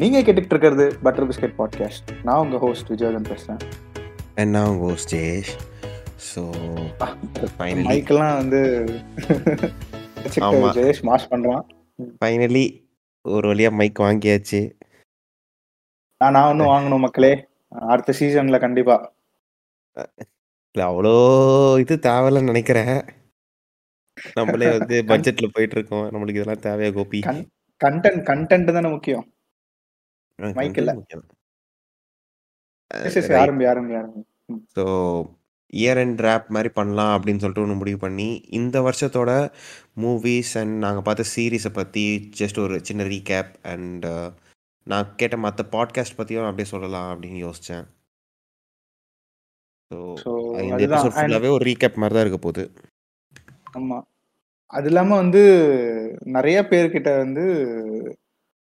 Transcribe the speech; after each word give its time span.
நீங்க 0.00 0.20
கேட்டுட்டு 0.20 0.44
இருக்கிறது 0.44 0.98
பட்டர் 1.02 1.28
பிஸ்கெட் 1.28 1.54
பாட்காஸ்ட் 1.58 2.22
நான் 2.22 2.38
உங்க 2.38 2.58
ஹோஸ்ட் 2.58 2.90
விஜயகன் 2.90 3.28
பேசுறேன். 3.28 3.70
அண்ட் 4.34 4.50
நான் 4.50 4.68
உங்கள் 4.68 4.88
ஹோஸ்ட் 4.88 5.14
ஜெயேஷ். 5.14 5.58
ஸோ 6.34 6.54
மைக்கெல்லாம் 7.58 8.36
வந்து. 8.36 8.84
ஜெயேஷ் 10.72 11.02
மாஸ் 11.02 11.26
பண்றான். 11.30 11.64
ஃபைனலி 12.24 12.88
ஒரு 13.22 13.48
வழியாக 13.48 13.76
மைக் 13.76 14.00
வாங்கியாச்சு. 14.00 14.72
நான் 16.18 16.34
ஒன்றும் 16.34 16.66
வாங்கணும் 16.66 16.98
மக்களே. 16.98 17.48
அடுத்த 17.68 18.14
சீசன்ல 18.18 18.60
கண்டிப்பா. 18.60 19.12
இல்லை 20.72 20.92
அவ்வளோ 20.92 21.78
இது 21.78 21.96
தேவையில்லைன்னு 21.96 22.42
நினைக்கிறேன். 22.42 23.02
நம்மளே 24.34 24.78
வந்து 24.78 25.02
பட்ஜெட்டில் 25.02 25.50
போயிட்டு 25.52 25.78
இருக்கோம். 25.78 26.10
நம்மளுக்கு 26.10 26.40
இதெல்லாம் 26.40 26.78
தேவையா 26.78 26.92
கோபி? 26.92 27.20
கண்- 27.20 27.46
கண்டென்ட் 27.84 28.22
கண்டென்ட் 28.22 28.72
தானே 28.72 28.88
முக்கியம். 28.88 29.32
ஆரம்பி 33.40 33.66
ஆரம்பி 33.70 33.94
ஆரம்பி. 33.96 34.22
ஸோ 34.74 34.84
இயர் 35.72 35.98
அண்ட் 35.98 36.20
ரேப் 36.20 36.46
மாதிரி 36.48 36.70
பண்ணலாம் 36.70 37.12
அப்படின்னு 37.16 37.38
சொல்லிட்டு 37.38 37.64
ஒன்று 37.64 37.74
முடிவு 37.74 37.98
பண்ணி 37.98 38.28
இந்த 38.50 38.76
வருஷத்தோட 38.80 39.30
மூவிஸ் 39.96 40.52
அண்ட் 40.58 40.74
நாங்கள் 40.78 41.02
பார்த்த 41.02 41.30
சீரீஸை 41.34 41.72
பற்றி 41.72 42.04
ஜஸ்ட் 42.40 42.58
ஒரு 42.58 42.76
சின்ன 42.80 43.04
ரீகேப் 43.04 43.52
அண்ட் 43.64 44.06
நான் 44.86 45.14
கேட்ட 45.16 45.36
மற்ற 45.36 45.64
பாட்காஸ்ட் 45.72 46.16
பற்றியும் 46.16 46.48
அப்படியே 46.48 46.68
சொல்லலாம் 46.68 47.08
அப்படின்னு 47.12 47.40
யோசித்தேன் 47.44 47.86
ஸோ 49.90 49.98
இந்த 50.62 50.82
எபிசோட் 50.86 51.14
ஃபுல்லாகவே 51.16 51.50
ஒரு 51.50 51.64
ரீகேப் 51.64 52.00
மாதிரி 52.00 52.14
தான் 52.14 52.24
இருக்க 52.24 52.40
போகுது. 52.40 52.64
ஆமா. 53.74 53.98
அது 54.72 54.88
இல்லாம 54.88 55.16
வந்து 55.16 55.42
நிறைய 56.30 56.58
பேர்கிட்ட 56.62 57.10
வந்து 57.18 57.44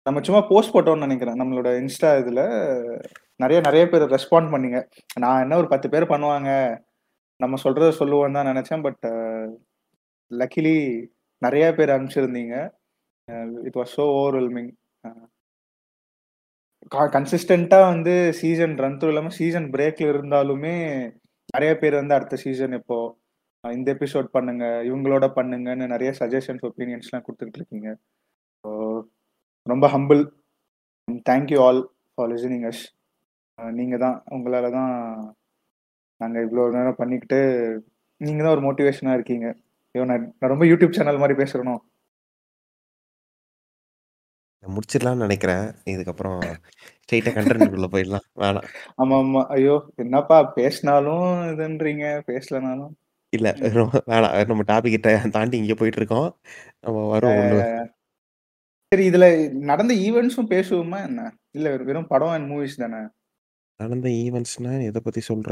நம்ம 0.09 0.21
சும்மா 0.27 0.43
போஸ்ட் 0.52 0.73
போட்டோம்னு 0.75 1.05
நினைக்கிறேன். 1.07 1.39
நம்மளோட 1.43 1.69
இன்ஸ்டா 1.81 2.11
இதுல 2.21 2.41
நிறைய 3.43 3.59
நிறைய 3.67 3.83
பேர் 3.91 4.05
ரெஸ்பாண்ட் 4.15 4.52
பண்ணீங்க. 4.53 4.79
நான் 5.23 5.41
என்ன 5.45 5.57
ஒரு 5.61 5.67
பத்து 5.73 5.88
பேர் 5.93 6.11
பண்ணுவாங்க? 6.13 6.52
நம்ம 7.39 7.57
சொல்றத 7.63 7.89
சொல்லுவோம் 8.02 8.37
தான் 8.37 8.49
நினைச்சேன். 8.52 8.83
பட் 8.87 9.05
லக்கிலி 10.31 10.77
நிறைய 11.41 11.65
பேர் 11.77 11.93
அனுப்பிச்சிருந்தீங்க. 11.95 12.55
இட் 13.67 13.77
வாஸ் 13.80 13.93
ஸோ 13.97 14.05
ஓவர்வெல்மிங் 14.19 14.71
கன்சிஸ்டண்டா 17.15 17.80
வந்து 17.93 18.13
சீசன் 18.39 18.75
ரன் 18.83 18.97
த்ரூ 18.99 19.09
இல்லாமல் 19.11 19.35
சீசன் 19.39 19.67
பிரேக்ல 19.73 20.11
இருந்தாலுமே 20.13 20.75
நிறைய 21.55 21.71
பேர் 21.81 21.99
வந்து 22.02 22.15
அடுத்த 22.17 22.35
சீசன் 22.45 22.75
இப்போ 22.80 22.97
இந்த 23.63 23.87
எபிசோட் 23.95 24.27
பண்ணுங்க 24.35 24.65
இவங்களோட 24.89 25.25
பண்ணுங்கன்னு 25.37 25.85
நிறைய 25.93 26.11
சஜஷன்ஸ் 26.19 26.65
ஒப்பீனியன்ஸ்லாம் 26.69 27.25
கொடுத்துட்டு 27.27 27.59
இருக்கீங்க. 27.61 27.89
ஸோ 28.63 28.69
ரொம்ப 29.73 29.86
humble 29.95 30.22
thank you 31.30 31.59
all 31.67 31.81
for 32.14 32.31
listening 32.34 32.66
us 32.72 32.84
நீங்கள் 33.80 34.03
தான் 34.06 34.17
உங்களால 34.36 34.72
தான் 34.78 34.94
நாங்கள் 36.22 36.44
இவ்வளோ 36.45 36.64
நேரம் 36.76 37.00
பண்ணிக்கிட்டு 37.02 37.39
நீங்கள் 38.22 38.45
தான் 38.45 38.56
ஒரு 38.56 38.64
மோட்டிவேஷனாக 38.66 39.17
இருக்கீங்க. 39.17 39.48
ஐயோ 39.95 40.03
நான் 40.09 40.26
நான் 40.39 40.52
ரொம்ப 40.53 40.66
யூடியூப் 40.72 40.98
சேனல் 40.98 41.22
மாதிரி 41.22 41.36
பேசுகிறனோ 41.42 41.76
நான் 44.64 44.73
முடிச்சிடலாம்னு 44.76 45.26
நினைக்கிறேன். 45.26 45.66
இதுக்கப்புறம் 45.92 46.39
ஸ்ட்ரெயிட்டாக 47.02 47.33
கண்டென்ட்குள்ளே 47.36 47.89
போயிடலாம். 47.94 48.26
வேணாம். 48.42 48.66
ஆமாம் 49.02 49.22
ஆமாம் 49.26 49.48
ஐயோ 49.56 49.76
என்னப்பா 50.04 50.38
பேசினாலும் 50.58 51.30
இதுன்றீங்க 51.52 52.08
பேசலனாலும்? 52.31 52.92
இல்லை 53.33 53.52
வேணாம். 54.09 54.36
நம்ம 54.52 54.66
டாபிக் 54.72 54.98
தாண்டி 55.38 55.61
இங்கே 55.61 55.78
போயிட்டு 55.81 56.02
இருக்கோம். 56.02 56.30
நம்ம 56.86 57.06
வரும் 57.14 57.42
சரி 58.92 59.04
இதுல 59.10 59.26
நடந்த 59.64 59.94
ஈவெண்ட்ஸும் 60.04 60.48
பேசுவோமா 60.50 61.00
என்ன? 61.04 61.22
இல்ல 61.52 61.76
வெறும் 61.80 62.08
படம் 62.08 62.30
அண்ட் 62.30 62.48
மூவிஸ் 62.52 62.76
தானே? 62.76 63.02
நடந்த 63.80 64.08
ஈவெண்ட்ஸ்னா 64.22 64.72
எதை 64.83 65.00
பற்றி 65.02 65.22
சொல்கிற 65.22 65.52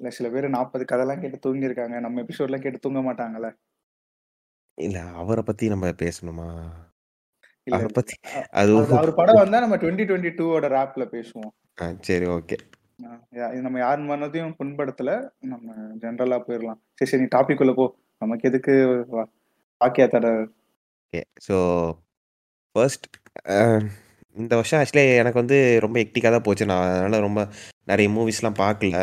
இல்ல 0.00 0.10
சில 0.10 0.26
பேர் 0.30 0.46
நாற்பது 0.48 0.84
கதைலாம் 0.84 1.22
கேட்டு 1.22 1.38
தூங்கியிருக்காங்க. 1.38 1.96
நம்ம 2.00 2.22
எபிசோட்லாம் 2.22 2.62
கேட்டு 2.62 2.78
தூங்க 2.78 3.00
மாட்டாங்கல்ல 3.00 3.48
இல்லை 4.78 5.00
அவரை 5.14 5.42
பற்றி 5.42 5.68
நம்ம 5.68 5.88
பேசணுமா? 6.02 6.48
அவரை 7.66 7.88
அ- 8.32 8.44
அது 8.52 8.74
அவர் 8.92 9.12
படம் 9.14 9.40
வந்தா 9.40 9.60
நம்ம 9.60 9.76
டுவெண்ட்டி 9.76 10.06
டுவெண்ட்டி 10.08 10.32
டூவோட 10.36 10.68
ரேப்ல 10.74 11.06
பேசுவோம். 11.12 11.52
சரி 12.02 12.28
ஓகே. 12.28 12.58
இது 13.48 13.62
நம்ம 13.62 13.78
யார் 13.78 14.06
மனதையும் 14.08 14.54
புண்படுத்தல. 14.58 15.10
நம்ம 15.46 15.66
ஜென்ரலா 16.02 16.40
போயிடலாம் 16.44 16.80
சரி 16.98 17.10
சரி 17.10 17.22
நீ 17.22 17.30
டாபிக் 17.36 17.62
உள்ள 17.62 17.74
போ. 17.74 17.86
நமக்கு 18.22 18.48
எதுக்கு 18.48 18.72
வாக்கியா 19.80 20.08
தட 20.08 20.28
ஓகே 21.04 21.20
ஸோ 21.46 21.56
ஃபர்ஸ்ட் 22.74 23.06
இந்த 24.40 24.52
வருஷம் 24.58 24.80
ஆக்சுவலி 24.80 25.04
எனக்கு 25.20 25.40
வந்து 25.42 25.56
ரொம்ப 25.84 25.96
எக்டிக்காக 26.02 26.30
தான் 26.34 26.46
போச்சு. 26.48 26.64
நான் 26.70 26.90
அதனால் 26.96 27.24
ரொம்ப 27.26 27.40
நிறைய 27.90 28.08
மூவிஸ்லாம் 28.16 28.60
பார்க்கல. 28.64 28.98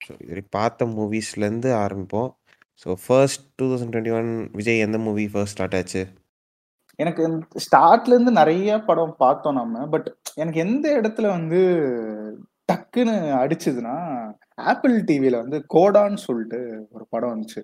ஸோ 0.00 0.12
இது 0.32 0.42
பார்த்த 0.56 0.86
மூவிஸ்லேருந்து 0.98 1.70
ஆரம்பிப்போம். 1.84 2.30
So 2.82 2.94
first 3.04 3.42
two 3.58 3.66
thousand 3.70 3.92
twenty 3.94 4.14
one 4.18 4.30
Vijay 4.58 4.84
எந்த 4.86 4.98
மூவி 5.06 5.24
ஃபர்ஸ்ட் 5.32 5.56
ஸ்டார்ட் 5.56 5.76
ஆச்சு? 5.78 6.02
எனக்கு 6.98 7.22
ஸ்டார்ட்ல 7.64 8.14
இருந்து 8.14 8.32
நிறைய 8.40 8.78
படம் 8.88 9.16
பார்த்தோம் 9.24 9.58
நம்ம 9.60 9.84
பட் 9.94 10.06
எனக்கு 10.42 10.60
எந்த 10.66 10.86
இடத்துல 11.00 11.26
வந்து 11.36 11.60
டக்குன்னு 12.70 13.16
அடிச்சதுன்னா 13.42 13.96
ஆப்பிள் 14.70 14.94
டிவில 15.08 15.36
வந்து 15.42 15.58
கோடான்னு 15.74 16.20
சொல்லிட்டு 16.26 16.60
ஒரு 16.94 17.04
படம் 17.14 17.32
வந்துச்சு. 17.34 17.60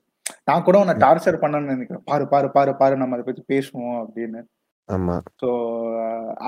நான் 0.49 0.67
கூட 0.67 0.77
உன்னை 0.83 0.95
டார்ச்சர் 1.05 1.43
பண்ணணும்னு 1.43 1.75
நினைக்கிறேன். 1.75 2.05
பாரு 2.11 2.25
பாரு 2.35 2.49
பாரு 2.57 2.73
பாரு 2.83 3.01
நம்ம 3.01 3.17
அதை 3.17 3.25
பத்தி 3.29 3.43
பேசுவோம் 3.55 3.99
அப்படின்னு. 4.03 4.43
ஆமா. 4.89 5.15
ஸோ 5.41 5.49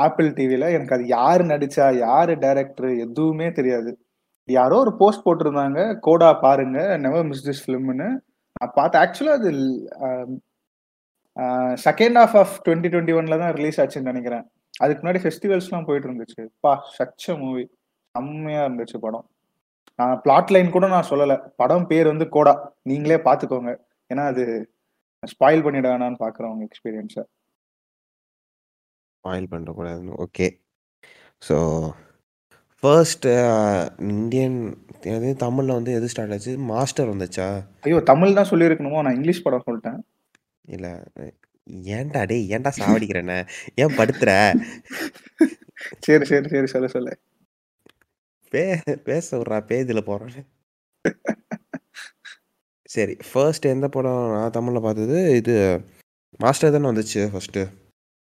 ஆப்பிள் 0.04 0.28
டிவியில 0.38 0.66
எனக்கு 0.76 0.94
அது 0.96 1.04
யாரு 1.18 1.44
நடிச்சா 1.52 1.84
யாரு 2.06 2.32
டைரக்டர் 2.44 2.90
எதுவுமே 3.04 3.48
தெரியாது. 3.58 3.90
யாரோ 4.48 4.76
ஒரு 4.84 4.92
போஸ்ட் 5.00 5.24
போட்டிருந்தாங்க 5.26 5.80
கோடா 6.06 6.28
பாருங்க 6.44 6.80
நெவர் 7.04 7.28
மிஸ் 7.30 7.46
திஸ் 7.46 7.62
ஃபிலிம்னு 7.64 8.08
நான் 8.56 8.74
பார்த்தேன். 8.78 9.02
ஆக்சுவலாக 9.04 9.38
அது 9.38 9.52
second 11.86 12.18
half 12.20 12.36
of 12.42 12.54
twenty 12.66 12.90
twenty 12.92 13.16
ஒன்ல 13.20 13.38
தான் 13.44 13.54
ரிலீஸ் 13.58 13.80
ஆச்சுன்னு 13.82 14.10
நினைக்கிறேன். 14.12 14.44
அதுக்கு 14.82 15.00
முன்னாடி 15.02 15.20
ஃபெஸ்டிவல்ஸ்லாம் 15.24 15.88
போயிட்டு 15.88 16.08
இருந்துச்சு. 16.08 16.42
பா 16.64 16.72
சச்ச 16.98 17.36
மூவி 17.42 17.64
செம்மையா 18.14 18.60
இருந்துச்சு 18.66 18.98
படம். 19.06 19.26
நான் 19.98 20.16
பிளாட் 20.24 20.52
லைன் 20.54 20.74
கூட 20.76 20.86
நான் 20.94 21.10
சொல்லலை. 21.10 21.36
படம் 21.62 21.86
பேர் 21.90 22.12
வந்து 22.12 22.26
கோடா. 22.36 22.54
நீங்களே 22.90 23.18
பார்த்துக்கோங்க. 23.28 23.72
ஏன்னா 24.10 24.24
அது 24.32 24.44
ஸ்பாயில் 25.22 25.64
பண்ணிட 25.66 25.86
வேணான்னு 25.92 26.22
பார்க்குறவங்க 26.24 26.64
எக்ஸ்பீரியன்ஸை 26.68 27.24
ஸ்பாயில் 29.26 29.52
பண்ணக்கூடாதுன்னு 29.52 30.18
ஓகே 30.24 30.46
ஸோ 31.42 31.56
ஃபர்ஸ்ட் 32.82 33.26
இந்தியன் 34.14 34.58
அது 35.14 35.28
தமிழில் 35.42 35.76
வந்து 35.76 35.90
எது 35.98 36.06
ஸ்டார்ட் 36.12 36.34
ஆச்சு? 36.34 36.52
மாஸ்டர் 36.70 37.10
வந்துச்சா? 37.12 37.46
ஐயோ 37.86 37.98
தமிழ் 38.10 38.36
தான் 38.38 38.48
சொல்லியிருக்கணுமோ? 38.50 39.00
நான் 39.04 39.16
இங்கிலீஷ் 39.18 39.42
படம் 39.44 39.64
சொல்லிட்டேன். 39.66 39.98
இல்லை 40.74 40.92
ஏன்டா 41.96 42.20
டேய் 42.30 42.50
ஏன்டா 42.54 42.70
சாவடிக்கிறேன்னு? 42.78 43.38
ஏன் 43.82 43.96
படுத்துற? 43.98 44.30
சரி 46.06 46.26
சரி 46.30 46.48
சரி 46.54 46.68
சொல்லு 46.74 46.90
சொல்லு. 46.96 47.14
பே 48.52 48.64
பேச 49.08 49.26
விட்றா 49.38 49.58
பேஜில் 49.70 50.06
போகிறேன் 50.10 50.46
சரி 52.90 53.16
ஃபர்ஸ்ட் 53.30 53.72
எந்த 53.74 53.88
படம்? 53.96 54.22
நான் 54.36 54.56
தமிழில் 54.58 54.86
பார்த்தது 54.88 55.18
இது 55.40 55.56
மாஸ்டர் 56.44 56.74
தானே 56.76 56.90
வந்துச்சு 56.92 57.22
ஃபர்ஸ்ட்டு 57.34 57.64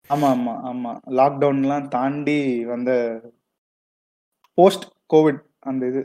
ஆமா 0.09 0.29
ஆமா 0.35 0.53
ஆமா. 0.69 0.91
லாக்டவுன்லாம் 1.17 1.88
தாண்டி 1.94 2.38
வந்த 2.72 2.91
போஸ்ட் 4.57 4.85
கோவிட் 5.13 5.41
அந்த 5.69 5.84
இது. 5.91 6.01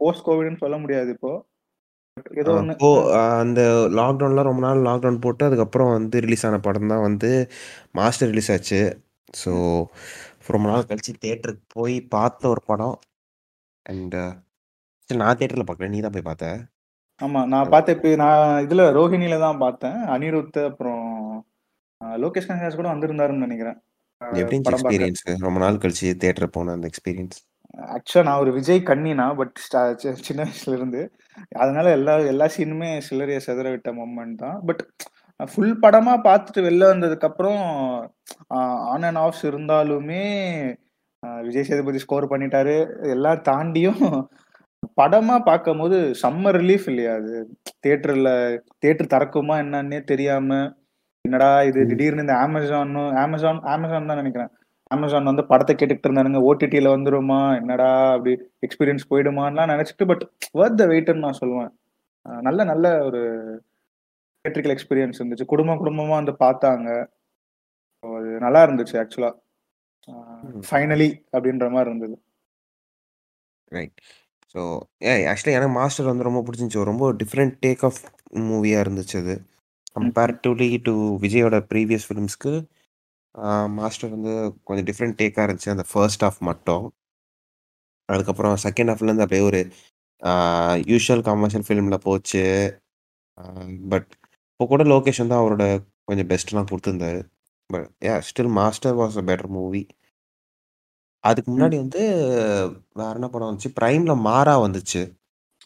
போஸ்ட் 0.00 0.26
கோவிட்னு 0.26 0.62
சொல்ல 0.64 0.76
முடியாது 0.82 1.10
இப்போ. 1.16 1.30
ஏதோ 2.40 2.52
ஒன்று 2.58 2.74
ஓ 2.80 2.88
அந்த 3.40 3.60
லாக்டவுனில் 3.98 4.48
ரொம்ப 4.48 4.62
நாள் 4.66 4.86
லாக்டவுன் 4.88 5.22
போட்டு 5.24 5.42
அதுக்கப்புறம் 5.48 5.90
வந்து 5.96 6.16
ரிலீஸ் 6.24 6.46
ஆன 6.48 6.58
படம் 6.66 6.90
தான் 6.92 7.04
வந்து 7.06 7.30
மாஸ்டர் 7.98 8.30
ரிலீஸ் 8.32 8.50
ஆச்சு. 8.54 8.80
ஸோ 9.34 9.50
ரொம்ப 10.54 10.66
நாள் 10.70 10.88
கழிச்சு 10.90 11.12
தேட்டருக்கு 11.24 11.64
போய் 11.76 11.96
பார்த்த 12.14 12.50
ஒரு 12.54 12.62
படம். 12.70 12.96
அண்ட் 13.86 14.16
நான் 15.10 15.38
தேட்டரில் 15.40 15.68
பார்க்கல 15.68 15.90
நீ 15.90 16.00
தான் 16.00 16.16
போய் 16.16 16.28
பார்த்த? 16.28 16.48
ஆமா 17.20 17.40
நான் 17.52 17.70
பார்த்தேன் 17.70 17.96
இப்போ 17.96 18.10
நான் 18.22 18.36
இதுல 18.66 18.82
ரோஹிணியில 18.98 19.38
தான் 19.44 19.62
பார்த்தேன். 19.62 19.98
அனிருத் 20.14 20.58
அப்புறம் 20.68 20.97
லோகேஷ் 22.24 22.48
கனகராஜ் 22.48 22.80
கூட 22.80 22.88
வந்திருந்தாருன்னு 22.94 23.46
நினைக்கிறேன். 23.46 23.78
எப்படி 24.42 24.56
எக்ஸ்பீரியன்ஸ் 24.72 25.22
ரொம்ப 25.46 25.58
நாள் 25.64 25.82
கழிச்சு 25.82 26.08
தேட்டர் 26.24 26.54
போன 26.56 26.72
அந்த 26.76 26.86
எக்ஸ்பீரியன்ஸ் 26.90 27.38
ஆக்சுவலா 27.94 28.26
நான் 28.26 28.42
ஒரு 28.44 28.50
விஜய் 28.56 28.80
கண்ணினா 28.88 29.26
பட் 29.40 29.56
சின்ன 30.26 30.40
வயசுல 30.44 30.76
இருந்து 30.78 31.00
அதனால 31.62 31.86
எல்லா 31.98 32.14
எல்லா 32.32 32.46
சீனுமே 32.54 32.88
சில்லறைய 33.08 33.40
செதற 33.46 33.66
விட்ட 33.74 33.90
மொமெண்ட் 33.98 34.40
தான். 34.44 34.56
பட் 34.68 34.82
ஃபுல் 35.40 35.74
படமா 35.82 36.14
பார்த்துட்டு 36.26 36.64
வெளில 36.66 36.88
வந்ததுக்கு 36.92 37.28
அப்புறம் 37.28 37.60
ஆன் 38.92 39.06
அண்ட் 39.08 39.20
ஆஃப்ஸ் 39.24 39.44
இருந்தாலுமே 39.50 40.22
விஜய் 41.46 41.68
சேதுபதி 41.68 42.00
ஸ்கோர் 42.04 42.30
பண்ணிட்டாரு. 42.32 42.76
எல்லாம் 43.14 43.44
தாண்டியும் 43.48 44.02
படமா 45.00 45.36
பார்க்கும்போது 45.48 45.96
செம்ம 46.22 46.52
ரிலீஃப் 46.58 46.88
இல்லையா 46.90 47.12
அது? 47.20 47.36
தியேட்டர்ல 47.82 48.30
தியேட்டர் 48.78 49.12
திறக்குமா 49.14 49.56
என்னன்னே 49.64 50.00
தெரியாம 50.10 50.58
என்னடா 51.28 51.50
இது. 51.70 51.80
திடீர்னு 51.90 52.24
இந்த 52.26 52.36
அமேசானும் 52.46 53.10
அமேசான் 53.24 53.60
அமேசான் 53.74 54.10
தான் 54.12 54.22
நினைக்கிறேன் 54.22 54.52
அமேசான் 54.90 55.30
வந்து 55.30 55.44
படத்த 55.50 55.70
கேட்டுக்கிட்டு 55.72 56.08
இருந்தானுங்க. 56.08 56.40
ஓடிடில 56.48 56.92
வந்துருமா? 56.94 57.40
என்னடா 57.60 57.88
அப்படி 58.14 58.32
எக்ஸ்பீரியன்ஸ் 58.66 59.08
போயிடுமான்லாம் 59.10 59.70
நெனச்சுட்டு 59.72 60.04
பட் 60.10 60.22
வொர்த் 60.58 60.78
த 60.80 60.84
வெயிட்ன்னு 60.92 61.24
நான் 61.26 61.40
சொல்லுவேன். 61.40 61.72
நல்ல 62.46 62.60
நல்ல 62.70 62.86
ஒரு 63.08 63.20
தியேட்ரிக்கல் 64.44 64.74
எக்ஸ்பீரியன்ஸ் 64.74 65.20
இருந்துச்சு. 65.20 65.50
குடும்பம் 65.52 65.80
குடும்பமா 65.82 66.14
வந்து 66.20 66.34
பார்த்தாங்க. 66.44 66.88
அது 68.04 68.30
நல்லா 68.46 68.60
இருந்துச்சு 68.66 68.96
ஆக்சுவலா. 69.02 69.30
ஃபைனலி 70.68 71.10
அப்படின்ற 71.34 71.66
மாரி 71.74 71.90
இருந்தது. 71.90 72.16
ரைட். 73.76 73.96
ஸோ 74.54 74.60
ஏ 75.06 75.14
ஆக்சுவலி 75.32 75.56
எனக்கு 75.58 75.76
மாஸ்டர் 75.78 76.10
வந்து 76.10 76.26
ரொம்ப 76.28 76.40
புடிச்சிருந்துச்சு. 76.44 76.90
ரொம்ப 76.92 77.06
டிஃபரெண்ட் 77.22 77.56
டேக் 77.64 77.84
ஆஃப் 77.88 78.00
மூவியா 78.50 78.78
இருந்துச்சு 78.84 79.16
அது. 79.22 79.34
கம்பேரிட்டிவ்லி 79.96 80.68
டூ 80.86 80.94
விஜயோட 81.24 81.56
ப்ரீவியஸ் 81.70 82.06
ஃபிலிம்ஸ்க்கு 82.08 82.52
மாஸ்டர் 83.78 84.14
வந்து 84.14 84.32
கொஞ்சம் 84.68 84.86
டிஃபரெண்ட் 84.88 85.18
டேக்கா 85.20 85.44
இருந்துச்சு. 85.46 85.74
அந்த 85.74 85.84
ஃபர்ஸ்ட் 85.90 86.24
ஹாஃப் 86.26 86.40
மட்டும். 86.50 86.84
அதுக்கப்புறம் 88.08 88.56
செகண்ட் 88.64 88.90
ஹாஃப்லேருந்து 88.90 89.24
அப்படியே 89.24 89.44
ஒரு 89.50 89.60
ஆ 90.22 90.32
யூசுவல் 90.92 91.24
கமர்ஷியல் 91.28 91.66
ஃபிலிம்ல 91.66 91.96
போச்சு. 92.06 92.42
பட் 93.92 94.08
இப்போ 94.52 94.66
கூட 94.72 94.84
லோகேஷ் 94.92 95.22
வந்து 95.24 95.38
அவரோட 95.40 95.64
கொஞ்சம் 96.08 96.30
பெஸ்ட்லாம் 96.32 96.70
குடுத்திருந்தாரு. 96.70 97.20
But 97.70 97.88
yeah 98.06 98.14
still 98.28 98.52
Master 98.60 98.96
was 99.00 99.18
a 99.22 99.26
better 99.30 99.50
movie. 99.58 99.82
அதுக்கு. 101.24 101.48
முன்னாடி 101.52 101.76
வந்து 101.82 102.02
வேற 103.00 103.12
என்ன 103.18 103.28
படம் 103.28 103.48
வந்துச்சு? 103.48 103.70
பிரைம்ல 103.78 104.14
மாறா 104.28 104.54
வந்துச்சு. 104.66 105.02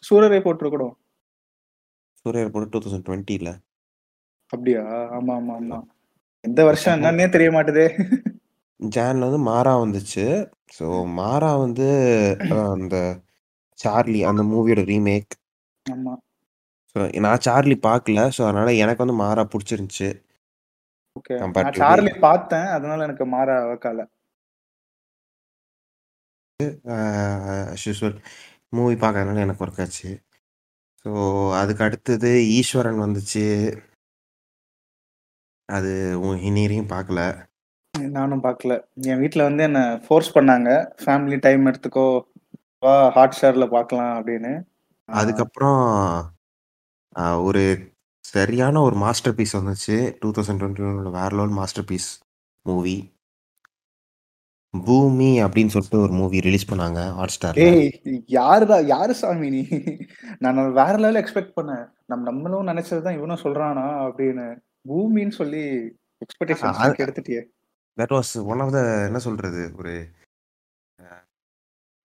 சூரரை 0.03 0.39
போற்று 0.45 0.69
கூட. 0.69 0.85
சூர்யா 2.25 2.43
போட்டு 2.49 2.69
2020ல. 2.75 3.49
அப்படியா? 4.53 4.83
ஆமா, 5.17 5.33
ஆமா, 5.35 5.55
ஆமா. 5.59 5.79
எந்த 6.43 6.61
வருஷம் 6.63 6.95
என்னன்னே 6.95 7.27
தெரிய 7.29 7.49
மாட்டுதே. 7.51 7.87
ஜான்ல 8.79 9.27
வந்து 9.27 9.41
மாறா 9.43 9.73
வந்துச்சு. 9.77 10.25
ஸோ 10.77 10.85
மாறா 11.13 11.51
வந்து 11.55 11.87
அந்த 12.73 12.95
சார்லி 13.79 14.19
அந்த 14.23 14.41
மூவியோட 14.43 14.81
ரீமேக். 14.85 15.33
ஆமா. 15.85 16.13
ஸோ 16.95 17.19
நான் 17.19 17.43
சார்லி 17.45 17.75
பார்க்கல. 17.83 18.21
ஸோ 18.37 18.41
அதனால 18.43 18.73
எனக்கு 18.83 19.03
வந்து 19.05 19.17
மாறா 19.23 19.43
புடிச்சிருந்துச்சு. 19.53 20.09
ஓகே. 21.15 21.35
நான் 21.57 21.79
சார்லி 21.81 22.13
பார்த்தேன். 22.19 22.67
அதனால 22.67 23.03
எனக்கு 23.03 23.25
மாறா 23.27 23.55
ஆஸ் 27.73 27.85
யூசுவல் 27.87 28.17
மூவி 28.69 28.95
பார்க்கறதுனால 28.95 29.43
எனக்கு 29.45 29.63
ஒர்க் 29.65 29.81
ஆச்சு. 29.81 30.11
ஸோ 31.05 31.11
அதுக்கு 31.53 31.83
அடுத்தது 31.83 32.29
ஈஸ்வரன் 32.57 33.03
வந்துச்சு. 33.05 33.45
அது 35.73 35.91
உ 36.21 36.29
இன்னி 36.43 36.63
வரையும் 36.63 36.91
பார்க்கல. 36.91 37.19
நானும் 38.15 38.43
பார்க்கல. 38.43 38.73
என் 39.07 39.21
வீட்ல 39.21 39.45
வந்து 39.47 39.63
என்ன 39.63 39.81
ஃபோர்ஸ் 40.03 40.29
பண்ணாங்க. 40.35 40.69
ஃபேமிலி 41.01 41.37
டைம் 41.45 41.69
எடுத்துக்கோ. 41.69 42.07
வா 42.83 42.95
ஹாட்ஸ்டார்ல 43.15 43.65
பார்க்கலாம் 43.73 44.13
அப்படின்னு. 44.17 44.53
அதுக்கப்புறம் 45.09 45.81
ஒரு 47.47 47.63
சரியான 48.25 48.81
ஒரு 48.81 48.95
மாஸ்டர் 49.03 49.35
பீஸ் 49.37 49.57
வந்துச்சு. 49.59 49.95
2021ல 50.19 50.83
வேற 51.17 51.31
level 51.35 51.57
master 51.59 51.87
piece 51.89 52.09
movie. 52.65 52.97
Bhoomi 54.73 55.29
அப்படின்னு 55.43 55.73
சொல்லிட்டு 55.73 56.03
ஒரு 56.05 56.13
மூவி 56.19 56.37
ரிலீஸ் 56.47 56.69
பண்ணாங்க 56.69 56.99
ஹாட்ஸ்டார்ல. 57.17 57.67
ஏய்! 57.67 57.89
யாருடா 58.33 58.77
யாரு 58.91 59.13
சாமி 59.19 59.49
நீ? 59.49 59.61
நான் 60.41 60.59
வேற 60.79 60.93
லெவல் 60.97 61.19
எக்ஸ்பெக்ட் 61.21 61.55
பண்ணேன். 61.57 61.83
நம் 62.09 62.27
நம்மளும் 62.29 62.69
நெனச்சது 62.69 63.01
தான் 63.05 63.17
இவனும் 63.19 63.43
சொல்றானா 63.43 63.85
அப்படின்னு. 64.05 64.47
பூமின்னு 64.85 65.35
சொல்லி 65.39 65.63
அது 66.77 66.93
கெடுத்துட்டியே. 66.99 67.41
That 67.97 68.13
was 68.15 68.33
one 68.51 68.61
of 68.63 68.73
the 68.75 68.79
என்ன 69.07 69.19
சொல்றது? 69.25 69.63
ஒரு 69.79 69.93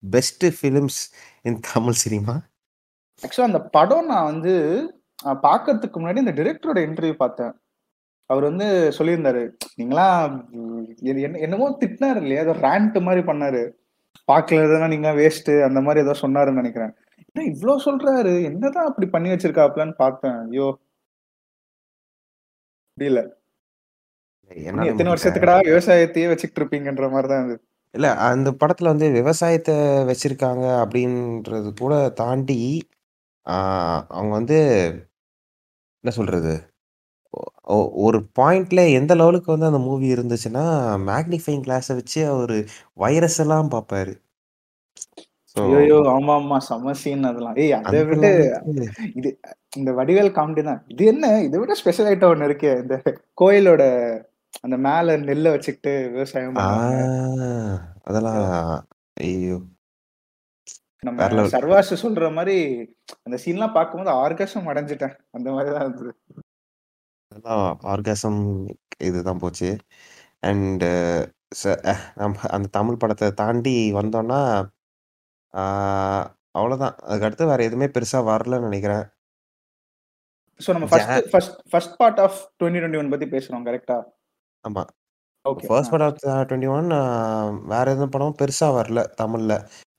best 0.02 0.44
films 0.56 1.00
in 1.44 1.60
Tamil 1.68 2.00
cinema. 2.02 2.34
ஆக்சுவலா 3.22 3.50
அந்த 3.50 3.62
படம் 3.76 4.10
நான் 4.12 4.30
வந்து 4.32 4.52
பார்க்கறதுக்கு 5.44 5.96
முன்னாடி 5.98 6.22
இந்த 6.24 6.34
டைரக்டரோட 6.38 6.80
இன்டர்வியூ 6.86 7.16
பார்த்தேன். 7.18 7.54
அவர் 8.30 8.44
வந்து 8.50 8.66
சொல்லியிருந்தாரு. 8.96 9.42
நீங்கலாம் 9.78 10.22
எ 11.02 11.12
என்ன 11.20 11.40
என்னமோ 11.46 11.68
திட்டினாரு 11.80 12.20
இல்லையா? 12.22 12.42
ஏதோ 12.46 12.54
ராண்ட் 12.64 12.98
மாரி 13.06 13.22
பண்ணாரு. 13.28 13.62
பார்க்கலன்னா 14.28 14.88
நீங்கலாம் 14.92 15.20
வேஸ்ட்டு 15.20 15.54
அந்த 15.66 15.80
மாரி 15.86 16.00
ஏதோ 16.00 16.14
சொன்னாருன்னு 16.22 16.60
நெனைக்கிறேன். 16.60 16.92
என்ன 17.28 17.46
இவ்ளோ 17.52 17.74
சொல்றாரு? 17.86 18.34
என்னதான் 18.50 18.88
அப்படி 18.90 19.06
பண்ணி 19.14 19.28
வச்சிருக்காப்லன்னு 19.32 19.96
பார்த்தேன். 19.98 20.38
ஐயோ! 20.46 20.68
என்னால 24.50 24.86
எத்தன. 24.90 25.10
வருஷத்துக்குடா 25.12 25.56
விவசாயத்தையே 25.68 26.28
வச்சுக்கிட்டு 26.30 26.60
இருப்பீங்கன்ற 26.62 27.06
மாரி 27.14 27.28
தான் 27.28 27.40
இருந்தது. 27.40 27.60
இல்ல 27.94 28.08
அந்த 28.26 28.48
படத்துல 28.60 28.92
வந்து 28.92 29.06
விவசாயத்த 29.10 29.72
வச்சிருக்காங்க 30.08 30.64
அப்படின்றது 30.82 31.68
கூட 31.82 31.94
தாண்டி, 32.20 32.60
அவங்க 34.16 34.32
வந்து 34.32 34.58
என்ன 36.04 36.12
சொல்றது? 36.18 36.54
ஒரு 38.06 38.18
பாயிண்ட்ல 38.38 38.82
எந்த 38.98 39.12
லெவலுக்கு 39.20 39.50
வந்து 39.54 39.70
அந்த 39.70 39.80
மூவி 39.86 40.06
இருந்துச்சுன்னா, 40.14 40.64
மேக்னிஃபையிங் 41.08 41.64
கிளாஸ 41.66 41.88
வச்சு 41.98 42.20
அவரு 42.26 42.56
வைரஸ் 43.04 43.38
எல்லாம் 43.44 43.72
பார்ப்பாரு. 43.74 44.14
ஐய்யய்யோ! 45.60 45.98
ஆமாமா. 46.12 46.56
செம்ம 46.66 46.94
சீன் 47.00 47.28
அதெல்லாம். 47.28 47.56
ஏய் 47.62 47.74
அத 47.78 47.94
லெவலுக்கு 47.94 48.30
இது 49.18 49.30
இந்த 49.72 49.90
வடிவேல் 49.98 50.34
காமெடி 50.36 50.62
தான். 50.64 50.80
இது 50.88 51.04
என்ன? 51.12 51.26
இத 51.46 51.54
விட 51.60 51.74
ஸ்பெஷல் 51.80 52.10
ஐட்டம் 52.10 52.32
ஒண்ணு 52.34 52.48
இருக்கே. 52.48 52.72
இந்த 52.82 52.96
கோயிலோட 53.40 53.82
அந்த 54.64 54.76
மேல 54.86 55.16
நெல்ல 55.24 55.48
வச்சுக்கிட்டு 55.54 55.94
விவசாயம். 56.10 56.60
அதெல்லாம் 58.08 58.40
ஐயோ! 59.22 59.56
ஐயோ! 59.56 59.58
நம்ம. 61.02 61.20
சர்வாஷ் 61.52 61.92
சொல்ற 62.02 62.28
மாரி 62.36 62.56
அந்த 63.26 63.36
சீன்லாம் 63.42 63.76
பார்க்கும்போது 63.76 64.12
ஆர்காசம் 64.22 64.70
அடைஞ்சுட்டேன். 64.72 65.16
அந்த 65.36 65.48
மாரி 65.54 65.70
தான் 65.70 65.84
இருந்தது. 65.86 66.12
அதெல்லாம் 67.32 67.62
ஆர்காசம் 67.92 68.40
இதுதான் 69.08 69.42
போச்சு. 69.42 69.68
அண்ட் 70.44 70.84
நம்ம 72.20 72.36
அந்த 72.56 72.68
தமிழ் 72.76 73.00
படத்த 73.02 73.30
தாண்டி 73.40 73.74
வந்தோம்னா, 73.98 74.40
அவ்வளோதான். 76.54 76.96
அதுக்கு 77.04 77.26
அடுத்து 77.28 77.50
வேற 77.50 77.60
எதுவுமே 77.64 77.88
பெருசா 77.94 78.20
வரலன்னு 78.28 78.66
நெனைக்கிறேன். 78.68 79.04
ஸோ 80.60 80.70
நம்ம 80.74 80.86
first 80.90 81.28
first 81.32 81.56
first 81.70 81.96
part 81.98 82.20
of 82.24 82.38
2021 82.60 83.12
பத்தி 83.12 83.26
பேசுறோம். 83.34 83.66
கரெக்ட்டா? 83.68 83.98
ஆமா. 84.64 84.82
Okay. 85.44 85.66
First. 85.68 85.92
Part 85.92 86.06
of 86.06 86.18
21 86.44 86.90
uh 86.98 87.02
வேற 87.72 87.86
எதுவும் 87.90 88.14
படமும் 88.14 88.38
பெருசா 88.40 88.68
வரல 88.78 89.02
தமிழ்ல. 89.20 89.52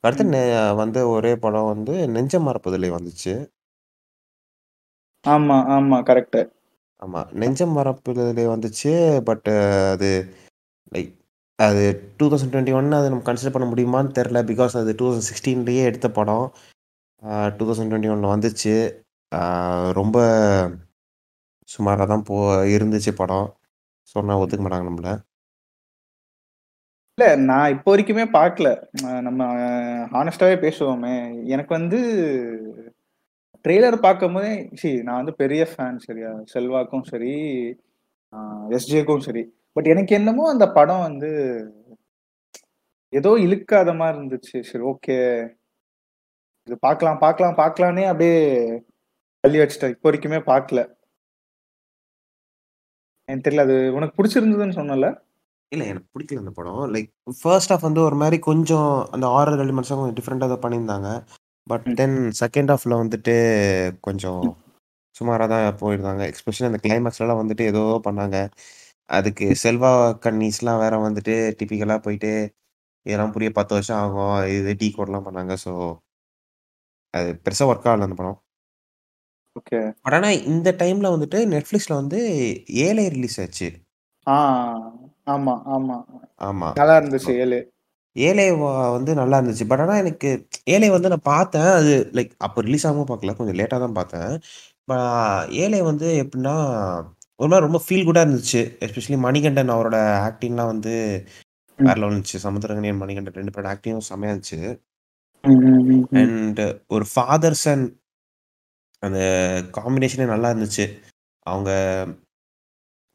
அடுத்து 0.04 0.26
வந்த 0.78 1.00
ஒரே 1.10 1.34
படம் 1.38 1.72
வந்து 1.74 1.96
நெஞ்சம் 2.16 2.48
மறப்பதில்லை 2.48 2.90
வந்துச்சு. 2.92 3.34
ஆமா, 5.26 5.58
ஆமா. 5.76 5.98
கரெக்ட்டு. 6.10 6.42
ஆமா. 7.02 7.22
நெஞ்சம் 7.42 7.76
மறப்பதில்லை 7.78 8.46
வந்துச்சு. 8.52 8.92
பட் 9.24 9.50
அது 9.94 10.10
லைக் 10.92 11.14
அது 11.66 11.84
டூ 12.18 12.26
தௌசண்ட் 12.32 12.54
டுவெண்ட்டி 12.54 12.74
ஒன் 12.80 12.98
அது 12.98 13.10
நம்ம 13.12 13.26
கன்சிடர் 13.28 13.54
பண்ண 13.56 13.66
முடியுமான்னு 13.72 14.16
தெரில 14.18 14.40
பிகாஸ் 14.52 14.76
அது 14.82 14.92
2016லயே 15.00 15.82
எடுத்த 15.90 16.08
படம். 16.18 16.46
டூ 17.58 17.64
தௌசண்ட் 17.70 17.92
டுவெண்ட்டி 17.92 18.12
ஒன் 18.14 18.30
வந்துச்சு. 18.34 18.76
ரொம்ப 20.00 20.18
சுமாராக 21.70 22.08
தான் 22.12 22.24
போ 22.30 22.38
இருந்துச்சு 22.76 23.12
படம். 23.22 23.50
சொன்னால் 24.14 24.42
ஒத்துக்க 24.44 24.64
மாட்டாங்க 24.66 24.88
நம்மள. 24.90 25.10
இல்லை 27.18 27.30
நான் 27.50 27.72
இப்போ 27.76 27.90
வரைக்குமே 27.92 28.26
பார்க்கல. 28.40 28.68
நம்ம 29.28 29.42
ஹானஸ்டாகவே 30.16 30.58
பேசுவோமே. 30.66 31.16
எனக்கு 31.56 31.72
வந்து 31.80 32.00
ட்ரெய்லர் 33.66 34.04
பார்க்கும்போதே 34.06 34.52
சரி 34.82 34.98
நான் 35.08 35.22
வந்து 35.22 35.34
பெரிய 35.42 35.62
ஃபேன் 35.72 36.04
சரியா? 36.08 36.30
செல்வாக்கும் 36.54 37.08
சரி, 37.12 37.34
எஸ்ஜேக்கும் 38.78 39.26
சரி. 39.28 39.44
பட் 39.76 39.86
எனக்கு 39.86 40.16
என்னமோ 40.16 40.44
அந்த 40.50 40.66
படம் 40.72 41.00
வந்து 41.00 41.30
ஏதோ 43.14 43.32
இழுக்காத 43.38 43.94
மாரி 43.94 44.18
இருந்துச்சு. 44.18 44.58
சரி 44.62 44.84
ஓகே. 44.84 45.16
இது 46.68 46.78
பார்க்கலாம், 46.80 47.18
பார்க்கலாம், 47.18 47.58
பார்க்கலான்னே 47.58 48.04
அப்படியே 48.06 48.36
தள்ளி 49.44 49.60
வச்சுட்டேன். 49.60 49.94
இப்போ 49.96 50.08
வரைக்குமே 50.10 50.40
பார்க்கல. 50.52 50.82
எனக்கு 53.30 53.46
தெரியல. 53.48 53.60
அது 53.60 53.94
உனக்கு 53.94 54.18
புடிச்சிருந்ததுன்னு 54.18 54.78
சொன்னல்ல? 54.80 55.08
இல்ல 55.72 55.84
எனக்கு 55.86 56.08
பிடிக்கல 56.14 56.38
அந்த 56.38 56.52
படம். 56.52 56.84
லைக் 56.94 57.10
ஃபர்ஸ்ட் 57.42 57.72
ஹாஃப் 57.74 57.88
வந்து 57.88 58.02
ஒரு 58.02 58.16
மாரி 58.16 58.40
கொஞ்சம் 58.40 59.10
அந்த 59.12 59.26
ஹாரர் 59.28 59.64
எலிமெண்ட்ஸ்லாம் 59.66 60.02
கொஞ்சம் 60.02 60.20
டிஃபரெண்ட்டா 60.20 60.50
ஏதோ 60.52 60.60
பண்ணியிருந்தாங்க. 60.64 61.10
பட். 61.68 61.86
தென் 61.96 62.18
செகண்ட் 62.42 62.72
ஹாஃப்ல 62.74 62.96
வந்துட்டு 63.04 63.36
கொஞ்சம் 64.02 64.42
சுமாரா 65.16 65.48
தான் 65.48 65.78
போயிருந்தாங்க. 65.82 66.24
எஸ்பெஷலி 66.34 66.70
அந்த 66.72 66.80
கிளைமாக்ஸ்லலாம் 66.86 67.42
வந்துட்டு 67.44 67.64
ஏதோ 67.66 67.84
பண்ணாங்க. 68.08 68.38
அதுக்கு 69.10 69.46
செல்வா 69.64 69.92
கன்னிஸ்லாம் 70.26 70.82
வேற 70.84 70.96
வந்துட்டு 71.08 71.36
டிபிக்கலா 71.60 71.98
போயிட்டு, 72.00 72.32
இதெல்லாம் 73.06 73.34
புரிய 73.36 73.52
10 73.56 73.74
வருஷம் 73.78 74.02
ஆகும். 74.04 74.38
இது 74.58 74.72
டீகோட்லாம் 74.82 75.28
பண்ணாங்க. 75.28 75.56
ஸோ 75.66 75.74
அது 77.14 77.30
பெருசா 77.46 77.66
ஒர்க் 77.72 77.90
ஆகல 77.92 78.08
அந்த 78.08 78.18
படம். 78.22 78.40
ஓகே. 79.56 79.80
பட் 80.06 80.16
ஆனா 80.18 80.30
இந்த 80.52 80.70
டைம்ல 80.82 81.08
வந்துட்டு 81.16 81.40
Netflixல 81.56 81.94
வந்து 81.96 82.20
ஏலே 82.88 83.06
ரிலீஸ் 83.16 83.40
ஆச்சு. 83.42 83.70
ஆ 84.28 84.38
ஆமா 85.34 85.54
ஆமா 85.76 85.98
ஆமா 86.50 86.68
நல்லா 86.80 86.96
இருந்துச்சு 87.02 87.34
ஏழு 88.16 88.44
வ- 88.62 88.92
வந்து 88.96 89.12
நல்லா 89.16 89.38
இருந்துச்சு 89.40 89.66
பட் 89.70 89.82
ஆனால் 89.84 90.02
எனக்கு 90.04 90.30
ஏலே 90.76 90.90
வந்து 90.92 91.12
நான் 91.14 91.28
பார்த்தேன் 91.32 91.70
அது 91.76 91.94
லைக் 92.18 92.32
அப்போ 92.40 92.60
ரிலீஸ் 92.62 92.86
ஆகாமல் 92.88 93.10
பார்க்கல 93.12 93.36
கொஞ்சம் 93.40 93.58
லேட்டாக 93.60 93.82
தான் 93.86 93.98
பார்த்தேன் 94.00 94.32
ஏலே 95.64 95.82
வந்து 95.90 96.08
எப்படின்னா 96.24 96.56
ஒரு 97.40 97.50
மாதிரி 97.50 97.66
ரொம்ப 97.66 97.80
ஃபீல் 97.86 98.06
குட்டாக 98.06 98.26
இருந்துச்சு 98.26 98.62
எஸ்பெஷலி 98.86 99.18
மணிகண்டன் 99.18 99.70
அவரோட 99.70 99.98
ஆக்டிங்லாம் 100.28 100.72
வந்து. 100.74 100.94
வேற 101.80 102.00
லெவல் 102.00 102.16
இருந்துச்சு 102.16 102.40
சமுத்திரகனியன் 102.44 102.98
மணிகண்டன் 102.98 103.34
ரெண்டு 103.34 103.54
பேரோட 103.56 103.70
ஆக்டிங்கும் 103.74 104.08
செம்மையா 104.08 104.34
இருந்துச்சு. 104.34 104.60
அண்ட் 106.22 106.62
ஒரு 106.88 107.06
ஃபாதர் 107.14 107.54
சன் 107.54 107.86
அந்த 109.04 109.20
காம்பினேஷனே 109.78 110.26
நல்லா 110.26 110.50
இருந்துச்சு 110.52 110.86
அவங்க 111.46 111.70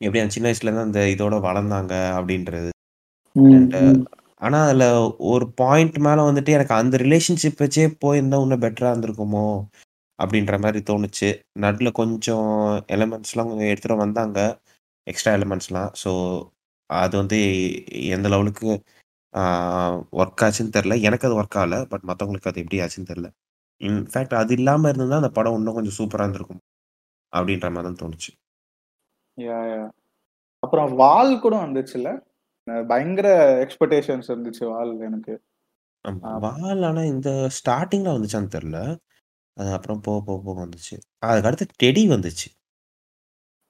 எப்படி 0.00 0.20
அந்த 0.20 0.34
சின்ன 0.34 0.48
வயசுல 0.50 0.68
இருந்து 0.68 0.80
அந்த 0.80 1.00
இதோட 1.14 1.34
வளர்ந்தாங்க 1.48 1.94
அப்படின்றது 2.18 2.70
அண்ட். 3.36 3.76
ஆனா 4.36 4.64
அதுல 4.64 4.84
ஒரு 5.18 5.52
பாயிண்ட் 5.52 5.98
மேல 5.98 6.24
வந்துட்டு 6.30 6.48
எனக்கு 6.48 6.74
அந்த 6.74 6.96
ரிலேஷன்ஷிப் 6.96 7.62
வச்சே 7.62 7.84
போயிருந்தா 8.04 8.40
இன்னும் 8.42 8.64
பெட்டரா 8.64 8.90
இருந்திருக்குமோ 8.92 9.46
அப்படின்ற 10.24 10.56
மாதிரி 10.64 10.80
தோணுச்சு. 10.90 11.28
நடுல 11.64 11.88
கொஞ்சம் 12.00 12.50
எலிமெண்ட்ஸ்லாம் 12.96 13.50
கொஞ்சம் 13.50 13.70
எடுத்துட்டு 13.72 14.02
வந்தாங்க. 14.04 14.38
எக்ஸ்ட்ரா 15.06 15.32
எலிமெண்ட்ஸ்லாம் 15.38 15.90
ஸோ 16.02 16.10
அது 16.90 17.14
வந்து 17.22 17.38
எந்த 18.16 18.26
லெவலுக்கு 18.34 18.68
ஒர்க் 20.20 20.42
ஆச்சுன்னு 20.46 20.74
தெரில 20.76 20.96
எனக்கு 21.08 21.26
அது 21.28 21.38
ஒர்க் 21.40 21.58
ஆகல. 21.62 21.76
பட் 21.92 22.04
மற்றவங்களுக்கு 22.10 22.50
அது 22.52 22.62
எப்படி 22.64 22.80
ஆச்சுன்னு 22.84 23.10
தெரில 23.12 23.28
இன்ஃபேக்ட் 23.80 24.36
அது 24.40 24.52
இல்லாமல் 24.58 24.88
இருந்திருந்தா 24.90 25.20
அந்த 25.22 25.32
படம் 25.38 25.56
இன்னும் 25.58 25.76
கொஞ்சம் 25.78 25.96
சூப்பராக 25.98 26.26
இருந்திருக்கும். 26.26 26.62
அப்படின்ற 27.32 27.68
மாதிரி 27.74 27.86
தான் 27.88 28.00
தோணுச்சு. 28.02 28.30
அப்புறம் 30.62 30.92
வால் 31.00 31.32
கூட 31.44 31.54
வந்துச்சுல்ல? 31.64 32.10
பயங்கர 32.90 33.28
எக்ஸ்பெக்டேஷன்ஸ் 33.64 34.28
இருந்துச்சு 34.32 34.64
வால் 34.74 34.92
எனக்கு. 35.08 35.34
வால் 36.44 36.84
ஆனா 36.88 37.02
இந்த 37.14 37.30
ஸ்டார்டிங்ல 37.58 38.14
வந்துச்சான்னு 38.16 38.54
தெரியல. 38.54 38.78
அது 39.54 39.72
அப்புறம் 39.72 40.00
போக 40.00 40.22
போக 40.26 40.42
போக 40.44 40.66
வந்துச்சு. 40.66 40.96
அதுக்கு 41.18 41.48
அடுத்து 41.48 41.66
டெடி 41.82 42.04
வந்துச்சு. 42.12 42.48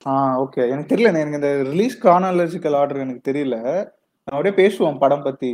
ஆ 0.07 0.12
ஓகே. 0.43 0.69
எனக்கு 0.71 0.97
தெரியல 0.97 1.07
எனக்கு 1.07 1.35
இந்த 1.35 1.62
ரிலீஸ் 1.62 2.03
கானாலஜிக்கல் 2.03 2.75
ஆர்டர் 2.75 2.97
எனக்கு 2.97 3.33
தெரியல. 3.33 3.57
நான் 4.26 4.37
அப்படியே 4.37 4.55
பேசுவோம் 4.67 4.99
படம் 4.99 5.23
பத்தி. 5.23 5.50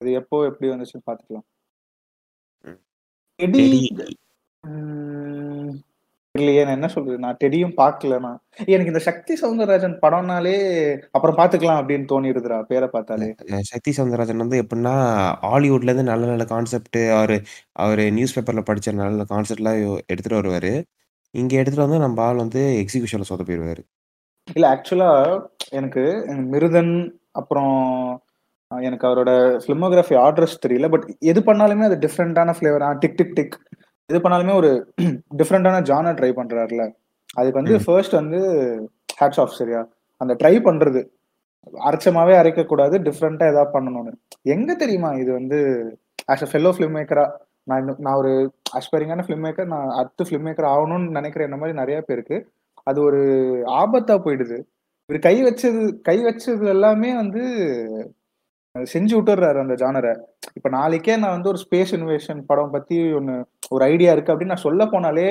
அது 0.00 0.12
எப்போ 0.12 0.44
எப்படி 0.44 0.70
வந்துச்சுன்னு 0.72 1.06
பாத்துக்கலாம். 1.06 1.46
தெரியலையே 6.34 6.62
நான் 6.64 6.76
என்ன 6.78 6.88
சொல்றது 6.88 7.16
நான் 7.18 7.36
டெடியும் 7.42 7.74
பார்க்கல 7.76 8.14
நான் 8.18 8.38
எனக்கு 8.66 8.90
இந்த 8.92 9.02
சக்தி 9.06 9.34
சவுந்தரராஜன் 9.42 9.94
படம்னாலே 10.02 10.54
அப்புறம் 11.10 11.36
பாத்துக்கலாம் 11.36 11.80
அப்படின்னு 11.80 12.06
தோணிடுதுடா 12.12 12.58
பேரை 12.62 12.88
பார்த்தாலே 12.88 13.28
சக்தி 13.68 13.90
சௌந்தரராஜன் 13.98 14.42
வந்து 14.42 14.60
எப்படின்னா, 14.62 14.94
ஹாலிவுட்லேருந்து 15.44 16.06
நல்ல 16.10 16.24
நல்ல 16.26 16.44
கான்செப்ட் 16.44 16.98
அவரு 17.18 17.36
அவரு 17.76 18.06
நியூஸ் 18.10 18.34
பேப்பர்ல 18.36 18.64
படிச்ச 18.70 18.88
நல்ல 18.92 19.10
நல்ல 19.10 19.26
கான்செப்ட்லாம் 19.30 19.78
எடுத்துட்டு 20.06 20.40
வருவாரு. 20.40 20.72
இங்க 21.34 21.54
எடுத்துட்டு 21.56 21.86
வந்து 21.86 22.02
நம்ம 22.04 22.22
ஆள் 22.22 22.36
வந்து 22.36 22.62
எக்ஸிகியூஷன்ல 22.82 23.28
சொதப்பிருவாரு. 23.30 23.82
இல்ல 24.48 24.66
ஆக்சுவலா 24.74 25.12
எனக்கு 25.72 26.02
மிருதன் 26.52 26.94
அப்புறம் 27.32 27.74
எனக்கு 28.70 29.06
அவரோட 29.08 29.30
ஃபிலிமோகிராஃபி 29.62 30.16
ஆர்டர்ஸ் 30.18 30.62
தெரியல 30.64 30.88
பட் 30.88 31.06
எது 31.24 31.40
பண்ணாலுமே 31.40 31.88
அது 31.88 31.98
டிஃப்ரெண்டான 32.04 32.54
ஃபிளேவர் 32.58 32.84
டிக் 32.98 33.16
டிக் 33.16 33.34
டிக் 33.34 33.56
எது 34.10 34.18
பண்ணாலுமே 34.24 34.54
ஒரு 34.54 34.70
டிஃப்ரெண்டான 35.40 35.76
ஜானர் 35.90 36.18
ட்ரை 36.18 36.30
பண்றாருல. 36.38 36.82
அதுக்கு 37.34 37.58
வந்து. 37.60 37.76
ஃபர்ஸ்ட் 37.84 38.16
வந்து 38.20 38.40
ஹேட்ஸ் 39.20 39.40
ஆஃப் 39.40 39.58
சரியா? 39.60 39.80
அந்த 40.20 40.32
ட்ரை 40.42 40.54
பண்றது. 40.66 41.00
அரைச்சமாவே 41.88 42.34
அரைக்க 42.40 42.62
கூடாது 42.64 42.96
டிஃப்ரெண்டா 42.98 43.44
ஏதாவது 43.52 43.74
பண்ணணும்னு. 43.76 44.12
எங்க 44.54 44.70
தெரியுமா 44.74 45.10
இது 45.14 45.30
வந்து 45.32 45.58
ஆஸ் 46.32 46.44
அ 46.46 46.48
ஃபெல்லோ 46.50 46.72
ஃபிலிம் 46.76 46.94
மேக்கரா 46.98 47.24
நான் 47.66 47.96
நான் 47.98 48.18
ஒரு 48.22 48.32
அஸ்பைரிங்கான 48.78 49.24
ஃபிலிம் 49.26 49.44
மேக்கர் 49.46 49.70
நான் 49.74 49.88
அடுத்து 50.00 50.26
ஃபிலிம் 50.28 50.46
மேக்கர் 50.48 50.70
ஆகணும்னு 50.74 51.16
நினைக்கிற 51.18 51.44
என்ன 51.44 51.56
மாதிரி 51.56 51.78
நிறைய 51.78 51.98
பேருக்கு 52.00 52.36
அது 52.86 52.98
ஒரு 53.02 53.20
ஆபத்தா 53.82 54.14
போயிடுது. 54.24 54.58
இவர் 55.08 55.26
கை 55.28 55.36
வச்சது 55.44 55.80
கை 56.02 56.18
வச்சது 56.24 56.66
எல்லாமே 56.68 57.10
வந்து 57.14 57.42
செஞ்சு 58.92 59.14
விட்டுறாரு 59.16 59.58
அந்த 59.62 59.74
ஜானரை. 59.82 60.12
இப்ப 60.58 60.68
நாளைக்கே 60.68 61.16
நான் 61.16 61.34
வந்து 61.36 61.48
ஒரு 61.48 61.58
ஸ்பேஸ் 61.64 61.92
இன்வேஷன் 61.98 62.40
படம் 62.46 62.70
பத்தி 62.70 62.96
ஒன்னு 63.18 63.34
ஒரு 63.68 63.84
ஐடியா 63.84 64.12
இருக்கு 64.12 64.32
அப்படின்னு 64.32 64.54
நான் 64.54 64.66
சொல்ல 64.68 64.84
போனாலே 64.84 65.28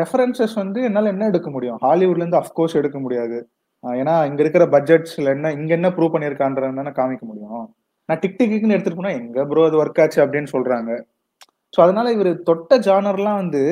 ரெஃபரன்சஸ் 0.00 0.54
வந்து 0.54 0.80
என்னால 0.88 1.08
என்ன 1.08 1.26
எடுக்க 1.26 1.50
முடியும்? 1.50 1.78
ஹாலிவுட்ல 1.84 2.22
இருந்து 2.22 2.40
அஃப்கோர்ஸ் 2.42 2.78
எடுக்க 2.80 2.98
முடியாது. 2.98 3.38
ஏன்னா 3.84 4.14
இங்க 4.28 4.40
இருக்கிற 4.44 4.64
பட்ஜெட்ஸ்ல 4.66 5.34
என்ன 5.36 5.52
இங்க 5.52 5.72
என்ன 5.74 5.88
ப்ரூவ் 5.88 6.14
பண்ணிருக்கான்றது 6.14 6.94
காமிக்க 7.00 7.24
முடியும். 7.26 7.66
நான் 8.08 8.20
டிக் 8.22 8.38
டிக்னு 8.38 8.74
எடுத்துட்டு 8.76 9.00
போனா 9.00 9.14
எங்க 9.20 9.44
ப்ரோ 9.46 9.64
அது 9.68 9.84
ஒர்க் 9.84 10.00
ஆச்சு 10.02 10.24
அப்படின்னு 10.24 10.50
சொல்றாங்க. 10.52 10.90
ஸோ 11.74 11.78
அதனால 11.84 12.12
இவர் 12.12 12.30
தொட்ட 12.42 12.78
ஜானர்லாம் 12.78 13.40
வந்து 13.42 13.62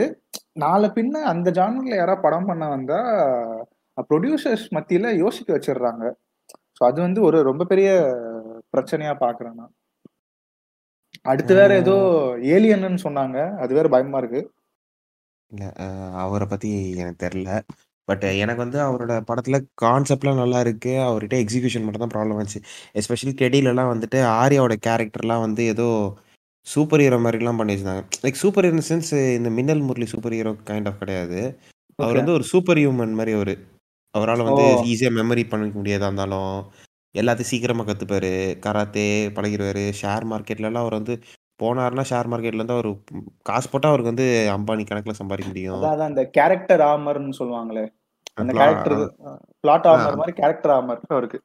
நாளை 0.53 0.89
பின்ன 0.95 1.23
அந்த 1.33 1.51
ஜானர்ல 1.59 1.97
யாராவது 1.97 2.25
படம் 2.27 2.45
பண்ண 2.45 2.69
வந்தா 2.69 3.01
ப்ரொடியூசர்ஸ் 4.11 4.67
மத்தியில 4.77 5.15
யோசிக்க 5.25 5.49
வச்சிடுறாங்க. 5.57 6.05
ஸோ 6.77 6.83
அது 6.85 6.99
வந்து 7.01 7.21
ஒரு 7.23 7.39
ரொம்ப 7.43 7.65
பெரிய 7.65 7.91
பிரச்சனையா 8.75 9.15
பாக்குறேன் 9.25 9.59
நான் 9.61 9.75
அடுத்து 11.25 11.53
வேற 11.55 11.73
ஏதோ 11.75 11.97
ஏலியன்னு 12.55 13.05
சொன்னாங்க 13.07 13.39
அது 13.63 13.73
வேற 13.75 13.89
பயமா 13.89 14.19
இருக்கு 14.23 14.41
இல்ல 15.53 15.65
அவர 16.25 16.43
பத்தி 16.47 16.69
எனக்கு 17.03 17.23
தெரியல. 17.25 17.51
பட் 18.09 18.25
எனக்கு 18.43 18.63
வந்து 18.65 18.79
அவரோட 18.87 19.13
படத்துல 19.29 19.57
கான்செப்ட்லாம் 19.83 20.41
நல்லா 20.43 20.59
இருக்கு. 20.65 20.93
அவர்கிட்ட 21.07 21.37
எக்ஸிகியூஷன் 21.45 21.85
மட்டும் 21.85 22.05
தான் 22.05 22.15
ப்ராப்ளம் 22.15 22.39
ஆச்சு. 22.43 22.61
எஸ்பெஷலி 23.01 23.33
டெடிலலாம் 23.41 23.93
வந்துட்டு 23.93 24.19
ஆர்யாவோட 24.43 24.75
கேரக்டர்லாம் 24.87 25.45
வந்து 25.47 25.63
ஏதோ 25.73 25.89
சூப்பர் 26.67 27.03
ஹீரோ 27.05 27.19
மாரிலாம் 27.25 27.59
பண்ணி 27.61 27.73
வச்சிருந்தாங்க. 27.73 28.05
லைக் 28.25 28.43
சூப்பர் 28.43 28.67
ஹீரோ 28.67 28.85
சென்ஸ் 28.91 29.13
இந்த 29.39 29.51
Minnal 29.59 29.87
Murali 29.89 30.07
super 30.13 30.37
hero 30.37 30.53
kind 30.71 30.89
of 30.91 31.03
கிடையாது. 31.03 31.41
அவர் 31.99 32.21
வந்து 32.21 32.37
ஒரு 32.39 32.47
சூப்பர் 32.53 32.81
ஹியூமன் 32.83 33.17
மாரி 33.21 33.35
அவரு. 33.39 33.55
அவரால 34.17 34.45
வந்து 34.49 34.65
ஈஸியா 34.91 35.11
மெமரி 35.17 35.43
பண்ணிக்க 35.51 35.77
முடியாதா 35.79 36.09
இருந்தாலும், 36.11 36.55
எல்லாத்தையும் 37.15 37.51
சீக்கிரமா 37.51 37.85
கத்துப்பாரு. 37.85 38.33
கராத்தே 38.65 39.07
பழகிருவாரு. 39.37 39.85
ஷேர் 40.01 40.27
மார்க்கெட்லலாம் 40.33 40.85
அவர் 40.85 40.99
வந்து 41.01 41.15
போனாருன்னா, 41.61 42.05
ஷேர் 42.11 42.31
மார்க்கெட்ல 42.31 42.61
இருந்து 42.61 42.77
அவரு 42.77 42.91
காசு 43.49 43.69
போட்டா 43.69 43.91
அவருக்கு 43.93 44.13
வந்து 44.13 44.27
அம்பானி 44.57 44.85
கணக்குல 44.89 45.17
சம்பாதிக்க 45.21 45.51
முடியும். 45.53 45.85
அதான் 45.89 46.11
அந்த 46.13 46.25
கேரக்டர் 46.39 46.85
ஆமர்னு 46.93 47.39
சொல்லுவாங்களே 47.41 47.85
அந்த 48.39 48.53
கேரக்டர் 48.55 48.97
பிளாட் 49.65 49.87
ஆமர் 49.91 50.19
மாதிரி 50.21 50.35
கேரக்டர் 50.41 50.75
ஆமர் 50.75 51.01
அவருக்கு 51.15 51.39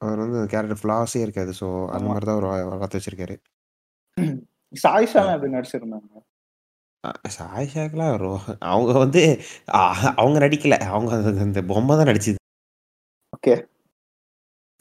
அவர் 0.00 0.20
வந்து 0.24 0.40
கேரக்டர் 0.52 0.80
ஃப்ளாஸே 0.80 1.20
இருக்காது. 1.24 1.52
ஸோ 1.60 1.66
அந்த 1.86 2.00
ஆமா 2.00 2.10
மாரி 2.10 2.26
தான் 2.26 2.36
அவரு 2.36 2.48
வளர்த்து 2.72 2.98
வச்சிருக்காரு. 2.98 3.36
சாயிஷாலாம் 4.74 5.36
எப்படி 5.36 5.54
நடிச்சிருந்தாங்க 5.54 6.22
அ 7.04 7.30
சாயிஷாக்கெல்லாம் 7.34 8.14
ரொ 8.22 8.30
அவங்க 8.68 8.92
வந்து 8.98 9.22
அ 9.74 9.82
அவங்க 10.14 10.38
நடிக்கல. 10.44 10.76
அவங்க 10.90 11.12
அந்த 11.20 11.42
அந்த 11.46 11.60
பொம்மை 11.70 11.94
தான் 11.96 12.10
நடிச்சது. 12.10 12.38
ஓகே 13.32 13.54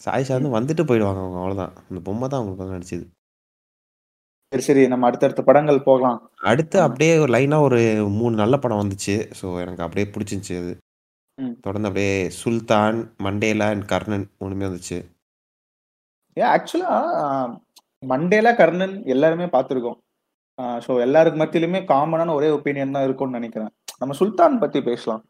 சாயிஷா 0.02 0.36
வந்து 0.38 0.50
வந்துட்டு 0.56 0.84
போயிடுவாங்க 0.88 1.22
அவங்க 1.24 1.38
அவ்வளோதான். 1.42 1.76
அந்த 1.84 2.00
பொம்மை 2.08 2.28
தான் 2.28 2.40
அவங்களுக்கு 2.40 2.64
வந்து 2.64 2.78
நடிச்சது. 2.78 3.06
சரி 4.52 4.64
சரி 4.66 4.84
நம்ம 4.88 5.08
அடுத்தடுத்த 5.08 5.42
படங்கள் 5.46 5.86
போகலாம் 5.88 6.20
அடுத்து 6.46 6.78
அப்படியே 6.82 7.14
ஒரு 7.20 7.32
லைனா 7.34 7.58
ஒரு 7.66 7.80
3 8.16 8.36
நல்ல 8.42 8.56
படம் 8.58 8.82
வந்துச்சு. 8.82 9.16
ஸோ 9.40 9.46
எனக்கு 9.64 9.86
அப்படியே 9.86 10.06
புடிச்சிருந்துச்சு 10.14 10.58
அது. 10.62 10.74
ம். 11.38 11.56
தொடர்ந்து 11.66 11.90
அப்படியே 11.90 12.14
சுல்தான், 12.40 13.00
மண்டேலா 13.26 13.70
அண்ட் 13.74 13.88
கர்ணன் 13.94 14.28
3மே 14.42 14.68
வந்துச்சு. 14.70 15.00
ஏன் 16.38 16.50
ஆக்சுவலா 16.54 16.96
மண்டேலா 18.04 18.52
கர்ணன் 18.56 18.96
எல்லாருமே 19.14 19.48
பார்த்துருக்கோம் 19.54 20.00
ஸோ 20.86 20.92
எல்லாருக்கு 21.06 21.42
மத்தியிலுமே 21.42 21.80
காமனான 21.92 22.34
ஒரே 22.38 22.50
ஒப்பீனியன் 22.58 22.96
தான் 22.96 23.06
இருக்கும்னு 23.08 23.40
நினைக்கிறேன். 23.40 23.72
நம்ம 24.02 24.16
சுல்தான் 24.20 24.62
பத்தி 24.64 24.80
பேசலாம். 24.90 25.24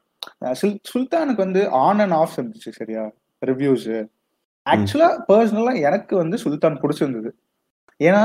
சுல்தானுக்கு 0.92 1.42
வந்து 1.46 1.62
ஆன் 1.86 2.02
அண்ட் 2.04 2.16
ஆஃப் 2.22 2.38
இருந்துச்சு 2.40 2.72
சரியா? 2.80 3.04
ரிவ்யூஸ். 3.42 3.90
ஆக்சுவலா 4.66 5.10
பர்சனலா 5.30 5.74
எனக்கு 5.90 6.14
வந்து 6.22 6.38
சுல்தான் 6.44 6.82
பிடிச்சிருந்தது. 6.84 7.30
ஏன்னா 8.00 8.24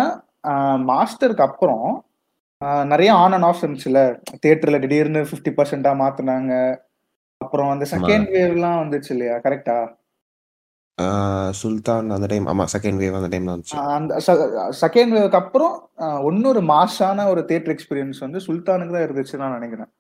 மாஸ்டருக்கு 0.91 1.47
அப்புறம் 1.49 1.87
நிறைய 2.93 3.11
ஆன் 3.23 3.35
அண்ட் 3.37 3.47
ஆஃப் 3.49 3.63
இருந்துச்சுல. 3.65 4.01
தியேட்டர்ல 4.43 4.79
திடீர்னு 4.85 5.23
ஃபிஃப்டி 5.31 5.53
பர்சன்டா 5.59 5.93
மாத்தினாங்க. 6.03 6.53
அப்புறம் 7.41 7.71
அந்த. 7.75 7.85
செகண்ட் 7.93 8.29
வேவ்லாம் 8.37 8.81
வந்துச்சு 8.83 9.11
இல்லையா? 9.15 9.37
கரெக்டா 9.47 9.77
சுல்தான் 11.59 12.11
அந்த 12.13 12.27
டைம் 12.27 12.47
ஆமா 12.51 12.65
செகண்ட் 12.73 13.01
வேவ் 13.01 13.17
அந்த 13.19 13.31
டைம்ல 13.33 13.53
வந்துச்சு. 13.53 13.77
அந்த 13.95 14.15
செகண்ட் 14.81 15.13
வேவ்க்கு 15.15 15.41
அப்புறம் 15.41 15.75
இன்னொரு 16.29 16.61
மாஸான 16.71 17.27
ஒரு 17.31 17.43
தியேட்டர் 17.49 17.75
எக்ஸ்பீரியன்ஸ் 17.75 18.21
வந்து 18.21 18.41
சுல்தானுக்கு 18.47 18.95
தான் 18.97 19.07
இருந்துச்சுன்னு 19.07 19.45
நான் 19.45 19.59
நினைக்கிறேன் 19.59 19.91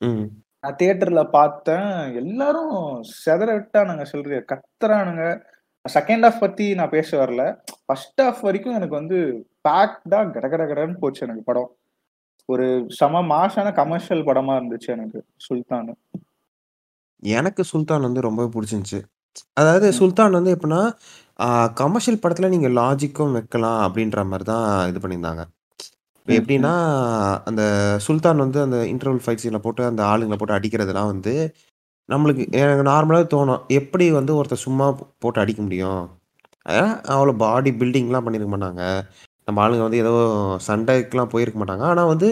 ம். 0.00 0.26
நான் 0.64 0.76
தியேட்டர்ல 0.78 1.22
பார்த்தேன் 1.32 1.90
எல்லாரும் 2.20 2.74
செதற 3.18 3.48
விட்டானுங்க 3.56 4.04
சொல்றிய 4.12 4.38
கத்துறானுங்க 4.50 5.24
செகண்ட் 5.84 6.26
ஹாஃப் 6.26 6.40
பத்தி 6.40 6.66
நான் 6.74 6.94
பேச 6.94 7.10
வரல 7.18 7.42
ஃபர்ஸ்ட் 7.82 8.22
ஹாஃப் 8.22 8.40
வரைக்கும் 8.46 8.78
எனக்கு 8.78 8.94
வந்து 8.94 9.18
பேக்டா 9.64 10.18
கட 10.28 10.46
கட 10.48 10.62
கடன்னு 10.64 10.98
போச்சு 10.98 11.26
எனக்கு 11.26 11.44
படம் 11.44 11.70
ஒரு 12.48 12.66
சம 12.96 13.22
மாசான 13.28 13.72
கமர்ஷியல் 13.74 14.26
படமா 14.26 14.52
இருந்துச்சு 14.58 14.90
எனக்கு 14.96 15.18
சுல்தான் 15.46 15.88
எனக்கு 17.22 17.62
சுல்தான் 17.64 18.04
வந்து 18.04 18.26
ரொம்பவே 18.26 18.48
புடிச்சிருந்துச்சு. 18.52 19.00
அதாவது. 19.60 19.88
சுல்தான் 19.98 20.36
வந்து 20.36 20.52
எப்படின்னா, 20.54 20.82
கமர்ஷியல் 21.80 22.20
படத்துல 22.22 22.48
நீங்க 22.54 22.68
லாஜிக்கும் 22.78 23.34
வைக்கலாம் 23.38 23.80
அப்படின்ற 23.86 24.22
மாரி 24.30 24.44
தான் 24.48 24.64
இது 24.90 25.00
பண்ணியிருந்தாங்க. 25.00 25.42
இப்ப. 26.18 26.32
எப்படின்னா, 26.38 26.72
அந்த 27.48 27.62
சுல்தான் 28.06 28.42
வந்து 28.44 28.60
அந்த 28.66 28.78
இன்டர்வல் 28.92 29.22
ஃபைட் 29.24 29.42
சீன்ல 29.42 29.60
போட்டு 29.64 29.82
அந்த 29.90 30.02
ஆளுங்கள 30.10 30.38
போட்டு 30.38 30.58
அடிக்கிறதெல்லாம் 30.58 31.12
வந்து, 31.12 31.34
நம்மளுக்கு 32.08 32.44
எனக்கு 32.60 32.84
நார்மலாவே 32.90 33.26
தோணும். 33.32 33.62
எப்படி 33.80 34.06
வந்து 34.18 34.32
ஒருத்தன் 34.38 34.64
சும்மா 34.66 34.86
போட்டு 35.22 35.40
அடிக்க 35.42 35.60
முடியும்? 35.64 36.02
அ 36.66 36.78
அவ்வளோ 37.12 37.32
பாடி 37.42 37.70
பில்டிங்லாம் 37.80 38.26
பண்ணியிருக்க 38.26 38.52
மாட்டாங்க. 38.54 38.82
நம்ம 39.48 39.62
ஆளுங்க 39.64 39.84
வந்து 39.84 40.02
ஏதோ 40.02 40.12
சண்டைக்குலாம் 40.66 41.32
போயிருக்க 41.32 41.58
மாட்டாங்க. 41.60 41.84
ஆனா 41.92 42.04
வந்து 42.12 42.28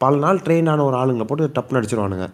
பல 0.00 0.16
நாள் 0.22 0.42
ட்ரெயின் 0.44 0.70
ஆன 0.72 0.84
ஒரு 0.84 0.96
ஆளுங்கள 1.00 1.26
போட்டு 1.26 1.54
டப்புன்னு 1.56 1.80
அடிச்சுருவானுங்க. 1.80 2.26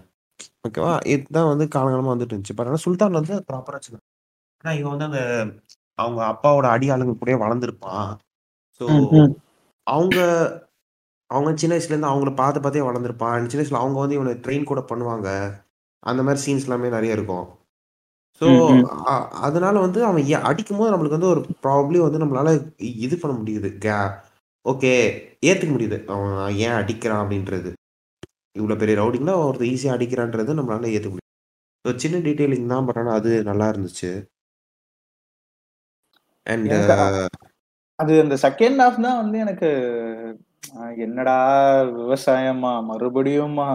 ஓகேவா? 0.67 0.95
இதுதான் 1.15 1.51
வந்து 1.53 1.67
காலங்காலமா 1.75 2.13
வந்துட்டு 2.15 2.35
இருந்துச்சு. 2.35 2.57
பட் 2.59 2.71
ஆனா 2.71 2.81
சுல்தான் 2.85 3.19
வந்து 3.19 3.35
ப்ராப்பரா 3.51 3.81
ஏன்னா 4.61 4.73
இவன் 4.81 4.93
வந்து 4.95 5.09
அந்த 5.09 5.21
அவங்க 5.99 6.21
அப்பாவோட 6.33 6.67
அடி 6.73 6.87
ஆளுங்க 6.93 7.15
கூடயே 7.17 7.37
வளர்ந்துருப்பான். 7.43 8.09
ஸோ. 8.81 8.87
அவங்க 9.87 10.19
அவங்க 11.31 11.51
சின்ன 11.61 11.75
வயசுலேருந்து 11.75 12.11
அவங்கள 12.11 12.31
பார்த்து 12.35 12.61
பார்த்தே 12.61 12.85
வளர்ந்துருப்பான். 12.87 13.47
சின்ன 13.47 13.63
வயசுல 13.63 13.83
அவங்க 13.83 13.99
வந்து 14.03 14.17
இவன 14.19 14.35
ட்ரெயின் 14.45 14.71
கூட 14.71 14.81
பண்ணுவாங்க. 14.91 15.29
அந்த 16.03 16.21
மாரி 16.23 16.41
சீன்ஸ் 16.45 16.67
எல்லாமே 16.67 16.89
நெறைய 16.97 17.17
இருக்கும். 17.19 17.47
ஸோ 18.41 18.49
அதனால 19.47 19.77
வந்து 19.81 20.01
அவன் 20.07 20.25
எ 20.29 20.39
அடிக்கும்போது 20.51 20.93
நம்மளுக்கு 20.93 21.19
வந்து 21.19 21.33
ஒரு 21.35 21.43
ப்ராபப்ளி 21.65 21.99
வந்து 22.05 22.23
நம்மளால 22.23 22.51
இது 23.05 23.17
பண்ண 23.19 23.35
முடியுது. 23.41 23.71
கே 23.79 23.95
ஓகே 24.65 24.93
ஏத்துக்க 25.49 25.73
முடியுது. 25.75 25.99
அவன் 26.15 26.35
ஏன் 26.65 26.79
அடிக்கிறான் 26.81 27.23
அப்படின்றது. 27.25 27.71
இவ்வளோ 28.57 28.77
பெரிய 28.77 28.97
ரவுடிங்கள 29.01 29.35
ஒருத்தன் 29.43 29.73
ஈஸியா 29.73 29.95
அடிக்கிறான்றது 29.97 30.59
நம்மளால 30.59 30.91
ஏத்துக்க 30.93 31.15
முடியும். 31.15 31.29
ஒரு 31.85 31.97
சின்ன 31.99 32.19
டீட்டெயிலிங் 32.27 32.73
தான். 32.75 32.87
பட் 32.89 33.01
ஆனா 33.03 33.13
அது 33.21 33.33
நல்லா 33.51 33.69
இருந்துச்சு. 33.73 34.11
அண்ட் 36.51 36.75
அ 36.97 37.07
அது 37.99 38.13
அந்த 38.23 38.37
செகண்ட் 38.45 38.81
ஹால்ஃப் 38.83 39.05
தான் 39.05 39.21
வந்து 39.23 39.39
எனக்கு 39.45 39.69
என்னடா 41.05 41.37
விவசாயமா? 41.99 42.73
மறுபடியுமா? 42.91 43.69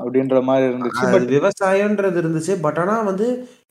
அப்படின்ற 0.00 0.36
மாரி 0.48 0.64
இருந்துச்சு. 0.70 1.06
பட் 1.08 1.26
விவசாயம்ன்றது 1.34 2.18
இருந்துச்சு. 2.22 2.54
பட் 2.64 2.80
ஆனா 2.82 2.96
வந்து 3.10 3.28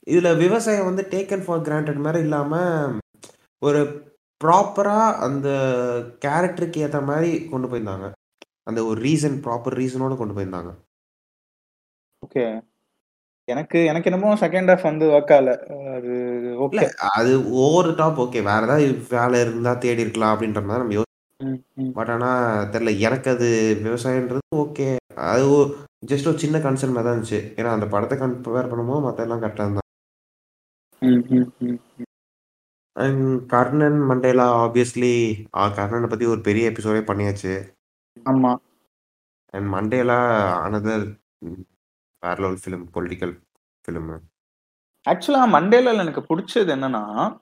இதுல 0.07 0.29
விவசாயம் 0.39 0.89
வந்து 0.89 1.03
டேக்கன் 1.13 1.45
ஃபார் 1.45 1.65
கிராண்டட் 1.67 2.01
மாரி 2.05 2.19
இல்லாம, 2.19 2.53
ஒரு 3.61 3.81
ப்ராப்பரா 4.41 4.97
அந்த 5.25 5.47
கேரக்டருக்கு 6.25 6.83
ஏத்த 6.85 6.99
மாரி 7.05 7.31
கொண்டு 7.51 7.69
போயிருந்தாங்க. 7.69 8.07
அந்த 8.69 8.81
ஒரு 8.89 8.99
ரீசன் 9.07 9.37
ப்ராப்பர் 9.45 9.79
ரீசனோட 9.81 10.15
கொண்டு 10.17 10.35
போயிருந்தாங்க. 10.35 10.71
ஓகே. 12.23 12.43
எனக்கு 13.47 13.85
எனக்கு 13.85 14.11
என்னமோ 14.11 14.33
செகண்ட் 14.35 14.69
ஹால்ஃப் 14.69 14.81
வந்து 14.81 15.05
ஒர்க் 15.07 15.33
ஆகல. 15.33 15.53
அது 15.95 16.11
ஓகே. 16.59 16.85
அது 17.13 17.31
ஓவர் 17.57 17.95
டாப் 17.95 18.21
ஓகே. 18.21 18.41
வேற 18.43 18.61
ஏதாவது 18.63 18.85
வேலை 19.09 19.41
இருந்தா 19.41 19.73
தேடி 19.75 20.01
இருக்கலாம் 20.01 20.33
அப்படின்ற 20.33 20.61
மாரி 20.63 20.81
நம்ம 20.81 20.93
யோ 20.93 21.03
ம், 21.39 21.57
ம். 21.75 21.91
பட் 21.93 22.09
ஆனா 22.09 22.29
தெரியல. 22.65 22.99
எனக்கு 22.99 23.29
அது 23.31 23.47
விவசாயம்ன்றது 23.83 24.41
ஓகே. 24.55 24.87
அது 25.29 25.45
ஜஸ்ட் 26.07 26.27
ஒரு 26.27 26.39
சின்ன 26.39 26.57
கன்சர்ன் 26.57 26.97
தான் 26.99 27.13
இருந்துச்சு. 27.13 27.39
ஏன்னா 27.57 27.71
அந்த 27.73 27.87
படத்த 27.87 28.15
கம்பேர் 28.15 28.71
பண்ணும்போது 28.71 29.05
மத்த 29.05 29.19
எல்லாம் 29.19 29.41
கரெக்ட்டா 29.41 29.65
இருந்தா 29.65 29.81
ம், 31.01 31.23
ம், 31.29 31.49
ம், 31.61 31.77
ம். 31.97 32.07
அண்ட் 32.95 33.23
கர்ணன், 33.47 33.99
மண்டேலா 34.01 34.45
ஆப்வியஸ்லி 34.63 35.13
கர்ணன 35.77 36.07
பத்தி 36.07 36.25
ஒரு 36.25 36.41
பெரிய 36.41 36.71
எபிசோடே 36.71 37.01
பண்ணியாச்சு. 37.03 37.53
ஆமா. 38.25 38.51
And 39.53 39.67
Mandela 39.67 40.19
another 40.65 41.05
hmm 42.23 42.55
film. 42.65 42.85
Political 42.93 43.41
film 43.87 44.17
ஆக்சுவலாக 45.09 45.47
மண்டேல 45.51 45.97
எனக்கு 45.97 46.21
பிடிச்சது 46.21 46.71
என்னன்னா, 46.75 47.37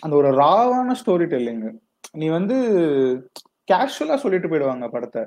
அந்த 0.00 0.16
ஒரு 0.16 0.30
ராவான 0.30 0.94
ஸ்டோரி 0.94 1.24
டெல்லிங். 1.24 1.78
நீ 2.12 2.28
வந்து 2.28 2.56
கேஷுவலாக 3.72 4.16
சொல்லிட்டு 4.16 4.48
போயிடுவாங்க 4.48 4.88
படத்தை 4.88 5.26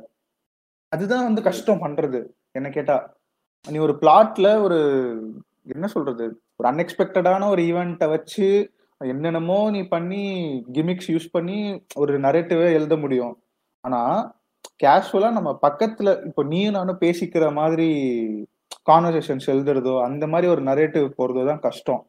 அதுதான் 0.89 1.23
வந்து 1.23 1.41
கஷ்டம் 1.41 1.81
பண்றது. 1.81 2.25
என்ன 2.51 2.69
கேட்டா. 2.69 3.17
நீ 3.69 3.77
ஒரு 3.77 3.97
பிளாட்ல 4.01 4.61
ஒரு 4.61 4.79
என்ன 5.63 5.87
சொல்றது? 5.87 6.41
ஒரு 6.55 6.69
அன்எக்ஸ்பெக்டடான 6.69 7.49
ஒரு 7.49 7.61
ஈவெண்ட்டை 7.61 8.09
வச்சு, 8.09 8.73
என்னென்னமோ 8.97 9.69
நீ 9.69 9.83
பண்ணி 9.83 10.65
கிமிக்ஸ் 10.71 11.11
யூஸ் 11.11 11.27
பண்ணி 11.31 11.85
ஒரு 11.95 12.19
நரேட்டிவே 12.19 12.71
எழுத 12.73 12.95
முடியும். 12.95 13.43
ஆனா, 13.79 14.33
கேஷுவலா 14.83 15.29
நம்ம 15.37 15.51
பக்கத்துல 15.65 16.09
இப்போ 16.27 16.41
நீயும் 16.51 16.77
நானும் 16.77 17.01
பேசிக்கிற 17.05 17.45
மாதிரி 17.59 17.89
கான்வர்சேஷன்ஸ் 18.89 19.47
எழுதுறதோ, 19.53 19.93
அந்த 20.07 20.23
மாதிரி 20.33 20.47
ஒரு 20.53 20.61
நரேட்டிவ் 20.69 21.07
போறதோ 21.19 21.41
தான் 21.49 21.63
கஷ்டம். 21.67 22.01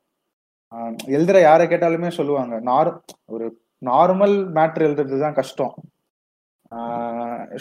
எழுதுற 1.17 1.37
யாரை 1.43 1.65
கேட்டாலுமே 1.71 2.11
சொல்லுவாங்க. 2.19 2.55
நார் 2.71 2.91
ஒரு 3.35 3.47
நார்மல் 3.89 4.37
மேட்ரு 4.57 4.87
எழுதுறது 4.89 5.19
தான் 5.25 5.39
கஷ்டம். 5.41 5.75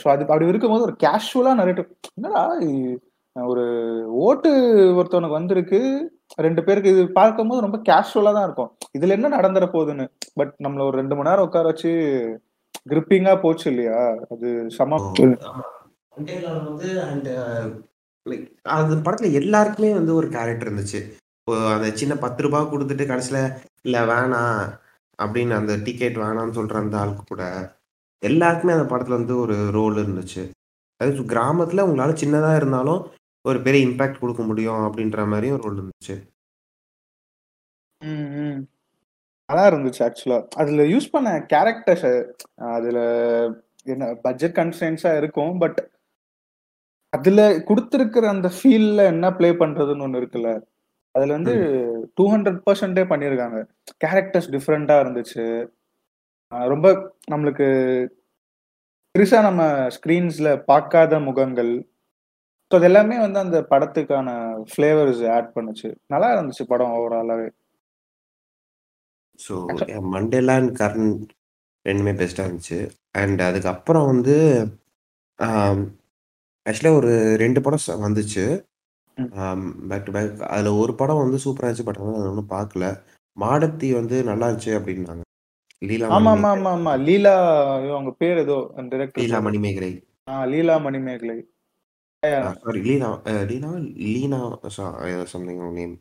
ஸோ 0.01 0.05
அது 0.13 0.23
அப்படி 0.31 0.51
இருக்கும்போது 0.51 0.85
ஒரு 0.87 0.95
கேஷுவலா 1.05 1.53
நரேட்டிவ் 1.61 1.87
என்னடா 2.17 2.43
ஒரு 3.35 3.63
ஓட்டு 4.25 4.49
ஒருத்தவனுக்கு 4.99 5.39
வந்திருக்கு. 5.39 5.79
ரெண்டு 6.45 6.61
பேருக்கு 6.67 6.93
இது 6.95 7.03
பார்க்கும்போது 7.19 7.65
ரொம்ப 7.65 7.77
கேஷுவலா 7.89 8.31
தான் 8.37 8.47
இருக்கும். 8.47 8.71
இதுல 8.97 9.15
என்ன 9.17 9.31
நடந்துற 9.37 9.65
போகுதுன்னு. 9.75 10.05
பட் 10.39 10.53
நம்மள 10.65 10.83
ஒரு 10.89 10.95
ரெண்டு 11.01 11.15
மணி 11.17 11.29
நேரம் 11.29 11.47
உட்கார 11.47 11.67
வச்சு 11.71 11.91
கிரிப்பிங்கா 12.85 13.33
போச்சு 13.41 13.65
இல்லையா? 13.71 13.99
அது 14.33 14.47
செம 14.77 14.99
வந்து 16.67 16.89
அண்ட் 17.07 17.29
லைக் 18.25 18.45
அந்த 18.77 18.95
படத்துல 19.05 19.31
எல்லாருக்குமே 19.41 19.91
வந்து 19.93 20.13
ஒரு 20.19 20.27
கேரக்டர் 20.35 20.69
இருந்துச்சு. 20.69 21.01
இப்போ 21.37 21.53
அந்த 21.75 21.87
சின்ன 21.99 22.13
ரூ. 22.15 22.21
10 22.21 22.63
குடுத்துட்டு 22.71 23.05
கடைசில 23.11 23.37
இல்ல 23.85 23.97
வேணாம் 24.05 24.63
அப்படின்னு 25.19 25.53
அந்த 25.59 25.73
டிக்கெட் 25.85 26.17
வேணாம்னு 26.23 26.57
சொல்ற 26.57 26.75
அந்த 26.81 26.97
ஆளுக்கு 27.01 27.23
கூட, 27.25 27.43
எல்லாருக்குமே 28.21 28.75
அந்த 28.77 28.87
படத்துல 28.91 29.17
வந்து 29.19 29.35
ஒரு 29.43 29.55
ரோல் 29.77 29.97
இருந்துச்சு. 30.03 30.43
அதாவது 30.99 31.23
கிராமத்துல 31.33 31.85
உங்களால 31.87 32.13
சின்னதா 32.21 32.51
இருந்தாலும் 32.55 33.01
ஒரு 33.45 33.59
பெரிய 33.61 33.87
இம்பாக்ட் 33.87 34.21
குடுக்க 34.21 34.43
முடியும் 34.43 34.83
அப்படின்ற 34.87 35.25
மாரியும் 35.31 35.55
ஒரு 35.57 35.65
ரோல் 35.67 35.79
இருந்துச்சு. 35.79 36.15
நல்லா 39.49 39.63
இருந்துச்சு 39.69 40.01
ஆக்சுவலா. 40.07 40.39
அதுல 40.55 40.83
யூஸ் 40.85 41.13
பண்ண 41.13 41.29
கேரக்டர்ஸ் 41.53 42.07
அதுல 42.75 42.99
என்ன 43.85 44.13
பட்ஜெட் 44.21 44.57
கன்ஸ்ட்ரெயின்ட்ஸா 44.59 45.11
இருக்கும். 45.17 45.53
பட் 45.59 45.79
அதுல 47.13 47.41
குடுத்திருக்கிற 47.69 48.25
அந்த 48.27 48.49
ஃபீல்ல 48.55 49.03
என்ன 49.13 49.27
ப்ளே 49.33 49.49
பண்றதுன்னு 49.61 50.05
ஒண்ணு 50.07 50.21
இருக்குல்ல. 50.21 50.49
அதுல 51.15 51.33
வந்து 51.37 51.53
ம். 51.59 52.03
200% 52.17 53.05
பண்ணியிருக்காங்க. 53.11 53.59
கேரக்டர்ஸ் 54.03 54.49
டிஃபரெண்ட்டா 54.55 54.97
இருந்துச்சு. 55.03 55.45
ரொம்ப 56.73 56.87
நம்மளுக்கு 57.31 57.67
பெருசா 59.15 59.39
நம்ம 59.41 59.63
ஸ்க்ரீன்ஸ்ல 59.95 60.49
பார்க்காத 60.63 61.19
முகங்கள். 61.19 61.71
ஸோ 62.71 62.75
அது 62.75 62.85
எல்லாமே 62.85 63.15
வந்து 63.19 63.39
அந்த 63.39 63.57
படத்துக்கான 63.71 64.29
ஃப்ளேவர்ஸ் 64.71 65.23
ஆட் 65.35 65.53
பண்ணுச்சு. 65.55 65.89
நல்லா 66.07 66.29
இருந்துச்சு 66.35 66.65
படம் 66.67 66.93
ஓவராலாவே. 66.97 67.47
ஸோ 69.39 69.53
மண்டேலா 70.13 70.55
அண்ட் 70.59 70.73
கர்ண் 70.79 71.09
2மே 71.85 72.13
பெஸ்ட்டா 72.19 72.45
இருந்துச்சு. 72.45 72.79
அண்ட் 73.15 73.41
அதுக்கப்புறம் 73.41 74.09
வந்து 74.11 74.35
ஆம் 75.39 75.83
ஆக்சுவலா 76.65 76.93
ஒரு 76.99 77.11
2 77.37 77.59
படம் 77.65 78.03
வந்துச்சு. 78.05 78.45
ஆம் 79.41 79.63
பேக் 79.89 80.05
டு 80.05 80.13
பேக். 80.15 80.29
அதுல 80.49 80.73
ஒரு 80.81 80.93
படம் 81.01 81.23
வந்து 81.23 81.39
சூப்பரா 81.45 81.67
இருந்துச்சு. 81.67 81.87
பட் 81.89 82.01
ஆனா 82.01 82.13
நான் 82.15 82.31
இன்னும் 82.31 82.53
பார்க்கல. 82.55 82.85
மாடத்தி 83.37 83.89
வந்து 83.97 84.17
நல்லா 84.29 84.47
இருந்துச்சு 84.47 84.73
அப்படின்னாங்க. 84.79 85.23
லீலா 85.81 86.07
மணிமேகலை. 86.09 86.37
ஆமாமாமாமா. 86.37 86.93
லீலா 87.07 87.33
ஐயோ! 87.75 87.91
அவங்க 87.97 88.13
பேர் 88.21 88.41
ஏதோ 88.43 88.57
டைரக்டர் 88.91 89.21
லீலா. 89.21 89.39
மணிமேகலை. 89.47 89.91
ஆ 90.27 90.43
லீலா 90.51 90.75
மணிமேகலை. 90.85 91.37
சாரி 92.57 92.79
லீனா 92.85 93.09
லீனாவா? 93.49 93.77
லீனா 94.05 94.39
ஏதோ 95.09 95.25
சம்திங் 95.33 95.61
நேம். 95.77 95.95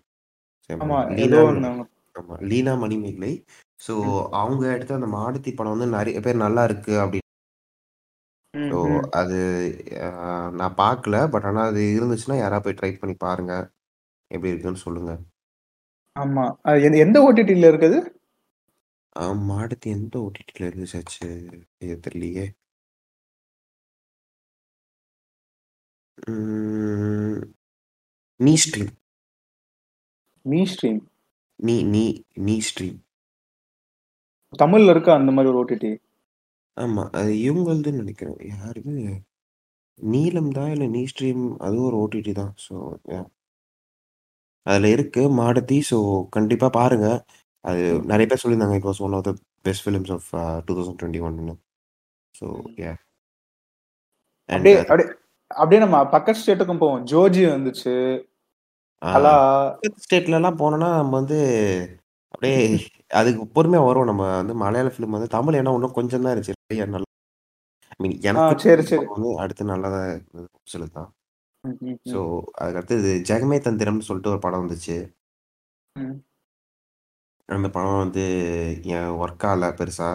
ஆமா. 0.71 0.99
ஏதோ 1.25 1.39
ஒண்ணு. 1.45 1.71
ஆமா. 2.19 2.39
லீனா 2.51 2.75
மணிமேகலை. 2.83 3.33
ஸோ. 3.81 3.95
அவங்க 4.41 4.65
எடுத்த 4.77 4.99
அந்த 4.99 5.11
மாடத்தி 5.17 5.51
படம் 5.55 5.75
வந்து 5.77 5.89
நெறைய 5.97 6.19
பேர் 6.27 6.45
நல்லா 6.47 6.65
இருக்கு 6.71 6.95
அப்படி 7.03 7.21
ம், 8.55 8.63
ஸோ 8.71 8.79
ம். 8.89 9.07
அது 9.21 9.39
நான் 10.61 10.79
பார்க்கல. 10.81 11.17
பட் 11.35 11.47
ஆனா 11.51 11.63
அது 11.71 11.83
இருந்துச்சுன்னா 11.97 12.37
யாராவது 12.41 12.67
போய் 12.67 12.79
ட்ரை 12.81 12.93
பண்ணி 13.01 13.17
பாருங்க. 13.27 13.55
எப்படி 14.31 14.53
இருக்குன்னு 14.53 14.85
சொல்லுங்க. 14.87 15.13
ஆமா. 16.17 16.45
எந்த 16.87 16.97
எந்த 17.07 17.19
ஓடிடில 17.27 17.71
இருக்கு 17.71 17.89
அது? 17.91 18.01
ஆ 19.17 19.25
மாடத்தி 19.49 19.89
எந்த 19.97 20.15
ஆச்சு? 20.99 21.29
ஐயோ! 21.83 21.97
தெரியலையே. 22.07 22.47
ம். 26.29 27.41
நீ 28.41 28.55
ஸ்ட்ரீம். 28.65 28.93
Me 30.45 30.61
stream. 30.73 31.01
நீ 31.61 31.77
நீ 31.95 32.05
நீ 32.47 32.57
ஸ்ட்ரீம். 32.69 32.99
தமிழ்ல 34.63 34.93
இருக்கா 34.95 35.13
அந்த 35.21 35.33
மாரி 35.37 35.51
ஒரு 35.53 35.61
ஓடிடி? 35.63 35.93
ஆமா. 36.77 37.05
அது 37.21 37.33
இவங்கள்துன்னு 37.49 38.01
நெனைக்கிறேன். 38.03 38.41
யாருது? 38.55 38.95
நீலம் 39.99 40.51
தான் 40.59 40.73
இல்ல 40.75 40.87
நீ 40.97 41.03
ஸ்ட்ரீம் 41.13 41.45
அதுவும் 41.67 41.89
ஒரு 41.91 41.99
ஓடிடி 42.05 42.35
தான். 42.43 42.55
ஸோ. 42.67 42.77
அதில் 44.67 44.89
இருக்கு 44.97 45.23
மாடத்தி 45.41 45.79
ஸோ 45.91 45.99
கண்டிப்பாக 46.37 46.73
பாருங்க 46.79 47.09
அது. 47.65 47.83
நிறைய 48.13 48.27
பேர் 48.31 48.43
சொல்லியிருந்தாங்க 48.45 48.79
it 48.81 48.89
was 48.91 49.03
one 49.07 49.17
of 49.19 49.27
the 49.29 49.33
best 49.67 49.85
films 49.87 50.13
of 50.17 50.29
two 50.69 50.75
thousand 50.79 51.01
twenty 51.03 51.23
one 51.29 51.55
so 52.35 52.47
ம். 52.59 52.79
ஏ 52.83 52.91
அப்படியே 54.49 54.77
அப்படியே 55.51 55.81
நம்ம 55.85 55.99
பக்கத்து 56.15 56.43
ஸ்டேட்டுக்கும் 56.43 56.83
போவோம் 56.83 57.05
ஜோஜி 57.13 57.43
வந்துச்சு 57.49 57.95
கலா 59.03 59.35
ஸ்டேட்லலாம் 60.05 60.61
போனோம்னா 60.63 60.89
நம்ம 61.01 61.13
வந்து 61.21 61.39
அப்படியே 62.35 62.57
அதுக்கு 63.21 63.43
பொறுமையாக 63.57 63.89
வரும் 63.89 64.09
நம்ம 64.11 64.25
வந்து 64.41 64.55
மலையாள 64.63 64.91
ஃபிலிம் 64.95 65.17
வந்து 65.17 65.29
தமிழ் 65.37 65.59
என்ன 65.61 65.75
இன்னும் 65.77 65.97
கொஞ்சம் 65.99 66.25
தான் 66.25 66.35
இருந்துச்சு. 66.35 66.57
நிறைய 66.63 66.87
நல்லா 66.95 67.07
ஐ 67.93 67.97
மீன் 68.03 68.17
எனக்கு 68.31 68.65
சரி, 68.65 68.83
சரி. 68.91 69.07
வந்து 69.15 69.31
அடுத்து 69.43 69.73
நல்லா 69.73 69.89
தான் 69.95 70.09
இருந்தது 70.11 70.49
சொல்லு 70.73 70.89
தான். 70.99 71.09
ஸோ 72.13 72.19
அதுக்கடுத்து 72.61 72.97
ஜெகமே 73.31 73.59
தந்திரம்னு 73.67 74.09
சொல்லிட்டு 74.09 74.33
ஒரு 74.35 74.41
படம் 74.45 74.63
வந்துச்சு. 74.65 74.97
அந்த 77.49 77.69
படம் 77.77 78.03
வந்து 78.05 78.25
என் 78.95 79.15
ஒர்க் 79.23 79.47
ஆகல 79.51 79.71
பெருசா. 79.81 80.09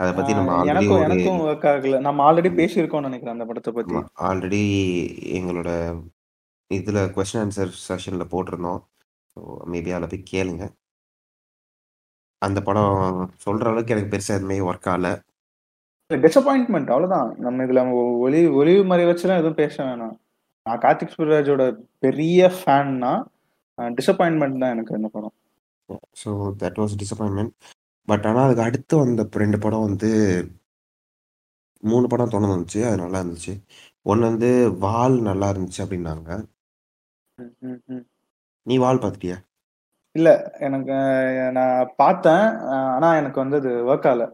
அதை 0.00 0.10
பத்தி 0.14 0.32
நம்ம 0.38 0.52
ஆல்ரெடி 0.58 0.72
எனக்கும் 0.74 0.96
ஒரு 0.96 1.06
எனக்கும் 1.06 1.42
ஒர்க் 1.46 1.66
ஆகல. 1.72 1.98
நம்ம 2.06 2.24
ஆல்ரெடி 2.28 2.50
பேசியிருக்கோம்னு 2.60 3.08
நினைக்கிறேன் 3.10 3.36
அந்த 3.36 3.46
படத்தை 3.50 3.72
பத்தி. 3.76 3.94
ஆல்ரெடி 4.28 4.62
எங்களோட 5.38 5.70
இதுல 6.78 7.00
கொஸ்டின் 7.16 7.42
ஆன்சர் 7.44 7.72
செஷன்ல 7.88 8.24
போட்டிருந்தோம். 8.32 8.80
ஸோ 9.32 9.40
மேபி 9.72 9.92
அதில் 9.96 10.10
போய் 10.12 10.30
கேளுங்க. 10.32 10.64
அந்த 12.42 12.58
படம் 12.68 12.96
சொல்ற 13.44 13.68
அளவுக்கு 13.70 13.94
எனக்கு 13.94 14.12
பெருசா 14.14 14.34
எதுவுமே 14.38 14.58
ஒர்க் 14.70 14.88
ஆகல. 14.94 15.10
டிசப்பாயின்மெண்ட் 16.10 16.90
அவ்வளவுதான். 16.94 17.28
நம்ம 17.44 17.64
இதுல 17.66 17.82
ஒளி 18.24 18.40
ஒளிவு 18.60 18.82
மறை 18.90 19.04
வச்சுலாம் 19.10 19.40
எதுவும் 19.42 19.60
பேச 19.62 19.76
வேணாம். 19.86 20.16
நான் 20.66 20.82
கார்த்திக் 20.82 21.14
சுப்ராஜோட 21.14 21.62
பெரிய 22.04 22.50
ஃபேன்னா 22.58 23.12
டிசப்பாயின்மெண்ட் 23.98 24.60
தான் 24.62 24.74
எனக்கு 24.74 24.98
இந்த 24.98 25.08
படம். 25.14 25.34
So 26.20 26.30
that 26.60 26.78
was 26.82 27.00
disappointment 27.02 27.54
but 28.08 28.26
ஆனால் 28.28 28.44
அதுக்கு 28.46 28.66
அடுத்து 28.66 28.94
வந்த 29.02 29.22
ரெண்டு 29.42 29.58
படம் 29.64 29.86
வந்து 29.88 30.10
மூணு 31.82 32.06
படம் 32.12 32.32
தொடர்ந்து 32.34 32.54
வந்துச்சு. 32.54 32.80
அது 32.88 32.96
நல்லா 33.04 33.20
இருந்துச்சு. 33.22 33.54
ஒன்று 34.10 34.28
வந்து 34.30 34.50
வால் 34.84 35.16
நல்லா 35.28 35.48
இருந்துச்சு 35.54 35.80
அப்படின்னாங்க. 35.84 36.30
நீ 38.66 38.74
வால் 38.84 39.00
பார்த்துட்டியா? 39.02 39.36
இல்ல 40.14 40.28
எனக்கு 40.66 40.96
நான் 41.56 41.90
பார்த்தேன் 42.02 42.44
ஆனா 42.94 43.08
எனக்கு 43.20 43.38
வந்து 43.42 43.56
அது 43.62 43.70
ஒர்க் 43.90 44.08
ஆகல. 44.10 44.26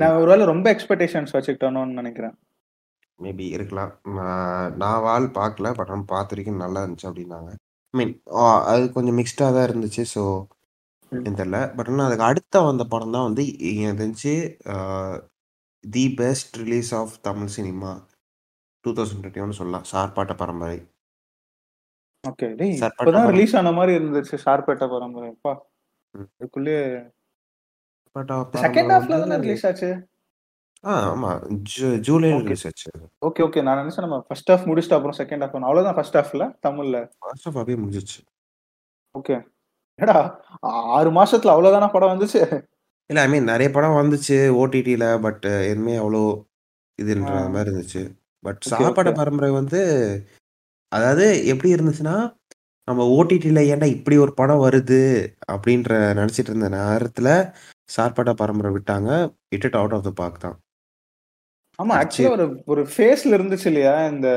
நான் 0.00 0.18
ஒருவேளை 0.22 0.44
ரொம்ப 0.52 0.66
எக்ஸ்பெக்டேஷன்ஸ் 0.74 1.34
வச்சுக்கிட்டோன்னு 1.36 1.98
நினைக்கிறேன். 2.00 2.34
மேபி 3.18 3.46
இருக்கலாம். 3.56 3.92
நான் 4.82 5.02
வால் 5.06 5.26
பார்க்கல 5.38 5.68
பட் 5.78 5.92
ஆனால் 5.92 6.10
பார்த்த 6.12 6.34
வரைக்கும் 6.34 6.62
நல்லா 6.64 6.80
இருந்துச்சு 6.84 7.08
அப்படின்னாங்க. 7.10 7.50
ஐ 7.94 7.98
மீன் 8.00 8.14
அது 8.72 8.84
கொஞ்சம் 8.96 9.18
மிக்ஸ்டாக 9.20 9.54
தான் 9.56 9.68
இருந்துச்சு 9.68 10.04
ஸோ. 10.14 10.24
தெரியல. 11.12 11.58
பட் 11.76 11.90
ஆனால் 11.90 12.06
அதுக்கு 12.08 12.28
அடுத்த 12.30 12.62
வந்த 12.68 12.84
படம் 12.92 13.14
தான் 13.16 13.28
வந்து 13.28 13.44
எனக்கு 13.82 14.00
தெரிஞ்சு 14.02 14.34
the 15.84 16.04
best 16.20 16.56
release 16.62 16.90
of 17.00 17.14
Tamil 17.28 17.54
cinema 17.58 17.92
two 18.84 18.92
thousand 18.96 19.22
twenty 19.22 19.44
one 19.44 19.58
சொல்லலாம். 19.60 19.86
சார்பாட்ட 19.92 20.34
பரம்பரை. 20.42 20.78
ஓகே 22.24 22.48
டேய் 22.56 22.74
இப்பதான். 22.78 23.28
ரிலீஸ் 23.30 23.54
ஆன 23.56 23.72
மாதிரி 23.72 23.92
இருந்துச்சு 23.98 24.36
ஷார்பேட்டா 24.44 24.86
பரம்பரை 24.92 25.28
அப்பா 25.30 25.52
சார்பாட்டா 28.16 28.62
செகண்ட் 28.64 28.92
ஹாஃப்ல 28.94 29.20
தானே 29.22 29.38
ரிலீஸ் 29.42 29.64
ஆச்சு? 29.66 29.88
ஆ 30.84 30.94
ஆமாம் 31.10 31.40
ஜூ 31.70 31.86
ஜூலையில் 32.06 32.34
Okay. 32.34 32.46
ரிலீஸ் 32.46 32.66
ஆச்சு. 32.66 32.90
ஓகே 33.22 33.42
ஓகே 33.46 33.62
நான் 33.62 33.80
நினைச்சேன் 33.80 34.04
நம்ம 34.06 34.18
ஃபர்ஸ்ட் 34.26 34.50
ஹாஃப் 34.52 34.66
முடிச்சுட்டு 34.68 34.96
அப்புறம் 34.96 35.16
செகண்ட் 35.18 35.44
ஹாஃப் 35.44 35.56
அவ்வளவுதான் 35.60 35.96
ஃபர்ஸ்ட் 35.96 36.16
ஹாஃப்ல 36.16 36.46
தமிழ்ல. 36.66 36.98
ஃபர்ஸ்ட் 37.22 37.48
ஆஃப் 37.48 37.56
அப்படியே 37.56 37.78
முடிஞ்சிச்சு 37.80 38.18
ஓகே 39.14 39.36
ஏடா 39.98 40.16
ஆறு 40.92 41.10
மாசத்துல 41.10 41.52
அவ்வளவுதானா 41.54 41.88
படம் 41.92 42.12
வந்துச்சு? 42.14 42.40
இல்லை 43.10 43.20
ஐ 43.22 43.28
மீன் 43.28 43.44
நிறைய 43.44 43.68
படம் 43.70 43.98
வந்துச்சு 44.00 44.36
ஓடிடியில் 44.60 45.06
பட் 45.20 45.44
எதுவுமே 45.64 45.96
அவ்வளோ 45.98 46.22
இதுன்ற. 46.98 47.32
மாதிரி 47.48 47.68
இருந்துச்சு. 47.70 48.02
பட் 48.44 48.62
சாப்பாடு. 48.70 49.10
பரம்பரை 49.12 49.50
வந்து 49.50 49.80
அதாவது 50.94 51.24
எப்படி 51.50 51.70
இருந்துச்சுன்னா 51.74 52.16
நம்ம 52.88 53.02
ஓடிடியில் 53.14 53.68
ஏன்டா 53.68 53.86
இப்படி 53.94 54.16
ஒரு 54.22 54.32
படம் 54.34 54.64
வருது 54.64 55.00
அப்படின்ற 55.52 55.90
நினச்சிட்டு 56.18 56.50
இருந்த 56.52 56.68
நேரத்தில் 56.74 57.32
சார்பாட்டா 57.88 58.32
பரம்பரை 58.40 58.70
விட்டாங்க. 58.74 59.10
It 59.54 59.78
out 59.78 59.94
of 59.96 60.06
the 60.06 60.12
park 60.18 60.42
தான். 60.44 60.56
ஆமா 61.78 61.94
ஆக்சுவலா 62.00 62.34
ஒரு 62.36 62.44
ஒரு 62.72 62.82
ஃபேஸ்ல 62.90 63.36
இருந்துச்சு 63.36 63.68
இல்லையா? 63.70 63.94
இந்த 64.12 64.28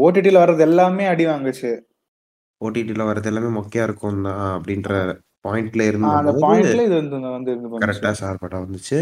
ஓடிடில 0.00 0.40
வர்றது 0.42 0.64
எல்லாமே 0.66 1.04
அடி 1.12 1.24
வாங்குச்சு. 1.26 1.70
ஓடிடியில் 2.60 3.08
வர்றது 3.08 3.30
எல்லாமே 3.30 3.50
மொக்கையாக 3.56 3.88
இருக்கும் 3.88 4.20
தான் 4.26 4.42
அப்படின்ற 4.54 4.90
பாயிண்ட்ல 5.44 5.82
ஆ, 6.06 6.12
அந்த 6.20 6.32
பாயிண்ட்ல 6.44 6.84
இது 6.88 6.96
வந்து 6.96 7.16
வந்து 7.30 7.52
கரெக்டாக 7.84 8.16
சார்பாட்டா 8.22 8.58
வந்துச்சு. 8.64 8.98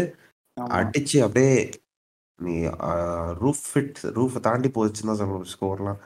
அடிச்சு 0.75 1.17
அப்படியே 1.25 1.53
நீ 2.39 2.53
ரூஃப் 3.41 3.65
ஃபிட் 3.67 3.99
ரூஃபை 4.17 4.39
தாண்டி 4.47 4.69
போச்சுன்னு 4.75 5.11
தான் 5.11 5.21
சொல்லணும் 5.21 5.51
ஸ்கோர்லாம் 5.53 5.99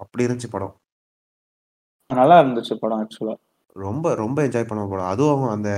அப்படி 0.00 0.26
இருந்துச்சு 0.26 0.50
படம். 0.50 0.74
நல்லா 2.10 2.36
இருந்துச்சு 2.42 2.74
படம் 2.82 3.00
ஆக்சுவலா 3.02 3.34
ரொம்ப 3.76 4.14
ரொம்ப 4.14 4.38
என்ஜாய் 4.46 4.68
பண்ண 4.68 4.84
படம். 4.92 5.10
அதுவும் 5.12 5.48
அந்த 5.56 5.70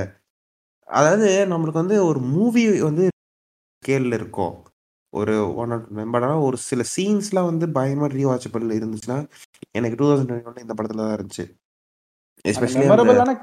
அதாவது 0.88 1.28
நம்மளுக்கு 1.50 1.82
வந்து 1.82 1.96
ஒரு 2.06 2.20
மூவி 2.32 2.62
வந்து 2.80 3.04
கேள்ல 3.82 4.16
இருக்கும். 4.20 4.54
ஒரு 5.12 5.34
ஒன் 5.56 5.72
பட் 6.12 6.24
ஆனால் 6.26 6.44
ஒரு 6.46 6.56
சில 6.68 6.82
சீன்ஸ்லாம் 6.94 7.48
வந்து 7.50 7.66
பயமா 7.70 8.06
ரீவாச்சபிள் 8.14 8.76
இருந்துச்சுன்னா 8.78 9.18
எனக்கு 9.70 9.98
டூ 9.98 10.06
தௌசண்ட் 10.10 10.30
டுவெண்ட்டி 10.32 10.64
இந்த 10.66 10.74
படத்துல 10.78 11.02
தான் 11.02 11.16
இருந்துச்சு. 11.16 11.44
எஸ்பெஷலி 12.44 12.86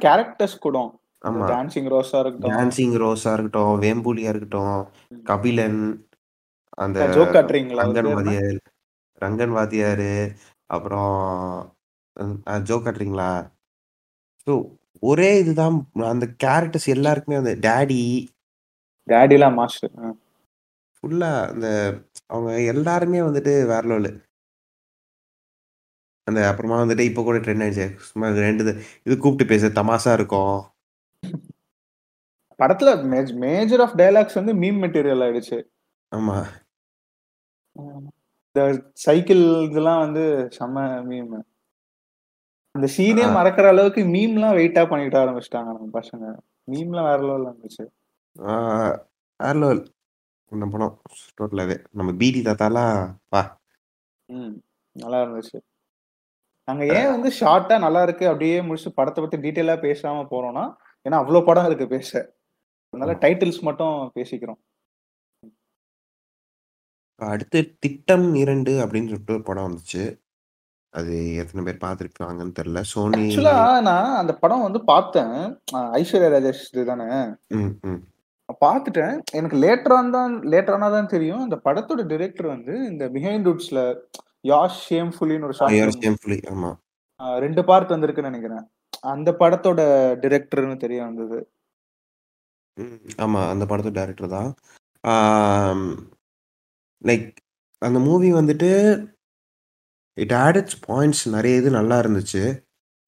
கேரக்டர்ஸ் 0.05 0.57
கூட 0.59 0.77
ஆமா. 1.21 1.45
டான்சிங் 1.51 1.87
ரோஸா 1.93 2.17
இருக்கட்டும். 2.23 2.53
டான்சிங் 2.53 2.95
ரோஸா 3.03 3.31
இருக்கட்டும் 3.35 3.73
வேம்புலியா 3.83 4.31
இருக்கட்டும் 4.33 4.77
கபிலன் 5.25 5.79
அந்த 6.77 7.07
ஜோக் 7.15 7.33
காட்டுறீங்களா 7.35 7.83
ரங்கன்? 7.85 8.09
வாத்தியார் 8.15 8.59
ரங்கன் 9.21 9.53
வாத்தியாரு 9.57 10.11
அப்புறம் 10.69 11.13
ஜோக் 12.69 12.85
காட்டுறீங்களா? 12.85 13.29
ஸோ 14.47 14.53
ஒரே 15.03 15.29
இதுதான் 15.41 15.77
அந்த 16.13 16.25
கேரக்டர்ஸ் 16.45 16.87
எல்லாருக்குமே 16.95 17.41
அந்த 17.41 17.53
டேடி 17.67 18.01
டேடிலாம் 19.07 19.57
மாஸ்டர் 19.59 19.93
ஃபுல்லா 20.97 21.29
அந்த 21.51 21.67
அவங்க 22.33 22.51
எல்லாருமே 22.73 23.19
வந்துட்டு 23.27 23.53
வேற 23.71 23.83
லெவலு 23.91 24.11
அந்த 26.27 26.41
அப்புறமா 26.49 26.77
வந்துட்டு 26.81 27.03
இப்போ 27.09 27.21
கூட 27.27 27.37
ட்ரெண்ட் 27.45 27.63
ஆயிடுச்சு. 27.65 27.87
சும்மா 28.09 28.27
ரெண்டு 28.47 28.63
இது 28.65 28.73
இது 29.07 29.15
கூப்பிட்டு 29.23 29.51
பேச 29.51 29.69
தமாசா 29.79 30.11
இருக்கும். 30.17 30.57
படத்துல 32.59 32.89
மேஜர் 33.45 33.83
ஆஃப் 33.85 33.95
டயலாக்ஸ் 34.01 34.39
வந்து 34.39 34.53
மீம் 34.63 34.79
மெட்டீரியல் 34.83 35.23
ஆயிடுச்சு. 35.25 35.57
ஆமா. 36.11 36.37
இந்த 38.55 38.89
சைக்கிள் 38.93 39.61
இதெல்லாம் 39.69 39.99
வந்து 39.99 40.49
செம்ம 40.59 40.77
மீம் 41.09 41.41
அந்த 42.71 42.87
சீனே. 42.97 43.23
மறக்கிற 43.35 43.67
அளவுக்கு 43.67 44.01
மீம்லாம் 44.01 44.55
வெயிட்டா 44.55 44.89
பண்ணிட்டு 44.89 45.17
ஆரம்பிச்சிட்டாங்க 45.17 45.69
நம்ம 45.69 45.99
பசங்க. 45.99 46.39
மீம்லாம் 46.71 47.07
வேற 47.09 47.19
லெவல்ல 47.19 47.51
இருந்துச்சு. 47.51 47.85
வேற 49.39 49.53
லெவல் 49.53 49.91
இந்த 50.51 50.65
படம் 50.65 51.01
டோட்டலாவே 51.41 51.85
நம்ம 51.91 52.13
பிடி 52.13 52.41
தாத்தாலாம் 52.41 53.15
வா. 53.29 53.59
ம் 54.25 54.55
நல்லா 54.91 55.23
இருந்துச்சு. 55.23 55.59
நாங்க 56.65 56.85
ஏன் 56.85 57.09
வந்து 57.09 57.31
ஷார்ட்டா 57.39 57.79
நல்லா 57.79 58.03
இருக்கு 58.03 58.25
அப்படியே 58.27 58.61
முடிச்சு 58.61 58.93
படத்தை 58.93 59.23
பத்தி 59.23 59.51
டீட்டெயிலா 59.51 59.75
பேசாம 59.85 60.25
போறோம்னா 60.31 60.65
ஏன்னா 61.05 61.13
அவ்வளவு 61.13 61.45
படம் 61.45 61.65
இருக்கு 61.65 61.87
பேச. 61.87 62.37
அதனால. 62.89 63.17
டைட்டில்ஸ் 63.17 63.61
மட்டும் 63.61 64.11
பேசிக்கிறோம். 64.15 64.59
அடுத்து 67.19 67.75
திட்டம் 67.79 68.35
இரண்டு 68.35 68.71
அப்படின்னு 68.83 69.11
சொல்லிட்டு 69.11 69.33
ஒரு 69.33 69.43
படம் 69.43 69.67
வந்துச்சு. 69.67 70.03
அது 70.93 71.35
எத்தனை 71.35 71.63
பேர் 71.63 71.83
பார்த்துருப்பாங்கன்னு 71.83 72.55
தெரியல. 72.59 72.81
சோனி 72.81 73.17
ஆக்சுவலா 73.19 73.57
நான் 73.81 74.15
அந்த 74.15 74.33
படம் 74.33 74.61
வந்து 74.61 74.83
பார்த்தேன். 74.83 75.35
ஐஸ்வர்யா 75.99 76.29
ராஜேஷ் 76.29 76.63
தானே? 76.85 77.09
ம் 77.49 77.73
ம். 77.83 77.99
பார்த்துட்டேன். 78.61 79.15
எனக்கு 79.31 79.57
லேட்டரான் 79.57 80.09
தான் 80.09 80.33
லேட்டரானா 80.43 80.91
தான் 80.91 81.07
தெரியும். 81.07 81.41
அந்த 81.41 81.57
படத்தோட 81.65 82.03
டிரெக்டர் 82.03 82.47
வந்து 82.47 82.73
இந்த 82.85 83.09
பிஹைண்ட் 83.09 83.47
ரூட்ஸ்ல 83.47 83.81
யாஷ் 84.43 84.81
ஷேம்ஃபுல்லின்னு 84.89 85.43
ஒரு 85.43 85.53
ஷார்ட் 85.53 85.75
யுவர் 85.75 86.19
ஃபிலிம் 86.23 86.47
ஆமா. 86.53 86.71
ரெண்டு 87.39 87.65
பார்ட் 87.65 87.93
வந்திருக்குன்னு 87.93 88.31
நினைக்கிறேன். 88.31 88.65
அந்த 89.03 89.31
படத்தோட 89.31 89.81
டிரெக்டர்னு 90.19 90.77
தெரிய 90.77 91.03
வந்தது. 91.03 91.39
ம், 92.77 92.99
ஆமா. 93.17 93.49
அந்த 93.49 93.65
படத்தோட 93.65 93.91
டைரக்டர் 93.91 94.27
தான். 94.27 94.51
லைக் 97.01 97.27
அந்த 97.81 97.99
மூவி 97.99 98.29
வந்துட்டு 98.33 98.69
இட் 100.17 100.33
ஆடட்ஸ் 100.45 100.77
பாயிண்ட்ஸ் 100.87 101.23
நிறைய 101.27 101.55
இது 101.55 101.69
நல்லா 101.69 101.97
இருந்துச்சு. 101.99 102.43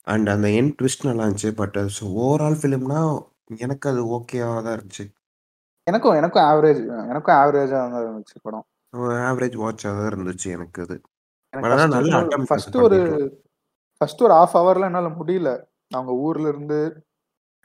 அண்ட் 0.07 0.29
அந்த 0.29 0.47
என் 0.49 0.75
ட்விஸ்ட் 0.81 1.07
நல்லா 1.07 1.23
இருந்துச்சு. 1.25 1.51
பட் 1.55 1.77
ஓவரால் 2.23 2.59
ஃபிலிம்னா 2.61 3.01
எனக்கு 3.57 3.85
அது 3.89 4.01
ஓகேவாக 4.17 4.61
தான் 4.63 4.75
இருந்துச்சு. 4.77 5.05
எனக்கும் 5.87 6.15
எனக்கும் 6.15 6.43
ஆவரேஜ் 6.43 6.81
எனக்கும் 7.09 7.35
ஆவரேஜா 7.35 7.79
தான் 7.93 8.03
இருந்துச்சு 8.05 8.37
படம். 8.41 8.65
ஆவரேஜ் 9.29 9.57
வாட்சாக 9.63 9.93
தான் 9.99 10.09
இருந்துச்சு 10.11 10.47
எனக்கு 10.51 10.81
அது. 10.81 10.95
ஃபர்ஸ்ட் 12.49 12.69
அது 12.69 12.83
ஒரு. 12.83 12.99
ஃபர்ஸ்ட் 14.01 14.21
ஒரு 14.21 14.33
ஹாஃப் 14.33 14.57
ஹவர்ல 14.59 14.89
என்னால 14.89 15.09
முடியல. 15.19 15.49
அவங்க 15.91 16.11
ஊர்ல 16.25 16.47
இருந்து 16.47 16.79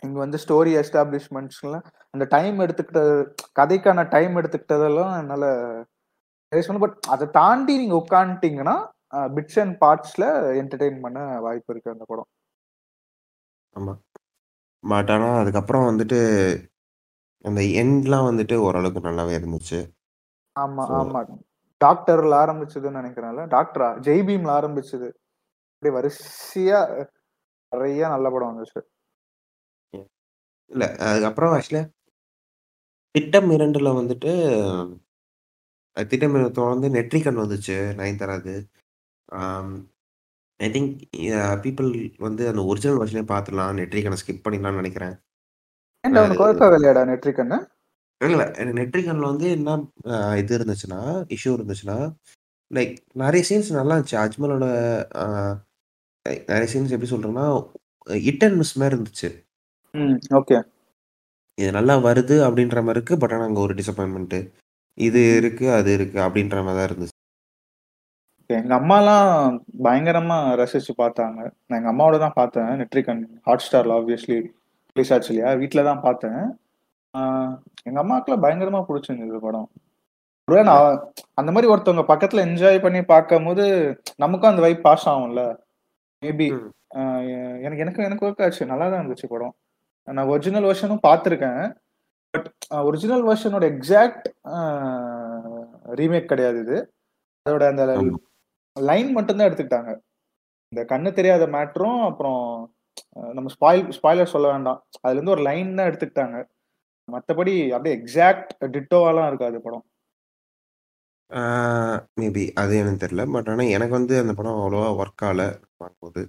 இங்க 0.03 0.19
வந்து 0.19 0.39
ஸ்டோரி 0.45 0.73
எஸ்டாப்ளிஷ்மெண்ட்ஸ்லாம் 0.81 1.85
அந்த 2.15 2.25
டைம் 2.29 2.57
எடுத்துக்கிட்டது 2.59 3.13
கதைக்கான 3.61 4.09
டைம் 4.09 4.35
எடுத்துக்கிட்டதெல்லாம் 4.37 5.13
என்னால 5.19 5.45
பட் 6.83 6.97
அதை 7.15 7.27
தாண்டி 7.33 7.75
நீங்க 7.79 7.97
உட்காந்துட்டீங்கன்னா 7.97 8.77
பிட்ஸ் 9.37 9.61
அண்ட் 9.63 9.77
பார்ட்ஸ்ல 9.83 10.25
என்டர்டெயின் 10.61 10.99
பண்ண 11.05 11.19
வாய்ப்பு 11.41 11.73
இருக்கு 11.75 11.95
அந்த 11.95 12.05
படம் 12.11 12.29
ஆமா. 13.77 13.93
பட் 14.85 15.11
ஆனா 15.15 15.29
அதுக்கப்புறம் 15.43 15.89
வந்துட்டு 15.89 16.19
அந்த 17.45 17.61
எண்ட்லாம் 17.83 18.29
வந்துட்டு 18.29 18.57
ஓரளவுக்கு 18.67 19.01
நல்லாவே 19.01 19.35
இருந்துச்சு. 19.39 19.79
ஆமா, 20.57 20.85
ஆமா. 20.99 21.21
டாக்டர்ல 21.81 22.35
ஆரம்பிச்சதுன்னு 22.43 22.99
நெனைக்கிறேன்ல. 22.99 23.43
டாக்டரா? 23.55 23.89
ஜெய் 24.07 24.25
பீம்ல 24.29 24.51
ஆரம்பிச்சது. 24.59 25.09
அப்படியே 25.73 25.95
வரிசையா 25.99 26.81
நெறைய 27.73 28.03
நல்ல 28.15 28.27
படம் 28.35 28.53
வந்துச்சு. 28.53 28.81
இல்ல. 30.71 30.85
அதுக்கப்புறம் 31.09 31.55
ஆக்சுவலா 31.57 31.85
திட்டம் 33.15 33.51
2ல 33.53 33.91
வந்துட்டு 33.99 34.31
அ 35.97 36.03
திட்டம் 36.05 36.35
2 36.35 36.49
தொடர்ந்து 36.53 36.89
நெட்ரிகன் 36.97 37.41
வந்துச்சு 37.43 37.77
நயன்தாராது. 37.99 38.55
ஐ 40.61 40.69
திங்க் 40.75 40.93
பீப்பிள் 41.65 41.91
வந்து 42.21 42.43
அந்த 42.51 42.63
ஒரிஜினல் 42.71 43.01
வெர்ஷனே 43.01 43.25
பார்த்துடலாம். 43.31 43.79
நெட்ரிகன 43.81 44.19
ஸ்கிப் 44.23 44.45
பண்ணிடலாம்னு 44.45 44.81
நெனைக்கிறேன். 44.81 45.17
ஆகலையாடா 46.05 46.29
நெட்ரிகன்னு? 46.33 46.73
இல்ல. 48.21 48.43
நெட்ரிகன்ல 48.79 49.31
வந்து 49.31 49.47
என்ன 49.57 49.71
இது 50.43 50.53
இருந்துச்சுன்னா, 50.59 51.01
இஷ்யூ 51.37 51.53
இருந்துச்சுன்னா, 51.57 51.99
லைக் 52.71 52.95
நெறைய 53.23 53.45
சீன்ஸ் 53.51 53.71
நல்லா 53.79 53.95
இருந்துச்சு. 53.97 54.19
அஜ்மலோட 54.25 54.67
நெறைய 56.51 56.69
சீன்ஸ் 56.73 56.95
எப்படி 56.95 57.11
சொல்றேன்னா, 57.13 57.47
ஹிட் 58.27 58.45
அண்ட் 58.47 58.59
மிஸ் 58.61 58.77
மாரி 58.81 58.95
இருந்துச்சு. 58.97 59.31
ஓகே. 60.39 60.59
இது 61.59 61.71
நல்லா 61.73 61.95
வருது 62.05 62.37
அப்படின்ற 62.47 62.79
மாரி 62.83 62.99
இருக்கு. 62.99 63.15
பட் 63.19 63.35
ஆனா 63.35 63.45
அங்க 63.49 63.61
ஒரு 63.61 63.75
டிசப்பாயின்ட்மென்ட். 63.77 64.39
இது. 64.99 65.21
இருக்கு, 65.39 65.67
அது 65.79 65.91
இருக்கு 65.97 66.19
அப்படின்ற 66.27 66.57
மாரி 66.67 66.77
தான் 66.79 66.89
இருந்துச்சு. 66.89 67.15
எங்க 68.51 68.73
அம்மாலாம் 68.81 69.29
பயங்கரமா 69.85 70.37
ரசிச்சு 70.61 70.93
பார்த்தாங்க. 71.03 71.39
நான் 71.67 71.79
எங்க 71.81 71.91
அம்மாவோட 71.93 72.19
தான் 72.25 72.37
பார்த்தேன். 72.41 72.71
நெட்ரிகன் 72.81 73.23
ஹாட்ஸ்டார்ல 73.49 73.97
ஆப்வியஸ்லி 73.99 74.39
ரிலீஸ் 74.97 75.13
ஆச்சு 75.15 75.31
இல்லையா? 75.33 75.51
வீட்ல 75.63 75.83
தான் 75.89 76.05
பார்த்தேன். 76.07 76.39
எங்க 77.89 77.99
அம்மாவுக்குலாம் 78.03 78.45
பயங்கரமா 78.45 78.81
புடிச்சிருந்தது 78.89 79.41
படம். 79.47 79.69
ஒருவேள. 80.49 80.65
நான் 80.71 80.99
அந்த 81.41 81.51
மாரி 81.55 81.67
ஒருத்தவங்க 81.73 82.05
பக்கத்துல 82.13 82.43
என்ஜாய் 82.49 82.85
பண்ணி 82.85 83.01
பார்க்கும்போது, 83.13 83.65
நமக்கும் 84.25 84.53
அந்த 84.53 84.63
வைப் 84.67 84.85
பாஸ் 84.87 85.07
ஆகும்ல. 85.13 85.43
மேபி 86.23 86.47
எனக்கு 87.67 87.83
எனக்கு 87.85 88.07
எனக்கு 88.09 88.27
ஒர்க் 88.29 88.45
ஆச்சு. 88.47 88.71
நல்லா 88.73 88.87
தான் 88.91 89.03
இருந்துச்சு 89.03 89.29
படம். 89.35 89.55
நான் 90.09 90.31
ஒரிஜினல் 90.35 90.69
வெர்ஷனும் 90.71 91.05
பார்த்துருக்கேன். 91.09 91.63
பட் 92.37 92.49
ஒரிஜினல் 92.89 93.25
வெர்ஷனோட 93.29 93.65
எக்ஸாக்ட் 93.75 94.27
ரீமேக் 96.01 96.31
கிடையாது 96.33 96.59
இது. 96.65 96.79
அதோட 97.47 97.65
அந்த. 97.73 97.85
லைன் 98.77 99.11
மட்டும் 99.17 99.39
தான் 99.39 99.49
எடுத்துக்கிட்டாங்க. 99.49 99.93
இந்த 100.73 100.83
கண்ணு 100.91 101.11
தெரியாத 101.19 101.45
மேட்டரும், 101.55 102.01
அப்புறம் 102.09 102.41
நம்ம 103.37 103.51
ஸ்பாயில் 103.55 103.93
ஸ்பாய்லர் 103.97 104.33
சொல்ல 104.35 104.47
வேண்டாம். 104.53 104.81
அதுலருந்து 105.05 105.35
ஒரு 105.35 105.43
லைன் 105.49 105.71
தான் 105.79 105.89
எடுத்துக்கிட்டாங்க. 105.91 106.39
மத்தபடி 107.09 107.55
அப்படியே 107.75 107.97
எக்ஸாக்ட் 107.99 108.51
டிட்டோவாலாம் 108.75 109.29
இருக்காது 109.31 109.59
படம். 109.67 109.85
மேபி 112.21 112.45
அது 112.63 112.73
எனக்கு 112.83 113.03
தெரியல. 113.05 113.25
பட் 113.35 113.49
ஆனா 113.53 113.65
எனக்கு 113.77 113.95
வந்து 113.99 114.15
அந்த 114.23 114.35
படம் 114.41 114.59
அவ்வளவா 114.61 114.91
ஒர்க் 115.03 115.25
ஆகல 115.29 115.45
பார்க்கும்போது. 115.81 116.23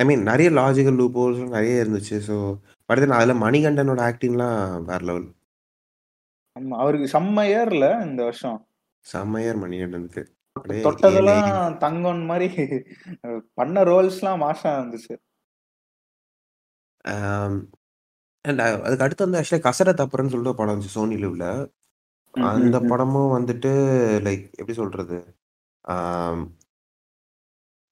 ஐ 0.00 0.04
மீன் 0.08 0.22
நெறைய 0.28 0.48
லாஜிக்கல் 0.58 0.98
லூப் 1.00 1.18
ஹோல்ஸ் 1.20 1.40
நெறைய 1.54 1.82
இருந்துச்சு. 1.82 2.16
ஸோ 2.28 2.36
பட் 2.88 3.00
தென் 3.02 3.16
அதுல 3.18 3.34
மணிகண்டனோட 3.44 4.00
ஆக்டிங்லாம் 4.08 4.58
வேற 4.90 5.00
லெவல். 5.08 5.28
ஆமா. 6.56 6.76
அவருக்கு 6.82 7.08
செம்ம 7.14 7.44
இயர்ல 7.50 7.86
இந்த 8.06 8.20
வருஷம். 8.28 8.58
செம்ம 9.06 9.42
இயர் 9.44 9.60
மணிகண்டனுக்கு. 9.64 10.22
தொட்டதெல்லாம் 10.86 11.50
தங்கம் 11.84 12.22
மாரி 12.30 12.48
பண்ண 13.58 13.82
ரோல்ஸ்லாம் 13.90 14.42
மாஸா 14.44 14.70
இருந்துச்சு. 14.78 15.14
அண்ட் 18.44 18.60
அதுக்கு 18.86 19.04
அடுத்து 19.06 19.26
வந்து 19.26 19.38
ஆக்சுவலா 19.40 19.66
கசரத் 19.66 20.02
அப்புறம்னு 20.04 20.32
சொல்லிட்டு 20.34 20.58
படம் 20.60 20.74
வந்துச்சு 20.74 20.96
சோனி 20.96 21.16
லிவ்ல. 21.24 21.46
அந்த. 22.34 22.76
படமும் 22.90 23.34
வந்துட்டு 23.36 23.70
லைக் 24.26 24.44
எப்படி 24.60 24.76
சொல்றது? 24.80 25.18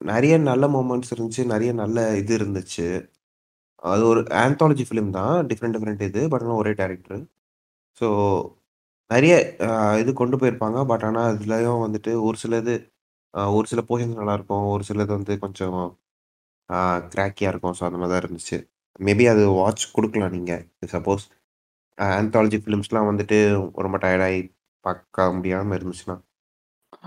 நிறைய 0.00 0.34
நல்ல 0.48 0.64
மொமெண்ட்ஸ் 0.74 1.12
இருந்துச்சு. 1.14 1.42
நிறைய 1.52 1.70
நல்ல 1.80 1.98
இது 2.20 2.32
இருந்துச்சு. 2.38 2.86
அது 3.82 4.02
ஒரு 4.10 4.20
ஆந்தாலஜி 4.42 4.84
ஃபிலிம் 4.88 5.10
தான். 5.18 5.36
டிஃபரெண்ட் 5.50 5.76
டிஃபரெண்ட் 5.76 6.04
இது. 6.08 6.22
பட் 6.32 6.44
ஆனா 6.44 6.56
ஒரே 6.62 6.72
டைரக்டர். 6.80 7.22
ஸோ 8.00 8.08
நிறைய 9.10 9.34
அ 9.66 9.70
இது 10.02 10.10
கொண்டு 10.20 10.36
போயிருப்பாங்க. 10.40 10.78
பட் 10.90 11.04
ஆனா 11.08 11.22
அதுலயும் 11.32 11.84
வந்துட்டு 11.86 12.12
ஒரு 12.28 12.38
சிலது 12.42 12.74
அ 13.34 13.44
ஒரு 13.56 13.66
சில 13.72 13.82
போர்ஷன்ஸ் 13.88 14.20
நல்லாயிருக்கும் 14.20 14.66
ஒரு 14.74 14.84
சிலது 14.90 15.12
வந்து 15.18 15.34
கொஞ்சம் 15.44 15.78
ஆ 16.70 16.78
கிராக்கியா 17.12 17.50
இருக்கும். 17.52 17.76
ஸோ 17.78 17.84
அந்த 17.88 17.98
மாரி 18.00 18.12
தான் 18.12 18.22
இருந்துச்சு. 18.24 18.58
மேபி 19.00 19.26
அது 19.32 19.44
வாட்ச் 19.58 19.84
குடுக்கலாம் 19.96 20.34
நீங்க. 20.36 20.54
சப்போஸ் 20.94 21.26
அ 21.98 22.08
ஆந்தாலஜி 22.18 22.58
ஃபிலிம்ஸ்லாம் 22.64 23.10
வந்துட்டு 23.10 23.38
ரொம்ப 23.86 23.98
டயர்ட் 24.04 24.50
பார்க்க 24.84 25.32
முடியாம 25.36 25.76
இருந்துச்சுன்னா. 25.78 26.16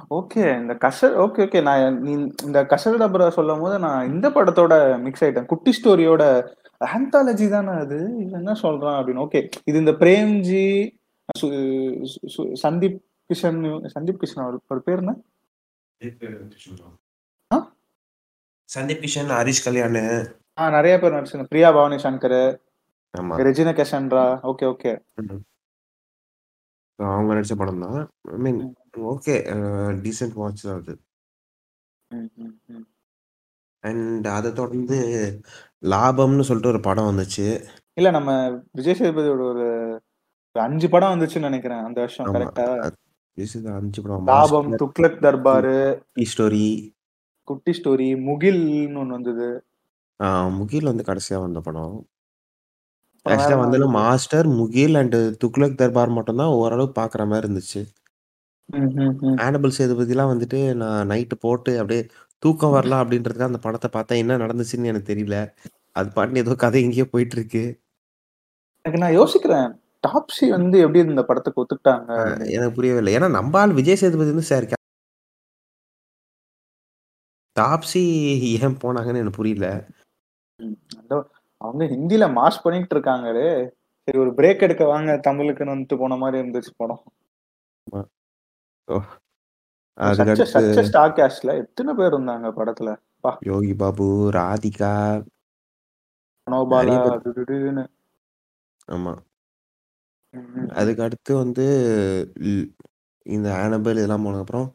ஓகே. 0.10 0.62
இந்த 0.62 0.73
கச 0.73 1.01
ஓகே, 1.01 1.41
ஓகே. 1.41 1.62
நான் 1.62 2.01
நீ 2.01 2.12
இந்த 2.43 2.63
கசடபுரா 2.63 3.30
சொல்லும்போது 3.30 3.80
நான் 3.80 4.10
இந்த 4.10 4.30
படத்தோட 4.30 4.99
மிக்ஸ் 4.99 5.23
ஆயிட்டேன். 5.23 5.45
குட்டி 5.45 5.80
ஸ்டோரியோட 5.84 6.54
ஆந்தாலஜி 6.80 7.49
தான 7.49 7.71
அது? 7.71 7.97
இவன் 7.97 8.32
என்ன 8.32 8.51
சொல்றான் 8.51 8.99
அப்படின்னு. 8.99 9.27
ஓகே. 9.27 9.49
இது 9.63 9.80
இந்த 9.80 9.91
பிரேம்ஜி, 9.91 10.91
சந்தீப் 12.62 12.99
கிஷன் 13.34 13.88
சந்தீப் 13.99 14.19
கிஷன் 14.19 14.39
அவர் 14.39 14.60
அவர் 14.67 14.84
பேர் 14.84 14.97
என்ன? 14.97 15.15
ஆ? 17.54 17.73
சந்தீப் 18.75 19.01
கிஷன், 19.01 19.30
ஹரிஷ் 19.30 19.63
கல்யாணு. 19.63 20.36
ஆ 20.58 20.69
நெறைய 20.69 20.99
பேர் 20.99 21.13
நடிச்சாங்க. 21.13 21.43
Priya 21.43 21.71
Bhavani 21.71 21.95
Shankar. 21.95 22.58
Regina 23.17 23.73
Cassandra. 23.73 24.54
Okay, 24.54 24.73
okay. 24.73 24.99
அவங்க 26.95 27.34
நடிச்ச 27.34 27.56
படம் 27.58 27.82
தான். 27.82 28.10
I 28.21 28.38
mean. 28.38 28.75
Okay. 28.93 29.36
Decent 30.06 30.38
watch 30.41 30.63
தான் 30.67 30.80
அது. 30.82 30.93
அண்ட் 33.84 34.27
அத 34.38 34.51
தொடர்ந்து 34.60 34.97
லாபம்னு 35.93 36.47
சொல்லிட்டு 36.49 36.73
ஒரு 36.73 36.82
படம் 36.88 37.10
வந்துச்சு. 37.10 37.47
இல்ல 37.99 38.10
நம்ம 38.17 38.32
விஜய் 38.77 38.97
சேதுபதியோட 38.99 39.43
ஒரு 39.54 39.65
5 40.56 40.88
படம் 40.93 41.13
வந்துச்சுன்னு 41.13 41.47
நெனைக்கிறேன் 41.47 41.86
அந்த 41.88 41.99
வருஷம். 42.04 42.27
ரிலீஸ் 43.38 43.56
5 43.75 44.01
படம். 44.04 44.27
லாபம், 44.32 44.69
துக்ளக் 44.82 45.21
தர்பாரு, 45.25 45.75
ஸ்டோரி. 46.32 46.67
குட்டி 47.47 47.73
ஸ்டோரி, 47.77 48.10
முகில்னு 48.27 48.99
ஒண்ணு 49.04 49.17
வந்தது. 49.17 49.49
முகில் 50.60 50.89
வந்து 50.89 51.06
கடைசியா 51.08 51.38
வந்த 51.43 51.60
படம். 51.67 51.95
அப்புறம் 53.15 53.39
வேற 53.39 53.41
ஆக்சுவலா 53.41 53.58
என்ன 53.58 53.63
வந்ததுல 53.63 53.88
வந்துச்சு? 53.88 53.97
மாஸ்டர், 53.99 54.47
முகில் 54.60 54.95
அண்ட் 55.01 55.17
துக்ளக் 55.43 55.80
தர்பார் 55.82 56.15
மட்டும் 56.17 56.39
தான் 56.41 56.56
ஓரளவு 56.62 56.89
பார்க்குற 56.99 57.25
மாரி 57.32 57.43
இருந்துச்சு. 57.45 57.82
ம், 58.73 58.91
ம், 58.95 59.15
ம். 59.21 59.71
சேதுபதிலாம் 59.77 60.31
வந்துட்டு 60.34 60.73
நான் 60.73 61.10
நைட்டு 61.10 61.36
போட்டு 61.39 61.79
அப்படியே 61.79 62.01
தூக்கம் 62.43 62.73
வரல 62.73 62.95
அப்படின்றதுக்காக 63.01 63.51
அந்த 63.51 63.62
படத்த 63.63 63.88
பார்த்தேன். 63.88 64.17
என்ன 64.17 64.38
நடந்துச்சுன்னு 64.38 64.86
எனக்கு 64.86 65.13
தெரியல. 65.13 65.38
அது 65.91 66.10
பாட்டுன்னு 66.15 66.38
ஏதோ 66.38 66.55
கதை 66.55 66.84
எங்கேயோ 66.84 67.05
போயிட்டுருக்கு. 67.12 67.63
எனக்கு 68.86 69.01
நான் 69.01 69.17
யோசிக்கிறேன். 69.17 69.67
டாப்ஸி 70.03 70.49
வந்து 70.49 70.79
எப்படி 70.79 70.99
இந்த 70.99 71.23
படத்துக்கு 71.23 71.62
ஒத்துக்கிட்டாங்க 71.62 72.12
அப்படின்னு. 72.17 72.51
எனக்கு 72.51 72.71
புரியவே 72.71 72.97
இல்ல. 72.97 73.19
ஏன்னா 73.19 73.29
நம்ப 73.29 73.60
ஆள் 73.60 73.71
விஜய் 73.71 73.95
சேதுபதி 73.95 74.29
வந்து 74.29 74.41
சார் 74.43 74.67
டாப்ஸி 77.55 78.01
ஏன் 78.62 78.77
போனாங்கன்னு 78.84 79.21
எனக்கு 79.21 79.39
புரியல. 79.39 79.67
ம். 80.60 80.77
அவங்க 81.62 81.84
ஹிந்தில 81.86 82.25
மாஸ் 82.34 82.63
பண்ணிட்டு 82.63 82.95
இருக்காங்களே. 82.95 83.47
சரி 84.07 84.19
ஒரு 84.19 84.31
பிரேக் 84.31 84.62
எடுக்க 84.62 84.84
வாங்க 84.86 85.12
தமிழுக்குன்னு 85.27 85.73
வந்துட்டு 85.73 85.97
போன 85.97 86.15
மாரி 86.15 86.38
இருந்துச்சு 86.39 86.71
படம். 86.77 87.01
ஆமா. 87.88 88.01
எத்தன 91.62 91.94
பேர் 91.94 92.13
இருந்தாங்க 92.13 92.48
படத்துல. 92.58 92.89
யோகி 93.46 93.74
பாபு, 93.76 94.08
ராதிகா. 94.32 94.94
ஆமா. 98.88 99.13
அதுக்கு 100.74 101.04
அடுத்து 101.04 101.36
வந்து 101.36 101.65
இந்த 103.26 103.48
ஆனபிள் 103.58 103.96
இதெல்லாம் 103.96 104.26
போனதுக்கப்புறம், 104.26 104.70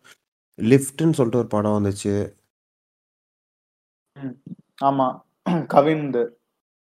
லிஃப்ட்ன்னு 0.59 1.19
சொல்லிட்டு 1.19 1.38
ஒரு 1.38 1.49
படம் 1.49 1.77
வந்துச்சு. 1.77 2.14
ஆமா. 4.83 5.07
கவின்து. 5.73 6.23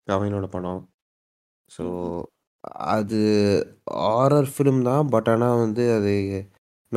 கவினோட 0.08 0.48
படம். 0.48 0.82
ஸோ. 1.72 1.86
அது 2.94 3.20
ஹாரர் 4.04 4.50
ஃபிலிம் 4.54 4.84
தான். 4.84 5.10
பட் 5.10 5.30
ஆனா 5.30 5.50
வந்து 5.56 5.84
அது 5.94 6.14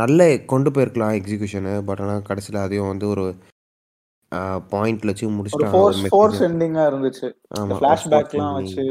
நல்ல 0.01 0.23
கொண்டு 0.53 0.71
போயிருக்கலாம் 0.71 1.17
எக்ஸிகியூஷனு. 1.19 1.75
பட் 1.89 2.03
ஆனா 2.05 2.17
கடைசில 2.29 2.63
அதையும் 2.65 2.91
வந்து 2.93 3.07
ஒரு 3.15 3.25
பாயிண்ட்ல 4.73 5.11
வச்சு 5.11 5.27
ஒரு 5.27 5.37
முடிச்சுட்டு 5.37 5.69
ஃபோர்ஸ் 6.15 6.43
எண்டிங்கா 6.49 6.83
இருந்துச்சு. 6.91 7.29
ஃபிளாஷ்பேக்லாம் 7.73 8.57
வச்சு 8.59 8.85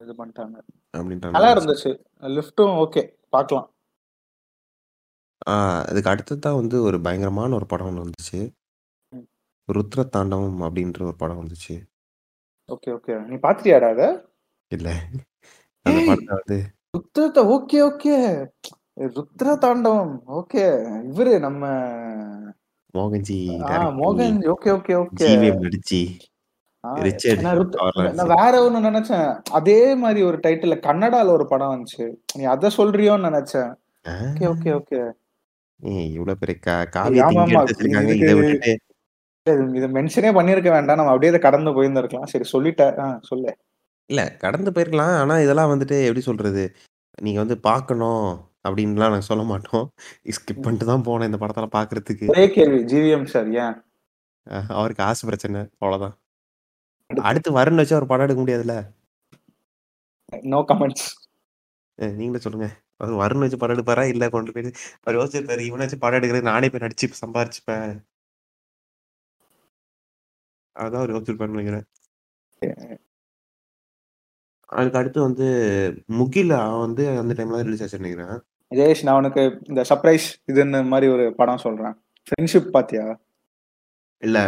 இது 0.00 0.12
பண்ணிட்டாங்க. 0.20 0.56
அப்படின்ற 0.98 1.32
நல்லா 1.34 1.52
இருந்துச்சு. 1.56 1.90
லிஃப்ட்டும் 2.36 2.76
ஓகே. 2.84 3.02
பார்க்கலாம். 3.34 3.68
அதுக்கு 5.88 6.10
அடுத்தது 6.12 6.40
தான் 6.44 6.58
வந்து 6.60 6.76
ஒரு 6.88 6.96
பயங்கரமான 7.04 7.54
ஒரு 7.58 7.66
படம் 7.66 7.88
ஒன்று 7.90 8.06
வந்துச்சு. 8.06 8.40
ருத்ர 9.68 10.02
தாண்டவம் 10.14 10.60
அப்படின்ற 10.66 11.00
ஒரு 11.08 11.16
படம் 11.22 11.40
வந்துச்சு. 11.40 11.74
Okay 12.68 12.90
okay. 12.96 13.14
நீ 13.30 13.36
பாத்திரியாடா 13.44 13.88
அத? 13.94 14.04
இல்ல. 14.72 14.88
அந்த 15.86 15.98
படத்தை 16.08 16.34
வந்து 16.40 16.58
ருத்ரத்தை 16.94 17.42
ஓகே 17.56 17.78
ஓகே. 17.88 18.14
ருத்ர 19.00 19.58
தாண்டவம் 19.58 20.20
ஓகே 20.28 20.64
இவரு 21.10 21.38
நம்ம 21.38 21.66
மோகன்ஜி 22.94 23.58
மோகன் 23.98 24.38
ஓகே 24.54 24.70
ஓகே 24.78 24.94
ஓகே. 24.94 25.28
நடிச்சு. 25.60 26.00
நான் 27.40 28.34
வேற 28.34 28.70
ஒண்ணு 28.70 28.86
நினைச்சேன். 28.88 29.40
அதே 29.50 29.94
மாதிரி 29.94 30.22
ஒரு 30.22 30.36
டைட்டில் 30.36 30.82
கன்னடால 30.86 31.26
ஒரு 31.26 31.46
படம் 31.46 31.72
வந்துச்சு. 31.72 32.14
நீ 32.36 32.44
அத 32.44 32.68
சொல்றியோன்னு 32.76 33.28
நினைச்சேன். 33.28 33.72
Okay 34.04 34.46
okay 34.52 34.70
okay. 34.80 35.10
இவ்வளவு 36.02 36.38
பெரிய 36.38 36.58
கா 36.58 36.84
காவியத்தை 36.84 37.36
ஆமா 37.36 37.42
இங்க 37.46 37.58
ஆமா 37.58 37.62
எடுத்து 37.62 37.84
வச்சிருக்காங்க 37.84 38.12
இதுக்கு 38.14 38.78
இதை 39.76 39.90
மென்ஷனே 39.92 40.30
பண்ணிருக்க 40.38 40.70
வேண்டாம். 40.70 40.96
நம்ம 40.96 41.12
அப்படியே 41.12 41.38
கடந்து 41.38 41.70
போயிருந்திருக்கலாம். 41.70 42.26
சரி 42.26 42.44
சொல்லிட்டேன். 42.52 43.18
சொல்லு. 43.20 43.56
இல்ல 44.06 44.36
கடந்து 44.36 44.70
போயிருக்கலாம். 44.70 45.16
ஆனா 45.16 45.38
இதெல்லாம் 45.38 45.70
வந்துட்டு 45.72 46.02
எப்படி 46.02 46.20
சொல்றது? 46.20 46.74
நீங்க 47.22 47.38
வந்து 47.38 47.58
பார்க்கணும். 47.58 48.49
அப்படின்லாம் 48.64 49.12
நாங்க 49.12 49.28
சொல்ல 49.28 49.42
மாட்டோம். 49.50 49.86
ஸ்கிப் 50.36 50.62
பண்ணிட்டு 50.64 50.88
தான் 50.90 51.04
போனேன் 51.08 51.28
இந்த 51.30 51.38
படத்தெல்லாம் 51.42 51.76
பார்க்கறதுக்கு. 51.76 52.26
ஒரே 52.34 52.44
கேள்வி 52.56 52.80
ஜிவிஎம் 52.92 53.30
சார் 53.34 53.48
ஏன்? 53.64 53.76
அவருக்கு 54.80 55.02
ஆசை 55.08 55.24
பிரச்சனை 55.28 55.60
அவ்வளவுதான். 55.82 56.16
அடுத்து. 57.30 57.50
வரும்னு 57.58 57.82
வச்சு 57.82 57.96
அவர் 57.96 58.10
படம் 58.10 58.26
எடுக்க 58.26 58.42
முடியாதுல்ல? 58.42 58.76
நோ 60.52 60.58
கமெண்ட்ஸ் 60.68 61.08
நீங்களே 62.18 62.42
சொல்லுங்க. 62.44 62.68
அவர் 63.02 63.14
வரும்னு 63.22 63.44
வச்சு 63.44 63.60
படம் 63.62 63.76
எடுப்பாரா? 63.76 64.04
இல்ல 64.12 64.24
கொண்டு 64.34 64.52
போய் 64.54 64.70
அவர் 65.02 65.18
யோசிச்சிருப்பாரு 65.18 65.66
இவனை 65.68 65.84
வச்சு 65.84 66.02
படம் 66.04 66.18
எடுக்கிறது 66.20 66.50
நானே 66.52 66.68
போய் 66.72 66.84
நடிச்சு 66.84 67.08
சம்பாரிச்சுப்பேன். 67.24 67.92
அதான் 70.76 71.00
அவர் 71.02 71.14
யோசிச்சிருப்பாருன்னு 71.14 71.58
நினைக்கிறேன். 71.58 71.86
அதுக்கு 74.78 74.98
அடுத்து 74.98 75.20
வந்து 75.26 75.46
முகில் 76.18 76.54
வந்து 76.84 77.04
அந்த 77.20 77.32
டைம்ல 77.38 77.62
ரிலீஸ் 77.66 77.82
ஆச்சு 77.84 78.00
நினைக்கிறேன். 78.02 78.36
ஜெயேஷ் 78.72 79.02
நான் 79.02 79.18
உனக்கு 79.18 79.42
இந்த 79.68 79.82
சர்ப்ரைஸ் 79.88 80.26
இதுன்னு 80.50 80.80
மாதிரி 80.86 81.06
ஒரு 81.12 81.24
படம் 81.34 81.64
சொல்றேன். 81.64 81.94
ஃப்ரெண்ட்ஷிப் 82.26 82.70
பாத்தியா? 82.70 83.06
இல்ல. 84.22 84.38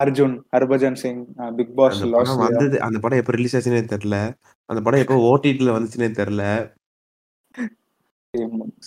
அர்ஜுன் 0.00 0.34
ஹர்பஜன் 0.52 0.98
சிங் 1.00 1.22
பிக் 1.56 1.74
பாஸ் 1.74 1.98
வந்தது 2.42 2.76
அந்த 2.80 2.98
படம் 3.00 3.20
எப்ப 3.20 3.32
ரிலீஸ் 3.32 3.56
ஆச்சுன்னே 3.56 3.82
தெரியல 3.92 4.18
அந்த 4.68 4.80
படம் 4.82 5.02
எப்போ 5.02 5.16
ஓடிடில 5.28 5.74
வந்துச்சுன்னே 5.76 6.10
தெரியல 6.20 6.44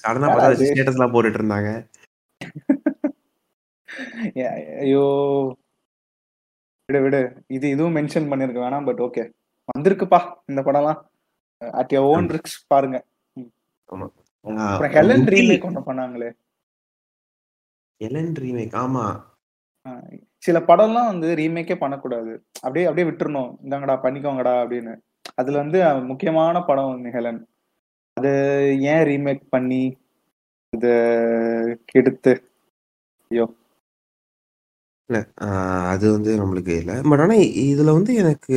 சடனா 0.02 0.28
பார்த்தா 0.28 0.50
அது 0.50 0.67
ஸ்டேட்டஸ் 0.69 0.98
எல்லாம் 0.98 1.13
போட்டுட்டு 1.13 1.39
இருந்தாங்க. 1.39 1.69
ஐயோ. 4.82 5.04
விடு 6.89 7.00
விடு. 7.04 7.19
இது 7.50 7.65
இதுவும் 7.69 7.96
மென்ஷன் 7.98 8.30
பண்ணிருக்க 8.32 8.60
வேணாம் 8.63 8.88
பட் 8.88 9.02
ஓகே 9.06 9.24
வந்திருக்குப்பா 9.69 10.19
இந்த 10.48 10.62
படம்லாம். 10.62 11.00
அட் 11.62 11.93
யோர் 11.96 12.08
ஓன் 12.12 12.28
ரிக்ஸ் 12.36 12.58
பாருங்க. 12.67 12.98
ஆமா. 13.89 14.08
ஹெலன் 14.95 15.27
ரீமேக் 15.34 15.65
ஒன்று 15.67 15.82
பண்ணாங்களே. 15.82 16.29
எலன் 18.01 18.34
ரீமேக் 18.39 18.75
ஆமா. 18.84 19.06
சில 20.43 20.58
படம்லாம் 20.69 21.12
வந்து 21.12 21.29
ரீமேக்கே 21.36 21.75
பண்ணக்கூடாது. 21.75 22.34
அப்படியே 22.62 22.86
அப்படியே 22.89 23.08
விட்டுறணும். 23.10 23.51
இந்தாங்கடா 23.63 23.95
பண்ணிக்கோங்கடா 24.06 24.53
அப்படின்னு. 24.63 24.93
அதுல 25.36 25.62
வந்து 25.63 25.79
முக்கியமான 26.12 26.62
படம் 26.69 26.93
வந்து 26.93 27.12
ஹெலன் 27.17 27.41
அது 28.17 28.32
ஏன் 28.93 29.06
ரீமேக் 29.10 29.43
பண்ணி 29.49 29.84
இது 30.73 30.91
கெடுத்து? 31.91 32.34
ஐயோ. 33.32 33.45
இல்ல 35.10 35.19
அது 35.93 36.06
வந்து 36.12 36.32
நம்மளுக்கு 36.41 36.73
இல்லை. 36.82 36.95
பட் 37.10 37.23
ஆனா 37.23 37.36
இதுல 37.63 37.91
வந்து 37.97 38.12
எனக்கு 38.15 38.56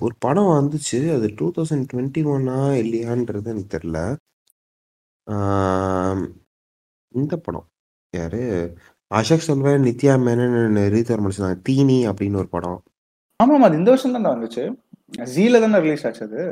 ஒரு 0.00 0.14
படம் 0.24 0.50
வந்துச்சு. 0.56 1.00
அது 1.16 1.26
டூ 1.36 1.46
தௌசண்ட் 1.56 1.86
டுவெண்ட்டி 1.92 2.22
ஒன்னா 2.34 2.58
இல்லையான்றது 2.82 3.50
எனக்கு 3.52 3.74
தெரியல. 3.76 4.00
இந்த 7.14 7.34
படம். 7.46 7.66
யாரு? 8.12 8.42
அசோக் 9.10 9.46
செல்வன் 9.46 9.86
நித்யா 9.88 10.14
மேனன் 10.26 10.56
ரீதர் 10.94 11.22
முடிச்சிருந்தாங்க 11.22 11.60
தீனி 11.68 11.98
அப்படின்னு 12.10 12.40
ஒரு 12.42 12.50
படம். 12.56 12.78
ஆமா 13.40 13.54
ஆமா 13.56 13.68
அது 13.68 13.80
இந்த 13.80 13.90
வருஷம் 13.92 14.16
தான் 14.16 14.34
வந்துச்சு. 14.34 14.64
ஜீல 15.34 15.60
தானே 15.64 15.78
ரிலீஸ் 15.84 16.06
ஆச்சு 16.08 16.24
அது? 16.28 16.42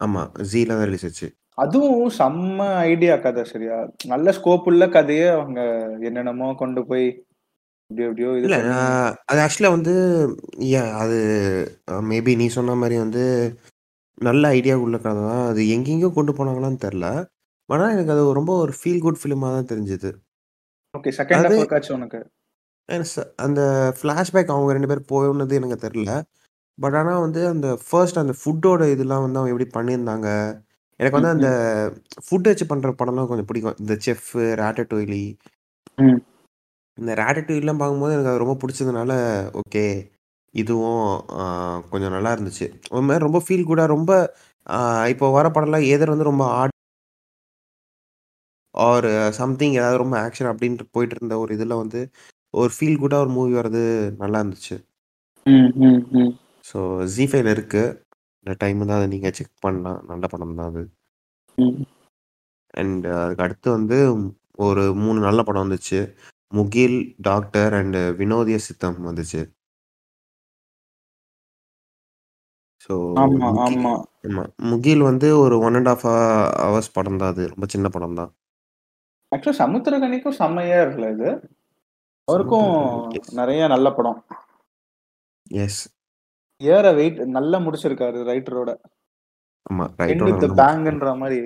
ஆமா 0.00 0.22
ஜீல 0.50 0.76
தான் 0.78 0.88
ரிலீஸ் 0.90 1.06
ஆச்சு. 1.08 1.28
அதுவும் 1.62 2.06
செம்ம 2.18 2.58
ஐடியா 2.90 3.14
கதை 3.24 3.42
சரியா? 3.44 3.78
நல்ல 4.12 4.32
ஸ்கோப் 4.38 4.68
உள்ள 4.70 4.84
கதையை 4.88 5.26
அவங்க 5.36 5.60
என்னென்னமோ 6.08 6.48
கொண்டு 6.62 6.80
போய் 6.90 7.06
இப்படி 7.90 8.04
எப்படியோ 8.08 8.30
இது 8.36 8.46
இல்ல 8.48 8.58
பண்ணி. 8.58 8.72
ஆஹ் 8.76 9.12
அது 9.30 9.40
ஆக்சுவலா 9.44 9.72
வந்து 9.76 9.94
yeah, 10.72 10.86
அது 11.02 11.18
மேபி 12.10 12.34
நீ 12.42 12.46
சொன்ன 12.56 12.76
மாதிரி 12.82 12.96
வந்து 13.04 13.24
நல்ல 14.18 14.48
ஐடியா 14.58 14.74
உள்ள 14.84 14.96
கதை 14.98 15.22
தான். 15.30 15.44
அது 15.50 15.60
எங்கெங்கேயோ 15.74 16.10
கொண்டு 16.18 16.32
போனாங்களான்னு 16.38 16.84
தெரில 16.86 17.06
ஆனா 17.72 17.84
எனக்கு 17.94 18.12
அது 18.14 18.22
ரொம்ப 18.38 18.52
ஒரு 18.62 18.72
ஃபீல் 18.78 19.02
குட் 19.04 19.20
ஃபிலிமாக 19.20 19.52
தான் 19.56 19.70
தெரிஞ்சுது. 19.72 20.10
ஓகே 20.94 21.10
செகண்ட் 21.18 21.46
ஹாஃப் 21.46 21.60
ஒர்க்காச்சும் 21.60 21.96
உனக்கு. 21.98 22.20
அந்த 23.46 23.60
ஃப்ளாஷ்பேக் 23.98 24.52
அவங்க 24.54 24.74
ரெண்டு 24.76 24.90
பேர் 24.90 25.08
போனது 25.10 25.58
எனக்கு 25.60 25.78
தெரில 25.86 26.12
பட் 26.78 26.96
ஆனால் 26.98 27.22
வந்து 27.24 27.40
அந்த 27.52 27.68
ஃபர்ஸ்ட் 27.86 28.20
அந்த 28.22 28.34
ஃபுட்டோட 28.40 28.82
இதெல்லாம் 28.92 29.24
வந்து 29.24 29.38
அவங்க 29.38 29.52
எப்படி 29.54 29.68
பண்ணியிருந்தாங்க? 29.76 30.28
எனக்கு 31.00 31.18
வந்து 31.18 31.34
அந்த 31.34 31.48
ஃபுட் 32.26 32.48
வச்சு 32.50 32.64
பண்ணுற 32.70 32.90
படம்லாம் 33.00 33.30
கொஞ்சம் 33.30 33.48
பிடிக்கும். 33.50 33.78
இந்த 33.82 33.94
செஃப் 34.06 34.30
ரேட்டட்டோயிலி 34.60 35.24
ம். 35.98 36.18
இந்த 36.98 37.12
ரேட்டட்டோயிலாம் 37.20 37.80
பார்க்கும்போது 37.82 38.14
எனக்கு 38.14 38.32
அது 38.32 38.42
ரொம்ப 38.44 38.56
பிடிச்சதுனால 38.62 39.12
ஓகே 39.60 39.84
இதுவும் 40.54 41.06
கொஞ்சம் 41.92 42.14
நல்லா 42.16 42.32
இருந்துச்சு. 42.36 42.66
ஒரு 42.94 43.04
மாதிரி 43.06 43.26
ரொம்ப 43.28 43.40
ஃபீல் 43.46 43.68
குடாக 43.70 43.94
ரொம்ப 43.96 44.12
இப்போ 45.12 45.26
வர 45.38 45.46
படம்லாம் 45.48 45.88
எதிர் 45.94 46.14
வந்து 46.14 46.30
ரொம்ப 46.30 46.44
ஆட் 46.60 46.74
ஆர் 48.74 49.08
சம்திங் 49.40 49.76
ஏதாவது 49.80 50.02
ரொம்ப 50.02 50.16
ஆக்ஷன் 50.26 50.50
அப்படின்ட்டு 50.52 50.86
போயிட்டு 50.94 51.16
இருந்த 51.16 51.34
ஒரு 51.42 51.50
இதில் 51.56 51.80
வந்து 51.82 52.00
ஒரு 52.54 52.70
ஃபீல் 52.76 53.00
குடாக 53.02 53.24
ஒரு 53.24 53.30
மூவி 53.36 53.52
வர்றது 53.58 53.82
நல்லா 54.22 54.40
இருந்துச்சு. 54.42 54.76
ஸோ 56.70 56.78
ஜி 57.14 57.24
ஃபைவ்ல 57.30 57.54
இருக்கு. 57.56 57.82
இந்த 58.46 58.54
டைம் 58.62 58.80
தான் 58.88 58.98
அதை 58.98 59.08
நீங்கள் 59.14 59.34
செக் 59.38 59.54
பண்ணலாம் 59.66 59.98
நல்ல 60.10 60.24
படம் 60.32 60.58
தான் 60.60 60.70
அது. 60.72 60.82
அண்ட் 62.80 63.06
அதுக்கு 63.22 63.44
அடுத்து 63.46 63.68
வந்து 63.78 63.98
ஒரு 64.66 64.84
மூணு 65.02 65.18
நல்ல 65.26 65.40
படம் 65.48 65.64
வந்துச்சு. 65.66 66.00
முகில் 66.52 66.96
டாக்டர் 67.28 67.74
அண்ட் 67.80 67.98
வினோதிய 68.20 68.58
சித்தம் 68.68 68.98
வந்துச்சு. 69.08 69.42
ஸோ 72.84 72.92
முகில் 74.70 75.02
வந்து 75.10 75.28
ஒரு 75.44 75.56
ஒன் 75.66 75.76
அண்ட் 75.78 75.90
ஆஃப் 75.94 76.06
ஹவர்ஸ் 76.64 76.94
படம் 76.98 77.20
தான் 77.22 77.32
அது. 77.34 77.44
ரொம்ப 77.52 77.66
சின்ன 77.74 77.88
படம் 77.96 78.18
தான். 78.20 78.30
ஆக்சுவலா 79.32 79.60
சமுத்திரகனிக்கும் 79.62 80.38
செம்மையா 80.40 80.78
இருக்குல்ல 80.84 81.10
இது? 81.16 81.30
அவருக்கும் 82.28 82.70
நிறைய 83.40 83.62
நல்ல 83.74 83.86
படம். 83.98 84.18
எஸ் 85.64 85.82
ஏற 86.60 86.86
வெயிட் 86.98 87.20
நல்லா 87.38 87.58
முடிச்சிருக்காரு 87.66 88.18
ரைட்டரோட 88.30 88.70
ஆமா 89.70 89.84
நல்ல 90.10 90.46
பேங்க்ன்ற 90.60 91.10
மாதிரி 91.22 91.40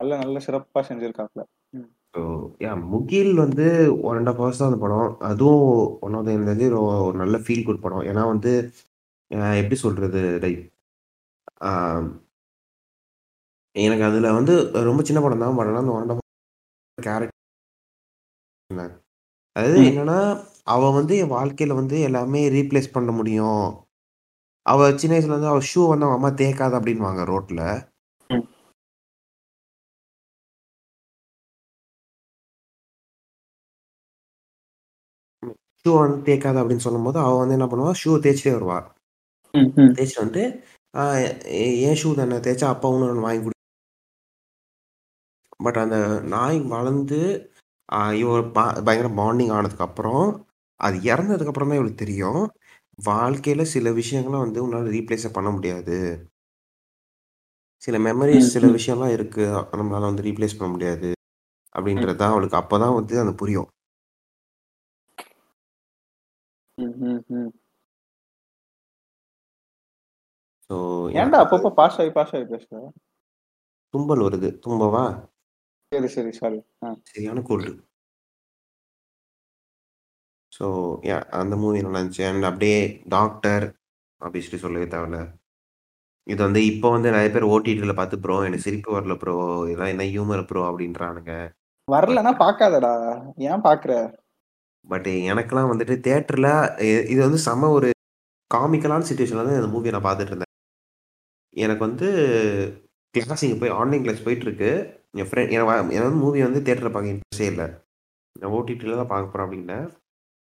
நல்ல 0.00 0.12
நல்ல 0.22 0.38
சிறப்பா 0.46 0.80
செஞ்சிருக்காப்ல. 0.88 1.42
யா 2.64 2.72
முகில் 2.92 3.32
வந்து 3.42 3.66
ஒன் 4.08 4.18
அண்ட் 4.18 4.30
ஆஃப் 4.30 4.40
ஹவர்ஸ் 4.40 4.60
தான் 4.60 4.70
அந்த 4.70 4.80
படம். 4.84 5.08
அதுவும் 5.30 5.62
ஒன் 6.06 6.16
ஆஃப் 6.18 6.28
ஒரு 7.06 7.16
நல்ல 7.22 7.38
ஃபீல் 7.44 7.66
குட் 7.68 7.84
படம். 7.84 8.04
ஏன்னா 8.10 8.24
வந்து 8.32 8.52
எப்படி 9.60 9.76
சொல்றது? 9.84 10.22
லைக் 10.44 10.62
எனக்கு 13.76 14.04
அதுல 14.08 14.32
வந்து 14.38 14.54
ரொம்ப 14.90 15.02
சின்ன 15.08 15.20
படம் 15.24 15.42
தான். 15.44 15.56
பட் 15.58 15.70
ஆனால் 15.70 15.82
அந்த 15.84 15.94
ஒன் 15.96 16.02
அண்ட் 16.04 16.14
ஆஃப் 16.14 16.23
கேரக்டர் 16.98 17.40
அதாவது. 19.56 19.78
என்னன்னா 19.90 20.18
அவ 20.64 20.90
வந்து 20.90 21.16
என் 21.16 21.30
வாழ்க்கையில 21.30 21.74
வந்து 21.74 22.00
எல்லாமே 22.00 22.50
ரீப்ளேஸ் 22.50 22.92
பண்ண 22.92 23.10
முடியும் 23.12 23.64
அவ 24.66 24.90
சின்ன 24.96 25.16
வயசுல 25.16 25.36
வந்து 25.36 25.46
அவ 25.46 25.60
ஷூ 25.70 25.80
வந்து 25.88 26.06
அவன் 26.06 26.16
அம்மா 26.16 26.30
தேக்காத 26.36 26.78
அப்படின்வாங்க 26.78 27.22
ரோட்ல. 27.24 27.62
ஷூ 35.86 35.92
வந்து 35.98 36.18
தேக்காத 36.26 36.60
அப்படின்னு 36.60 36.76
சொல்லும்போது 36.78 37.18
அவ 37.18 37.38
வந்து 37.38 37.54
என்ன 37.54 37.66
பண்ணுவா 37.66 37.92
ஷூ 38.02 38.12
தேய்ச்சிட்டே 38.24 38.54
வருவா. 38.54 38.78
தேய்ச்சிட்டு 39.96 40.42
எ- 41.58 41.76
என் 41.86 41.98
ஷூ 42.02 42.14
தானே 42.14 42.36
தேய்ச்சா 42.46 42.68
அப்பா 42.68 42.88
ஒன்று 42.88 43.20
வாங்கி 43.20 43.42
கொடு 43.42 43.53
பட் 45.56 45.76
அந்த 45.76 46.20
நாய் 46.24 46.60
வளர்ந்து 46.60 47.50
ஆஹ் 47.92 48.12
இவ 48.12 48.38
பா- 48.38 48.84
பயங்கர 48.84 49.08
பாண்டிங் 49.14 49.52
ஆனதுக்கு 49.52 49.84
அப்புறம் 49.84 50.46
அது 50.80 50.98
இறந்ததுக்கு 50.98 51.46
அப்புறம் 51.46 51.68
தான் 51.68 51.78
இவளுக்கு 51.78 52.04
தெரியும். 52.04 52.42
வாழ்க்கையில 53.06 53.62
சில 53.62 53.90
விஷயங்கள 53.90 54.38
வந்து 54.38 54.66
உன்னால 54.66 54.90
ரீப்ளேஸே 54.90 55.32
பண்ண 55.32 55.50
முடியாது. 55.50 55.98
சில 57.82 57.98
மெமரீஸ், 57.98 58.52
சில. 58.54 58.66
விஷயம்லாம் 58.66 59.12
இருக்கு. 59.12 59.40
நம்மளால 59.72 60.00
வந்து 60.00 60.22
ரீப்ளேஸ் 60.22 60.58
பண்ண 60.58 60.72
முடியாது. 60.72 61.10
அப்படின்றது 61.74 62.16
தான் 62.16 62.30
அவளுக்கு 62.30 62.56
அப்பதான் 62.56 62.94
வந்து 62.94 63.20
அது 63.20 63.34
புரியும். 63.34 63.70
ஸோ 70.70 70.76
ஏன்டா 71.18 71.38
அப்பப்போ 71.44 71.70
பாஸ் 71.70 72.00
ஆகி 72.00 72.10
பாஸ் 72.10 72.34
ஆகி 72.34 72.44
பேசுற? 72.44 72.78
தும்பல் 73.94 74.22
வருது. 74.26 74.48
தும்பவா? 74.66 75.04
சரி, 75.94 76.08
சரி. 76.14 76.30
சாரி. 76.34 76.58
சரியான 77.10 77.42
கோல்டு. 77.42 77.72
ஸோ 80.52 80.66
அந்த 81.34 81.54
மூவி 81.56 81.78
நல்லா 81.80 82.00
இருந்துச்சு. 82.00 82.24
அண்ட் 82.30 82.48
அப்படியே 82.50 82.78
டாக்டர் 83.08 83.64
ஆப்வியஸ்லி 84.20 84.58
சொல்லவே 84.58 84.86
தேவையில்ல. 84.86 85.20
இது 86.26 86.40
வந்து 86.42 86.60
இப்போ 86.64 86.88
வந்து 86.90 87.08
நெறைய 87.10 87.30
பேர் 87.32 87.50
ஓடிடில 87.50 87.94
பார்த்து 87.94 88.20
ப்ரோ 88.20 88.36
எனக்கு 88.42 88.66
சிரிப்பு 88.66 88.90
வரல 88.96 89.14
ப்ரோ. 89.14 89.34
இதெல்லாம் 89.64 89.92
என்ன 89.94 90.06
ஹியூமர் 90.12 90.44
ப்ரோ 90.46 90.62
அப்படின்றானுங்க. 90.68 91.32
வரலன்னா 91.88 92.32
பார்க்காதடா. 92.38 92.92
ஏன் 93.48 93.64
பார்க்குற? 93.66 93.94
பட் 94.86 95.08
எனக்கெல்லாம் 95.30 95.70
வந்துட்டு 95.72 95.94
தியேட்டர்ல 96.04 96.48
இ 96.86 96.90
இது 97.12 97.20
வந்து 97.22 97.40
செம 97.46 97.70
ஒரு 97.70 97.88
காமிக்கலான 98.50 99.06
சிச்சுவேஷன்ல 99.08 99.44
தான் 99.46 99.60
இந்த 99.60 99.70
மூவிய 99.74 99.94
நான் 99.94 100.06
பார்த்துட்டு 100.06 100.32
இருந்தேன். 100.32 100.52
எனக்கு 101.56 101.82
வந்து 101.88 102.08
கிளாஸ் 103.14 103.44
இங்க 103.46 103.56
போய் 103.60 103.76
ஆன்லைன் 103.78 104.04
கிளாஸ் 104.04 104.24
போயிட்டுருக்கு. 104.26 104.70
என் 105.14 105.28
ஃப்ரெண்ட் 105.28 105.54
எனக்கு 105.54 105.72
வந்து 106.00 106.22
மூவி 106.22 106.40
வந்து 106.46 106.62
தியேட்டர்ல 106.64 106.92
பார்க்க 106.94 107.12
இன்ட்ரெஸ்ட்டே 107.12 107.48
இல்ல. 107.52 107.64
நான் 108.36 108.54
ஓடிடில 108.56 108.96
தான் 109.00 109.12
பார்க்க 109.12 109.32
போறேன் 109.32 109.46
அப்படின்னேன். 109.46 109.86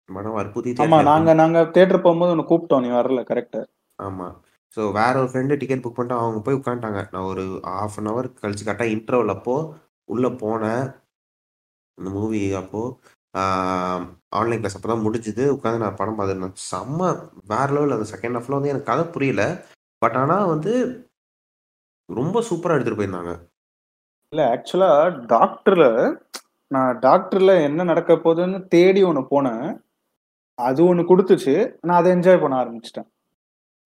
படம் 0.08 0.36
வற்புறுத்தி 0.38 0.70
ஆமா. 0.72 0.78
தியேட்டர்ல 0.78 1.08
நாங்க 1.10 1.32
நாங்க 1.40 1.58
தியேட்டர் 1.74 2.04
போம்போது 2.06 2.32
உன்ன 2.34 2.46
கூப்பிட்டோம். 2.50 2.84
நீ 2.84 2.90
வரல. 2.98 3.22
கரெக்ட்டு. 3.30 3.60
ஆமா. 3.98 4.28
ஸோ 4.76 4.80
வேற 4.98 5.14
ஒரு 5.20 5.28
ஃப்ரெண்டு 5.30 5.58
டிக்கெட் 5.60 5.84
புக் 5.84 5.98
பண்ணிட்டு 5.98 6.22
அவங்க 6.22 6.40
போய் 6.46 6.58
உட்காந்துட்டாங்க. 6.58 7.02
நான் 7.14 7.28
ஒரு 7.32 7.44
1/2 7.76 7.98
அன் 8.00 8.10
ஹவர் 8.10 8.28
கழிச்சு 8.42 8.66
கரெக்ட்டா 8.66 8.88
இன்டர்வல் 8.94 9.34
அப்போ 9.36 9.54
உள்ள 10.08 10.26
போனேன். 10.42 10.84
அந்த 11.98 12.08
மூவி 12.16 12.42
அப்போ 12.60 12.82
ஆ 13.34 13.42
ஆன்லைன் 14.38 14.60
கிளாஸ் 14.60 14.76
அப்ப 14.78 14.88
தான் 14.90 15.04
முடிஞ்சுது. 15.06 15.44
உட்காந்து 15.56 15.82
நான் 15.82 15.98
படம் 16.00 16.16
பார்த்துட்டு 16.18 16.38
இருந்தேன். 16.38 16.62
செம்ம 16.70 17.00
வேற 17.52 17.68
லெவல் 17.76 17.96
அந்த 17.96 18.06
செகண்ட் 18.12 18.36
ஹாஃப்ல 18.38 18.58
வந்து 18.58 18.72
எனக்கு 18.72 18.90
கதை 18.90 19.04
புரியல. 19.14 19.42
பட் 20.02 20.16
ஆனா 20.22 20.36
வந்து 20.52 20.72
ரொம்ப 22.08 22.40
சூப்பரா 22.48 22.74
எடுத்துட்டு 22.76 23.00
போயிருந்தாங்க. 23.00 23.32
இல்ல 24.32 24.42
ஆக்சுவலா 24.54 24.88
டாக்டர்ல 25.26 25.84
நான் 26.66 26.98
டாக்டர்ல 26.98 27.62
என்ன 27.62 27.84
நடக்க 27.84 28.14
போகுதுன்னு 28.14 28.68
தேடி 28.68 29.04
ஒண்ணு 29.04 29.26
போனேன். 29.30 29.80
அது 30.54 30.94
ஒண்ணு 30.94 30.98
குடுத்துச்சு. 30.98 31.74
நான் 31.80 31.98
அத 31.98 32.16
என்ஜாய் 32.16 32.40
பண்ண 32.40 32.56
ஆரம்பிச்சுட்டேன். 32.64 33.08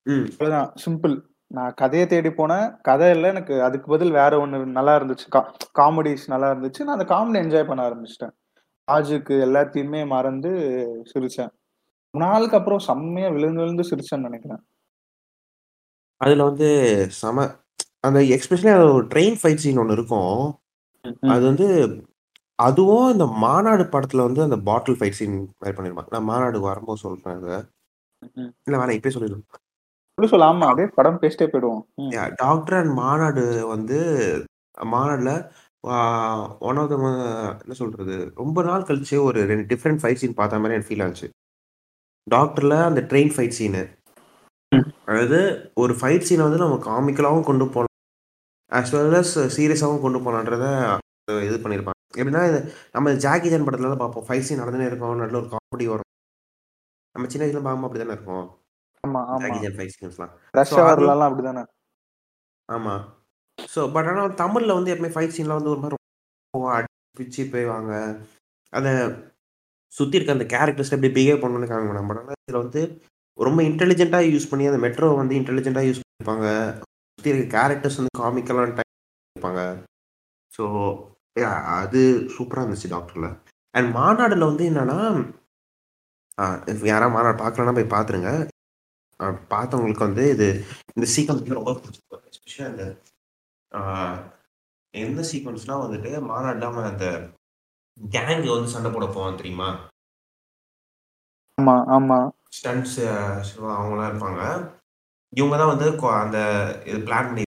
ம். 0.06 0.26
அவ்வளவுதான் 0.30 0.74
சிம்பிள். 0.86 1.14
நான் 1.46 1.74
கதைய 1.80 2.06
தேடி 2.06 2.28
போனேன். 2.28 2.80
கதை 2.80 3.10
இல்ல 3.10 3.28
எனக்கு 3.28 3.62
அதுக்கு 3.62 3.90
பதில் 3.90 4.10
வேற 4.10 4.46
ஒண்ணு 4.46 4.64
நல்லா 4.64 4.96
இருந்துச்சு. 4.98 5.28
கா 5.28 5.54
காமெடிஸ் 5.78 6.26
நல்லா 6.26 6.50
இருந்துச்சு. 6.50 6.80
நான் 6.80 6.98
அந்த 6.98 7.14
காமெடி 7.14 7.42
என்ஜாய் 7.42 7.66
பண்ண 7.66 7.88
ஆரம்பிச்சுட்டேன். 7.88 8.34
லாஜிக் 8.90 9.32
எல்லாத்தையுமே 9.48 10.06
மறந்து 10.06 10.50
சிரிச்சேன். 11.14 11.52
நாளுக்கு 12.10 12.56
அப்புறம் 12.56 12.78
செம்மையா 12.78 13.28
விழுந்து 13.28 13.60
விழுந்து 13.60 13.88
சிரிச்சேன்னு 13.90 14.26
நெனைக்கிறேன். 14.28 14.62
அதுல 16.20 16.44
வந்து 16.44 16.68
செம 17.10 17.46
அந்த 18.04 18.20
எஸ்பெஷலி 18.36 18.70
அது 18.76 18.86
ஒரு 18.92 19.06
ட்ரெயின் 19.12 19.36
ஃபைட் 19.40 19.62
சீன் 19.64 19.80
ஒண்ணு 19.82 19.96
இருக்கும். 19.98 20.38
அது 21.32 21.42
வந்து 21.50 21.66
அதுவும் 22.58 23.08
இந்த 23.14 23.26
மாநாடு 23.44 23.84
படத்துல 23.94 24.24
வந்து 24.26 24.42
அந்த 24.46 24.58
பாட்டில் 24.68 24.98
ஃபைட் 24.98 25.18
சீன் 25.18 25.36
மாரி 25.62 25.74
பண்ணிருப்பாங்க. 25.76 26.12
நான் 26.14 26.28
மாநாடு 26.30 26.58
வரும்போது 26.66 27.02
சொல்றேன் 27.04 27.38
அத. 27.38 27.50
இல்ல 28.66 28.76
வேணாம் 28.80 28.98
இப்பயே 28.98 29.14
சொல்லிருங்க. 29.16 29.46
சொல்லு. 30.18 30.46
ஆமா. 30.50 30.66
அப்படியே 30.70 30.88
படம் 30.98 31.20
பேசிட்டே 31.22 31.46
போயிடுவோம். 31.52 31.82
டாக்டர் 32.42 32.78
அண்ட் 32.80 32.94
மாநாடு 33.00 33.44
வந்து 33.74 33.98
மாநாடுல 34.94 35.32
ஒன் 36.68 36.78
ஆஃப் 36.82 36.90
த 36.92 36.96
என்ன 37.62 37.76
சொல்றது? 37.80 38.16
ரொம்ப 38.42 38.58
நாள் 38.68 38.88
கழிச்சு 38.88 39.16
ஒரு 39.28 39.40
2 39.50 39.64
டிஃபரண்ட் 39.72 40.02
ஃபைட் 40.02 40.20
சீன் 40.22 40.38
பார்த்த 40.40 40.60
மாரி 40.62 40.76
எனக்கு 40.76 40.90
ஃபீல் 40.90 41.04
ஆச்சு. 41.06 41.28
டாக்டர்ல 42.26 42.76
அந்த 42.90 43.02
ட்ரெயின் 43.10 43.32
ஃபைட் 43.34 43.58
சீனு. 43.58 43.82
அதாவது 45.08 45.40
ஒரு 45.82 45.94
ஃபைட் 46.00 46.28
சீன 46.28 46.44
வந்து 46.46 46.64
நம்ம 46.64 46.78
காமிக்கலாவும் 46.88 47.48
கொண்டு 47.50 47.66
போலாம். 47.74 47.91
ஆஸ் 48.78 48.92
வெல் 48.96 49.18
அஸ் 49.22 49.34
சீரியஸாவும் 49.56 50.04
கொண்டு 50.04 50.18
போலான்றத 50.26 50.66
இது 51.48 51.56
பண்ணியிருப்பாங்க. 51.64 51.98
எப்படின்னா 52.20 52.42
நம்ம 52.96 53.12
ஜாக்கி 53.24 53.50
சான் 53.52 53.66
படத்துலலாம் 53.66 54.02
பார்ப்போம். 54.02 54.26
ஃபைட் 54.28 54.46
சீன் 54.48 54.62
நடந்துன்னே 54.62 54.88
இருக்கும். 54.90 55.20
நடுவுல 55.20 55.40
ஒரு 55.42 55.50
காமெடி 55.52 55.86
வரும். 55.92 56.08
நம்ம 57.14 57.28
சின்ன 57.32 57.44
வயசுல 57.44 57.62
பார்க்கும்போது 57.64 57.88
அப்படித்தானே 57.88 58.16
இருக்கும். 58.16 58.46
ஆமா, 59.04 59.20
ஆமா. 59.32 59.40
ஜாக்கி 59.42 59.60
சான் 59.64 59.76
ஃபைட் 59.78 59.94
சீன்ஸ்லாம். 59.96 60.32
ரஷ் 60.58 60.72
ஸோ 60.72 60.78
அது 60.80 60.88
ஹவர்லலாம் 60.90 61.30
அப்படிதானே? 61.30 61.62
ஆமா. 62.68 62.94
ஸோ 63.58 63.80
பட் 63.94 64.08
ஆனா 64.10 64.22
தமிழ்ல 64.42 64.76
வந்து 64.78 64.92
எப்பவுமே 64.92 65.14
ஃபைட் 65.14 65.36
சீன்லாம் 65.36 65.60
வந்து 65.60 65.72
ஒரு 65.74 65.82
மாரி 65.84 65.98
அடிச்சு 66.78 67.42
போய்வாங்க. 67.54 67.92
அத 68.72 68.86
சுத்தி 69.92 70.16
இருக்க 70.18 70.36
அந்த 70.36 70.46
கேரக்டர்ஸ் 70.52 70.94
எப்படி 70.96 71.10
பிஹேவ் 71.16 71.42
பண்ணணும்னு. 71.42 72.06
பட் 72.10 72.20
ஆனா 72.22 72.36
இதுல 72.44 72.62
வந்து 72.64 72.82
ரொம்ப 73.38 73.60
இன்டெலிஜென்ட்டா 73.70 74.20
யூஸ் 74.32 74.48
பண்ணி 74.50 74.64
அந்த 74.70 74.80
மெட்ரோ 74.86 75.10
வந்து 75.20 75.34
இன்டெலிஜென்ட்டா 75.40 75.82
யூஸ் 75.88 76.00
பண்ணிருப்பாங்க. 76.02 76.46
இருக்க 77.30 77.52
கேரக்டர்ஸ் 77.56 78.00
வந்து 78.00 78.18
காமிக்கலான 78.20 78.74
டைப் 78.78 78.92
இருப்பாங்க. 79.36 79.62
ஸோ 80.56 80.64
அது 81.78 82.00
சூப்பரா 82.34 82.62
இருந்துச்சு 82.64 82.92
டாக்டர்ல. 82.94 83.28
அண்ட் 83.74 83.90
மாநாடுல 83.96 84.46
வந்து 84.50 84.64
என்னன்னா, 84.70 84.98
யாராவது 86.90 87.14
மாநாடு 87.16 87.38
பார்க்கலன்னா 87.42 87.76
போய் 87.78 87.94
பார்த்துருங்க. 87.94 88.32
பார்த்தவங்களுக்கு 89.50 90.06
வந்து 90.08 90.24
இது 90.30 90.46
இந்த 90.94 91.06
சீக்வென்ஸ் 91.14 91.56
ரொம்ப 91.58 91.72
பிடிச்சிருக்கும். 91.72 92.22
எஸ்பெஷலி 92.30 92.64
அந்த 92.70 92.84
எந்த 94.94 95.20
சீக்வென்ஸ்னா 95.30 95.74
வந்துட்டு 95.84 96.10
மாநாடுல 96.30 96.68
அவன் 96.70 96.90
அந்த 96.92 97.06
கேங் 98.00 98.46
வந்து 98.54 98.72
சண்டை 98.74 98.90
போட 98.90 99.06
போவான் 99.06 99.36
தெரியுமா? 99.36 99.68
ஆமா, 101.58 101.76
ஆமா. 101.96 102.18
ஸ்டண்ட்ஸ் 102.58 102.98
சிவா 103.48 103.70
அவங்கலாம் 103.78 104.10
இருப்பாங்க. 104.10 104.42
இவங்க 105.32 105.56
தான் 105.56 105.72
வந்து 105.72 105.88
அந்த 106.18 106.38
இது 106.86 106.98
பிளான் 107.06 107.28
பண்ணி 107.28 107.44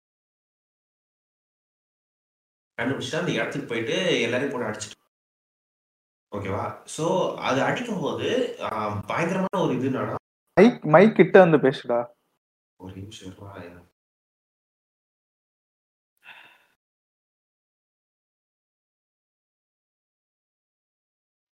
கண்டுபிடிச்சுட்டு 2.78 3.20
அந்த 3.20 3.32
இடத்துக்கு 3.36 3.70
போயிட்டு 3.72 3.96
எல்லாரையும் 4.26 4.54
போட்டு 4.54 4.70
அடிச்சுட்டு 4.70 4.98
ஓகேவா? 6.32 6.64
ஸோ 6.96 7.06
அது 7.48 7.60
அடிக்கும்போது 7.62 8.30
அ 8.68 8.70
பயங்கரமான 9.10 9.62
ஒரு 9.64 9.74
இது 9.78 9.90
என்னன்னா 9.92 10.18
மைக் 10.58 10.84
மைக் 10.94 11.18
கிட்ட 11.18 11.36
வந்து 11.44 11.58
பேசுடா. 11.66 12.00
ஒரு 12.80 12.94
நிமிஷம். 12.98 13.36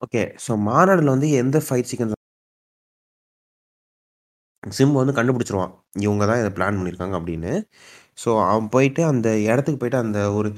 ஓகே. 0.02 0.22
ஸோ 0.44 0.52
மாநாடுல 0.66 1.14
வந்து 1.14 1.28
எந்த 1.40 1.58
ஃபைட் 1.66 1.90
சீக்வென்ஸ் 1.90 2.16
சிம்பு 4.62 4.96
வந்து 5.00 5.16
கண்டுபிடிச்சுருவான். 5.18 5.72
இவங்க 5.98 6.24
தான் 6.26 6.40
இத 6.40 6.50
பிளான் 6.50 6.78
பண்ணியிருக்காங்க 6.78 7.16
அப்படின்னு. 7.18 7.52
ஸோ 8.18 8.30
அவன் 8.48 8.68
போயிட்டு 8.68 9.02
அந்த 9.04 9.28
இடத்துக்கு 9.46 9.80
போயிட்டு 9.80 10.02
அந்த 10.04 10.20
ஒரு 10.32 10.48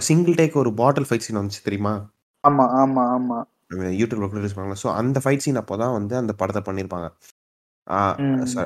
சிங்கிள் 0.00 0.34
டேக் 0.34 0.56
ஒரு 0.56 0.70
பாட்டில் 0.74 1.08
ஃபைட் 1.08 1.26
சீன் 1.26 1.40
வந்துச்சு 1.40 1.66
தெரியுமா? 1.68 1.94
ஆமா, 2.44 2.64
ஆமா, 2.82 3.04
ஆமா. 3.16 3.38
யூடியூப்ல 4.00 4.26
கூட 4.26 4.38
ரிலீஸ் 4.40 4.56
பண்ணாங்கல்ல. 4.56 4.82
ஸோ 4.84 4.90
அந்த 5.00 5.18
ஃபைட் 5.24 5.44
சீன் 5.46 5.60
அப்போ 5.62 5.76
தான் 5.76 5.92
வந்து 5.92 6.14
அந்த 6.16 6.32
படத்த 6.40 6.60
பண்ணியிருப்பாங்க. 6.68 7.08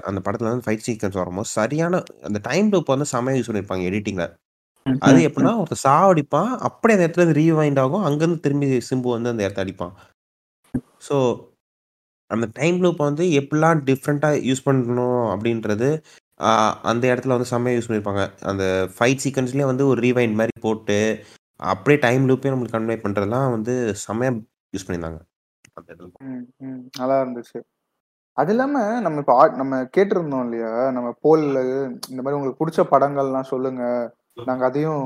அந்த 0.09 0.21
படத்துல 0.27 0.51
வந்து 0.51 0.67
ஃபைட் 0.67 0.87
சீக்வென்ஸ் 0.87 1.21
வரும்போது 1.21 1.51
சரியான 1.57 2.01
அந்த 2.29 2.39
டைம் 2.49 2.69
லூப் 2.73 2.95
வந்து 2.95 3.09
செம்மையா 3.13 3.39
யூஸ் 3.39 3.51
பண்ணியிருப்பாங்க 3.51 3.85
எடிட்டிங்ல. 3.91 4.25
அது 5.07 5.19
எப்படின்னா 5.29 5.53
ம். 5.55 5.61
ஒருத்தன் 5.61 5.85
சாவடிப்பான். 5.87 6.53
அப்படியே 6.69 6.97
அந்த 6.97 7.07
இடத்துல 7.07 7.35
ரீவைண்ட் 7.41 7.81
ஆகும். 7.85 8.05
அங்கருந்து 8.09 8.45
திரும்பி 8.47 8.69
சிம்பு 8.91 9.09
வந்து 9.17 9.33
அந்த 9.33 9.43
இடத்த 9.47 9.65
அடிப்பான். 9.65 9.95
ஸோ 11.01 11.17
அந்த 12.31 12.47
டைம் 12.53 12.79
லூப் 12.83 13.01
வந்து 13.09 13.25
எப்படிலாம் 13.41 13.81
டிஃப்ரெண்ட்டா 13.89 14.31
யூஸ் 14.49 14.67
பண்ணணும் 14.67 15.23
அப்படின்றது, 15.33 15.89
அந்த 16.91 17.05
இடத்துல 17.13 17.35
வந்து 17.37 17.51
செம்மையா 17.53 17.77
யூஸ் 17.77 17.89
பண்ணியிருப்பாங்க. 17.89 18.23
அந்த 18.51 18.65
ஃபைட் 18.97 19.23
சீக்வென்ஸ்லயே 19.25 19.67
வந்து 19.71 19.85
ஒரு 19.93 20.01
ரீவைண்ட் 20.07 20.39
மாரி 20.41 20.55
போட்டு, 20.67 20.99
அப்படியே 21.71 21.99
டைம் 22.07 22.29
லூப்பே 22.29 22.53
நம்மளுக்கு 22.53 22.77
கன்வே 22.77 22.97
பண்றதெல்லாம் 23.05 23.51
வந்து 23.57 23.75
செம்மையா 24.05 24.33
யூஸ் 24.75 24.87
பண்ணியிருந்தாங்க. 24.87 25.21
அந்த 25.79 25.89
இடத்துல. 25.93 26.13
நல்லா 27.01 27.17
இருந்துச்சு. 27.23 27.59
அது 28.37 28.53
இல்லாம 28.55 28.75
நம்ம 29.05 29.21
இப்ப 29.23 29.35
ஆ 29.41 29.47
நம்ம 29.61 29.75
கேட்டிருந்தோம் 29.97 30.45
இல்லையா? 30.47 30.73
நம்ம 30.97 31.09
போல்ல 31.25 31.59
இந்த 32.11 32.21
மாரி 32.23 32.37
உங்களுக்கு 32.37 32.61
புடிச்ச 32.63 32.83
படங்கள்லாம் 32.93 33.51
சொல்லுங்க. 33.53 33.83
நாங்க 34.49 34.65
அதையும் 34.69 35.05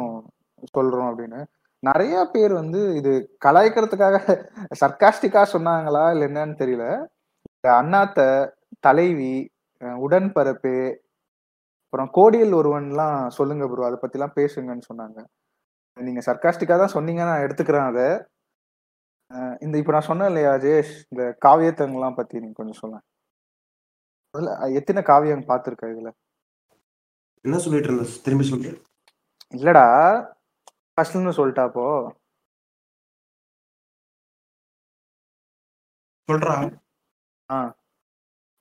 சொல்றோம் 0.75 1.09
அப்படின்னு. 1.11 1.41
நெறைய 1.83 2.17
பேர் 2.35 2.53
வந்து 2.61 2.81
இது 3.01 3.13
கலாய்க்கிறதுக்காக 3.47 4.17
சர்காஸ்டிக்கா 4.83 5.43
சொன்னாங்களா? 5.55 6.05
இல்ல 6.15 6.29
என்னன்னு 6.31 6.61
தெரியல. 6.63 6.87
இந்த 7.65 7.75
அண்ணாத்த, 7.77 8.21
தலைவி, 8.85 9.35
அ 9.83 9.91
உடன்பிறப்பு, 10.03 10.73
அப்புறம் 11.85 12.11
கோடியில் 12.17 12.57
ஒருவன்லாம் 12.59 13.19
சொல்லுங்க 13.37 13.65
ப்ரோ. 13.71 13.87
அத 13.87 13.97
பத்திலாம் 14.01 14.35
பேசுங்கன்னு 14.37 14.87
சொன்னாங்க. 14.89 15.19
நீங்க 15.97 16.23
சர்காஸ்டிக்கா 16.27 16.77
தான் 16.79 16.95
சொன்னீங்க. 16.95 17.23
நான் 17.29 17.45
எடுத்துக்கிறேன் 17.45 17.89
அத. 17.91 18.01
இந்த 19.65 19.75
இப்ப 19.81 19.93
நான் 19.95 20.09
சொன்னேன் 20.09 20.31
இல்லையா 20.31 20.53
ஜெயேஷ் 20.63 20.95
இந்த 21.07 21.25
காவியத்தங்கள்லாம் 21.43 22.19
பத்தி 22.19 22.43
நீங்க 22.43 22.57
கொஞ்சம் 22.59 22.81
சொல்ல 22.81 22.97
அதுல 24.35 24.51
எத்தனை 24.79 25.01
காவியம் 25.09 25.49
பார்த்திருக்க 25.49 25.93
இதுல 25.93 26.11
என்ன 27.45 27.59
சொல்லிட்டு 27.65 27.91
இருந்த 27.91 28.07
திரும்பி 28.25 28.47
சொல்லு 28.47 28.71
இல்லடா 29.55 29.87
ஃபர்ஸ்ட்னு 30.99 31.39
சொல்லிட்டா 31.39 31.65
அப்போ 31.69 31.87
சொல்றா 36.29 36.57
ஆ 36.59 36.69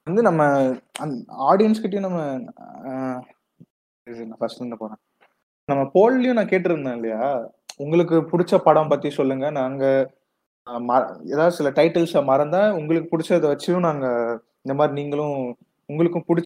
வந்து 0.03 0.21
நம்ம 0.21 0.71
ஆடியன்ஸ் 1.27 1.81
கிட்டயும் 1.81 1.99
நம்ம 1.99 2.41
ஃபர்ஸ்ட் 4.37 4.57
இருந்து 4.57 4.77
போறேன். 4.77 4.97
நம்ம 5.65 5.89
போல்லையும் 5.93 6.33
நான் 6.33 6.45
கேட்டிருந்தேன் 6.45 6.93
இல்லையா? 6.93 7.51
உங்களுக்கு 7.77 8.15
பிடிச்ச 8.15 8.57
படம் 8.57 8.87
பத்தி 8.87 9.09
சொல்லுங்க. 9.09 9.49
நாங்க 9.49 10.13
ம- 10.69 11.25
ஏதாவது 11.25 11.51
சில 11.51 11.71
டைட்டில்ஸை 11.71 12.25
மறந்தா 12.25 12.71
உங்களுக்கு 12.71 13.17
பிடிச்சத 13.17 13.21
வச்சும் 13.21 13.79
நாங்க 13.79 14.07
இந்த 14.61 14.71
மாதிரி 14.73 15.01
நீங்களும் 15.01 15.57
உங்களுக்கும் 15.87 16.25
பிடிச்சிருக்கு 16.27 16.43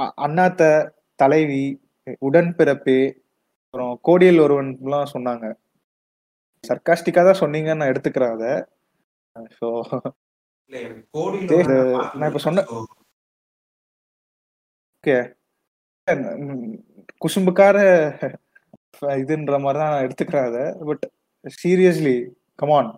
அ- 0.00 0.14
அண்ணாத்த 0.16 0.90
தலைவி 1.14 1.80
உடன்பிறப்பு 2.20 3.16
அப்புறம் 3.64 4.00
கோடியல் 4.08 4.24
ஒருவன்லாம் 4.24 5.06
சொன்னாங்க. 5.12 5.54
சர்க்காஸ்டிக்கா 6.64 7.22
தான் 7.26 7.40
சொன்னீங்கன்னு 7.42 7.76
நான் 7.76 7.90
எடுத்துக்கிறேன் 7.90 8.34
அதை. 8.36 8.52
ஸோ 9.58 9.68
நான். 12.14 12.28
இப்ப 12.28 12.38
சொன்ன- 12.38 12.66
ஓகே. 15.04 15.16
குசும்புக்கார 17.24 17.76
இதுன்ற 19.18 19.56
மாதிரி 19.60 19.78
தான் 19.78 19.92
நான் 19.92 20.06
எடுத்துக்கிறேன் 20.06 20.48
அதை. 20.50 20.64
பட் 20.86 21.04
சீரியஸ்லி 21.62 22.14
கமான் 22.58 22.90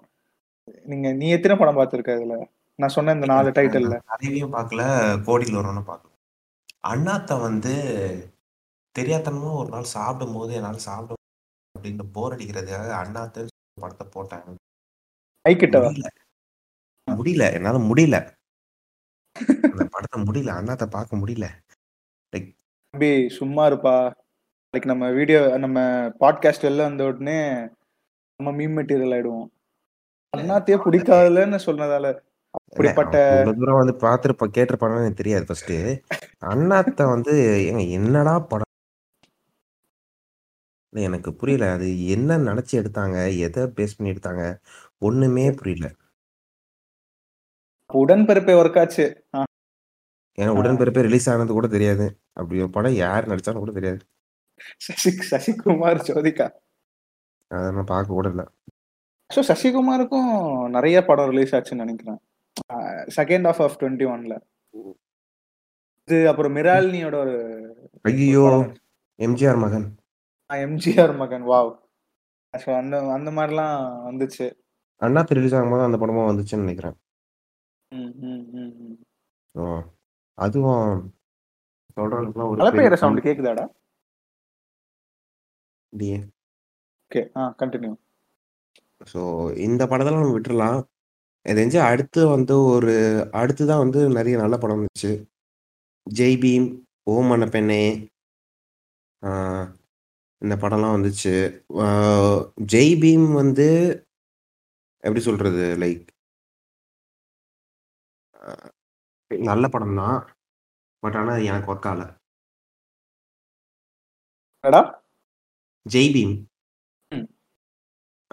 நீங்க 0.85 1.13
நீ 1.13 1.29
எத்தனை 1.31 1.57
படம் 1.57 1.77
பார்த்திருக்க 1.77 2.11
இதுல? 2.19 2.37
நான் 2.79 2.89
சொன்ன 2.89 3.13
இந்த 3.13 3.27
நாலு 3.27 3.51
டைட்டில்ல 3.51 3.97
தலைவியும் 4.11 4.55
பார்க்கல 4.55 4.83
கோடியில் 5.25 5.59
வரணும்னு 5.59 5.85
பார்க்கல. 5.87 6.09
அண்ணாத்த 6.89 7.41
வந்து 7.41 7.73
தெரியாதனமா 8.97 9.51
ஒரு 9.55 9.69
நாள் 9.69 9.95
சாப்பிடும் 9.97 10.35
போது 10.35 10.55
என்னால் 10.55 10.87
சாப்பிட 10.87 11.19
அப்படின்னு 11.81 12.05
போர் 12.13 12.37
அடிக்கிறதுக்காக 12.37 12.93
அண்ணாத்த 13.03 13.47
படத்தை 13.81 14.07
போட்டாங்க. 14.07 14.55
முடியல. 15.49 16.09
முடியல. 17.11 17.53
என்னால 17.53 17.79
முடியல. 17.79 18.17
அந்த 19.63 19.89
படத்தை 19.91 20.23
முடியல. 20.23 20.51
அண்ணாத்த 20.55 20.87
பார்க்க 20.87 21.17
முடியல. 21.17 21.47
தம்பி 22.91 23.29
சும்மா 23.29 23.67
இருப்பா. 23.67 24.15
லைக் 24.75 24.85
நம்ம 24.85 25.11
வீடியோ 25.11 25.57
நம்ம 25.59 25.81
பாட்காஸ்ட் 26.21 26.65
எல்லாம் 26.65 26.89
வந்த 26.89 27.05
உடனே 27.05 27.39
நம்ம 28.37 28.63
மீம் 28.63 28.77
மெட்டீரியல் 28.77 29.15
ஆயிடுவோம். 29.15 29.49
அண்ணாத்தையே 30.37 30.77
பிடிக்காதுலன்னு 30.85 31.59
சொன்னதால 31.67 32.21
அப்படிப்பட்ட 32.51 33.43
தூரம் 33.59 33.79
வந்து 33.79 34.07
பார்த்துருப்ப 34.07 34.45
கேட்டிருப்பானு 34.55 34.97
எனக்கு 34.97 35.15
தெரியாது 35.15 35.45
ஃபர்ஸ்ட் 35.47 35.73
அண்ணாத்த 36.45 37.09
வந்து 37.09 37.35
என்னடா 37.91 38.39
படம்? 38.39 38.70
இல்ல, 40.93 41.03
எனக்கு 41.09 41.31
புரியல. 41.35 41.65
அது 41.73 41.87
என்ன 42.09 42.39
நினைச்சு 42.47 42.75
எடுத்தாங்க? 42.81 43.17
எதை 43.41 43.63
பேஸ் 43.77 43.97
பண்ணி 43.97 44.13
எடுத்தாங்க? 44.13 44.45
ஒண்ணுமே 45.01 45.45
புரியல. 45.53 45.89
உடன்பிறப்பை 47.91 48.55
ஒர்க் 48.55 48.79
ஆச்சு. 48.79 49.05
ஆ, 49.35 49.39
ஏன்னா 50.39 50.53
உடன்பிறப்பே 50.59 51.03
ரிலீஸ் 51.03 51.29
ஆனது 51.31 51.53
கூட 51.53 51.69
தெரியாது. 51.69 52.07
அப்படி 52.33 52.61
ஒரு 52.61 52.71
படம் 52.71 52.97
யார் 52.97 53.29
நடிச்சாலும் 53.29 53.65
கூட 53.65 53.73
தெரியாது. 53.73 54.01
சசி 54.79 55.11
சசிகுமார் 55.31 56.05
ஜோதிகா. 56.09 56.47
அதை 57.51 57.69
நான் 57.71 57.85
பார்க்க 57.87 58.17
கூட 58.19 58.29
இல்லை. 58.29 58.45
ஸோ 59.31 59.41
சசிகுமாருக்கும் 59.49 60.31
நிறைய 60.69 60.99
படம் 61.05 61.31
ரிலீஸ் 61.31 61.55
ஆச்சுன்னு 61.57 61.85
நினைக்கிறேன். 61.85 62.21
செகண்ட் 63.17 63.47
ஆஃப் 63.47 63.61
ஆஃப் 63.63 63.77
டுவெண்ட்டி 63.81 64.07
ஒன்ல 64.13 64.35
இது 66.09 66.19
அப்புறம் 66.29 66.55
மிராலினியோட 66.57 67.17
ஒரு 67.17 67.35
ஐயோ 68.05 68.45
எம்ஜிஆர் 69.19 69.59
மகன். 69.59 69.87
எம்ஜிஆர் 70.65 71.15
மகன் 71.21 71.47
வாவ் 71.51 71.71
ஸோ 72.55 72.71
அந்த 72.81 72.95
அந்த 73.17 73.31
மாதிரிலாம் 73.37 73.77
வந்துச்சு. 74.09 74.47
அண்ணாத்த 75.01 75.37
ரிலீஸ் 75.39 75.57
ஆகும்போது 75.59 75.87
அந்த 75.89 75.99
படமும் 76.03 76.29
வந்துச்சுன்னு 76.31 76.65
நினைக்கிறேன். 76.65 76.97
அதுவும் 80.39 80.85
சொல்றதுக்குலாம் 81.97 82.51
ஒரு 82.51 82.99
சவுண்ட் 83.03 83.25
கேக்குதாடா? 83.27 83.65
ஓகே 87.11 87.23
ஆ 87.39 87.45
கண்டினியூ 87.61 87.93
ஸோ 89.13 89.21
இந்த 89.67 89.83
படத்தெல்லாம் 89.91 90.25
நம்ம 90.25 90.37
விட்டுறலாம். 90.37 90.79
இது 91.47 91.57
தெரிஞ்சு 91.59 91.79
அடுத்து 91.91 92.21
வந்து 92.35 92.55
ஒரு 92.73 92.95
அடுத்து 93.41 93.63
தான் 93.71 93.83
வந்து 93.85 94.01
நிறைய 94.19 94.35
நல்ல 94.43 94.55
படம் 94.63 94.79
வந்துச்சு. 94.81 95.13
ஜெய் 96.07 96.41
பீம் 96.43 96.67
ஓமன 97.15 97.49
பெண்ணே 97.55 97.83
ஆஹ் 99.23 99.67
இந்த 100.41 100.57
படம்லாம் 100.57 100.97
வந்துச்சு. 100.97 101.65
ஜெய் 102.73 102.99
பீம் 102.99 103.33
வந்து 103.33 104.03
எப்படி 104.97 105.21
சொல்றது? 105.21 105.77
லைக் 105.77 106.07
நல்ல 109.39 109.69
படம் 109.69 109.97
தான். 109.97 110.35
பட் 110.99 111.15
ஆனால் 111.15 111.43
எனக்கு 111.43 111.75
ஒர்க் 111.75 111.93
ஆகல. 111.93 112.17
என்னடா? 114.61 115.03
ஜெய் 115.93 116.13
பீம். 116.13 116.45
ம். 117.15 117.33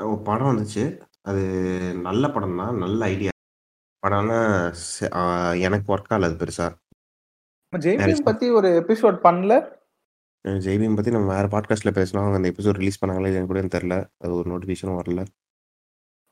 ஒரு 0.01 0.21
படம் 0.23 0.47
வந்துச்சு. 0.47 1.07
அது 1.21 1.41
நல்ல 2.01 2.29
படம் 2.29 2.57
தான். 2.57 2.75
நல்ல 2.75 3.05
ஐடியா 3.05 3.29
ச- 4.71 5.11
ஆஹ் 5.11 5.61
எனக்கு 5.61 5.97
ஒர்க் 5.97 6.09
ஆகல 6.09 6.23
அது 6.23 6.45
பெருசா. 6.45 6.75
நம்ம 7.95 8.21
பத்தி 8.23 8.49
ஒரு 8.49 8.85
எபிசோட் 8.87 9.19
பண்ணல. 9.23 9.76
ஜெய் 10.65 10.79
பீம் 10.81 10.97
பத்தி 10.97 11.11
நம்ம 11.11 11.29
வேற 11.35 11.45
பாட்காஸ்ட்ல 11.53 11.91
பேசலாம். 11.97 12.23
அவங்க 12.23 12.39
அந்த 12.39 12.49
எபிசோட் 12.51 12.79
ரிலீஸ் 12.81 13.01
பண்ணாங்களே 13.01 13.31
எனக்கு 13.37 13.51
கூட 13.51 13.61
தெரியல. 13.75 13.95
அது 14.23 14.31
ஒரு 14.39 14.47
நோட்டிஃபிகேஷனும் 14.51 14.99
வரல. 14.99 15.23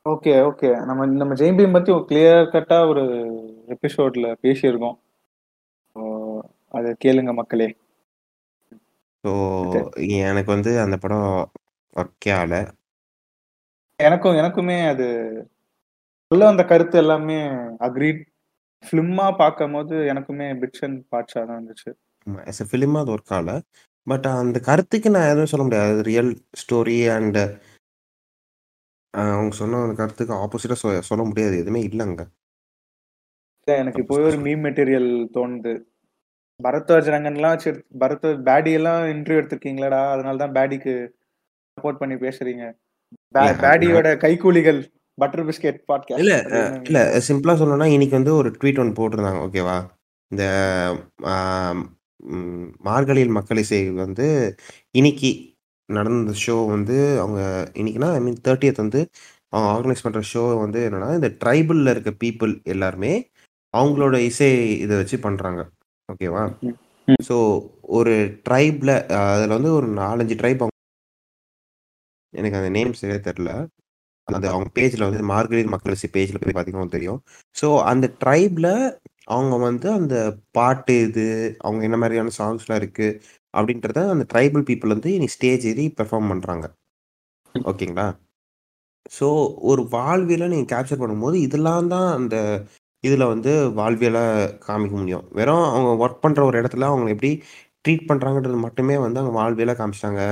ஓகே 0.06 0.32
ஓகே 0.48 0.68
நம்ம 0.88 1.06
நம்ம 1.20 1.34
ஜெய்பீம் 1.34 1.76
பத்தி 1.76 1.90
ஒரு 1.92 2.04
கிளியர் 2.10 2.52
கட்டா 2.54 2.78
ஒரு 2.90 3.04
எபிசோட்ல 3.74 4.26
பேசியிருக்கோம். 4.44 4.96
அதை 6.76 6.90
கேளுங்க 7.04 7.32
மக்களே. 7.34 7.68
ஸோ 9.24 9.30
எனக்கு 10.28 10.50
வந்து 10.54 10.72
அந்த 10.84 10.96
படம் 11.04 11.28
ஒர்க்கே 11.96 12.32
ஆகல. 12.38 12.56
எனக்கும் 14.00 14.38
எனக்குமே 14.40 14.78
அது 14.92 15.06
சொல்ல 16.30 16.48
அந்த 16.52 16.64
கருத்து 16.64 16.96
எல்லாமே 16.98 17.38
அக்ரீட் 17.86 18.22
ஃபிலிமா 18.84 19.26
பார்க்கும் 19.36 19.74
போது 19.76 19.94
எனக்குமே 20.12 20.48
பிட்ஸ் 20.62 20.84
அண்ட் 20.86 21.00
பார்ட்ஸா 21.12 21.42
தான் 21.48 21.58
இருந்துச்சு. 21.58 21.90
எஸ் 22.50 22.62
எ 22.64 22.66
ஃபிலிமாக 22.70 23.04
அது 23.04 23.14
ஒர்க் 23.14 23.34
ஆகல. 23.36 23.52
பட் 24.06 24.26
அந்த 24.26 24.58
கருத்துக்கு 24.60 25.10
நான் 25.10 25.26
எதுவும் 25.26 25.46
சொல்ல 25.46 25.64
முடியாது. 25.64 26.02
ரியல் 26.02 26.32
ஸ்டோரி 26.60 27.14
அண்ட் 27.14 27.38
அவங்க 29.10 29.56
சொன்ன 29.56 29.82
அந்த 29.82 29.94
கருத்துக்கு 29.94 30.34
ஆப்போசிட்டாக 30.34 30.76
சொ 30.82 30.98
சொல்ல 31.00 31.24
முடியாது. 31.24 31.54
எதுவுமே 31.54 31.86
இல்லைங்க 31.86 32.24
இல்ல, 33.66 33.78
எனக்கு 33.78 34.02
இப்போ 34.02 34.20
ஒரு 34.20 34.36
மீம் 34.36 34.64
மெட்டீரியல் 34.66 35.10
தோணுது. 35.34 35.72
பரத்வாஜ் 36.64 37.08
ரங்கன்லாம் 37.14 37.48
வச்சு 37.48 37.72
எடுத்து- 37.72 38.00
பரத் 38.00 38.42
பேடி 38.42 38.72
எல்லாம் 38.72 39.02
இன்டர்வியூ 39.02 39.40
எடுத்திருக்கீங்களாடா. 39.42 40.10
அதனால 40.10 40.36
தான் 40.36 40.52
பேடிக்கு 40.52 41.08
சப்போர்ட் 41.76 41.96
பண்ணி 41.96 42.14
பேசுறீங்க. 42.14 42.72
பேடியோட 43.34 44.08
கைக்கூலிகள் 44.16 44.80
பட்டர் 45.14 45.46
பிஸ்கெட் 45.46 45.80
பாட்காஸ்ட் 45.88 46.18
இல்ல 46.18 46.80
இல்ல 46.84 47.18
சிம்பிளா 47.28 47.56
சொல்லணும்னா 47.56 47.86
இன்னைக்கு 47.86 48.16
வந்து 48.16 48.34
ஒரு 48.34 48.50
ட்வீட் 48.50 48.78
ஒன்று 48.78 48.96
போட்டிருந்தாங்க 48.98 49.40
ஓகேவா 49.46 49.76
இந்த 50.30 50.44
மார்கழியில் 52.84 53.36
மக்கள் 53.38 53.58
இசை 53.58 53.80
வந்து 53.96 54.26
இன்னைக்கு 54.94 55.30
நடந்த 55.88 56.32
ஷோ 56.44 56.56
வந்து 56.66 56.96
அவங்க 57.18 57.40
இன்னைக்குன்னா 57.74 58.10
ஐ 58.12 58.20
மீன் 58.20 58.40
தேர்ட்டியத் 58.44 58.82
வந்து 58.84 59.00
அவங்க 59.52 59.66
ஆர்கனைஸ் 59.72 60.04
பண்ற 60.04 60.20
ஷோ 60.32 60.42
வந்து 60.58 60.80
என்னன்னா 60.88 61.10
இந்த 61.14 61.30
ட்ரைபிள்ல 61.42 61.90
இருக்க 61.90 62.12
பீப்புள் 62.24 62.52
எல்லாருமே 62.66 63.12
அவங்களோட 63.74 64.16
இசை 64.26 64.50
இதை 64.78 64.94
வச்சு 64.96 65.16
பண்றாங்க. 65.18 65.60
ஓகேவா. 66.08 66.44
ஸோ 67.28 67.36
ஒரு 67.90 68.14
ட்ரைப்ல 68.48 68.90
அதுல 69.26 69.54
வந்து 69.54 69.72
ஒரு 69.72 69.88
நாலஞ்சு 69.98 70.34
ட்ரைப் 70.34 70.64
எனக்கு 72.34 72.56
அந்த 72.56 72.70
நேம் 72.70 72.98
சரியா 73.00 73.18
தெரியல. 73.26 73.52
அந்த 74.28 74.46
அவங்க 74.50 74.68
பேஜ்ல 74.76 75.06
வந்து 75.08 75.22
மார்கழி 75.24 75.62
மக்கள் 75.74 75.92
இசை 75.92 76.08
பேஜ்ல 76.12 76.38
போய் 76.38 76.54
பார்த்தீங்கன்னா 76.54 76.94
தெரியும். 76.96 77.20
ஸோ 77.56 77.66
அந்த 77.84 78.06
ட்ரைப்ல 78.22 78.68
அவங்க 79.28 79.54
வந்து 79.64 79.88
அந்த 79.92 80.16
பாட்டு 80.52 80.94
இது 81.06 81.26
அவங்க 81.60 81.82
என்ன 81.84 81.98
மாதிரியான 81.98 82.34
சாங்ஸ்லாம் 82.38 82.80
இருக்கு 82.82 83.08
அப்படின்றத 83.54 84.00
அந்த 84.12 84.26
ட்ரைபல் 84.32 84.66
பீப்புள் 84.68 84.94
வந்து 84.94 85.12
இனி 85.16 85.28
ஸ்டேஜ் 85.34 85.66
ஏறி 85.66 85.86
பெர்ஃபார்ம் 85.98 86.30
பண்றாங்க 86.32 86.66
ஓகேங்களா 87.54 88.06
ஸோ 89.10 89.26
ஒரு 89.70 89.82
வாழ்வியலை 89.92 90.46
நீங்கள் 90.52 90.70
கேப்சர் 90.72 91.02
பண்ணும்போது 91.02 91.36
இதெல்லாம் 91.46 91.90
தான் 91.94 92.08
அந்த 92.16 92.36
இதில் 93.04 93.30
வந்து 93.32 93.50
வாழ்வியலை 93.78 94.22
காமிக்க 94.66 94.94
முடியும் 94.96 95.24
வெறும் 95.38 95.64
அவங்க 95.70 95.90
ஒர்க் 96.04 96.22
பண்ணுற 96.24 96.42
ஒரு 96.48 96.56
இடத்துல 96.62 96.88
அவங்க 96.90 97.10
எப்படி 97.14 97.30
ட்ரீட் 97.84 98.08
பண்றாங்கன்றது 98.10 98.58
மட்டுமே 98.64 98.96
வந்து 99.04 99.20
அவங்க 99.20 99.34
வாழ்வியலா 99.40 99.74
காமிச்சிட்டாங்க. 99.78 100.22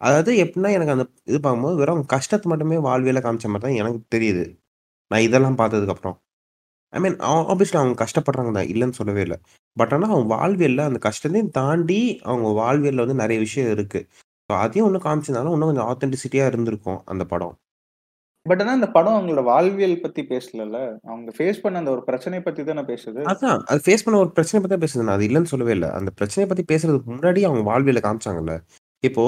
அதாவது 0.00 0.32
எப்படின்னா, 0.44 0.70
எனக்கு 0.76 0.94
அந்த 0.94 1.04
இது 1.30 1.38
பார்க்கும்போது 1.40 1.76
வெறும் 1.80 1.94
அவங்க 1.94 2.10
கஷ்டத்த 2.14 2.50
மட்டுமே 2.52 2.78
வாழ்வியலா 2.86 3.22
காமிச்ச 3.24 3.48
மாரி 3.48 3.64
தான் 3.66 3.78
எனக்கு 3.82 4.00
தெரியுது. 4.14 4.44
நான் 5.10 5.26
இதெல்லாம் 5.28 5.58
பார்த்ததுக்கப்புறம். 5.60 6.16
ஐ 6.92 7.00
மீன் 7.00 7.16
ஆ 7.26 7.32
ஆப்வியஸ்லி 7.52 7.78
அவங்க 7.80 7.96
கஷ்டப்படுறாங்க 8.04 8.52
தான், 8.52 8.68
இல்லன்னு 8.72 8.98
சொல்லவே 9.00 9.22
இல்ல. 9.26 9.36
பட் 9.76 9.92
ஆனா 9.92 10.06
அவங்க 10.10 10.28
வாழ்வியல்ல 10.36 10.84
அந்த 10.88 11.00
கஷ்டத்தையும் 11.06 11.52
தாண்டி 11.58 11.98
அவங்க 12.24 12.48
வாழ்வியல்ல 12.60 13.04
வந்து 13.04 13.20
நெறைய 13.22 13.38
விஷயம் 13.38 13.70
இருக்கு. 13.70 14.00
ஸோ 14.50 14.54
அதையும் 14.62 14.88
இன்னும் 14.88 15.04
காமிச்சிருந்தாலும் 15.04 15.54
இன்னும் 15.56 15.70
கொஞ்சம் 15.70 15.90
ஆத்தென்டிசிட்டியா 15.90 16.46
இருந்திருக்கும் 16.50 17.00
அந்த 17.12 17.24
படம். 17.32 17.54
பட் 18.46 18.62
ஆனா 18.62 18.72
அந்த 18.72 18.88
படம் 18.90 19.16
அவங்களோட 19.16 19.42
வாழ்வியல் 19.48 19.96
பத்தி 20.00 20.22
பேசலல்ல. 20.30 20.78
அவங்க 21.08 21.30
ஃபேஸ் 21.38 21.62
பண்ண 21.62 21.80
அந்த 21.82 21.90
ஒரு 21.90 22.02
பிரச்சனைய 22.06 22.42
பத்தி 22.42 22.62
தானே 22.64 22.82
பேசுது. 22.90 23.20
அதான். 23.32 23.60
அது 23.70 23.80
ஃபேஸ் 23.86 24.04
பண்ண 24.04 24.18
ஒரு 24.18 24.32
பிரச்சனைய 24.36 24.62
பத்தி 24.64 24.78
பேசுது. 24.84 25.04
நான் 25.04 25.16
அது 25.18 25.28
இல்லன்னு 25.28 25.52
சொல்லவே 25.52 25.74
இல்ல. 25.78 25.88
அந்த 25.98 26.10
பிரச்சனைய 26.18 26.48
பத்தி 26.50 26.64
பேசுறதுக்கு 26.72 27.12
முன்னாடி 27.14 27.42
அவங்க 27.48 27.64
வாழ்வியல 27.70 28.02
காமிச்சாங்கல்ல. 28.06 28.54
இப்போ 29.04 29.24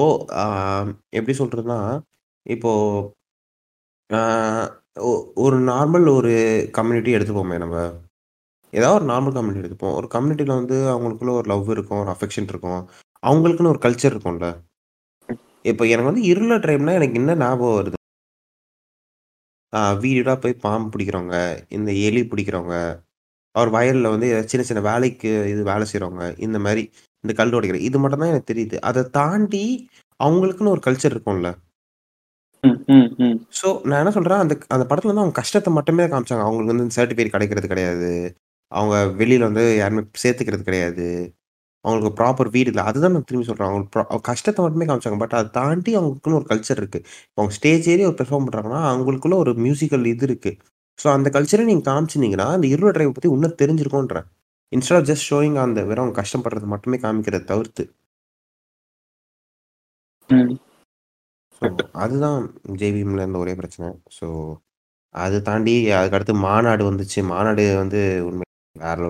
எப்படி 1.13 1.35
சொல்றதுன்னா, 1.39 1.79
இப்போ 2.47 2.73
ஒ 4.97 5.11
ஒரு 5.37 5.57
நார்மல் 5.67 6.07
ஒரு 6.13 6.31
கம்யூனிட்டி 6.73 7.11
எடுத்துப்போமே 7.17 7.57
நம்ம. 7.59 7.77
ஏதாவது 8.73 8.97
ஒரு 8.99 9.07
நார்மல் 9.11 9.37
கம்யூனிட்டி 9.37 9.63
எடுத்துப்போம். 9.63 9.97
ஒரு 10.01 10.09
கம்யூனிட்டில 10.15 10.57
வந்து 10.61 10.79
அவங்களுக்குள்ள 10.93 11.35
ஒரு 11.41 11.49
லவ் 11.53 11.71
இருக்கும், 11.71 12.01
ஒரு 12.03 12.13
அஃபெக்ஷன் 12.15 12.51
இருக்கும். 12.51 12.83
அவங்களுக்குன்னு 13.23 13.75
ஒரு 13.75 13.83
கல்ச்சர் 13.87 14.15
இருக்கும்ல. 14.15 14.51
இப்ப 15.65 15.87
எனக்கு 15.93 16.11
வந்து 16.11 16.25
இருள 16.33 16.57
ட்ரைப்னா 16.65 16.95
எனக்கு 17.01 17.21
என்ன 17.23 17.37
ஞாபகம் 17.43 17.79
வருது? 17.79 17.99
ஆ 19.73 19.81
வீடு 19.95 20.17
வீடா 20.17 20.35
போய் 20.37 20.55
பாம்பு 20.63 20.89
பிடிக்கிறவங்க, 20.93 21.37
இந்த 21.71 21.91
எலி 22.07 22.23
பிடிக்கிறவங்க, 22.25 22.77
அவர் 23.55 23.71
வயல்ல 23.75 24.11
வந்து 24.11 24.29
சின்ன 24.47 24.65
சின்ன 24.65 24.83
வேலைக்கு 24.89 25.31
இது 25.53 25.63
வேலை 25.65 25.87
செய்றவங்க, 25.93 26.27
இந்த 26.47 26.59
மாரி 26.61 26.85
இந்த 27.25 27.35
கல் 27.35 27.55
உடைக்கிற 27.55 27.81
இது 27.85 27.99
மட்டும் 27.99 28.23
தான் 28.23 28.33
எனக்கு 28.33 28.51
தெரியுது. 28.53 28.77
அத 28.89 29.07
தாண்டி 29.17 29.65
அவங்களுக்குன்னு 30.21 30.75
ஒரு 30.77 30.85
கல்ச்சர் 30.87 31.15
இருக்கும்ல. 31.15 31.51
ம், 32.63 32.77
ம், 32.89 33.07
ம். 33.21 33.37
ஸோ 33.59 33.69
நான் 33.85 34.01
என்ன 34.01 34.11
சொல்றேன், 34.17 34.41
அந்த 34.43 34.55
அந்த 34.75 34.85
படத்துல 34.89 35.11
வந்து 35.11 35.23
அவங்க 35.23 35.37
கஷ்டத்த 35.41 35.71
மட்டுமே 35.77 36.05
காமிச்சாங்க. 36.13 36.45
அவங்களுக்கு 36.47 36.73
வந்து 36.75 36.97
சர்டிஃபிகேட் 36.97 37.33
கிடைக்கிறது 37.35 37.69
கிடையாது. 37.73 38.11
அவங்க 38.73 38.97
வெளியில 39.21 39.47
வந்து 39.49 39.65
யாருமே 39.77 40.03
சேர்த்துக்கிறது 40.23 40.65
கிடையாது. 40.69 41.07
அவங்களுக்கு 41.85 42.13
ப்ராப்பர் 42.19 42.51
வீடு 42.55 42.71
இல்ல. 42.73 42.83
அதுதான் 42.89 43.15
நான் 43.15 43.27
திரும்பி 43.29 43.49
சொல்றேன். 43.49 43.69
அவங்களுக்கு 43.69 44.29
கஷ்டத்த 44.31 44.61
மட்டுமே 44.65 44.87
காமிச்சாங்க. 44.89 45.19
பட் 45.23 45.35
அத 45.35 45.53
தாண்டி 45.59 45.93
அவங்களுக்குன்னு 45.99 46.41
ஒரு 46.41 46.49
கல்ச்சர் 46.53 46.81
இருக்கு. 46.83 47.01
அவங்க 47.39 47.55
ஸ்டேஜ் 47.59 47.89
ஏறி 47.89 48.05
ஒரு 48.07 48.17
பெர்ஃபார்ம் 48.21 48.47
பண்றாங்கன்னா, 48.49 48.83
அவங்களுக்குள்ள 48.93 49.39
ஒரு 49.45 49.55
மியூசிக்கல் 49.63 50.07
இது 50.13 50.27
இருக்கு. 50.31 50.53
ஸோ 50.99 51.09
அந்த 51.15 51.29
கல்ச்சர 51.37 51.67
நீங்க 51.67 51.85
காமிச்சிருந்தீங்கன்னா, 51.91 52.49
அந்த 52.57 52.69
இருள 52.75 52.93
டிரைவ் 52.93 53.15
பத்தி 53.15 53.33
இன்னும் 53.33 53.59
தெரிஞ்சிருக்கும்ன்றேன். 53.63 54.29
இன்ஸ்டெட் 54.73 54.99
ஆஃப் 54.99 55.09
ஜஸ்ட் 55.11 55.29
ஷோயிங் 55.31 55.59
அந்த 55.65 55.81
வெறும் 55.85 56.05
அவங்க 56.05 56.19
கஷ்டப்படுறத 56.23 56.69
மட்டுமே 56.75 56.99
காமிக்கிறத 57.05 57.47
தவிர்த்து. 57.47 57.85
ஸோ 61.63 61.69
அதுதான் 62.03 62.39
ஜேவிஎம்ல 62.81 63.23
இருந்த 63.25 63.39
ஒரே 63.45 63.53
பிரச்சனை. 63.61 63.89
ஸோ 64.19 64.27
அது 65.15 65.37
தாண்டி 65.49 65.75
அதுக்கடுத்து 65.99 66.35
மாநாடு 66.49 66.83
வந்துச்சு. 66.91 67.21
மாநாடு 67.33 67.65
வந்து 67.83 68.01
உண்மை 68.29 68.47
வேற. 68.77 69.09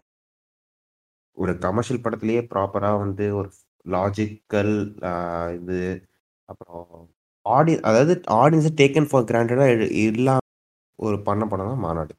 ஒரு 1.36 1.52
கமர்ஷியல் 1.66 2.04
படத்திலேயே 2.04 2.40
ப்ராப்பரா 2.52 2.90
வந்து 3.04 3.26
ஒரு 3.40 3.48
லாஜிக்கல் 3.86 4.74
இது 5.58 5.78
அப்புறம் 6.48 6.82
ஆடி 7.46 7.72
அதாவது 7.90 8.14
ஆடியன்ஸ 8.40 8.70
டேக்கன் 8.80 9.08
ஃபார் 9.10 9.28
கிராண்டடா 9.30 9.66
இல்லாம 10.08 10.44
ஒரு 10.98 11.16
பண்ண 11.28 11.42
படம் 11.52 11.70
தான் 11.72 11.84
மாநாடு. 11.86 12.12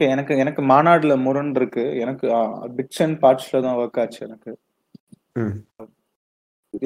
எனக்கு 0.00 0.32
எனக்கு 0.42 0.62
மாநாடுல 0.72 1.14
முரண் 1.26 1.52
இருக்கு. 1.58 1.84
எனக்கு 2.04 2.26
பிட்ஸ் 2.76 3.02
அண்ட் 3.06 3.18
பார்ட்ஸ்ல 3.24 3.62
தான் 3.66 3.78
வொர்க் 3.80 4.00
ஆச்சு 4.02 4.20
எனக்கு. 4.28 4.52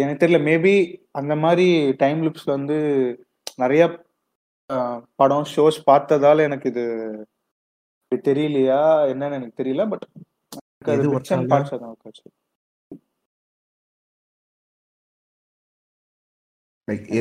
எனக்கு 0.02 0.20
தெரியல. 0.22 0.38
மேபி 0.48 0.74
அந்த 1.12 1.32
மாரி 1.36 1.68
டைம் 2.02 2.20
லூப்ஸ்ல 2.22 2.54
வந்து 2.58 2.76
நெறைய 3.62 3.82
படம், 5.20 5.46
ஷோஸ் 5.54 5.78
பார்த்ததால 5.90 6.44
எனக்கு 6.48 6.68
இது 6.72 6.84
தெரியலையா 8.12 8.80
என்னன்னு 9.12 9.38
எனக்கு 9.38 9.62
தெரியல. 9.62 9.84
பட் 9.92 10.06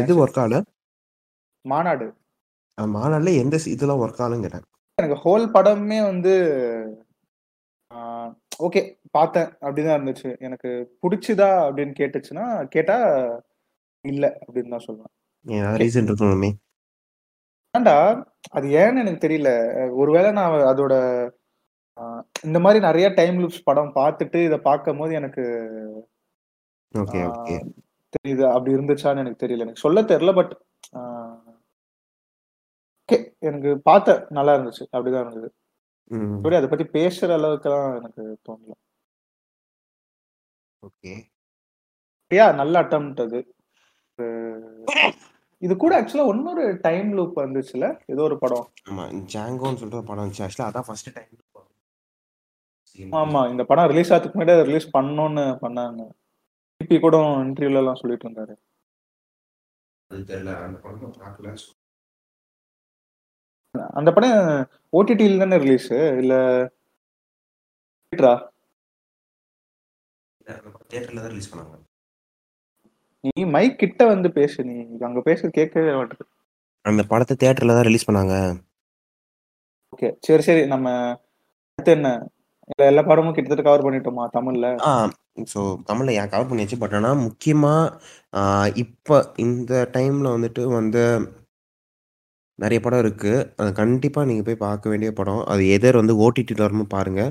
எது 0.02 0.14
ஒர்க் 0.20 0.40
ஆகல? 0.40 0.60
மாநாடு. 1.66 2.06
மாநாடுல 2.78 3.34
எந்த 3.44 3.56
இதெல்லாம் 3.74 4.02
ஒர்க் 4.04 4.22
ஆகலன்னு 4.24 4.46
கேட்டேன். 4.46 4.66
எனக்கு 4.98 5.18
ஹோல் 5.26 5.46
படமுமே 5.56 6.00
வந்து 6.10 6.34
ஓகே 8.60 9.00
பார்த்தேன். 9.12 9.46
அப்படிதான் 9.46 10.02
இருந்துச்சு. 10.02 10.40
எனக்கு 10.40 10.98
புடிச்சுதா 11.02 11.52
அப்படின்னு 11.70 11.94
கேட்டுச்சுன்னா, 12.00 12.66
கேட்டா 12.66 12.96
இல்ல 14.02 14.38
அப்படின்னு 14.48 14.70
தான் 14.70 14.86
சொல்லுவேன். 14.88 15.34
ரீசன் 15.48 16.14
இருக்கணுமே. 16.14 16.52
அது 18.52 18.68
ஏன்னு 18.68 18.98
எனக்கு 18.98 19.28
தெரியல. 19.28 19.48
ஒருவேள 19.96 20.32
நான் 20.32 20.76
அதோட 20.76 21.30
இந்த 22.44 22.60
மாரி 22.60 22.80
நெறைய 22.80 23.14
டைம் 23.14 23.40
லூப்ஸ் 23.40 23.62
படம் 23.64 23.92
பார்த்துட்டு 23.96 24.46
இத 24.46 24.58
பார்க்கும்போது 24.58 25.14
எனக்கு 25.14 25.72
ஆ 26.98 27.02
ஓகே, 27.02 27.04
ஓகே. 27.04 27.72
தெரியுது. 28.10 28.48
அப்படி 28.48 28.76
இருந்துச்சான்னு 28.76 29.18
எனக்கு 29.18 29.48
தெரியல. 29.48 29.58
எனக்கு 29.58 29.80
சொல்ல 29.80 30.02
தெரியல. 30.02 30.36
பட். 30.36 30.62
எனக்கு 33.40 33.82
பார்த்தேன். 33.82 34.26
நல்லா 34.30 34.56
இருந்துச்சு. 34.56 34.86
அப்படிதான் 34.92 35.20
இருந்தது. 35.20 35.54
மத்தபடி 36.12 36.56
அத 36.56 36.68
பத்தி 36.68 36.86
பேசுற 37.00 37.36
அளவுக்குலாம் 37.36 37.96
எனக்கு 37.98 38.40
தோணல. 38.50 38.72
ஓகே. 40.84 41.28
யா 42.32 42.56
நல்ல 42.56 42.82
அட்டெம்ப்ட் 42.82 43.22
அது. 43.22 43.56
இது 45.58 45.78
கூட 45.78 46.02
ஆக்சுவலா 46.02 46.28
இன்னொரு 46.28 46.78
டைம் 46.82 47.18
லூப் 47.18 47.38
வந்துச்சுல்ல? 47.38 48.02
ஏதோ 48.06 48.22
ஒரு 48.22 48.38
படம். 48.40 48.74
ஆமா. 48.90 49.04
ஜாங்கோன்னு 49.34 49.96
ஒரு 49.96 50.04
படம் 50.04 50.24
வந்துச்சு. 50.24 50.48
ஆக்சுவலா 50.48 50.70
அதான் 50.72 50.86
ஃபர்ஸ்ட் 50.86 51.14
டைம் 51.14 51.30
ஆமா. 53.14 53.50
இந்த 53.50 53.64
படம் 53.64 53.88
ரிலீஸ் 53.88 54.14
ஆகறதுக்கு 54.14 54.40
முன்னாடி 54.40 54.64
ரிலீஸ் 54.64 54.98
பண்ணணும்னு 54.98 55.46
பண்ணாங்க. 55.62 56.02
சிபி 56.82 57.00
கூட 57.00 57.18
இன்டர்வியூலலாம் 57.18 57.96
சொல்லிட்டு 57.96 58.30
இருந்தாரு. 58.30 58.56
அந்த 63.98 64.10
படம் 64.16 64.40
ஓடிடில 65.00 65.42
தானே 65.44 65.58
ரிலீஸு? 65.64 65.98
இல்ல 66.22 66.34
தியேட்டரா? 68.14 68.34
தியேட்டர்ல 70.90 71.22
தான் 71.24 71.34
ரிலீஸ் 71.34 71.52
பண்ணாங்க. 71.52 71.76
நீ 73.24 73.42
மைக் 73.56 73.82
கிட்ட 73.82 74.02
வந்து 74.14 74.30
பேசு. 74.40 74.60
நீ 74.70 74.76
அங்க 75.10 75.20
பேசுறது 75.28 75.58
கேட்கவே 75.60 75.92
மாட்டுது. 76.00 76.24
அந்த 76.86 77.02
படத்த 77.12 77.38
தியேட்டர்ல 77.42 77.76
தான் 77.78 77.88
ரிலீஸ் 77.90 78.08
பண்ணாங்க. 78.08 78.36
ஓகே. 79.94 80.10
சரி, 80.28 80.44
சரி. 80.48 80.64
நம்ம 80.74 80.88
அடுத்து 81.10 81.92
என்ன? 81.98 82.10
எல்லா 82.88 83.02
படமும் 83.10 83.36
கிட்டத்தட்ட 83.36 83.64
கவர் 83.68 83.86
பண்ணிட்டோமா 83.86 84.26
தமிழ்ல? 84.36 84.68
ஸோ 85.52 85.60
தமிழ்ல 85.90 86.16
ஏன் 86.20 86.32
கவர் 86.34 86.50
பண்ணியாச்சு. 86.50 86.82
பட் 86.84 86.96
ஆனா 87.00 87.12
முக்கியமா 87.28 87.74
இப்ப 88.84 89.20
இந்த 89.46 89.74
டைம்ல 89.96 90.34
வந்துட்டு 90.36 90.64
வந்த 90.78 90.98
நெறைய 92.60 92.80
படம் 92.82 93.02
இருக்கு. 93.04 93.32
அது 93.60 93.70
கண்டிப்பா 93.80 94.22
நீங்க 94.30 94.44
போய் 94.48 94.64
பார்க்க 94.64 94.92
வேண்டிய 94.92 95.12
படம். 95.14 95.42
அது 95.52 95.64
எதர் 95.76 96.00
வந்து 96.00 96.16
ஓடிடியில் 96.24 96.66
வருமோ 96.66 96.86
பாருங்க. 96.94 97.22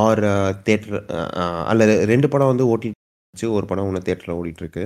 ஆர் 0.00 0.22
தியேட்டர் 0.64 0.98
அ 1.38 1.44
அல்லது 1.72 1.94
2 2.06 2.30
படம் 2.32 2.52
வந்து 2.52 2.66
ஓடிடி 2.72 2.96
ஒரு 3.54 3.66
படம் 3.70 3.88
ஒன்று 3.88 4.04
தியேட்டர்ல 4.06 4.38
ஓடிட்டுருக்கு. 4.40 4.84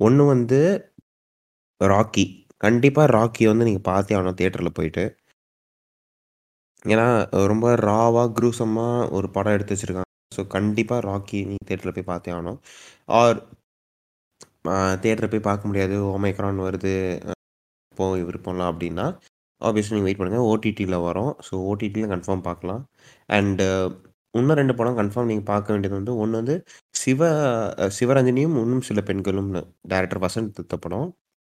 ஒண்ணு 0.00 0.24
வந்து 0.32 0.60
ராக்கி. 1.80 2.24
கண்டிப்பா 2.60 3.02
ராக்கி 3.14 3.44
வந்து 3.50 3.66
நீங்க 3.66 3.82
பார்த்தே 3.88 4.16
ஆகணும் 4.16 4.38
தியேட்டர்ல 4.38 4.70
போயிட்டு. 4.76 5.04
ஏன்னா 6.84 7.06
ரொம்ப 7.50 7.66
ராவா, 7.84 8.22
குரூசமா 8.36 8.86
ஒரு 9.16 9.28
படம் 9.30 9.54
எடுத்து 9.56 9.74
வச்சிருக்காங்க. 9.74 10.02
ஸோ 10.32 10.42
கண்டிப்பா 10.54 10.96
ராக்கி 11.06 11.38
நீங்கள் 11.48 11.66
தியேட்டர்ல 11.68 11.94
போய் 11.96 12.10
பார்த்தே 12.10 12.32
ஆகணும். 12.34 12.58
ஆர் 13.16 13.38
அ 14.66 14.74
தியேட்டர்ல 15.00 15.28
போய் 15.30 15.46
பார்க்க 15.46 15.68
முடியாது. 15.68 15.96
ஓமைக்ரான் 16.12 16.64
வருது. 16.64 16.92
இப்போ 17.94 18.06
விருப்பம்லாம் 18.22 18.70
அப்படின்னா, 18.72 19.06
ஆப்வியஸ்லி 19.60 19.94
நீங்க 19.96 20.08
வெயிட் 20.08 20.20
பண்ணுங்க. 20.20 20.40
ஓடிடில 20.50 20.96
வரும். 21.04 21.32
ஸோ 21.48 21.54
ஓடிடில 21.70 22.08
கன்ஃபார்ம் 22.14 22.44
பார்க்கலாம். 22.48 22.82
அண்ட் 23.28 23.62
இன்னும் 24.34 24.58
2 24.58 24.74
படம் 24.78 24.98
கன்ஃபார்ம் 25.00 25.30
நீங்க 25.30 25.44
பார்க்க 25.50 25.74
வேண்டியது 25.74 25.96
வந்து, 25.98 26.14
ஒண்ணு 26.22 26.40
வந்து 26.40 26.56
சிவ 26.94 27.20
சிவரஞ்சனியும் 27.98 28.56
இன்னும் 28.62 28.86
சில 28.88 29.00
பெண்களும்னு 29.10 29.62
டைரக்டர் 29.92 30.24
வசந்த் 30.26 30.58
எடுத்த 30.60 30.78
படம். 30.84 31.08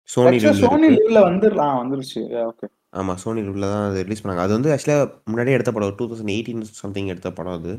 சோனி 0.09 0.38
ஆக்சுவலா 0.38 0.55
லிவ்ல 0.59 0.59
சோனி 0.59 0.88
இருக்கு. 0.88 0.95
லிவ்ல 0.97 1.19
வந்து 1.27 1.47
ஆ 1.59 1.69
வந்துருச்சு. 1.79 2.21
ஓகே. 2.43 2.67
ஆமா. 2.95 3.13
சோனி 3.21 3.41
லிவ்ல 3.47 3.67
தான் 3.71 3.85
அது 3.88 4.03
ரிலீஸ் 4.05 4.21
பண்ணாங்க. 4.23 4.43
அது 4.45 4.53
வந்து 4.57 4.69
ஆக்சுவலா 4.73 4.97
முன்னாடியே 5.29 5.55
எடுத்த 5.57 5.71
படம். 5.71 5.89
2018 5.91 6.51
சம்திங் 6.81 7.11
எடுத்த 7.13 7.29
படம் 7.33 7.57
அது. 7.59 7.73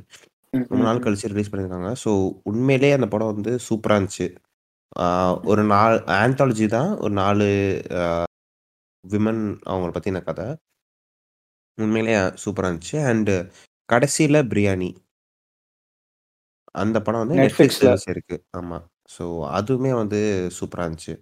ரொம்ப 0.71 0.83
நாள் 0.85 1.01
ம். 1.01 1.05
கழிச்சு 1.05 1.33
ரிலீஸ் 1.33 1.51
பண்ணியிருக்காங்க. 1.51 1.91
ஸோ 2.03 2.11
உண்மையிலேயே 2.51 2.95
அந்த 2.99 3.09
படம் 3.13 3.33
வந்து 3.33 3.53
சூப்பரா 3.69 3.97
இருந்துச்சு. 3.99 4.27
ஒரு 5.51 5.65
நால் 5.73 5.97
ஆந்தாலஜி 6.19 6.67
தான். 6.77 6.91
ஒரு 7.05 7.15
4 7.21 7.47
அ 7.99 8.03
விமன் 9.05 9.43
அவங்கள 9.67 9.91
பத்தின 9.93 10.23
கத. 10.23 10.41
உண்மையிலேயே 11.79 12.21
சூப்பரா 12.43 12.69
இருந்துச்சு. 12.69 12.99
அண்ட் 13.11 13.33
கடைசியில 13.89 14.39
பிரியாணி. 14.51 14.91
அந்த 16.75 16.97
படம் 17.01 17.23
வந்து 17.25 17.39
ரிலீஸ் 17.81 18.05
ஆயிருக்கு. 18.05 18.37
ஆமா. 18.59 18.79
ஸோ 19.15 19.25
அதுவுமே 19.59 19.93
வந்து 20.01 20.19
சூப்பரா 20.59 20.85
இருந்துச்சு. 20.87 21.15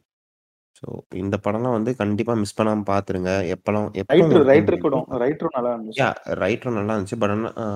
ஸோ 0.79 0.87
இந்த 1.17 1.37
படம்லாம் 1.45 1.77
வந்து 1.79 1.93
கண்டிப்பா 2.01 2.33
மிஸ் 2.43 2.59
பண்ணாம 2.59 2.87
பார்த்துருங்க. 2.91 3.33
எப்பலாம் 3.55 3.89
எப்ப 4.03 4.13
ரைட்டர் 4.13 4.25
உங்களுக்கு 4.25 4.51
டைம் 4.51 4.65
ரைட்டர் 4.65 4.83
கூட 4.85 4.97
கிடைக்குதோ 4.97 5.19
ரைட்டரும் 5.23 5.57
நல்லா 5.57 5.73
இருந்துச்சு. 5.77 6.01
யா 6.01 6.09
ரைட்டரும் 6.43 6.79
நல்லா 6.79 6.95
இருந்துச்சு. 6.97 7.21
பட் 7.23 7.35
ஆனா 7.37 7.51
அ 7.59 7.67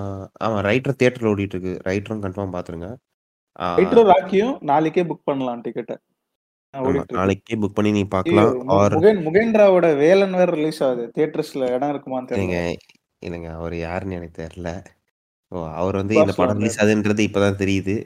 ஆமா 0.46 0.59
ரைட்டர் 0.68 0.98
தியேட்டர்ல 1.01 1.32
ஓடிட்டு 1.32 1.57
இருக்கு. 1.57 1.74
ரைட்டரும் 1.88 2.24
கன்ஃபார்ம் 2.26 2.55
பார்த்துருங்க. 2.57 2.90
ஆ 3.59 3.66
ராக்கியும் 4.11 4.55
நாளைக்கே 4.62 5.03
புக் 5.05 5.26
பண்ணலாம் 5.26 5.62
டிக்கெட்ட. 5.64 5.94
நாளைக்கே 7.14 7.54
புக் 7.62 7.76
பண்ணி 7.76 7.90
நீ! 7.90 8.02
பார்க்கலாம். 8.08 8.52
ஆர் 8.76 8.94
முகேன் 8.96 9.20
முகேந்திராவோட 9.26 9.86
வேலன் 10.00 10.36
வேற 10.40 10.48
ரிலீஸ் 10.56 10.80
ஆகுது. 10.86 11.04
தியேட்டர்ஸ்ல 11.16 11.70
இடம் 11.74 11.92
இருக்குமான்னு 11.92 12.30
தெரியல. 12.32 12.58
இல்லைங்க. 13.22 13.48
அவரு 13.58 13.76
யாருன்னு 13.80 14.18
எனக்கு 14.18 14.38
தெரியல. 14.40 14.70
ஸோ 15.52 15.58
அவர் 15.80 16.00
வந்து 16.00 16.14
இந்த 16.22 16.34
படம் 16.40 16.58
ரிலீஸ். 16.60 16.80
ஆகுதுன்றது 16.82 17.22
இப்ப 17.28 17.40
தான் 17.44 17.60
தெரியுது. 17.62 17.96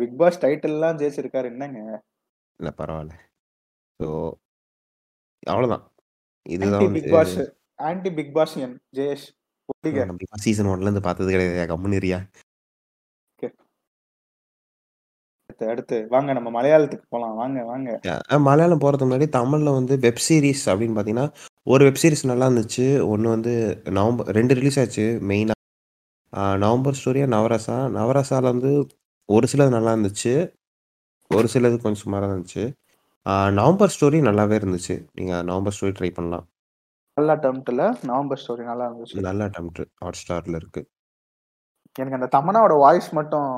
பிக் 0.00 0.16
பாஸ் 0.20 0.40
டைட்டில்லாம் 0.42 0.98
ஜெயிச்சிருக்காரு 1.00 1.48
என்னங்க? 1.52 1.80
இல்ல 2.60 2.70
பரவால்ல. 2.80 3.14
ஸோ 4.00 4.08
அவ்வளோதான். 5.46 5.84
ஆன்டி 6.46 6.56
இதுதான் 6.56 6.94
பிக் 6.94 7.10
பாஸ் 7.14 7.36
ஆன்டி 7.88 8.10
பிக் 8.18 8.34
பாஸியன் 8.36 8.74
ஜெயேஷ் 8.98 9.26
பிக் 9.84 9.98
பாஸ் 10.24 10.44
சீசன் 10.44 10.70
1ல 10.70 10.88
இருந்து 10.88 11.02
பார்த்தது 11.06 11.34
கிடையாதுயா. 11.34 11.66
கம்முனு 11.72 11.98
அடுத்து 15.52 15.70
அடுத்து 15.72 15.96
வாங்க 16.12 16.30
நம்ம 16.36 16.48
மலையாளத்துக்கு 16.56 17.06
போலாம். 17.14 17.34
வாங்க 17.40 17.58
வாங்க. 17.70 17.88
மலையாளம் 18.46 18.82
போறதுக்கு 18.82 19.08
முன்னாடி 19.08 19.28
தமிழ்ல 19.36 19.72
வந்து 19.78 19.94
வெப் 20.04 20.22
சீரிஸ் 20.26 20.64
அப்படின்னு 20.72 20.96
பார்த்தீங்கன்னா, 20.96 21.26
ஒரு 21.66 21.82
வெப் 21.86 22.00
சீரிஸ் 22.02 22.30
நல்லா 22.30 22.46
இருந்துச்சு. 22.48 22.86
ஒண்ணு 23.12 23.28
வந்து 23.34 23.52
நவம்பர் 23.98 24.30
2 24.36 24.56
ரிலீஸ் 24.58 24.78
ஆச்சு 24.82 25.04
மெயினா. 25.30 25.56
நவம்பர் 26.64 26.98
ஸ்டோரியா 27.00 27.26
நவரசா. 27.34 27.76
நவரசால 27.96 28.44
வந்து 28.52 28.70
ஒரு 29.28 29.46
சிலது 29.52 29.74
நல்லா 29.76 29.92
இருந்துச்சு. 29.96 30.32
ஒரு 31.30 31.48
சிலது 31.52 31.76
கொஞ்சம் 31.82 32.02
சுமாரா 32.04 32.24
தான் 32.24 32.34
இருந்துச்சு. 32.34 32.64
நவம்பர் 33.58 33.92
ஸ்டோரி 33.94 34.20
நல்லாவே 34.28 34.56
இருந்துச்சு. 34.60 34.96
நீங்க 35.18 35.34
நவம்பர் 35.50 35.76
ஸ்டோரி 35.76 35.94
ட்ரை 35.98 36.10
பண்ணலாம். 36.16 36.46
நல்ல 37.16 37.30
அட்டெம்ப்ட்ல 37.36 37.84
நவம்பர் 38.10 38.40
ஸ்டோரி 38.42 38.64
நல்லா 38.70 38.84
இருந்துச்சு. 38.88 39.24
நல்ல 39.28 39.46
அட்டெம்ப்ட் 39.48 39.82
ஹாட்ஸ்டார்ல 40.02 40.60
இருக்கு. 40.62 40.82
எனக்கு 41.96 42.18
அந்த 42.18 42.28
தமன்னாவோட 42.36 42.74
வாய்ஸ் 42.82 43.08
மட்டும் 43.18 43.48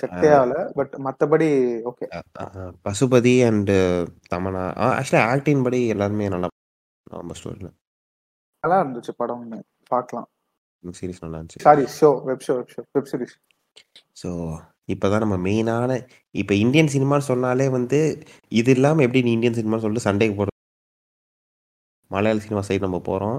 செட்டே 0.00 0.28
ஆகல. 0.38 0.56
பட் 0.78 0.92
மத்தபடி 1.06 1.48
ஓகே. 1.90 2.06
பசுபதி 2.86 3.34
அண்ட் 3.48 3.72
தமன்னா 4.32 4.64
ஆ 4.82 4.88
ஆக்சுவலா 4.98 5.24
ஆக்டிங் 5.32 5.64
படி 5.66 5.80
எல்லாருமே 5.94 6.28
நல்லா 6.34 6.48
நவம்பர் 7.06 7.38
ஸ்டோரில. 7.40 7.70
நல்லா 8.64 8.78
இருந்துச்சு 8.82 9.14
படம்னு 9.22 9.58
பார்க்கலாம். 9.92 10.28
சீரிஸ் 10.98 11.22
நல்லா 11.24 11.38
இருந்துச்சு. 11.38 11.64
Sorry 11.66 11.84
show 11.98 12.10
web 12.28 12.44
show 12.46 12.54
web 12.60 12.72
show 12.74 12.82
web 12.96 13.10
series. 13.12 13.34
So 14.22 14.30
இப்பதான் 14.92 15.22
நம்ம 15.24 15.36
மெயினான 15.48 15.92
இப்ப 16.42 16.54
இந்தியன் 16.64 16.90
சினிமான்னு 16.94 17.30
சொன்னாலே 17.32 17.66
வந்து 17.76 17.98
இது 18.60 18.70
இல்லாம 18.76 19.02
எப்படி 19.06 19.22
நீ 19.26 19.32
இந்தியன் 19.36 19.58
சினிமான்னு 19.58 19.84
சொல்லிட்டு 19.84 20.08
சண்டைக்கு 20.08 20.36
போறது. 20.40 20.52
மலையாள 22.10 22.42
சினிமா 22.46 22.62
சைடு 22.68 22.86
நம்ம 22.86 23.00
போறோம். 23.10 23.38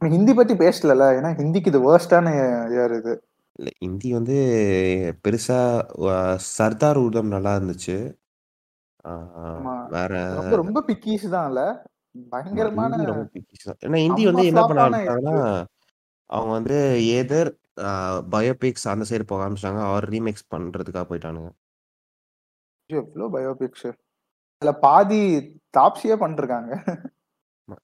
நம்ம 0.00 0.10
ஹிந்தி 0.16 0.32
பத்தி 0.34 0.54
பேசலல. 0.64 1.04
ஏன்னா 1.18 1.30
ஹிந்திக்கு 1.40 1.70
இது 1.72 1.80
வொர்ஸ்ட்டான 1.86 2.32
இயர் 2.74 2.94
இது. 3.00 3.12
இல்ல 3.58 3.68
ஹிந்தி 3.80 4.08
வந்து 4.16 4.36
பெருசா 5.22 5.58
அ 6.10 6.16
சர்தார் 6.52 7.00
உதம் 7.04 7.32
நல்லா 7.34 7.52
இருந்துச்சு. 7.58 7.96
ஆ 9.04 9.12
ஆமா. 9.50 9.74
வேற 9.92 10.12
ரொம்ப 10.32 10.52
ரொம்ப 10.60 10.78
பிக்கீஸ் 10.88 11.26
தான்ல. 11.34 11.60
ஆமா. 12.52 12.66
பயங்கரமான 12.66 12.72
ஹிந்தி 12.74 13.04
ரொம்ப 13.06 13.24
பிக்கிஸ் 13.32 13.66
தான். 13.68 13.78
ஏன்னா 13.84 13.98
ஹிந்தி 14.02 14.22
வந்து 14.28 14.44
என்ன 14.50 14.60
பண்ண 14.64 14.80
ஆரம்பிச்சுட்டாங்கன்னா, 14.82 15.36
அவங்க 16.30 16.52
வந்து 16.54 16.76
எதர் 17.16 17.50
அ 17.84 17.92
பயோபிக்ஸ் 18.32 18.86
அந்த 18.92 19.06
சைடு 19.10 19.24
போக 19.26 19.42
ஆரம்பிச்சுட்டாங்க. 19.44 19.82
ஆர் 19.92 20.08
ரீமேக்ஸ் 20.14 20.50
பண்றதுக்காக 20.52 21.06
போயிட்டானுங்க. 21.10 21.50
எவ்ளோ 22.90 23.26
பயோபிக்ஸ். 23.32 23.88
அதுல 24.62 24.74
பாதி 24.84 25.20
தாப்ஸியே 25.74 26.16
பண்ணிருக்காங்க. 26.22 26.72
ஆமா. 27.68 27.76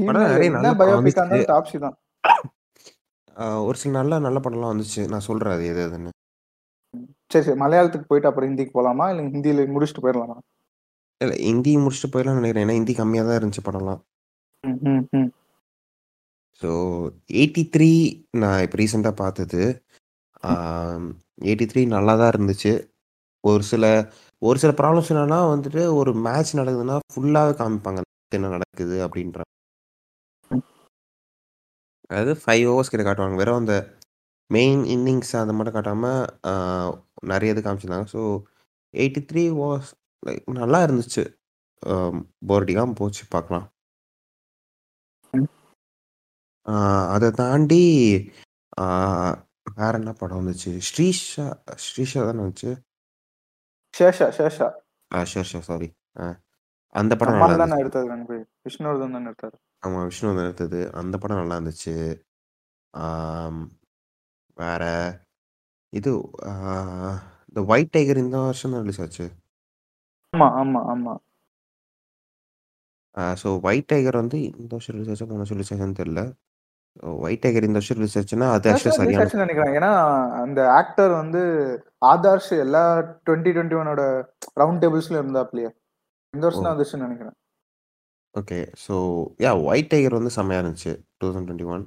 படம் 0.00 0.26
நெறைய 0.26 0.50
என்ன 0.50 0.58
நல்ல 0.58 0.72
பயோபிக்கா. 0.80 1.24
இருந்தாலும் 1.26 1.50
தாப்ஸி 1.50 1.78
தான். 1.80 1.96
ஒரு 3.66 3.76
சில 3.78 3.92
நல்ல 3.92 4.18
நல்ல 4.18 4.38
படம்லாம் 4.38 4.72
வந்துச்சு. 4.74 5.02
நான் 5.08 5.26
சொல்றேன் 5.28 5.54
அது 5.54 5.66
எது 5.66 5.80
எதுன்னு. 5.88 6.10
சரி 7.32 7.44
சரி. 7.44 7.58
மலையாளத்துக்கு 7.58 8.08
போயிட்டு 8.08 8.28
அப்புறம் 8.28 8.48
ஹிந்திக்கு 8.48 8.76
போலாமா? 8.78 9.06
இல்ல 9.10 9.22
ஹிந்தியில 9.28 9.66
முடிச்சுட்டு 9.74 10.04
போயிரலாமா? 10.06 10.36
இல்ல 11.20 11.34
ஹிந்தி 11.44 11.72
முடிச்சுட்டு 11.76 12.12
போயிடலாம்னு 12.12 12.40
நினைக்கிறேன். 12.40 12.64
ஏன்னா 12.66 12.78
ஹிந்தி 12.78 12.94
கம்மியா 12.94 13.24
தான் 13.24 13.38
இருந்துச்சு 13.40 13.66
படம்லாம். 13.68 14.00
ஸோ 16.62 16.70
83 17.34 17.92
நான் 18.32 18.62
இப்ப 18.62 18.76
ரீசென்ட்டா 18.76 19.12
பார்த்தது. 19.14 19.60
ஆ 20.44 20.50
83 21.44 21.84
நல்லா 21.86 22.14
தான் 22.16 22.32
இருந்துச்சு. 22.34 22.72
ஒரு 23.44 23.62
சில 23.62 23.84
ஒரு 24.42 24.58
சில 24.58 24.72
ப்ராப்ளம்ஸ் 24.72 25.10
என்னன்னா 25.12 25.38
வந்துட்டு 25.54 25.82
ஒரு 25.94 26.14
மேட்ச் 26.26 26.52
நடக்குதுன்னா 26.56 26.96
ஃபுல்லாவே 27.12 27.52
காமிப்பாங்க. 27.52 28.00
என்ன 28.32 28.48
நடக்குது 28.48 28.96
அப்படின்ற. 29.06 29.40
அதாவது 32.10 32.32
5 32.46 32.66
ஓவர்ஸ் 32.72 32.92
கிட்ட 32.92 33.04
காட்டுவாங்க. 33.04 33.38
வெறும் 33.40 33.60
அந்த 33.62 33.74
மெயின் 34.50 34.82
இன்னிங்ஸ் 34.94 35.32
அத 35.40 35.52
மட்டும் 35.58 35.76
காட்டாம 35.76 36.04
ஆ 36.50 36.52
நெறைய 37.32 37.54
இது 37.54 37.62
காமிச்சிருந்தாங்க. 37.64 38.08
ஸோ 38.14 38.22
83 38.94 39.44
வாஸ் 39.60 39.90
லைக் 40.22 40.42
நல்லா 40.62 40.80
இருந்துச்சு. 40.86 41.24
அ 41.82 41.94
போர் 42.48 42.64
அடிக்காம 42.64 42.96
போச்சு 43.02 43.24
பார்க்கலாம். 43.34 43.66
அத 47.14 47.30
தாண்டி 47.38 47.82
வேற 49.76 49.92
என்ன 50.00 50.12
படம் 50.20 50.40
வந்துச்சு? 50.40 50.72
ஸ்ரீஷா 50.88 51.46
ஸ்ரீஷா 51.84 52.20
தானே 52.28 52.42
வந்துச்சு? 52.44 52.70
ஷேஷா 53.94 54.28
ஷேஷா. 54.38 54.68
ஆ 55.10 55.20
ஷேர்ஷா 55.30 55.60
சாரி. 55.68 55.88
அந்த 56.94 57.12
படம் 57.20 57.40
நல்லா. 57.42 57.54
எடுத்தது. 57.82 58.08
விஷ்ணுவர்தன் 58.66 59.14
தானே 59.16 59.28
எடுத்தாரு. 59.30 59.56
ஆமா 59.82 60.00
விஷ்ணுவர்தன் 60.08 60.46
எடுத்தது. 60.46 60.80
அந்த 61.00 61.14
படம் 61.20 61.40
நல்லா 61.40 61.58
இருந்துச்சு. 61.58 61.94
ஆம் 62.94 63.62
வேற 64.56 64.82
இது 65.92 66.10
ஆ 66.44 66.52
இந்த 67.48 67.60
ஒயிட் 67.70 67.92
டைகர் 67.94 68.22
இந்த 68.24 68.36
வருஷம் 68.42 68.74
தான் 68.74 68.84
ரிலீஸ் 68.84 69.02
ஆச்சு. 69.04 69.26
ஆமா 70.32 70.48
ஆமா 70.60 70.80
ஆமா. 70.92 71.14
ஆ 73.14 73.24
ஸோ 73.40 73.48
ஒயிட் 73.66 73.88
டைகர் 73.90 74.20
வந்து 74.20 74.38
இந்த 74.52 74.70
வருஷம் 74.72 74.94
ரிலீஸ் 74.96 75.12
ஆச்சா? 75.14 75.26
போன 75.28 75.40
வருஷம் 75.40 75.58
ரிலீஸ் 75.58 75.72
ஆச்சான்னு 75.74 76.00
தெரியல. 76.00 76.22
ஒயிட் 77.22 77.42
டைகர் 77.44 77.68
இந்த 77.68 77.78
வருஷம் 77.80 77.98
ரிலீஸ் 77.98 78.18
ஆச்சுன்னா, 78.20 78.48
அது 78.56 78.66
இந்த 78.66 78.70
ஆக்சுவலா 78.70 78.94
வருஷம் 78.94 78.98
ரிலீஸ் 79.00 79.18
சரியான 79.18 79.20
ஆச்சுன்னு 79.20 79.44
நினைக்கிறேன். 79.44 79.74
ஏன்னா 79.78 79.90
அந்த 80.40 80.60
ஆக்டர் 80.76 81.12
வந்து 81.14 81.42
ஆதர்ஷ் 82.10 82.52
எல்லா 82.64 82.82
2021ஓட 83.26 84.02
ரவுண்ட் 84.60 84.82
டேபிள்ஸ்லயும் 84.84 85.22
இருந்தாப்லயே. 85.24 85.70
இந்த 86.34 86.44
ஓ! 86.50 86.60
வருஷம் 86.60 86.66
தான் 86.66 86.74
வந்துச்சுன்னு 86.74 87.06
நினைக்கிறேன். 87.08 87.36
Okay. 88.34 88.56
So 88.84 88.94
yeah 89.44 89.52
White 89.66 89.90
Tiger 89.92 90.18
வந்து 90.18 90.32
செம்மையா 90.36 90.60
இருந்துச்சு. 90.62 90.92
2021. 91.20 91.84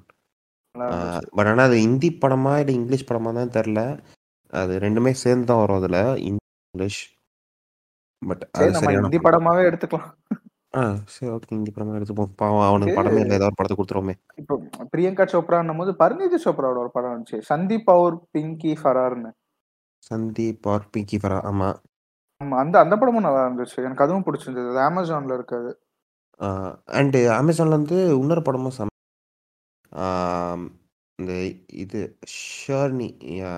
நல்லா 0.75 0.87
ஆ 0.87 0.95
இருந்துச்சு. 0.95 1.25
பட் 1.37 1.49
ஆனா 1.51 1.63
அது 1.69 1.77
ஹிந்தி 1.83 2.09
படமா? 2.23 2.53
இல்ல 2.61 2.71
இங்கிலீஷ் 2.79 3.09
படமா 3.09 3.31
தான் 3.39 3.55
தெரியல. 3.57 3.81
அது 4.53 4.73
2மே 4.81 5.13
சேர்ந்து 5.23 5.47
தான் 5.51 5.61
வரும் 5.63 5.79
அதுல. 5.81 5.97
ஹிந்தி, 6.21 6.43
இங்கிலீஷ். 6.73 7.01
பட் 8.21 8.43
சரி 8.53 8.61
அது 8.61 8.71
நம்ம 8.71 8.81
சரியான 8.81 8.95
ஹிந்தி 8.95 9.17
படம். 9.17 9.25
படமாவே 9.25 9.63
எடுத்துக்கலாம். 9.69 10.09
ஆ 10.73 10.81
சரி 11.13 11.29
ஓகே. 11.33 11.49
ஹிந்தி 11.53 11.71
படமா 11.71 11.97
எடுத்துப்போம். 11.97 12.31
பாவம் 12.41 12.67
அவனுக்கு 12.69 12.93
எனக்கு 12.93 12.97
படமே 12.97 13.19
இல்ல. 13.19 13.31
ஏதாவது 13.31 13.49
ஒரு 13.49 13.59
படத்த 13.59 13.75
குடுத்துருவோமே. 13.75 14.15
இப்போ 14.41 14.55
பிரியங்கா 14.91 15.25
சோப்ரான்னும்போது 15.33 15.91
பரிணீதி 16.01 16.37
சோப்ராவோட 16.45 16.79
ஒரு 16.83 16.91
படம் 16.95 17.13
வந்துச்சு. 17.13 17.39
சந்தீப் 17.51 17.89
அவுர் 17.89 18.17
பிங்கி 18.33 18.73
ஃபரார்ன்னு. 18.81 19.31
சந்தீப் 20.03 20.67
ஆர் 20.67 20.87
பிங்கி 20.91 21.17
ஃபரா 21.19 21.39
ஆமா. 21.49 21.69
ஆமா. 22.41 22.55
அந்த 22.63 22.75
அந்த 22.83 22.95
படமும் 22.99 23.25
நல்லா 23.25 23.41
இருந்துச்சு. 23.45 23.77
எனக்கு 23.83 24.05
அதுவும் 24.05 24.25
பிடிச்சிருந்தது. 24.27 24.69
அது 24.73 24.81
Amazonல 24.89 25.35
இருக்கு 25.37 25.55
அது. 25.61 25.71
ஆ 26.43 26.47
அண்ட் 26.99 27.17
அமேசான்ல 27.37 27.77
வந்து 27.79 27.97
இன்னொரு 28.15 28.41
படமும் 28.41 28.75
செம 28.77 28.89
ஆம் 29.91 30.65
இந்த 31.19 31.33
இது 31.83 31.99
ஷர்னி 32.35 33.09
யா 33.39 33.53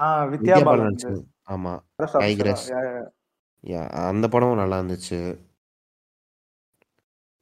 ஆ 0.00 0.06
வித்யா 0.32 0.32
வித்யா 0.32 0.56
பாலன் 0.58 0.66
பாலன் 0.70 0.86
நடிச்சது. 0.88 1.20
ஆமா. 1.46 1.74
அரசு 1.98 2.16
அப்சரா. 2.18 2.22
டைக்ரஸ். 2.22 2.64
யா 2.72 2.80
யா. 2.88 3.02
யா 3.64 3.82
அந்த 4.08 4.26
படமும் 4.28 4.60
நல்லா 4.60 4.78
இருந்துச்சு. 4.80 5.20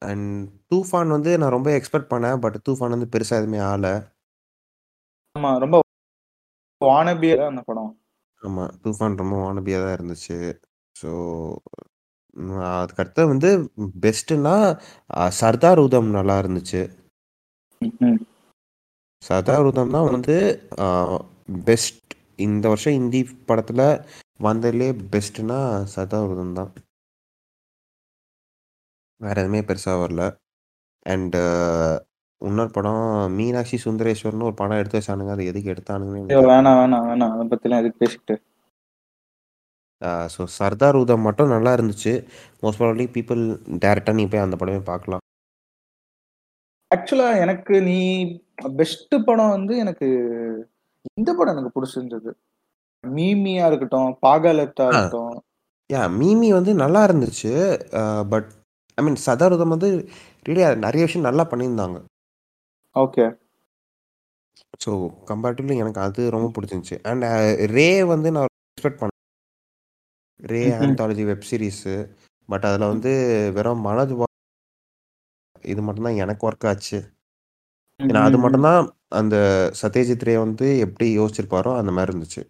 அண்ட் 0.02 0.28
தூஃபான் 0.70 1.08
வந்து 1.08 1.30
நான் 1.38 1.54
ரொம்ப 1.56 1.70
எக்ஸ்பெக்ட் 1.78 2.12
பண்ணேன். 2.12 2.40
பட் 2.40 2.58
தூஃபான் 2.66 2.94
வந்து 2.96 3.12
பெருசா 3.14 3.38
எதுவுமே 3.40 3.60
ஆகல. 3.68 3.88
ஆமா. 5.36 5.50
ரொம்ப 5.58 5.76
வானபியா 6.80 7.38
அந்த 7.46 7.62
படம். 7.62 7.92
ஆமா. 8.42 8.64
தூஃபான் 8.82 9.20
ரொம்ப 9.22 9.36
வானபியா 9.44 9.78
தான் 9.84 9.96
இருந்துச்சு. 9.98 10.38
ஸோ 10.96 11.10
ம் 12.36 12.52
அதுக்கு 12.72 13.02
அடுத்தது 13.02 13.28
வந்து 13.32 13.50
பெஸ்ட்டுன்னா 14.04 14.54
அ 15.16 15.26
சர்தார் 15.40 15.80
உதம் 15.86 16.10
நல்லா 16.16 16.36
இருந்துச்சு. 16.42 16.82
சர்தார் 19.22 19.66
உதம் 19.70 19.94
தான் 19.96 20.08
வந்து 20.10 20.36
பெஸ்ட் 21.68 22.00
இந்த 22.46 22.64
வருஷம் 22.72 22.96
ஹிந்தி 22.98 23.20
படத்துல 23.48 23.82
வந்ததுலயே 24.40 24.92
பெஸ்ட்டுன்னா 25.12 25.60
சர்தார் 25.94 26.32
உதம் 26.34 26.56
தான். 26.58 26.72
வேற 29.20 29.36
எதுவுமே 29.42 29.60
பெருசா 29.68 29.94
வரல. 30.02 30.22
அண்ட் 31.06 31.36
இன்னொரு 32.40 32.72
படம் 32.76 33.02
மீனாட்சி 33.38 33.76
சுந்தரேஸ்வரர்னு 33.84 34.48
ஒரு 34.50 34.56
படம் 34.60 34.80
எடுத்து 34.80 34.98
வச்சானுங்க. 35.00 35.32
அது 35.36 35.50
எதுக்கு 35.50 35.70
தெரியல. 36.30 36.50
வேணாம், 36.50 36.78
வேணாம், 36.80 37.06
வேணாம். 37.08 37.32
அத 37.34 37.44
பத்திலாம் 37.52 37.82
எதுக்கு 37.82 38.02
பேசிக்கிட்டு. 38.02 38.36
ஸோ 40.34 40.42
சர்தார் 40.58 41.00
உதம் 41.02 41.26
மட்டும் 41.26 41.52
நல்லா 41.54 41.72
இருந்துச்சு. 41.76 42.12
மோஸ்ட் 42.62 42.80
ப்ராபப்லி 42.80 43.06
பீப்பிள் 43.16 43.42
டைரக்ட்டா 43.84 44.14
நீ 44.20 44.24
போய் 44.32 44.44
அந்த 44.46 44.56
படமே 44.62 44.82
பார்க்கலாம். 44.90 45.22
ஆக்சுவலா 46.90 47.28
எனக்கு 47.44 47.74
நீ 47.90 48.00
பெஸ்ட் 48.80 49.14
படம் 49.28 49.54
வந்து 49.56 49.74
எனக்கு 49.84 50.08
இந்த 51.20 51.30
படம் 51.38 51.54
எனக்கு 51.54 51.74
புடிச்சிருந்தது. 51.76 52.30
மீமியா 53.04 53.64
இருக்கட்டும், 53.70 54.10
பாகாலத்தா. 54.26 54.84
இருக்கட்டும். 54.90 55.34
யாஹ் 55.90 56.12
மீமி 56.20 56.48
வந்து 56.58 56.72
நல்லா 56.82 57.00
இருந்துச்சு. 57.08 57.50
But 58.32 58.50
I 58.98 59.02
mean 59.04 59.24
Sardar 59.26 59.56
Udham 59.56 59.74
வந்து 59.74 59.88
ரியலி 60.48 60.62
நெறைய 60.86 61.06
விஷயம் 61.06 61.28
நல்லா 61.28 61.44
பண்ணியிருந்தாங்க. 61.52 61.98
ஓகே. 62.96 63.24
ஸோ 64.84 64.92
கம்பேரிட்டிவ்லி 65.30 65.76
எனக்கு 65.82 66.00
அது 66.06 66.22
ரொம்ப 66.36 66.48
புடிச்சிருந்துச்சு. 66.54 66.98
அண்ட் 67.10 67.24
ரே 67.76 67.88
வந்து 68.12 68.30
நான் 68.36 68.48
எக்ஸ்பெக்ட் 68.72 69.00
பண்ணேன். 69.00 69.13
Ray. 70.40 70.60
Anthology 70.80 71.24
web 71.28 71.46
series. 71.48 71.94
But 72.48 72.66
அதில. 72.68 72.88
வந்து 72.92 73.12
வெறும் 73.56 73.84
மனோஜ் 73.86 74.14
இது 75.64 75.80
மட்டும் 75.82 76.06
தான் 76.06 76.20
எனக்கு 76.20 76.46
ஒர்க் 76.48 76.66
ஆச்சு. 76.70 76.98
ஏன்னா 78.00 78.22
அது 78.24 78.36
ம், 78.36 78.44
மட்டும் 78.44 78.66
ம். 78.66 78.68
தான் 78.68 78.82
அந்த 79.20 79.36
சத்யஜித் 79.82 80.26
ரே 80.28 80.36
வந்து 80.40 80.68
எப்படி 80.86 81.08
யோசிச்சிருப்பாரோ 81.18 81.72
அந்த 81.80 81.92
மாரி 81.92 82.10
இருந்துச்சு. 82.10 82.42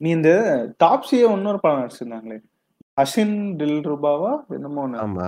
நீ 0.00 0.08
இந்த 0.16 0.30
டாப்ஸியே 0.80 1.24
இன்னொரு 1.30 1.58
படம் 1.60 1.80
நடிச்சிருந்தாங்களே! 1.80 2.38
ஹசின் 2.98 3.32
தில்ருபாவா? 3.60 4.32
என்னமோ 4.56 4.82
ஒண்ணு. 4.86 5.00
ஆமா. 5.00 5.26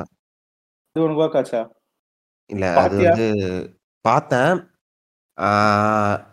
அது 0.97 1.05
உனக்கு 1.05 1.23
ஒர்க் 1.23 1.39
ஆச்சா? 1.41 1.61
இல்ல 2.51 2.65
அது? 2.79 2.99
வந்து 3.01 3.27
பார்த்தேன். 4.05 4.55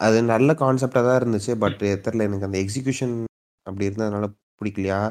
அது 0.01 0.17
நல்ல 0.31 0.51
கான்செப்ட்டா 0.61 1.01
தான் 1.07 1.19
இருந்துச்சு. 1.21 1.53
பட் 1.63 1.77
தெரியல 2.05 2.27
எனக்கு 2.29 2.49
அந்த 2.49 2.59
எக்ஸிகியூஷன் 2.63 3.15
அப்படி 3.65 3.87
இருந்ததுனால 3.89 4.27
பிடிக்கலையா? 4.59 5.01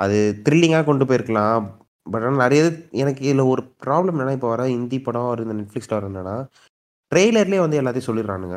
அது 0.00 0.16
த்ரில்லிங்கா 0.46 0.80
கொண்டு 0.84 1.04
போயிருக்கலாம். 1.04 1.64
பட் 2.06 2.22
ஆனா 2.22 2.36
நெறைய 2.42 2.62
எனக்கு 3.02 3.22
இதில 3.26 3.44
ஒரு 3.48 3.62
ப்ராப்ளம் 3.84 4.14
என்னன்னா, 4.14 4.36
இப்போ 4.38 4.48
வர 4.48 4.62
ஹிந்தி 4.72 4.98
படம் 5.00 5.30
ஒரு 5.32 5.44
இந்த 5.46 5.56
Netflixல 5.60 5.96
வர 5.98 6.08
என்னன்னா, 6.10 6.36
ட்ரெய்லர்லயே 7.12 7.60
வந்து 7.64 7.80
எல்லாத்தையும் 7.80 8.08
சொல்லிடுறானுங்க. 8.10 8.56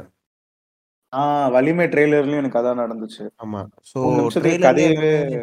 ஆ 1.14 1.22
வலிமை 1.50 1.86
ட்ரெய்லர்லயும் 1.88 2.42
எனக்கு 2.42 2.60
அதான் 2.62 2.82
நடந்துச்சு. 2.84 3.24
ஆமா. 3.44 3.62
ஸோ 3.92 3.98
3 4.00 4.18
நிமிஷத்துக்கு 4.20 4.58
ட்ரெய்லர்லயே 4.58 4.90
கதையவே. 4.90 5.42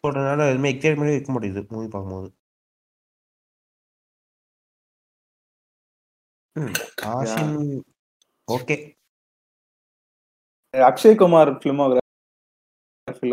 சொல்றதுனால 0.00 0.46
எதுவுமே 0.50 0.72
எக்ஸைட்மெண்ட்டே 0.74 1.16
இருக்க 1.16 1.32
மாட்டேங்குது 1.32 1.62
மூவி 1.74 1.88
பார்க்கும்போது. 1.88 2.28
ஓகே. 8.48 8.76
அக்ஷய் 10.74 11.16
குமார் 11.16 11.50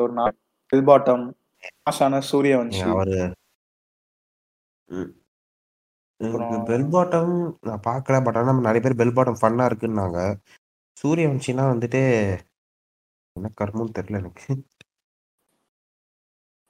ஒரு 0.06 0.14
நாள் 0.20 0.34
பெல் 0.72 0.88
பாட்டம், 0.90 1.24
ஏங்க 1.64 2.20
சூரியவன்ஷி. 2.32 2.82
அவரு 2.94 3.18
பெல் 6.70 6.88
பாட்டம் 6.94 7.34
நான் 7.68 7.86
பார்க்கல. 7.90 8.16
பட் 8.26 8.38
ஆனா 8.40 8.54
நெறைய 8.68 8.82
பேர் 8.86 9.02
பெல் 9.02 9.16
பாட்டம் 9.18 9.40
ஃபன்னா 9.42 9.68
இருக்குன்னாங்க. 9.70 10.20
சூரியவன்ஷினா 10.98 11.66
வந்துட்டு 11.74 12.02
என்ன 13.36 13.52
கருமம்னு 13.62 13.96
தெரியல 13.98 14.22
எனக்கு. 14.24 14.48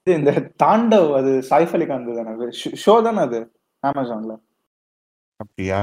இது 0.07 0.17
இந்த 0.19 0.31
தாண்டவ் 0.63 1.09
அது 1.19 1.31
சாய்ஃப் 1.49 1.73
அலி 1.77 1.85
கான்து 1.85 2.17
தானே 2.19 2.31
அது? 2.35 2.45
ஷோ 2.59 2.69
ஷோ 2.83 2.93
தானே 3.07 3.21
அது? 3.27 3.39
Amazonல. 3.83 4.33
அப்படியா? 5.39 5.79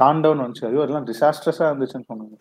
தாண்டவ்னு 0.00 0.44
வந்துச்சு. 0.44 0.66
ஐயோ! 0.68 0.82
அதெல்லாம் 0.84 1.08
டிசாஸ்ட்ரஸா 1.10 1.66
இருந்துச்சுன்னு 1.70 2.08
சொன்னாங்க. 2.10 2.36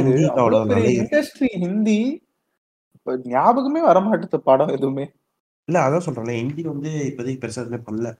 பெரிய 0.00 0.26
நல்ல 0.68 0.88
இண்டஸ்ட்ரி 0.94 1.48
ஹிந்தி. 1.62 1.98
ஞாபகமே 3.28 3.80
வரமாட்டுது 3.82 4.38
படம் 4.48 4.74
எதுவுமே. 4.76 5.06
இல்ல 5.68 5.78
அதான் 5.86 6.04
சொல்றேன்ல. 6.06 6.34
ஹிந்தி 6.38 6.62
வந்து 6.68 6.90
இப்போதைக்கு 7.08 7.42
பெருசா 7.42 7.62
எதுவுமே 7.62 7.80
பண்ணல. 7.86 8.10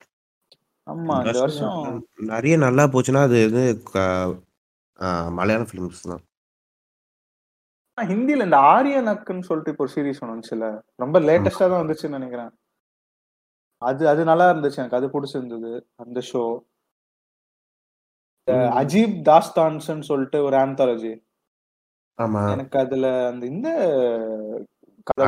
ஆமா. 0.86 1.14
இந்த 1.20 1.38
வருஷம் 1.38 1.78
நெறைய 2.30 2.56
நல்லா 2.58 2.84
போச்சுன்னா, 2.92 3.22
அது 3.28 3.38
அ 4.98 5.08
மலையாளம் 5.38 5.68
ஃபிலிம்ஸ் 5.70 6.06
தான். 6.06 6.22
ஆ 7.98 8.02
ஹிந்தில 8.04 8.44
இந்த 8.44 8.58
ஆரியனக்குன்னு 8.70 9.46
சொல்லிட்டு 9.48 9.72
இப்போ 9.72 9.84
ஒரு 9.84 9.92
சீரிஸ் 9.94 10.20
ஒண்ணு 10.22 10.34
வந்துச்சுல்ல. 10.34 10.66
ரொம்ப 10.98 11.16
ஆமா. 11.18 11.26
லேட்டஸ்ட்டா 11.28 11.66
தான் 11.66 11.82
வந்துச்சுன்னு 11.82 12.16
நெனைக்கிறேன். 12.18 12.50
அது 13.82 14.02
அது 14.08 14.22
நல்லா 14.24 14.46
இருந்துச்சு 14.52 14.80
எனக்கு. 14.82 14.98
அது 15.00 15.08
புடிச்சிருந்தது. 15.14 15.72
அந்த 15.96 16.20
ஷோ. 16.30 16.42
அஜீப் 18.80 19.16
தாஸ்தான்ஸ்ன்னு 19.28 20.00
சொல்லிட்டு 20.02 20.38
ஒரு 20.44 20.56
ஆந்தாலஜி. 20.56 21.12
ஆமா. 22.18 22.42
எனக்கு 22.52 22.76
அதுல 22.78 23.06
அந்த 23.30 23.44
இந்த 23.46 23.68
கதை? 25.06 25.26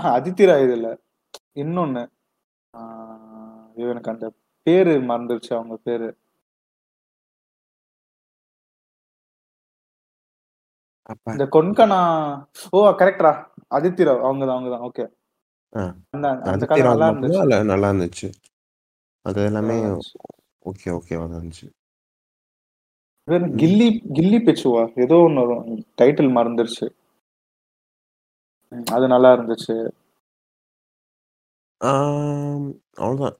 அஹ 0.00 0.12
அதித்தி 0.16 0.44
ராய் 0.46 0.64
இது 0.64 0.74
இல்ல. 0.78 0.88
இன்னொன்னு. 1.56 2.02
எனக்கு 3.84 4.10
அந்த 4.12 4.26
பேரு 4.66 4.94
மறந்துருச்சு 5.10 5.52
அவங்க 5.56 5.76
பேரு. 5.86 6.08
இந்த 11.30 11.44
கொன்கனா 11.52 11.98
ஓ! 12.72 12.80
கரெக்ட்ரா. 13.00 13.32
அதித்தி 13.74 14.02
ராவ். 14.06 14.22
அவங்க 14.26 14.44
தான் 14.44 14.56
அவங்க 14.56 14.70
தான். 14.74 14.84
ஓகே. 14.88 15.04
அந்த 16.14 16.28
நல்லா 16.88 17.08
இருந்துச்சு. 17.10 17.42
அதுல 17.42 17.58
நல்லா 17.72 17.88
இருந்துச்சு. 17.92 18.28
அது 19.24 19.40
எல்லாமே. 19.48 19.76
ஓகே, 20.64 20.88
ஓகேவா 20.96 21.26
இருந்துச்சு. 21.30 21.66
வேற. 23.28 23.42
கில்லி 23.60 23.86
கில்லி 24.16 24.38
பிச்சுவா? 24.46 24.82
ஏதோ 25.04 25.16
வரும். 25.40 25.64
டைட்டில் 26.00 26.34
மறந்துருச்சு. 26.38 26.86
அது 28.96 29.06
நல்லா 29.14 29.30
இருந்துச்சு. 29.36 29.76
அவ்வளோதான். 33.00 33.36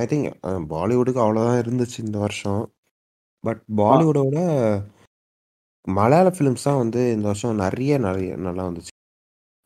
ஐ 0.00 0.04
திங்க் 0.10 0.28
பாலிவுட்டுக்கு 0.74 1.22
அவ்வளோதான் 1.24 1.60
இருந்துச்சு 1.62 1.98
இந்த 2.06 2.18
வருஷம். 2.24 2.62
பட். 3.44 3.60
பாலிவுட்ட 3.80 4.20
விட 4.28 4.38
மலையாள 5.86 6.28
ஃபிலிம்ஸ் 6.36 6.66
தான் 6.68 6.80
வந்து 6.82 7.00
இந்த 7.16 7.26
வருஷம் 7.30 7.58
நெறைய 7.58 7.92
நெறைய 8.06 8.36
நல்லா 8.46 8.64
வந்துச்சு. 8.68 8.92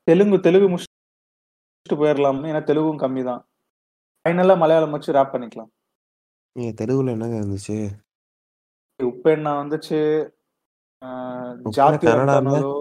தெலுங்கு 0.06 0.36
தெலுங்கு 0.46 0.68
முடிச்சுட்டு 0.72 1.98
போயிரலாம்னு. 2.02 2.50
ஏன்னா 2.52 2.62
தெலுங்கும் 2.70 3.02
கம்மி 3.04 3.22
தான். 3.30 3.42
ஃபைனலா 4.24 4.54
மலையாளம் 4.62 4.94
வச்சு 4.96 5.16
ராப் 5.16 5.32
பண்ணிக்கலாம். 5.34 5.70
நீங்க 6.56 6.72
தெலுங்குல 6.80 7.14
என்னங்க 7.16 7.36
இருந்துச்சு? 7.42 7.76
உப்பென்னா 9.00 9.52
வந்துச்சு. 9.60 10.00
ரத்தனாலோ 12.08 12.72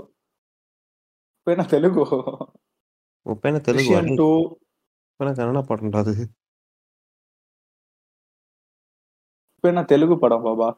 உப்பென்னா 1.37 1.65
தெலுங்கு. 1.73 2.03
"த்ரிஷ்யம் 3.67 3.99
டேய் 4.01 4.11
2" 4.11 4.27
உப்பேன 5.11 5.33
கன்னடா 5.39 5.61
படம்டா 5.69 5.99
அது. 6.03 6.13
உப்பென்னா 9.55 9.81
தெலுங்கு 9.85 10.15
படம் 10.19 10.45
பாபா. 10.47 10.69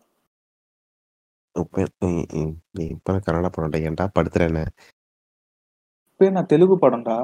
டேய் 2.76 2.94
உப்பேன 2.96 3.18
கன்னடா 3.26 3.50
படம்டா. 3.56 3.80
ஏன்டா 3.90 4.06
படுத்துற 4.18 4.44
என்ன? 4.52 4.62
உப்பென்னா 6.10 6.42
தெலுங்கு 6.46 6.78
படம்டா. 6.84 7.18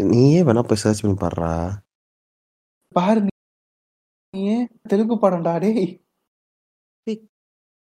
நீயே 0.00 0.40
வேணா 0.42 0.62
போய் 0.62 0.82
சர்ச் 0.84 1.02
பண்ணி 1.02 1.16
பார்றா. 1.16 1.50
பாரு 2.92 3.20
நீயே 4.34 4.68
தெலுங்கு 4.82 5.16
படம்டா 5.16 5.60
டேய். 5.60 5.84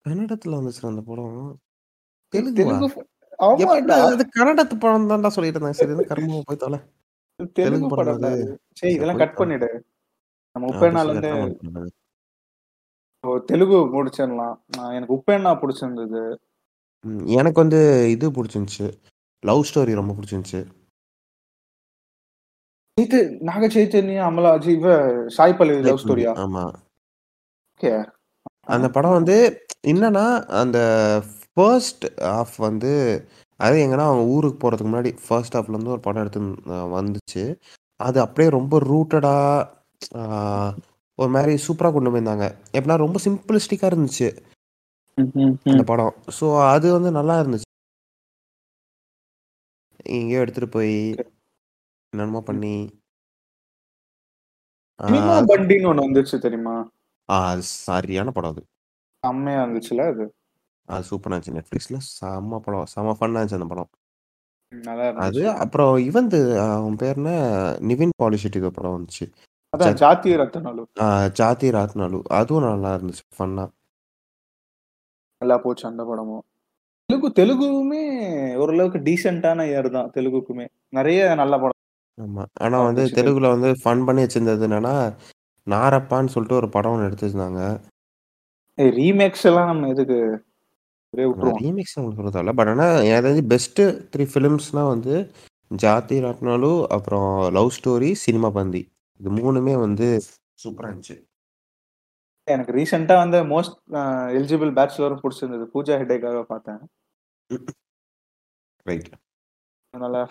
கன்னடத்துல 0.08 0.56
வந்துச்சுடா 0.56 0.86
அந்த 0.86 1.00
படம். 1.00 1.60
தெலுங்கு. 2.28 2.62
அது 4.08 4.24
கன்னடத்து 4.38 4.74
படம் 4.78 5.08
தான்டா 5.10 5.30
சொல்லிட்டு 5.36 5.60
இருந்தேன். 5.60 6.06
சரி 6.06 6.42
போய் 6.44 6.62
தொல. 6.64 6.76
தெலுங்கு 7.52 7.88
படமா. 7.92 8.30
சரி 8.72 8.94
இதெல்லாம் 8.94 9.16
கட். 9.16 9.36
பண்ணிடு. 9.36 9.70
நம்ம 10.56 10.78
பண்ணக்கூடாது. 10.80 11.30
இப்போ 13.16 13.38
தெலுங்கு 13.38 13.78
முடிச்சிடலாம். 13.94 14.56
எனக்கு 14.94 15.14
உப்பென்னா 15.14 15.52
புடிச்சிருந்தது. 15.62 16.22
எனக்கு 17.38 17.60
வந்து 17.60 18.10
இது 18.10 18.30
புடிச்சிருந்துச்சு. 18.30 18.86
லவ் 19.42 19.66
ஸ்டோரி 19.68 19.94
ரொம்ப 19.94 20.12
புடிச்சிருந்துச்சு. 20.12 20.60
இது 22.98 23.18
நாக 23.40 23.66
சைத்தன்யா, 23.66 24.24
அமலா 24.24 24.50
இவ 24.72 24.88
சாய் 25.26 25.56
பல்லவி 25.58 25.80
லவ். 25.82 26.00
ஸ்டோரியா? 26.02 26.32
ஆமா. 26.42 26.62
ஓகே. 27.72 27.90
அந்த 28.66 28.86
படம் 28.88 29.12
வந்து 29.12 29.36
என்னன்னா, 29.86 30.26
அந்த 30.54 30.78
ஃபர்ஸ்ட் 31.46 32.04
ஹாஃப் 32.26 32.54
வந்து 32.58 32.92
அது 33.60 33.76
எங்கன்னா 33.78 34.06
அவங்க 34.06 34.24
ஊருக்கு 34.26 34.58
போறதுக்கு 34.60 34.90
முன்னாடி 34.90 35.10
ஃபர்ஸ்ட் 35.26 35.56
ஹாஃப்ல 35.56 35.74
இருந்து 35.74 35.90
ஒரு 35.90 36.00
படம் 36.00 36.22
எடுத்து 36.22 36.40
வந்துச்சு. 36.94 37.42
அது 38.00 38.18
அப்படியே 38.20 38.48
ரொம்ப 38.50 38.78
ரூட்டடா 38.84 39.34
ஒரு 41.18 41.30
மாரி 41.30 41.52
சூப்பரா 41.66 41.90
கொண்டு 41.92 42.10
போயிருந்தாங்க. 42.10 42.46
எப்படின்னா 42.72 42.96
ரொம்ப 42.96 43.18
சிம்பிளிஸ்டிக்கா 43.26 43.90
இருந்துச்சு. 43.90 44.28
அந்த. 45.68 45.82
படம். 45.84 46.14
ஸோ 46.38 46.46
அது 46.66 46.86
வந்து 46.92 47.10
நல்லா 47.10 47.36
இருந்துச்சு. 47.42 47.68
எங்கேயோ 50.14 50.40
எடுத்துட்டு 50.40 50.68
போய். 50.68 50.94
என்னென்னமோ. 52.14 52.40
பண்ணி 52.40 52.74
அது 55.00 55.46
பண்டின்னு 55.50 55.90
ஒண்ணு 55.90 56.06
வந்துச்சு 56.06 56.38
தெரியுமா? 56.38 56.74
ஆ 57.28 57.36
சரியான 57.60 58.30
படம் 58.30 58.50
அது. 58.50 58.62
செம்மையா 59.22 59.60
இருந்துச்சுல்ல 59.64 60.06
அது? 60.08 60.24
அது 60.88 61.04
சூப்பரா 61.10 61.34
இருந்துச்சு. 61.34 61.56
Netflixல 61.58 61.98
செம்ம 62.10 62.58
படம். 62.58 62.86
செம்ம 62.94 63.14
ஃபன்னா 63.18 63.38
இருந்துச்சு 63.40 63.60
அந்த 63.60 63.68
படம். 63.72 63.90
அது. 65.16 65.50
அப்புறம் 65.50 65.98
இவன்து 65.98 66.38
அவன் 66.60 66.96
பேர் 66.96 67.16
என்ன? 67.16 67.32
நிவின் 67.80 68.14
பாலிஷெட்டி 68.22 68.70
படம் 68.70 68.96
வந்துச்சு. 68.96 69.26
அதான் 69.72 69.94
ஜத். 69.94 71.00
ஆ 71.00 71.06
ஜாதி 71.28 71.70
ராத்னாலு. 71.70 72.18
அதுவும் 72.38 72.64
நல்லா 72.64 72.90
இருந்துச்சு 72.96 73.24
ஃபன்னா. 73.36 73.64
நல்லா 75.42 75.58
போச்சு 75.58 75.88
அந்த 75.88 76.04
படமும். 76.04 76.44
தெலுங்கு 77.08 77.28
தெலுங்குவுமே 77.38 78.02
ஓரளவுக்கு 78.56 78.98
டீசென்ட்டான 78.98 79.64
இயர் 79.70 79.90
தான் 79.90 80.10
தெலுங்குக்குமே. 80.10 80.66
நெறைய 80.92 81.34
நல்ல 81.34 81.54
படம் 81.58 81.73
ஆமா. 82.18 82.42
ஆனா 82.64 82.76
வந்து 82.80 83.02
தெலுங்கு. 83.02 83.16
தெலுங்குல 83.16 83.48
வந்து 83.54 83.70
ஃபன் 83.80 84.04
பண்ணி 84.06 84.22
வச்சிருந்தது 84.24 84.66
என்னன்னா, 84.68 84.94
நாரப்பான்னு 85.66 86.32
சொல்லிட்டு 86.34 86.60
ஒரு 86.60 86.68
படம் 86.74 86.94
ஒண்ணு 86.94 87.08
எடுத்திருந்தாங்க. 87.08 87.60
ரீமேக்ஸ் 88.78 89.46
எல்லாம் 89.50 89.70
நம்ம 89.70 89.88
எதுக்கு? 89.94 90.18
அப்படியே 91.04 91.26
ஆமா 91.32 91.32
விட்டுருவோம். 91.32 91.60
ரீமிக்ஸ் 91.60 91.96
உங்களுக்கு 91.98 92.18
சொல்ல 92.18 92.32
தேவையில்ல. 92.34 92.54
பட் 92.58 92.70
ஆனா 92.72 92.86
எனக்கு 93.10 93.42
பெஸ்ட் 93.52 93.80
3 94.12 94.26
ஃபிலிம்ஸ்னா 94.32 94.82
வந்து 94.88 95.14
ஜாதி 95.70 96.16
ராட்னாலு, 96.24 96.72
அப்புறம் 96.96 97.28
லவ் 97.56 97.74
ஸ்டோரி, 97.78 98.10
சினிமா 98.24 98.50
பந்தி. 98.58 98.82
இது 99.20 99.30
3மே 99.38 99.76
வந்து 99.86 100.08
சூப்பரா 100.58 100.90
இருந்துச்சு. 100.90 101.16
எனக்கு 102.48 102.72
ரீசென்ட்டா 102.76 103.16
வந்து 103.20 103.38
மோஸ்ட் 103.52 103.76
எலிஜிபிள் 104.36 104.72
பேச்சுலரும் 104.78 105.22
புடிச்சிருந்தது. 105.22 105.66
பூஜா 105.74 105.94
ஹெக்டேக்காக 106.00 106.42
பார்த்தேன். 106.44 106.80
ரைட். 108.86 109.10
நல்லா 109.94 110.22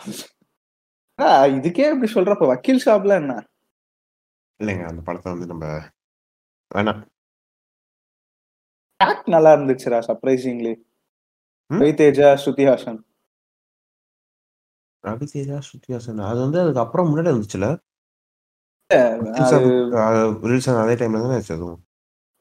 இதுக்கே 1.45 1.93
இப்படி 1.93 2.11
சொல்றப்ப 2.11 2.47
வக்கீல் 2.47 2.81
சாப்லாம் 2.85 3.21
என்ன? 3.21 3.45
இல்லைங்க 4.59 4.87
அந்த 4.87 5.13
படத்த 5.13 5.23
வந்து 5.23 5.45
நம்ம 5.45 5.65
வேணாம். 6.75 7.01
ஆக்ட் 8.97 9.29
நல்லா 9.29 9.55
இருந்துச்சுடா 9.55 9.99
சர்ப்ரைசிங்லி. 10.07 10.73
ரவிதேஜா, 11.69 12.27
ஸ்ருதி 12.43 12.65
ஹாசன். 12.69 12.99
ரவிதேஜா, 15.03 15.61
ஸ்ருதி 15.67 15.91
ஹாசன். 15.91 16.25
அது 16.25 16.39
வந்து 16.39 16.59
அதுக்கு 16.59 16.79
அப்புறம் 16.79 17.15
முன்னாடி 17.15 17.27
வக்கீல் 17.27 17.79
அது 20.77 20.95
டைம்ல 20.95 21.21
தானே. 21.21 21.37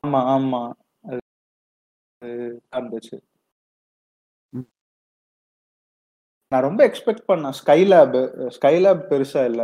ஆமா, 0.06 0.20
ஆமா. 0.34 0.72
அது 2.18 2.60
இருந்துச்சு. 2.76 3.16
நான் 6.52 6.62
ரொம்ப 6.62 6.80
எக்ஸ்பெக்ட் 6.88 7.28
பண்ணேன். 7.28 7.56
ஸ்கைலேப் 7.60 8.16
ஸ்கைலேப் 8.56 9.02
பெருசா 9.10 9.44
இல்ல. 9.44 9.62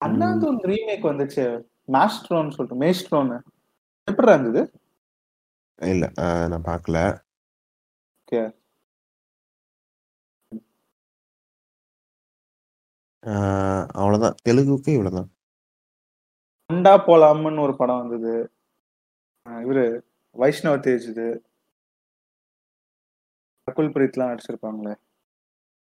அண்ணாதுன் 0.00 0.60
ரீமேக் 0.64 1.02
வந்துச்சே. 1.04 1.46
மாஸ்ட்ரோன்னு 1.88 2.54
சொல்லிட்டு 2.54 2.80
மேஸ்ட்ரோன்னு. 2.80 3.38
எப்புட்றா 4.08 4.34
இருந்தது? 4.34 4.62
இல்ல. 5.78 6.04
நான் 6.48 6.64
பார்க்கல. 6.64 6.98
ஓகே. 8.28 8.42
ஆ 13.22 13.32
அவ்வளோதான். 13.94 14.36
தெலுங்குக்கு 14.44 14.90
இவ்வளோதான். 14.90 15.30
கொண்டா 16.70 17.06
போலாம்ன்னு 17.06 17.60
ஒரு 17.60 17.76
படம் 17.76 17.98
வந்தது. 17.98 18.32
இவரு 19.46 19.84
வைஷ்ணவ் 20.36 20.82
தேஜ்து. 20.86 21.26
ரகுல் 23.68 23.92
பிரீத்லாம் 23.94 24.30
நடிச்சிருப்பாங்களே. 24.30 24.94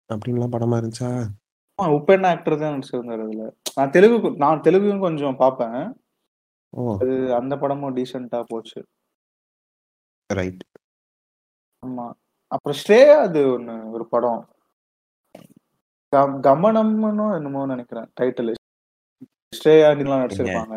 அப்படின்லாம் 0.09 0.53
படமா 0.53 0.77
இருந்துச்சா? 0.77 1.09
ஆ 1.79 1.85
உபேந்திரா 1.91 2.27
ஆக்டர் 2.27 2.59
தான் 2.59 2.75
நடிச்சிருந்தாரு 2.75 3.21
அதுல. 3.21 3.45
நான் 3.75 3.89
தெலுங்கு 3.89 4.31
நான் 4.35 4.61
தெலுங்கும் 4.61 4.99
கொஞ்சம் 4.99 5.35
பார்ப்பேன். 5.35 5.79
ஓ! 6.73 6.83
அது 6.93 7.35
அந்த 7.35 7.57
படமும் 7.57 7.95
டீசென்ட்டா 7.95 8.43
போச்சு. 8.47 8.79
ரைட். 10.29 10.63
ஆமா. 11.83 12.05
அப்புறம் 12.51 12.77
ஸ்ரேயாது 12.83 13.41
ஒண்ணு 13.55 13.89
ஒரு 13.89 14.07
படம். 14.07 14.41
கமனம்னோ 16.43 17.25
என்னமோ 17.35 17.65
நெனைக்கிறேன் 17.65 18.09
டைட்டிலு. 18.21 18.53
ஸ்ரேயா 19.53 19.89
நடிச்சிருப்பாங்க. 19.93 20.75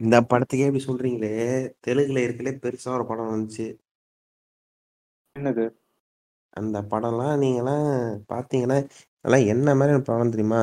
இந்த 0.00 0.16
படத்துக்கே 0.22 0.66
இப்படி 0.66 0.84
சொல்றீங்களே, 0.84 1.30
தெலுங்குல 1.86 2.22
இருக்கறதுலே 2.24 2.52
பெருசா 2.58 2.90
ஒரு 2.94 3.06
படம் 3.06 3.32
வந்துச்சு. 3.32 3.66
என்னது? 5.36 5.64
அந்த 6.56 6.82
படம்லாம் 6.82 7.40
நீங்கலாம் 7.40 7.88
பார்த்தீங்கன்னா, 8.28 8.78
அதெல்லாம் 9.24 9.46
என்ன 9.46 9.74
மாரியான 9.74 10.02
படம் 10.02 10.30
தெரியுமா? 10.30 10.62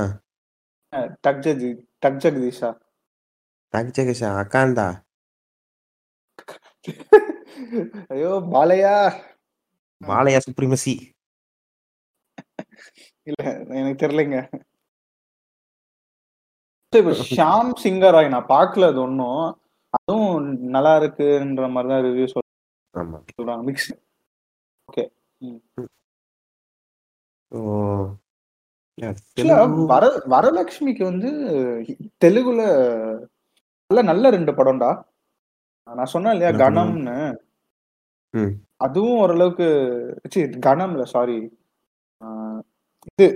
டக் 1.24 1.42
ஜெகதி 1.44 1.70
டக் 2.00 2.22
ஜெகதீஷா? 2.24 2.70
டக் 3.74 3.94
ஜெகதீஷா 3.98 4.30
அகாந்தா. 4.42 4.88
ஐயோ! 8.10 8.32
பாலையா! 8.54 8.96
பாலையா 10.02 10.40
சுப்ரீமசி. 10.46 10.94
இல்ல 13.28 13.42
எனக்கு 13.72 14.02
தெரியலைங்க. 14.04 14.40
இப்ப 16.94 17.12
ஷாம் 17.30 17.70
சிங்கராய் 17.84 18.34
நான் 18.34 18.52
பார்க்கல 18.54 18.88
அது 18.92 19.00
ஒண்ணும். 19.04 19.44
அதுவும் 19.98 20.36
நல்லா 20.76 20.92
இருக்குன்ற 21.00 21.68
மாரி 21.76 21.90
தான் 21.94 22.04
ரிவ்யூ. 22.08 22.26
சொல்றாங்க. 22.34 23.62
மிக்ஸ். 23.70 23.90
ஓகே. 24.90 25.04
வர 29.92 30.04
வரலட்சுமிக்கு 30.34 31.04
வந்து 31.10 31.30
தெலுங்குல 32.24 32.62
நல்ல 33.90 34.02
நல்ல 34.12 34.26
2 34.32 34.54
படம்டா. 34.60 34.92
நான் 35.88 36.14
சொன்னேன் 36.14 36.34
இல்லையா? 36.36 36.52
கணம்னு. 36.64 37.16
அதுவும் 38.86 39.20
ஓரளவுக்கு 39.24 39.68
ச்சீ 40.28 40.42
கணம் 40.68 40.94
இல்ல 40.96 41.06
சாரி. 41.16 41.40
இது! 43.12 43.28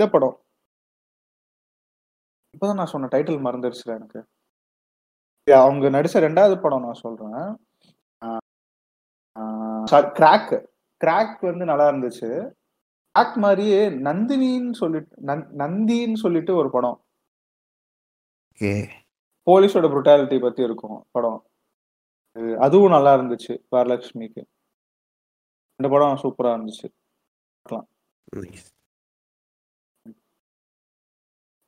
இந்த 0.00 0.06
படம். 0.12 0.36
இப்பதான் 2.54 2.78
நான் 2.80 2.92
சொன்ன 2.92 3.10
டைட்டில் 3.12 3.44
மறந்துருச்சுடா 3.46 3.94
எனக்கு. 3.98 4.20
அவங்க 5.46 5.86
நடிச்ச 5.94 6.16
2வது 6.24 6.56
படம் 6.64 6.84
நான் 6.86 7.02
சொல்றேன். 7.04 7.46
கிராக். 10.18 10.54
கிராக் 11.00 11.38
வந்து 11.50 11.64
நல்லா 11.70 11.86
இருந்துச்சு. 11.90 12.28
கிராக் 13.14 13.36
மாரியே 13.44 13.80
நந்தினின்னு 14.08 14.74
சொல்லிட்டு 14.80 15.12
நந் 15.30 15.44
நந்தின்னு 15.62 16.18
சொல்லிட்டு 16.24 16.52
ஒரு 16.60 16.68
படம். 16.76 16.98
போலீஸோட 19.46 19.86
புரூட்டாலிட்டி 19.92 20.38
பத்தி 20.40 20.62
இருக்கும் 20.68 20.98
படம். 21.16 21.40
அது 22.36 22.50
அதுவும் 22.66 22.94
நல்லா 22.96 23.12
இருந்துச்சு 23.18 23.54
வரலட்சுமிக்கு. 23.74 24.42
2 25.80 25.92
படம் 25.94 26.20
சூப்பரா 26.24 26.52
இருந்துச்சு. 26.56 26.88
பார்க்கலாம். 27.66 27.88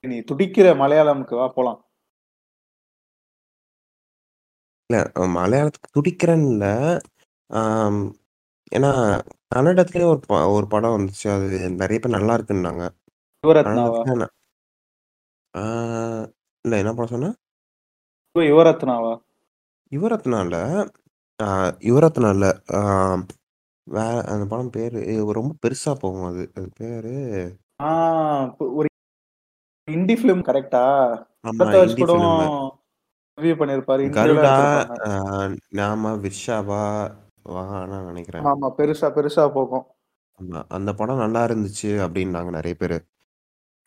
நீ 0.04 0.16
துடிக்கிற 0.20 0.66
மலையாளம்க்கு 0.76 1.34
வா 1.34 1.48
போலாம். 1.48 1.80
இல்ல 4.90 4.96
மலையாளத்துக்கு. 5.36 6.62
ஆம். 7.50 8.00
ஏன்னா 8.72 8.90
கன்னடத்திலேயே 9.54 10.04
ஒரு 10.04 10.20
ஒரு 10.52 10.66
படம் 10.66 10.94
வந்துச்சு. 10.96 11.26
அது 11.34 11.46
நெறைய 11.80 11.98
பேர் 11.98 12.16
நல்லா 12.16 12.34
இருக்குன்னாங்க. 12.36 12.84
இல்ல 16.64 16.76
என்ன 16.76 16.92
படம் 16.94 17.12
சொன்ன? 17.14 17.30
யுவரத்னாவா? 18.34 19.12
யுவரத்னா 19.92 20.40
இல்ல. 20.40 20.58
யுவரத்னா 21.88 22.30
இல்ல. 22.30 22.46
ஆ 22.74 22.80
வே 23.86 24.04
அந்த 24.32 24.44
படம் 24.48 24.70
பேரு 24.70 24.98
ரொம்ப 25.32 25.54
பெருசா 25.62 25.92
போகும் 25.94 26.24
அது. 26.24 26.42
அது 26.54 26.68
பேரு 26.76 27.14
ஒரு 28.76 28.88
ஹிந்தி 29.88 30.14
ஃபிலிம் 30.16 30.42
ஹிந்தி 31.44 32.02
கூட. 32.02 32.24
ரிவ்யூ. 33.38 33.54
இன்டர்வியூலாம் 34.06 34.58
கருடா 34.58 35.10
நாம 35.72 36.12
விர்ஷாவா 36.16 36.82
வான்னு 37.46 37.98
நெனைக்கிறேன். 38.08 38.48
ஆமா. 38.50 38.68
பெருசா 38.78 39.08
பெருசா 39.16 39.44
போகும். 39.52 39.86
ஆமா. 40.38 40.60
அந்த 40.70 40.90
படம் 40.94 41.22
நல்லா 41.22 41.42
இருந்துச்சு 41.44 41.90
அப்டின்னாங்க 42.04 42.50
நெறைய 42.50 42.76
பேரு. 42.76 42.98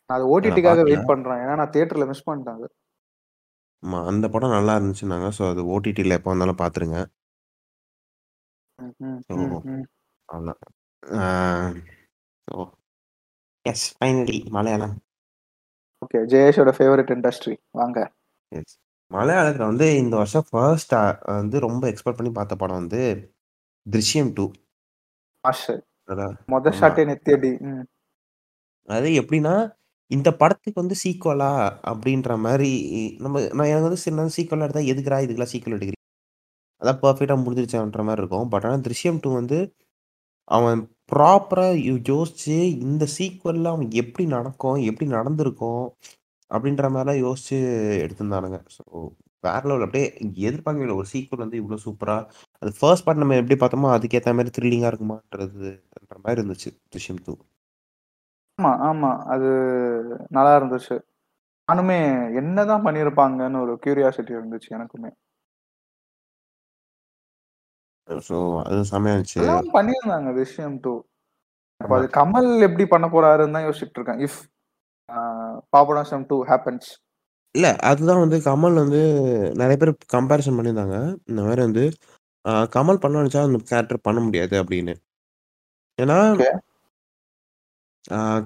நான் 0.09 0.17
அது 0.17 0.25
ஓடிடிக்காக. 0.33 0.81
வெயிட் 0.83 1.09
பண்றேன். 1.11 1.41
ஏன்னா 1.43 1.55
நான் 1.55 1.73
தியேட்டர்ல 1.73 2.07
மிஸ் 2.07 2.27
பண்ணிட்டேன் 2.27 2.57
அது. 2.57 2.67
ஆமா. 3.83 3.99
அந்த 4.07 4.25
படம் 4.29 4.55
நல்லா 4.55 4.75
இருந்துச்சுன்னாங்க. 4.77 5.29
ஸோ 5.37 5.43
அது 5.49 5.63
ஓடிடில 5.73 6.17
எப்போ 6.19 6.29
வந்தாலும். 6.29 6.59
ஆ 11.03 11.21
so 12.47 12.55
yes 13.65 13.85
finally 13.95 14.37
Malayalam. 14.49 14.95
Okay. 16.01 16.19
ஜெயேஷோட 16.31 16.71
favourite 16.77 17.13
industry. 17.15 17.53
வாங்க. 17.73 17.97
எஸ். 18.51 18.75
மலையாளத்துல 19.11 19.67
வந்து 19.69 19.87
இந்த 19.97 20.15
வருஷம் 20.17 20.47
ஃபர்ஸ்ட் 20.49 20.93
வந்து 21.31 21.57
ரொம்ப 21.65 21.83
எக்ஸ்பெக்ட் 21.91 22.19
பண்ணி 22.19 22.31
பார்த்த 22.33 22.55
படம் 22.57 22.79
வந்து 22.81 23.01
"திருஷ்யம் 23.85 24.31
2" 24.31 24.45
மாஸ்டர். 25.43 25.81
அதான் 26.09 26.35
மொத. 26.51 26.71
ஷாட்டே 26.79 27.03
நெத்தியடி. 27.09 27.51
அது 28.87 29.09
எப்படின்னா, 29.21 29.55
இந்த 30.11 30.29
படத்துக்கு 30.39 30.81
வந்து 30.81 30.95
சீக்வலா 31.03 31.51
அப்படின்ற 31.91 32.31
மாரி 32.39 32.71
நம்ம 33.21 33.35
நான் 33.53 33.69
எனக்கு 33.69 33.87
வந்து 33.87 34.03
சில 34.03 34.15
நேரம் 34.15 34.35
சீக்வலா 34.37 34.65
எடுத்தா 34.67 34.83
எதுக்குடா 34.91 35.19
இதுக்கெல்லாம் 35.25 35.53
சீக்வல் 35.53 35.75
எடுக்குறீங்க? 35.75 36.01
அதான் 36.81 36.99
பெர்ஃபெக்ட்டா 37.03 37.37
முடிஞ்சிருச்சேன்ற 37.43 38.03
மாரி 38.07 38.21
இருக்கும். 38.21 38.49
பட் 38.53 38.65
ஆனா 38.67 38.77
"திருஷ்யம் 38.87 39.19
2" 39.19 39.31
வந்து 39.39 39.59
அவன் 40.47 40.79
ப்ராப்பரா 41.11 41.65
யோ 41.81 41.93
யோசிச்சு 42.09 42.55
இந்த 42.85 43.03
சீக்வல்ல 43.15 43.71
அவன் 43.71 43.89
எப்படி 44.01 44.25
நடக்கும்? 44.33 44.79
எப்படி 44.89 45.07
நடந்திருக்கும்? 45.11 45.85
அப்படின்ற 46.51 46.85
மாதிரிலாம் 46.93 47.23
யோசிச்சு 47.23 47.57
எடுத்திருந்தானுங்க. 48.05 48.59
ஸோ 48.77 48.83
வேற 49.43 49.61
லெவல் 49.69 49.85
அப்படியே 49.85 50.07
எதிர்பார்க்கவே 50.45 50.85
இல்லை 50.85 50.97
ஒரு 50.97 51.09
சீக்வல் 51.13 51.43
வந்து 51.43 51.59
இவ்வளோ 51.61 51.79
சூப்பரா 51.85 52.17
அது 52.61 52.71
ஃபர்ஸ்ட் 52.79 53.05
பார்ட் 53.07 53.23
நம்ம 53.23 53.37
எப்படி 53.41 53.57
பார்த்தோமோ 53.61 53.93
அதுக்கேற்ற 53.97 54.33
மாதிரி 54.37 54.55
த்ரில்லிங்கா 54.57 54.91
இருக்குமான்றதுன்ற 54.91 55.71
மாதிரி 56.25 56.41
இருந்துச்சு 56.41 56.71
"திருஷ்யம் 56.89 57.21
2". 57.21 57.35
ஆமா, 58.59 58.69
ஆமா. 58.87 59.09
அது 59.33 59.47
நல்லா 60.31 60.51
இருந்துச்சு. 60.57 60.95
நானுமே 61.67 61.97
என்னதான் 62.41 62.85
பண்ணியிருப்பாங்கன்னு 62.87 63.63
ஒரு 63.65 63.73
கியூரியாசிட்டி 63.83 64.33
இருந்துச்சு 64.37 64.69
எனக்குமே. 64.77 65.11
ஸோ 68.07 68.35
அது 68.63 68.79
செமையா 68.89 69.13
இருந்துச்சு. 69.15 69.45
பண்ணியிருந்தாங்க 69.75 70.29
"திருஷ்யம் 70.37 70.75
2". 70.77 70.93
அப்ப. 71.81 71.93
அது 71.97 72.07
கமல் 72.17 72.49
எப்படி 72.67 72.85
பண்ண 72.93 73.07
போறாருன்னு 73.09 73.57
தான் 73.57 73.67
யோசிச்சுட்டு 73.67 73.99
இருக்கேன். 73.99 74.21
If 74.27 74.39
uh 75.09 75.17
Papanasam 75.73 76.25
2 76.25 76.37
happens. 76.51 76.89
இல்ல. 77.55 77.67
அதுதான் 77.89 78.21
வந்து 78.23 78.37
கமல் 78.45 78.79
வந்து 78.81 79.01
நெறைய 79.59 79.77
பேர் 79.81 79.91
கம்பேரிசன் 80.13 80.57
பண்ணியிருந்தாங்க. 80.57 80.97
இந்த 81.29 81.41
மாரி 81.45 81.61
வந்து 81.67 81.83
கமல் 82.73 83.01
பண்ண 83.03 83.15
நெனச்சா 83.19 83.41
அந்த 83.45 83.59
கேரக்டர் 83.69 84.05
பண்ண 84.07 84.19
முடியாது 84.25 84.55
அப்படின்னு. 84.61 84.93
ஏன்னா 85.97 86.17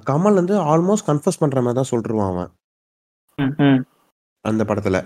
கமல் 0.07 0.39
வந்து 0.39 0.55
ஆல்மோஸ்ட் 0.71 1.07
கன்ஃபெஸ் 1.09 1.41
பண்ற 1.41 1.61
மாரி 1.61 1.77
தான் 1.79 1.91
சொல்லிருவான் 1.91 2.31
அவன். 2.33 2.51
அந்த 4.45 4.63
படத்துல. 4.69 4.97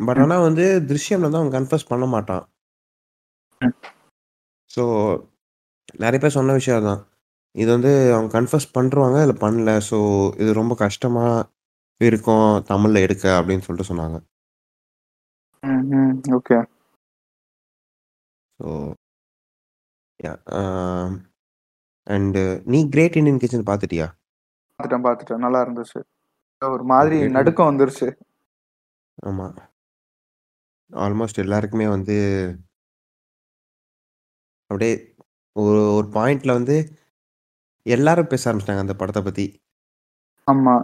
பட். 0.00 0.20
ஆனா 0.20 0.36
வந்து 0.44 0.64
"திருஷ்யம்ல" 0.90 1.26
வந்து 1.26 1.40
அவன் 1.40 1.56
கன்ஃபெஸ் 1.56 1.90
பண்ண 1.90 2.06
மாட்டான். 2.14 2.44
ஸோ 4.70 4.82
நெறைய 6.02 6.18
பேர் 6.20 6.36
சொன்ன 6.36 6.52
விஷயம் 6.52 6.78
அதான். 6.80 7.02
இது 7.54 7.68
வந்து 7.70 7.92
அவங்க 8.14 8.30
கன்ஃபெஸ் 8.38 8.74
பண்ருவாங்க, 8.74 9.18
இல்ல 9.22 9.34
பண்ணல. 9.44 9.70
ஸோ 9.90 9.98
இது 10.36 10.50
ரொம்ப 10.52 10.74
கஷ்டமா 10.84 11.24
இருக்கும் 12.00 12.48
தமிழ்ல 12.70 12.98
எடுக்க 13.00 13.26
அப்படின்னு 13.38 13.66
சொல்லிட்டு 13.66 13.90
சொன்னாங்க. 13.90 14.18
ஓகே. 16.38 16.58
ஸோ 18.60 18.68
அண்ட் 22.06 22.38
நீ 22.64 22.78
"கிரேட் 22.88 23.16
இண்டியன் 23.16 23.40
கிச்சன்" 23.42 23.68
பார்த்துட்டியா? 23.70 24.06
பார்த்துட்டேன், 24.80 25.04
பார்த்துட்டேன். 25.06 25.44
நல்லா 25.44 25.60
இருந்துச்சு. 25.64 26.00
ஒரு 26.62 26.84
மாதிரி 26.84 27.18
நடுக்கம் 27.28 27.70
வந்துருச்சு. 27.70 28.08
ஆமா. 29.22 29.46
ஆல்மோஸ்ட் 30.90 31.42
எல்லாருக்குமே 31.44 31.86
வந்து 31.88 32.16
அப்படியே 34.70 34.94
ஒரு 35.56 35.80
ஒரு 35.96 36.06
பாயிண்ட்ல 36.14 36.52
வந்து 36.58 36.76
எல்லாரும் 37.86 38.30
பேச 38.30 38.44
ஆரம்பிச்சுட்டாங்க 38.48 38.84
அந்த 38.84 38.96
படத்த 39.00 39.20
பத்தி. 39.22 39.46
ஆமா. 40.46 40.74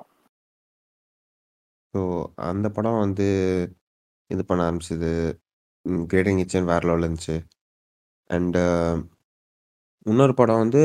ஸோ 1.95 2.01
அந்த 2.49 2.67
படம் 2.75 3.03
வந்து 3.03 3.27
இது 4.31 4.43
பண்ண 4.45 4.63
ஆரம்பிச்சது. 4.67 5.11
ம் 5.85 6.05
"கிரேட் 6.09 6.27
இண்டியன் 6.27 6.41
கிச்சன்" 6.43 6.71
வேற 6.71 6.83
லெவல்ல 6.89 7.07
இருந்துச்சு. 7.07 7.37
அண்ட் 8.31 8.59
இன்னொரு 10.07 10.35
படம் 10.35 10.63
வந்து 10.63 10.83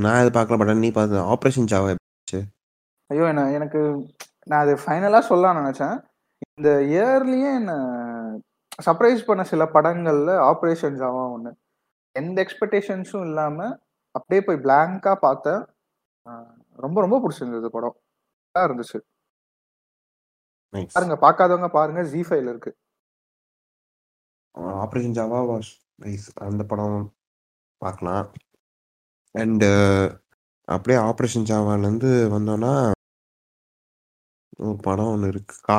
நான் 0.00 0.20
எது 0.20 0.30
பார்க்கல. 0.34 0.58
பட் 0.60 0.80
நீ 0.80 0.90
பார்த்த 0.92 1.24
"ஆப்பரேஷன் 1.32 1.70
ஜாவா" 1.72 1.88
இருந்துச்சு? 1.92 2.40
ஐயோ! 3.10 3.24
என்ன 3.32 3.44
எனக்கு 3.56 3.80
நான் 4.46 4.64
அது 4.64 4.74
ஃபைனலா 4.82 5.20
சொல்லலாம்னு 5.28 5.60
நெனச்சேன். 5.60 5.96
இந்த 6.58 6.70
இயர்லயே 6.90 7.50
என்ன 7.60 7.72
சர்ப்ரைஸ் 8.78 9.28
பண்ண 9.28 9.42
சில 9.46 9.64
படங்கள்ல 9.74 10.32
"ஆப்பரேஷன் 10.50 10.98
ஜாவா" 11.00 11.24
ஒண்ணு. 11.36 11.52
எந்த 12.16 12.38
எக்ஸ்பெக்டேஷன்ஸும் 12.44 13.24
இல்லாம 13.28 13.58
அப்படியே 14.14 14.40
போய் 14.46 14.62
பிளாங்க்கா 14.66 15.14
பார்த்தேன். 15.26 15.62
ரொம்ப 16.78 16.98
ரொம்ப 17.00 17.16
புடிச்சிருந்தது 17.24 17.68
படம். 17.76 17.96
நல்லா 18.54 18.66
இருந்துச்சு. 18.68 18.98
பாருங்க. 20.94 21.16
பார்க்காதவங்க 21.22 21.68
பாருங்க. 21.68 22.00
ஜீ5ல 22.12 22.50
இருக்கு. 22.54 22.70
"Operation 24.82 25.16
Java" 25.18 25.40
was 25.50 25.70
nice. 26.02 26.28
அந்த 26.46 26.62
படம் 26.64 26.98
பார்க்கலாம். 27.82 28.28
அண்ட் 29.34 29.66
அப்படியே 30.68 30.98
"ஆப்பரேஷன் 31.02 31.48
ஜாவாலருந்து" 31.50 32.12
வந்தோம்னா 32.34 32.74
ஒரு 34.60 34.76
படம் 34.78 35.10
ஒண்ணு 35.14 35.26
இருக்கு. 35.26 35.56
கா 35.62 35.78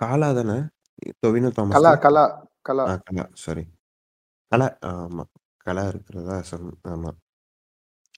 காலா 0.00 0.28
தானே? 0.32 0.56
டொவினோ 1.22 1.50
தாமஸ். 1.50 1.74
கலா, 1.76 1.92
கலா, 2.04 2.24
கலா 2.68 2.84
சாரி. 3.44 3.64
கலா 4.52 4.66
ஆமா. 4.90 5.24
கலா 5.66 5.82
இருக்கிறதா 5.88 6.36
சொன் 6.42 6.68
ஆமா. 6.88 7.10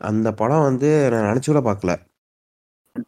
அந்த 0.01 0.28
படம் 0.35 0.62
வந்து 0.62 0.89
நான் 1.12 1.26
நெனச்சு 1.28 1.51
கூட 1.53 1.62
பார்க்கல. 1.66 1.93
ம். 2.95 3.07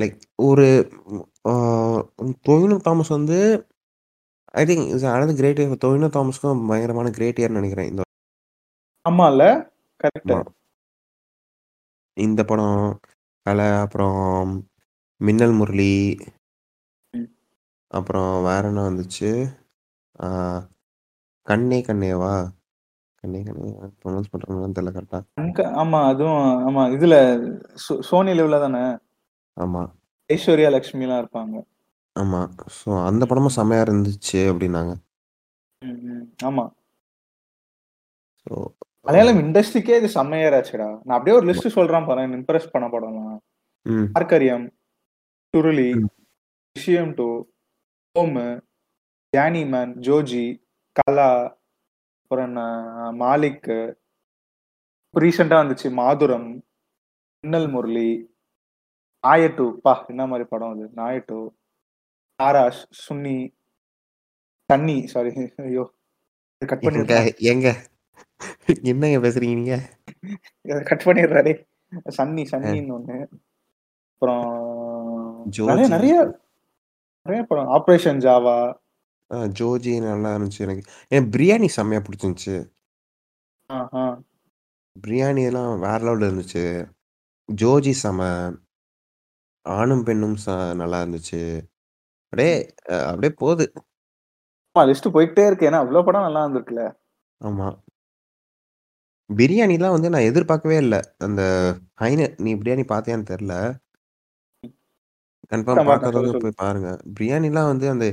லைக் 0.00 0.16
ஒரு 0.42 0.66
ஆ 1.46 1.54
டொவினோ 2.46 2.76
தாமஸ் 2.80 3.08
வந்து 3.10 3.38
I 4.54 4.64
think 4.66 4.86
is 4.88 5.06
another 5.06 5.36
great 5.36 5.60
year. 5.60 5.82
Tovino 5.84 6.08
தாமஸ்க்கும் 6.12 6.66
பயங்கரமான 6.68 7.10
கிரேட் 7.10 7.40
இயர்ன்னு 7.40 7.60
நெனைக்கிறேன். 7.60 7.90
இந்த 7.92 8.02
ஆமால்ல. 9.06 9.42
கரெக்ட்டு. 10.00 10.36
ஆமா. 10.36 10.52
இந்த 12.16 12.40
படம், 12.44 12.80
கலை, 13.46 13.68
அப்புறம் 13.78 14.18
மின்னல் 15.20 15.52
முரளி. 15.52 15.92
ம். 17.14 17.28
அப்புறம் 17.90 18.42
வேற 18.42 18.68
என்ன 18.68 18.82
வந்துச்சு? 18.90 19.30
ஆ 20.18 20.28
கண்ணே 21.46 21.78
கண்ணேவா? 21.82 22.32
கண்ணே 23.22 23.40
கண்ணேவா 23.44 23.86
ப்ரொனவுன்ஸ் 24.00 24.32
பண்றாங்களான்னு 24.32 24.76
தெரியல 24.76 24.94
கரெக்ட்டா. 24.96 25.20
அங்க 25.36 25.60
ஆமா. 25.80 26.00
அதுவும் 26.08 26.40
ஆமா. 26.68 26.82
இதுல 26.96 27.16
சோ 27.84 27.92
சோனி 28.08 28.32
லிவ்ல 28.34 28.58
தானே? 28.60 28.82
ஆமா. 29.56 29.82
ஐஸ்வர்யா 30.30 30.68
லட்சுமிலாம் 30.72 31.20
இருப்பாங்க. 31.22 31.62
ஆமா. 32.16 32.40
ஸோ 32.76 32.88
அந்த 33.04 33.24
படமும் 33.26 33.54
ம். 33.54 33.56
செம்மையா 33.56 33.84
இருந்துச்சு 33.84 34.40
அப்படின்னாங்க. 34.52 34.92
ம். 35.82 36.20
ஆமா. 36.42 36.64
ஸோ 38.46 38.54
மலையாளம் 39.06 39.40
இண்டஸ்ட்ரிக்கே 39.42 39.96
இது 40.00 40.08
செம்ம 40.14 40.38
இயர் 40.40 40.56
ஆச்சுடா. 40.58 40.88
நான் 41.00 41.16
அப்படியே 41.16 41.36
ஒரு. 41.36 41.46
லிஸ்ட் 41.50 41.76
சொல்றேன் 41.76 42.06
பாரேன். 42.08 42.34
இம்ப்ரெஸ் 42.38 42.72
பண்ண 42.72 42.86
படம்லாம். 42.88 43.38
ம். 43.86 44.06
"ஆர்கரியம்", 44.14 44.64
"சுருளி". 45.54 45.88
"விஷயம் 46.76 47.12
2", 47.12 47.26
"ஹோமு", 48.16 48.46
"ஜானி 49.32 49.62
மேன்", 49.72 49.94
"ஜோஜி", 50.06 50.46
"கலா", 50.96 51.28
அப்புறம் 52.22 52.46
என்ன 52.48 52.62
"மாலிக்கு", 53.20 53.78
ரீசென்ட்டா 55.14 55.56
வந்துச்சு 55.60 55.88
"மாதுரம்", 55.94 56.46
"மின்னல் 57.44 57.68
முரளி", 57.68 58.08
"நாய 59.24 59.42
2" 59.50 59.66
ப்பா! 59.76 59.94
என்ன 60.08 60.26
மாரி 60.26 60.46
படம் 60.46 60.74
அது. 60.74 60.86
"நாய 60.94 61.16
2", 61.22 61.40
"ஆராஷ்", 62.38 62.82
"சுன்னி", 63.02 63.36
"சன்னி" 64.70 64.96
சாரி 65.12 65.30
ஐயோ! 65.64 65.84
கட் 66.62 66.84
பண்ணிடுறா. 66.86 67.20
ஏங்க 67.50 67.68
என்னங்க 68.84 69.18
பேசுறீங்க 69.24 69.56
நீங்க? 69.60 69.76
கட் 70.90 71.06
பண்ணிடுறா 71.06 71.42
டேய். 71.46 71.60
"சன்னி". 72.18 72.44
"சன்னின்னு" 72.52 72.94
ஒண்ணு. 72.96 73.16
அப்புறம் 74.12 74.46
நெறைய. 75.94 76.14
நெறைய 77.26 77.42
படம். 77.44 77.70
"Operation 77.76 78.22
Java". 78.24 78.56
ஆ 79.32 79.46
ஜோஜி 79.58 79.92
நல்லா 80.04 80.30
இருந்துச்சு 80.34 80.64
எனக்கு. 80.66 80.82
எனக்கு 81.12 81.32
பிரியாணி 81.34 81.68
செம்மையா 81.76 82.00
புடிச்சிருந்துச்சு. 82.02 82.56
ஆ. 83.70 84.22
பிரியாணிலாம் 84.96 85.74
வேற 85.84 85.98
லெவல்ல 86.06 86.28
இருந்துச்சு. 86.28 86.64
ஜோஜி 87.48 87.94
செம. 87.98 88.20
ஆணும் 89.66 90.04
பெண்ணும் 90.06 90.36
ச 90.42 90.46
நல்லா 90.80 90.98
இருந்துச்சு. 91.02 91.40
அப்படியே 92.32 92.54
அப்படியே 93.06 93.32
போது. 93.42 93.64
ஆமா 94.76 94.82
லிஸ்ட் 94.88 95.08
போயிட்டே 95.14 95.44
இருக்கு. 95.48 95.68
ஏன்னா 95.68 95.80
அவ்ளோ 95.84 96.02
படம் 96.06 96.26
நல்லா 96.26 96.42
இருந்திருக்குல்ல. 96.44 96.84
ஆமா. 97.40 97.68
பிரியாணிலாம் 99.30 99.94
வந்து 99.94 100.10
நான் 100.12 100.28
எதிர்பார்க்கவே 100.28 100.76
இல்ல. 100.84 100.96
அந்த 101.26 101.42
ஃபைன 101.96 102.18
நீ 102.44 102.52
பிரியாணி 102.60 102.84
பார்த்தியான்னு 102.90 103.30
தெரியல. 103.30 103.54
கன்ஃபார்ம் 105.52 105.84
பார்க்காதவங்க. 105.86 106.42
போய் 106.42 106.58
பாருங்க. 106.58 106.88
பிரியாணிலாம் 107.14 107.70
வந்து 107.72 107.86
அந்த 107.92 108.06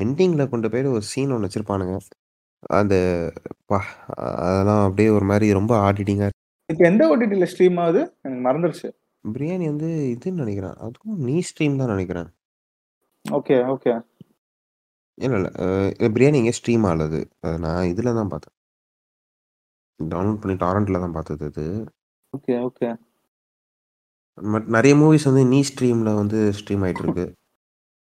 எண்டிங்ல 0.00 0.42
கொண்டு 0.50 0.68
போய் 0.72 0.92
ஒரு 0.92 1.06
சீன் 1.10 1.34
ஒண்ணு 1.34 1.48
வச்சிருப்பானுங்க. 1.48 1.94
அந்த 2.78 2.94
அப்பா! 3.54 3.78
அதெல்லாம் 4.46 4.84
அப்படியே 4.86 5.10
ஒரு 5.16 5.26
மாரி 5.30 5.46
ரொம்ப 5.58 5.74
ஆடிட்டிங்கா 5.86 6.28
இப்ப 6.68 6.82
எந்த 6.88 7.02
ஓடிடில 7.10 7.46
ஸ்ட்ரீம் 7.50 7.78
ஆகுது? 7.82 8.02
எனக்கு 8.24 8.42
மறந்துருச்சு. 8.46 8.88
பிரியாணி 9.24 9.64
வந்து 9.70 9.88
இதுன்னு 10.14 10.40
நெனைக்கிறேன். 10.42 10.76
அதுவும் 10.86 11.24
நீ 11.28 11.36
ஸ்ட்ரீம் 11.48 11.80
தான் 11.80 11.92
நெனைக்கிறேன். 11.92 12.30
ஓகே 13.24 13.56
ஓகே 13.72 13.92
இல்ல, 15.18 15.36
இல்ல. 15.38 15.48
பிரியாணி 16.14 16.38
எங்கேயோ 16.40 16.58
ஸ்ட்ரீம். 16.58 16.86
அத 16.90 17.20
நான் 17.64 17.90
இதுல 17.92 18.14
தான் 18.18 18.32
பார்த்தேன். 18.32 18.54
டவுன்லோட் 20.00 20.40
பண்ணி 20.42 20.56
டாரண்ட்ல 20.62 21.00
தான் 21.04 21.16
பார்த்தது 21.16 21.44
அது. 21.50 21.64
Okay, 22.34 22.54
okay. 22.66 22.90
பட் 24.38 24.68
நெறைய 24.74 24.94
மூவிஸ் 25.00 25.28
வந்து 25.28 25.44
நீ 25.52 25.60
ஸ்ட்ரீம்ல 25.68 26.10
வந்து 26.20 26.38
ஸ்ட்ரீம் 26.58 26.84
ஆயிட்டு 26.86 27.04
இருக்கு. 27.04 27.26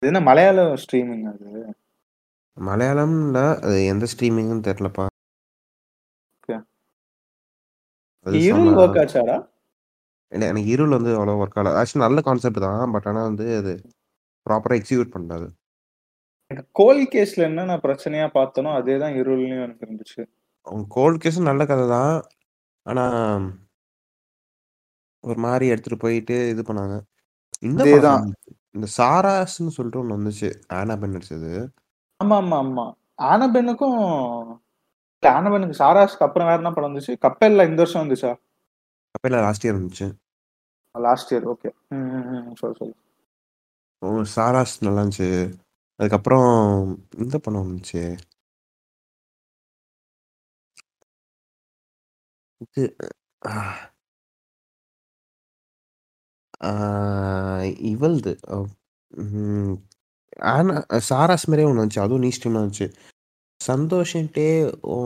இது 0.03 0.10
என்ன 0.11 0.22
மலையாளம் 0.28 0.74
ஸ்ட்ரீமிங் 0.84 1.26
அது? 1.32 1.48
மலையாளம்ல 2.57 3.61
அது 3.61 3.85
எந்த 3.85 4.05
ஸ்ட்ரீமிங்ன்னு 4.05 4.67
தெரியலப்பா. 4.67 5.05
இருள் 8.25 8.73
ஒர்க் 8.75 8.99
ஆச்சாடா? 9.03 9.35
எனக்கு 10.31 10.69
இருள் 10.69 10.88
வந்து 10.88 11.11
அவ்வளவா 11.17 11.43
ஒர்க் 11.43 11.57
ஆகல. 11.59 11.71
ஆக்சுவலி 11.79 11.97
நல்ல 11.97 12.21
கான்செப்ட் 12.21 12.59
தான். 12.59 12.91
பட் 12.91 13.05
ஆனா 13.05 13.21
வந்து 13.23 13.57
அது 13.57 13.73
ப்ராப்பரா 14.49 14.75
எக்ஸிக்யூட் 14.79 15.13
பண்ணல 15.13 15.34
அது. 15.34 15.47
எனக்கு 16.51 16.69
கோல் 16.71 17.07
கேஸ்ல 17.07 17.41
என்னென்ன 17.41 17.77
பிரச்சனையா 17.77 18.27
பார்த்தனோ, 18.34 18.73
அதே 18.73 18.97
தான் 18.97 19.13
இருள்லயும் 19.13 19.63
எனக்கு 19.63 19.85
இருந்துச்சு. 19.85 20.21
அவங்க 20.61 20.85
கோல்ட் 20.89 21.23
கேஸும் 21.23 21.49
நல்ல 21.51 21.65
கதை 21.65 21.88
தான். 21.88 22.15
ஆனா 22.85 23.05
ஒரு 25.23 25.39
மாரி 25.39 25.67
எடுத்துட்டு 25.67 25.99
போயிட்டு 26.01 26.49
இது 26.49 26.61
பண்ணாங்க. 26.61 26.95
இந்த. 27.59 27.84
இந்த 28.71 28.88
சாராஸ்ன்னு 28.97 29.75
சொல்லிட்டு 29.75 30.01
ஒண்ணு 30.03 30.17
வந்துச்சு. 30.17 30.49
ஆனா 30.67 30.95
பென் 30.95 31.15
நடிச்சது. 31.15 31.51
ஆமாமா, 32.19 32.57
ஆமா. 32.61 32.85
ஆனபென்னுக்கும் 33.26 33.98
இல்ல 35.23 35.30
ஆனபென்னுக்கு 35.34 35.80
சாராஸ்க்கு 35.80 36.26
அப்புறம் 36.26 36.48
வேற 36.48 36.57
என்ன 36.57 36.72
படம் 36.72 36.89
வந்துச்சு? 36.89 37.14
கப்பெல்லா 37.26 37.65
இந்த 37.69 37.81
வருஷம் 37.84 38.03
வந்துச்சா? 38.03 38.31
கப்பேலா 39.15 39.39
லாஸ்ட் 39.41 39.65
இயர் 39.65 39.77
வந்துச்சு. 39.77 40.07
Last 40.95 41.34
year 41.34 41.48
okay. 41.52 41.69
சொல்லு, 42.61 42.77
சொல்லு. 42.80 42.95
ஓ! 44.02 44.07
சாராஸ் 44.34 44.76
நல்லா 44.80 45.02
இருந்துச்சு. 45.02 45.30
அதுக்கப்புறம் 45.99 46.49
இந்த 47.18 47.35
படம் 47.39 47.64
வந்துச்சே. 47.64 48.03
இது 52.61 52.84
இவள்து 57.91 58.31
ஆனா 60.53 60.73
சாராஸ் 61.09 61.47
மாரியே 61.49 61.68
ஒண்ணு 61.69 61.84
வந்துச்சு. 61.84 62.03
அதுவும் 62.05 62.23
நீ 62.26 62.30
ஸ்ட்ரீம்ல 62.35 62.64
வந்துச்சு. 62.64 62.88
சந்தோஷன்ட்டே 63.61 64.49
ஓ 64.93 64.97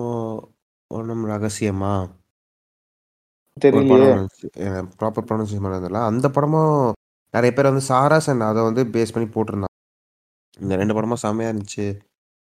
ஓணம் 0.92 1.26
ரகசியமா? 1.32 1.94
ப்ராப்பர் 5.00 5.28
ப்ரொனன்சியேஷன் 5.30 5.66
பண்ண 5.66 5.78
தெரியல. 5.78 6.02
அந்த 6.12 6.28
படமும் 6.36 6.76
நெறைய 7.34 7.52
பேர் 7.56 7.70
வந்து 7.70 7.86
சாராஸ் 7.90 8.30
அண்ட் 8.32 8.48
அத 8.48 8.64
வந்து 8.70 8.84
பேஸ் 8.94 9.14
பண்ணி 9.16 9.28
போட்டிருந்தாங்க. 9.36 9.76
இந்த 10.60 10.74
2 10.82 10.96
படமும் 10.98 11.24
செம்மையா 11.24 11.52
இருந்துச்சு 11.52 11.88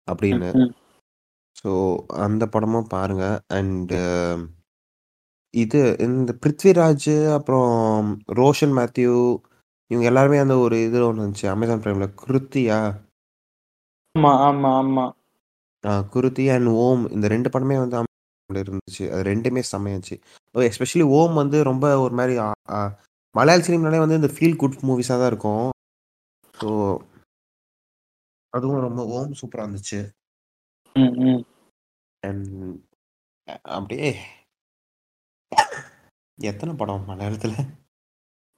அப்படின்னு. 0.08 0.50
ஸோ 1.56 1.70
அந்த 2.26 2.44
படமும் 2.54 2.90
பாருங்க. 2.94 3.24
அண்ட் 3.58 3.92
இது 5.54 5.80
இந்த 6.06 6.30
பிருத்விராஜ் 6.42 7.12
அப்புறம் 7.36 8.06
ரோஷன் 8.38 8.74
மேத்யூ 8.78 9.14
இவங்க 9.92 10.06
எல்லாருமே 10.10 10.38
அந்த 10.42 10.54
ஒரு 10.64 10.76
இதுல 10.86 11.08
ஒண்ணு 11.08 11.24
வந்துச்சு. 11.24 11.46
அமேசான் 11.54 11.82
பிரைம்ல 11.84 12.08
கிருத்தியா? 12.22 12.78
ஆமா, 14.14 14.32
ஆமா, 14.46 14.70
ஆமா. 14.80 15.04
ஆ 15.84 15.92
குருதி 16.12 16.44
அண்ட் 16.54 16.70
ஓம் 16.82 17.04
இந்த 17.10 17.26
2 17.28 17.52
படமே 17.54 17.76
வந்து 17.80 18.08
இருந்துச்சு. 18.50 19.04
அது 19.12 19.22
2மே 19.24 19.62
செம்மையா 19.64 19.94
இருந்துச்சு. 19.94 20.16
எஸ்பெஷலி 20.54 21.04
ஓம் 21.18 21.34
வந்து 21.42 21.58
ரொம்ப 21.70 21.86
ஒரு 22.04 22.14
அ 22.72 22.80
மலையாள 23.34 23.60
சினிமாலே 23.66 24.02
வந்து 24.02 24.18
இந்த 24.20 24.30
ஃபீல் 24.34 24.60
குட் 24.62 24.82
மூவிஸா 24.88 25.14
தான் 25.20 25.30
இருக்கும். 25.32 25.68
ஸோ 26.54 26.70
அதுவும் 28.52 28.84
ரொம்ப 28.86 29.02
ஓம் 29.16 29.36
சூப்பரா 29.40 29.64
இருந்துச்சு. 29.64 30.00
அண்ட் 32.22 32.48
அப்படியே 33.72 34.10
எத்தன 36.38 36.74
படம் 36.76 37.08
மலையாளத்துல? 37.08 37.54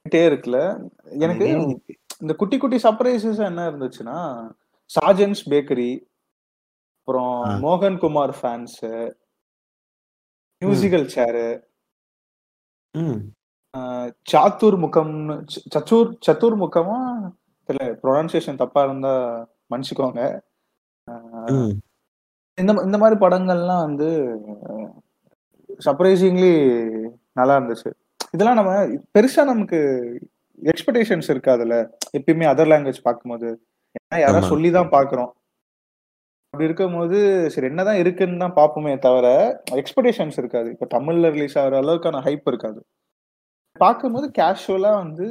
ட்டே 0.06 0.20
இருக்குல்ல. 0.28 0.58
எனக்கு. 1.18 1.46
இந்த 2.22 2.32
குட்டி, 2.34 2.56
குட்டி 2.58 2.76
சர்ப்ரைசஸ் 2.76 3.38
என்ன 3.46 3.62
இருந்துச்சுன்னா, 3.70 4.16
சார்ஜன்ஸ் 4.90 5.40
பேக்கரி, 5.50 5.90
அப்புறம். 6.98 7.32
மோகன் 7.64 7.98
Kumar 7.98 8.34
fans. 8.40 8.90
Musical 10.62 11.06
chair. 11.14 11.46
Chathur 14.32 14.76
முகம்னு 14.84 15.34
Chathur 15.74 16.10
Chathur 16.26 16.56
முகமா? 16.64 16.98
தெரியல 17.68 17.92
ப்ரொனன்சியேஷன் 18.02 18.60
தப்பா 18.62 18.80
இருந்தா 18.84 19.14
மன்னிச்சுக்கோங்க. 19.70 20.20
இந்த 22.58 22.72
இந்த 22.86 22.96
மாரி 23.02 23.16
படங்கள்லாம் 23.24 23.84
வந்து 23.88 24.08
சர்ப்ரைசிங்லி 25.86 26.52
நல்லா 27.32 27.54
இருந்துச்சு. 27.58 27.90
இதெல்லாம் 28.34 28.56
நம்ம 28.56 28.70
பெருசா 29.18 29.44
நமக்கு 29.44 29.78
எக்ஸ்பெக்டேஷன்ஸ் 30.62 31.28
இருக்காதுல்ல. 31.28 31.76
எப்பயுமே 32.18 32.46
அதர் 32.52 32.70
லாங்குவேஜ் 32.72 33.02
பார்க்கும்போது. 33.02 33.48
ஏன்னா 33.92 34.18
யாரோ 34.18 34.38
ஆமா. 34.38 34.48
சொல்லி 34.48 34.70
தான் 34.70 34.88
பார்க்குறோம். 34.88 35.30
அப்படி 36.44 36.64
இருக்கும்போது, 36.64 37.50
சரி 37.50 37.66
என்னதான் 37.66 37.96
இருக்குன்னு 37.96 38.38
தான் 38.38 38.54
பார்ப்போமே 38.54 38.98
தவிர, 38.98 39.26
எக்ஸ்பெக்டேஷன்ஸ் 39.70 40.38
இருக்காது. 40.38 40.70
இப்ப 40.70 40.86
தமிழ்ல 40.98 41.30
ரிலீஸ் 41.30 41.58
ஆகுற 41.58 41.78
அளவுக்கான 41.82 42.20
ஹைப் 42.20 42.46
இருக்காது. 42.46 42.86
பார்க்கும்போது 43.72 44.30
கேஷுவலா 44.38 44.94
வந்து 44.94 45.26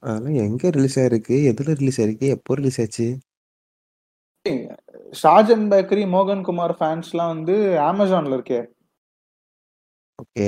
அதெல்லாம் 0.00 0.34
எங்க 0.34 0.70
ரிலீஸ் 0.70 1.00
ஆயிருக்கு? 1.00 1.36
எதுல 1.52 1.74
ரிலீஸ் 1.74 2.00
ஆயிருக்கு? 2.00 2.26
எப்போ 2.28 2.54
ரிலீஸ் 2.54 2.80
ஆச்சு? 2.80 3.18
ஷாஜன் 5.22 5.66
பேக்கரி, 5.72 6.04
மோகன் 6.08 6.42
குமார் 6.42 6.74
ஃபேன்ஸ்லாம் 6.78 7.32
வந்து 7.34 7.54
Amazonல 7.90 8.36
இருக்கே. 8.36 8.60
ஓகே. 10.18 10.46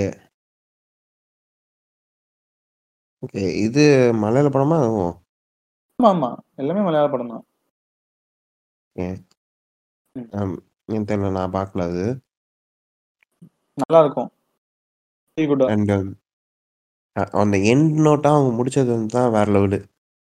ஓகே. 3.23 3.43
இது 3.59 3.85
மலையாள 4.15 4.49
படமா 4.49 4.77
அதுவும்? 4.81 5.15
ஆமாமா. 5.99 6.31
எல்லாமே 6.55 6.81
மலையாள 6.81 7.09
படம் 7.11 7.29
தான். 7.29 7.45
எனக்கு 10.89 11.11
தெரியல. 11.11 11.31
நான் 11.31 11.57
பார்க்கல 11.57 11.87
அது. 11.91 12.05
நல்லா 13.79 14.01
இருக்கும். 14.05 14.31
அண்ட் 15.73 15.93
அந்த 17.37 17.57
எண்ட் 17.73 17.95
நோட்டா 18.07 18.31
அவங்க 18.35 18.51
முடிச்சது 18.59 18.87
வந்து 18.87 19.15
தான் 19.16 19.31
வேற 19.31 19.47
லெவலு. 19.55 19.79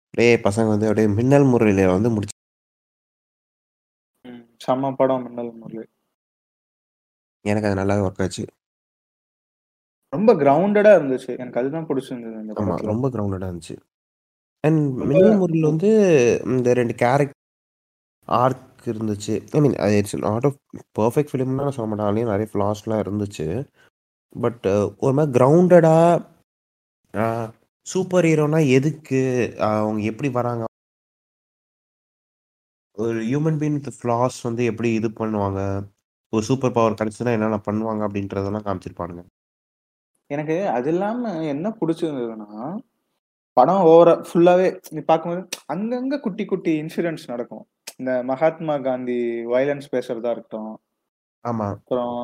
அப்படியே 0.08 0.36
பசங்க 0.38 0.68
வந்து 0.68 0.88
அப்படியே 0.88 1.08
மின்னல் 1.18 1.48
முரளியில 1.52 1.88
வந்து 1.88 2.10
முடிச்சு. 2.10 2.35
செம்ம 4.62 4.94
படம் 4.96 5.24
மின்னல் 5.26 5.52
முரளி. 5.54 5.86
எனக்கு 7.46 7.68
அது 7.70 7.80
நல்லாவே 7.80 8.06
ஒர்க் 8.06 8.22
ஆச்சு. 8.22 8.46
ரொம்ப 10.14 10.32
கிரவுண்டடா 10.36 10.92
இருந்துச்சு. 10.98 11.32
எனக்கு 11.38 11.60
அதுதான் 11.60 11.88
புடிச்சிருந்தது 11.88 12.36
ஆமா. 12.62 12.76
ரொம்ப 12.86 13.06
கிரவுண்டடா 13.10 13.48
இருந்துச்சு. 13.50 13.76
அண்ட் 14.64 14.82
மின்னல் 15.02 15.38
முரளில 15.40 15.66
ம். 15.66 15.72
வந்து 15.72 15.90
இந்த 16.52 16.70
2 16.74 16.94
கேரக்ட் 17.04 17.38
ஆர்க் 18.28 18.64
இருந்துச்சு. 18.92 19.36
I 19.56 19.60
mean 19.64 19.76
it's 19.98 20.18
not 20.28 20.48
a 20.50 20.52
perfect 21.00 21.32
ஃபிலிம்னு 21.32 21.60
நான் 21.62 21.76
சொல்ல 21.78 21.90
மாட்டேன். 21.90 22.10
அதுலயும் 22.10 22.32
நெறைய 22.34 22.50
ஃப்ளாஸ்லாம் 22.54 23.04
இருந்துச்சு. 23.06 23.48
பட் 24.36 24.66
ஒரு 25.06 25.14
மாரி 25.18 25.32
கிரவுண்டடா 25.38 25.98
ஆ 27.14 27.26
சூப்பர் 27.88 28.28
ஹீரோனா 28.28 28.60
எதுக்கு? 28.78 29.22
அவங்க 29.70 30.02
எப்படி 30.12 30.30
வராங்க? 30.38 30.64
ஒரு 32.98 33.20
ஹியூமன் 33.24 33.58
பீயிங் 33.62 33.78
வித் 33.78 33.98
ஃப்ளாஸ் 34.00 34.38
வந்து 34.44 34.64
எப்படி 34.66 34.90
இது 34.94 35.10
பண்ணுவாங்க? 35.20 35.62
ஒரு 36.34 36.44
சூப்பர் 36.44 36.76
பவர் 36.78 37.00
கிடைச்சதுனா 37.00 37.34
என்னென்ன 37.38 37.60
பண்ணுவாங்க? 37.68 38.04
அப்படின்றதெல்லாம் 38.08 38.66
காமிச்சிருப்பானுங்க. 38.68 39.24
எனக்கு 40.30 40.56
அது 40.68 40.90
இல்லாம 40.92 41.32
என்ன 41.46 41.68
புடிச்சிருந்ததுன்னா, 41.80 42.50
படம் 43.58 43.84
ஓவரா 43.92 44.14
ஃபுல்லாவே 44.30 44.68
நீ 44.92 45.02
பார்க்கும்போது 45.12 45.44
அங்கங்க 45.74 46.20
குட்டி, 46.20 46.46
குட்டி 46.46 46.72
இன்சிடென்ட்ஸ் 46.82 47.28
நடக்கும். 47.28 47.66
இந்த 47.98 48.12
மகாத்மா 48.24 48.76
காந்தி 48.88 49.20
வயலன்ஸ் 49.54 49.92
பேசுறதா 49.92 50.32
இருக்கட்டும். 50.36 50.74
ஆமா. 51.46 51.68
அப்புறம் 51.78 52.16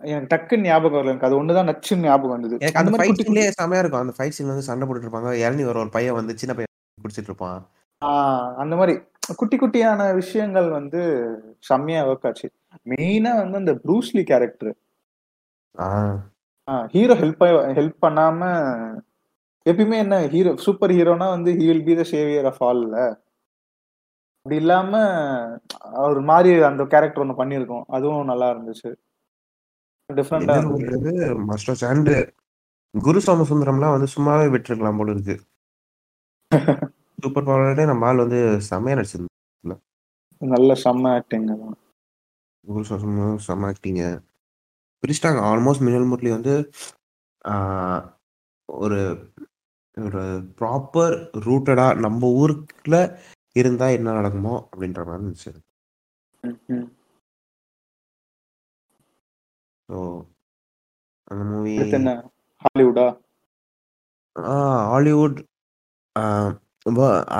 எனக்கு 0.00 0.30
டக்குன்னு 0.32 0.68
ஞாபகம் 0.70 0.98
வரல. 0.98 1.12
எனக்கு 1.12 1.28
அது 1.28 1.36
ஒண்ணு 1.42 1.54
தான் 1.58 1.68
நச்சுன்னு 1.70 2.06
ஞாபகம் 2.08 2.34
வந்தது. 2.36 2.56
எனக்கு 2.64 2.80
அந்த 2.82 2.98
ஃபைட் 2.98 3.22
சீன்லயே 3.22 3.50
செமையா 3.60 3.82
இருக்கும். 3.82 4.02
அந்த 4.04 4.14
ஃபைட் 4.18 4.36
சீன் 4.36 4.52
வந்து 4.52 4.68
சண்டை 4.68 4.86
போட்டுட்டு 4.88 5.08
இருப்பாங்க. 5.08 5.32
இளநீ 5.44 5.64
வரும் 5.68 5.84
ஒரு 5.84 5.94
பையன் 5.98 6.18
வந்து 6.20 6.38
சின்ன 6.42 6.54
பையன் 6.58 6.74
குடிச்சிட்டு 7.04 7.30
இருப்பான். 7.30 7.60
அந்த 8.62 8.74
மாரி 8.80 8.94
குட்டி, 9.22 9.56
குட்டியான 9.56 10.00
விஷயங்கள் 10.14 10.68
வந்து 10.70 11.00
செம்மையா 11.60 12.00
ஒர்க் 12.08 12.26
ஆச்சு. 12.28 12.48
மெயினா 12.90 13.32
வந்து 13.42 13.60
அந்த 13.62 13.72
Bruce Lee 13.84 14.22
character. 14.30 14.72
Hero 16.94 17.14
help 17.22 17.44
help 17.78 17.98
பண்ணாம 18.04 18.40
எப்பயுமே 19.66 19.96
என்ன 20.04 20.16
ஹீரோ 20.32 20.52
சூப்பர் 20.64 20.94
ஹீரோனா 20.96 21.26
வந்து 21.34 21.50
he 21.52 21.66
will 21.68 21.84
be 21.84 21.94
the 21.94 22.04
saviour 22.12 22.48
of 22.50 22.62
ஆல்ல. 22.68 22.96
அப்படி 24.46 24.56
இல்லாம 24.62 24.92
ஒரு 26.06 26.20
மாரி 26.30 26.52
அந்த 26.70 26.84
கேரக்டர் 26.94 27.22
ஒண்ணு 27.24 27.40
பண்ணியிருக்கோம். 27.40 27.84
அதுவும் 27.96 28.30
நல்லா 28.32 28.48
இருந்துச்சு. 28.54 28.90
டிஃப்ரெண்டா 30.10 30.54
என்ன 30.56 30.72
இருந்தது 30.76 31.12
பண்றது 31.12 31.12
மஸ்ட் 31.50 31.70
வாட்ச் 31.70 31.84
அண்ட் 31.90 32.12
குரு 32.94 33.20
சோமசுந்தரம்லாம் 33.26 33.94
வந்து 33.96 34.08
சும்மாவே 34.16 34.48
விட்டுருக்கலாம் 34.54 34.98
போல 35.00 35.14
இருக்கு 35.14 35.36
சூப்பர் 37.22 37.46
பவரோட 37.48 37.82
நம்ம 37.90 38.06
ஆள் 38.08 38.22
வந்து 38.24 38.40
செம்மையா 38.68 38.96
நடிச்சிருந்தோம் 38.98 39.82
நல்ல 40.40 40.74
செம்ம 40.84 41.10
ஆக்டிங் 41.18 41.46
சோமசுந்தரம் 42.88 43.42
செம்ம 43.46 43.68
ஆக்டிங்க 43.70 44.04
பிரிச்சிட்டாங்க. 45.02 45.40
ஆல்மோஸ்ட் 45.50 45.84
மினல் 45.86 46.08
முரளி 46.10 46.30
வந்து 46.36 46.54
ஒரு 48.68 48.98
ஒரு 49.96 50.22
ப்ராப்பர் 50.58 51.14
ரூட்டடா 51.46 51.86
நம்ம 52.04 52.28
ஊருக்குள்ள 52.40 52.98
இருந்தா 53.56 53.86
என்ன 53.96 54.14
நடக்குமோ 54.18 54.54
அப்படின்ற 54.70 55.00
மாதிரி 55.08 55.20
இருந்துச்சு. 55.20 55.52
ஸோ 59.88 59.98
அந்த 61.30 61.42
மூவி 61.52 61.74
ஹாலிவுட்டா 62.64 63.06
ஹாலிவுட் 64.92 65.38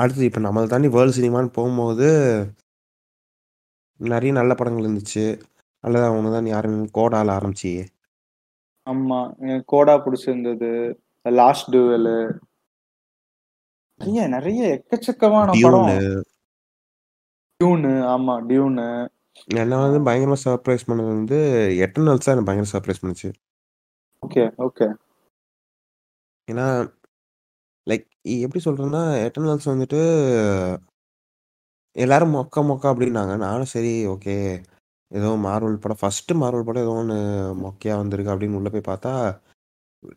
அடுத்து 0.01 0.27
இப்போ 0.27 0.41
நம்மளை 0.41 0.67
தாண்டி 0.67 0.89
வேர்ல்டு 0.95 1.17
சினிமான்னு 1.17 1.55
போகும்போது 1.57 2.07
நிறைய 3.99 4.31
நல்ல 4.33 4.51
படங்கள் 4.55 4.85
இருந்துச்சு. 4.85 5.25
அல்லது 5.83 6.05
அவங்க 6.05 6.29
தான் 6.31 6.47
யாரும் 6.53 6.77
கோடால 6.97 7.35
ஆரம்பிச்சு. 7.37 7.71
ஆமா. 8.87 9.19
எனக்கு 9.43 9.65
கோடா 9.65 9.93
பிடிச்சிருந்தது. 10.05 10.71
லாஸ்ட் 11.25 11.69
டுவெல் 11.75 12.11
நிறைய 14.01 14.21
நிறைய 14.27 14.61
எக்கச்சக்கமான 14.77 15.49
படம். 15.55 15.89
டியூனு 15.89 15.97
டியூனு 17.59 17.91
ஆமா 18.13 18.35
டியூனு 18.49 18.87
என்ன 19.59 19.77
வந்து 19.83 19.99
பயங்கரமா 20.07 20.37
சர்ப்ரைஸ் 20.45 20.87
பண்ணது 20.89 21.09
வந்து 21.13 21.37
எட்டர்னல்ஸ் 21.85 22.25
தான் 22.25 22.35
எனக்கு 22.35 22.49
பயங்கர 22.49 22.69
சர்ப்ரைஸ் 22.73 23.01
பண்ணுச்சு. 23.03 23.29
ஓகே 24.23 24.43
ஓகே 24.65 24.87
ஏன்னா 26.47 26.65
லைக் 27.87 28.05
எப்படி 28.39 28.61
சொல்றேன்னா 28.65 29.01
எட்டர்னல்ஸ் 29.25 29.71
வந்துட்டு 29.71 29.99
எல்லாரும் 31.95 32.35
மொக்க 32.35 32.61
மொக்க 32.63 32.85
அப்படின்னாங்க. 32.93 33.33
நானும் 33.39 33.71
சரி 33.73 33.93
ஓகே. 34.07 34.35
ஏதோ 35.11 35.29
மார்வல் 35.43 35.81
படம் 35.81 35.99
ஃபர்ஸ்ட் 36.01 36.31
மார்வல் 36.33 36.65
படம் 36.65 36.83
ஏதோ 36.83 36.93
ஒன்று 36.93 37.17
மொக்கையா 37.63 37.95
வந்திருக்கு 37.97 38.33
அப்படின்னு 38.33 38.59
உள்ள 38.59 38.69
போய் 38.69 38.89
பார்த்தா 38.89 39.11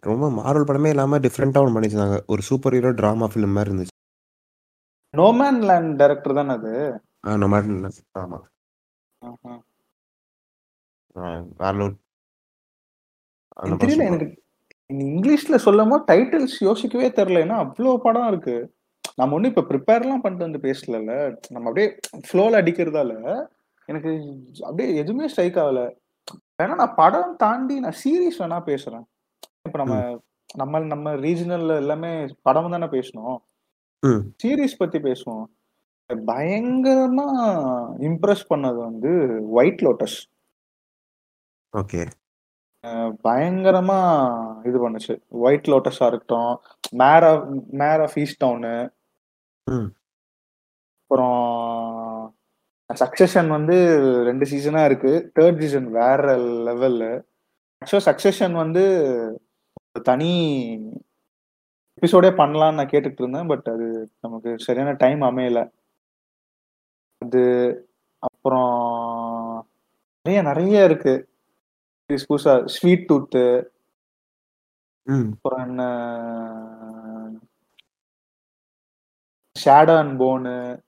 ரொம்ப 0.03 0.27
மார்வல் 0.39 0.69
படமே 0.69 0.89
இல்லாம 0.89 1.19
டிஃப்ரெண்டா 1.19 1.61
ஒன்று 1.63 1.77
பண்ணியிருந்தாங்க 1.77 2.19
ஒரு 2.27 2.43
சூப்பர் 2.49 2.77
ஹீரோ 2.77 2.91
டிராமா 2.93 3.27
ஃபிலிம் 3.33 3.55
மாதிரி 3.57 3.71
இருந்துச்சு. 3.71 3.95
நோமேன் 5.15 5.61
லேண்ட் 5.69 5.93
டைரக்டர் 6.01 6.39
தானே 6.39 6.55
அது? 6.59 6.73
ஆ, 7.25 7.37
இல்லை 7.75 7.91
ஆமா. 8.23 8.39
ஆஹா. 9.23 9.53
வேர்லூட் 11.61 11.97
அந்த 13.57 13.67
எனக்கு 13.67 13.77
படம் 13.77 13.83
தெரியல 13.85 13.97
சூப்பர் 13.97 14.11
எனக்கு 14.11 14.27
இங்கிலீஷ்ல 14.91 15.57
சொல்லும் 15.67 15.93
டைட்டில்ஸ் 16.11 16.57
யோசிக்கவே 16.69 17.09
தெரியல. 17.19 17.43
ஏன்னா 17.47 17.57
அவ்வளோ 17.65 17.97
படம் 18.07 18.29
இருக்கு. 18.33 18.57
நம்ம 19.21 19.35
ஒன்றும் 19.37 19.53
இப்போ 19.53 19.65
ப்ரிப்பேர்லாம் 19.71 20.23
பண்ணிட்டு 20.23 20.47
வந்து 20.47 20.61
பேசல 20.67 20.99
நம்ம 21.55 21.67
அப்படியே 21.69 21.89
ஃப்ளோல 22.27 22.61
அடிக்கிறதால 22.63 23.13
எனக்கு 23.89 24.11
அப்படியே 24.69 24.89
எதுவுமே 25.03 25.29
ஸ்ட்ரைக் 25.33 25.59
ஆகல. 25.65 25.81
வேணா 26.59 26.75
நான் 26.83 26.99
படம் 27.03 27.35
தாண்டி 27.37 27.75
நான் 27.85 27.99
சீரீஸ் 28.03 28.41
வேணா 28.43 28.59
பேசுறேன். 28.71 29.05
இப்போ 29.67 29.79
நம்ம 29.83 29.97
நம்ம 30.55 30.79
நம்ம 30.93 31.13
ரீஜனல்ல 31.27 31.77
எல்லாமே 31.83 32.11
படம் 32.47 32.75
தானே 32.75 32.89
பேசணும். 32.97 33.37
சீரீஸ் 34.43 34.81
பத்தி 34.83 34.99
பேசுவோம். 34.99 35.45
பயங்கரமா 36.11 37.29
இம்ப்ரெஸ் 38.09 38.45
பண்ணது 38.51 38.79
வந்து 38.89 39.13
ஒயிட் 39.59 39.83
லோட்டஸ் 39.87 40.19
ஓகே. 41.73 42.03
பயங்கரமா 43.27 43.99
இது 44.69 44.77
பண்ணுச்சு. 44.83 45.15
ஒயிட் 45.45 45.71
லோட்டஸா 45.73 46.07
இருக்கட்டும் 46.11 46.53
mare 47.03 47.25
of 47.25 47.45
mare 47.83 48.03
of 48.07 48.17
east 48.23 48.43
town 48.45 48.77
அப்புறம் 51.01 51.41
சக்சஷன் 52.91 53.49
வந்து 53.49 53.77
ரெண்டு 54.29 54.45
சீசனா 54.51 54.85
இருக்கு. 54.85 55.13
தேர்ட் 55.39 55.61
சீசன் 55.61 55.89
வேற 55.91 56.37
லெவல்ல 56.69 57.05
ஆக்சுவலா 57.83 58.07
சக்சஷன் 58.11 58.55
வந்து 58.63 58.85
தனி 60.03 60.33
எபிசோடே 61.99 62.31
பண்ணலாம்னு 62.41 62.79
நான் 62.79 62.93
கேட்டுட்டு 62.93 63.23
இருந்தேன். 63.23 63.51
பட் 63.53 63.69
அது 63.75 63.87
நமக்கு 64.21 64.51
சரியான 64.59 64.93
டைம் 65.03 65.23
அமையல. 65.23 65.61
அது 67.23 67.43
அப்புறம் 68.23 68.75
நிறைய 70.25 70.41
நிறைய 70.43 70.89
இருக்கு. 70.89 71.15
புதுசா 72.13 72.67
ஸ்வீட் 72.67 73.09
டூத்து. 73.09 73.67
அப்புறம் 75.33 75.69
என்ன? 75.69 75.83
Shadow 79.65 79.99
and 79.99 80.21
bone. 80.21 80.85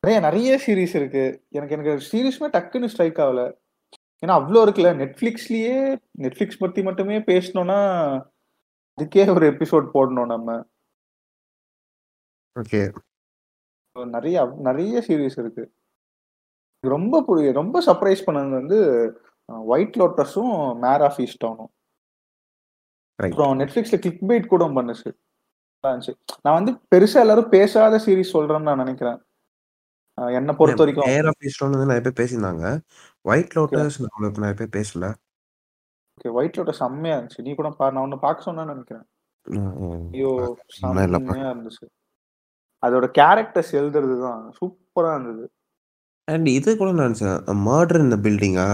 நிறைய 0.00 0.30
நிறைய 0.30 0.62
சீரிஸ் 0.66 0.94
இருக்கு. 0.94 1.46
எனக்கு 1.48 1.74
எனக்கு 1.74 2.08
சீரிஸ்மே 2.12 2.52
டக்குன்னு 2.52 2.86
ஸ்ட்ரைக் 2.86 3.16
ஆகல. 3.16 3.58
ஏன்னா 3.96 4.28
அவ்வளோ 4.28 4.64
இருக்குல்ல. 4.64 4.96
நெட்ஃபிளிக்ஸ்லயே 4.96 6.00
நெட்ஃபிளிக்ஸ் 6.18 6.58
பத்தி 6.58 6.82
மட்டுமே 6.82 7.18
பேசணும்னா 7.18 8.22
அதுக்கே 9.00 9.34
ஒரு 9.34 9.46
எபிசோட் 9.50 9.88
போடணும் 9.94 10.26
நம்ம. 10.26 10.66
ஓகே. 12.60 12.98
நிறைய 14.06 14.54
நிறைய 14.56 15.04
சீரிஸ் 15.06 15.40
இருக்கு. 15.40 15.74
ரொம்ப 16.86 17.22
புரி- 17.28 17.52
ரொம்ப 17.52 17.84
சர்ப்ரைஸ் 17.84 18.22
பண்ணது 18.26 18.50
வந்து 18.50 19.10
ஒயிட் 19.74 19.98
லோட்டஸும் 20.02 20.54
மேர் 20.84 21.04
ஆஃப் 21.08 21.20
ஈஸ்டவுனும் 21.24 21.72
ரைட் 23.18 23.34
அப்புறம் 23.34 23.58
நெட்ஃபிளிக்ஸ்ல 23.60 23.98
கிளிக் 24.04 24.24
பைட் 24.30 24.52
கூட 24.54 24.64
பண்ணுச்சு 24.78 25.10
இருந்துச்சு 25.84 26.14
நான் 26.44 26.58
வந்து 26.58 26.72
பெருசா 26.92 27.18
எல்லாரும் 27.24 27.52
பேசாத 27.54 28.00
சீரிஸ் 28.04 28.34
சொல்றேன்னு 28.36 28.68
நான் 28.68 28.82
நினைக்கிறேன். 28.84 29.20
என்னை 30.38 30.52
பொறுத்த 30.58 30.82
வரைக்கும் 30.82 31.10
ஏர் 31.14 31.28
ஆஃப் 31.30 31.44
ஈஸ்டர்ன் 31.48 31.74
வந்து 31.74 31.88
நிறைய 31.90 32.02
பேர் 32.06 32.20
பேசியிருந்தாங்க. 32.20 32.64
ஒயிட் 33.30 33.54
லோட்டஸ் 33.56 33.96
நம்மளுக்கு 34.04 34.42
நிறைய 34.44 34.56
பேர் 34.60 34.76
பேசல. 34.78 35.06
ஓகே 36.18 36.32
ஒயிட் 36.38 36.58
லோட்டஸ் 36.58 36.82
செம்மையா 36.82 37.16
இருந்துச்சு. 37.16 37.44
நீ 37.46 37.52
கூட 37.60 37.70
பாரு 37.80 37.94
நான் 37.94 38.04
ஒன்னு 38.06 38.24
பார்க்க 38.26 38.48
சொன்னேன்னு 38.48 38.74
நினைக்கிறேன். 38.74 39.06
ஐயோ 40.16 40.30
செம்மையா 40.78 41.48
இருந்துச்சு. 41.54 41.86
அதோட 42.82 43.06
கேரக்டர்ஸ் 43.18 43.72
எழுதுறது 43.80 44.16
தான் 44.26 44.40
சூப்பரா 44.58 45.10
இருந்தது. 45.16 45.44
அண்ட் 46.28 46.48
இது 46.58 46.70
கூட 46.80 46.90
நான் 46.92 47.06
நினைச்சேன். 47.08 47.38
மர்டர் 47.68 48.04
இந்த 48.06 48.18
பில்டிங்கா 48.26 48.66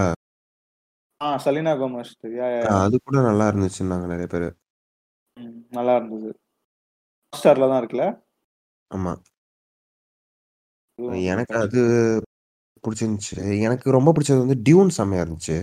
ஆ 1.21 1.29
சலீனா 1.37 1.71
கோமஸ் 1.79 2.11
அது 2.79 2.95
கூட 2.99 3.17
நல்லா 3.21 3.45
இருந்துச்சுன்னாங்க 3.49 4.05
நிறைய 4.05 4.27
பேர். 4.27 4.47
நல்லா 5.71 5.93
இருந்தது. 5.95 6.29
ஸ்டார்ல 7.33 7.67
தான் 7.71 7.81
இருக்குல்ல? 7.81 8.05
ஆமா. 8.91 9.13
எனக்கு 11.31 11.55
அது 11.57 11.81
பிடிச்சிருந்துச்சு. 12.83 13.35
எனக்கு 13.59 13.87
ரொம்ப 13.91 14.09
பிடிச்சது 14.11 14.43
வந்து 14.43 14.57
டியூன் 14.61 14.95
செம்மையா 14.97 15.23
இருந்துச்சு. 15.23 15.57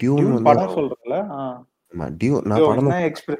டியூன் 0.00 0.28
படம் 0.48 0.76
சொல்றதுல? 0.76 1.16
ஆமா 1.38 2.06
டியூன் 2.20 2.48
நான் 2.50 2.64
படம் 2.64 2.82
என்ன 2.82 2.96
எக்ஸ்பிர 3.08 3.36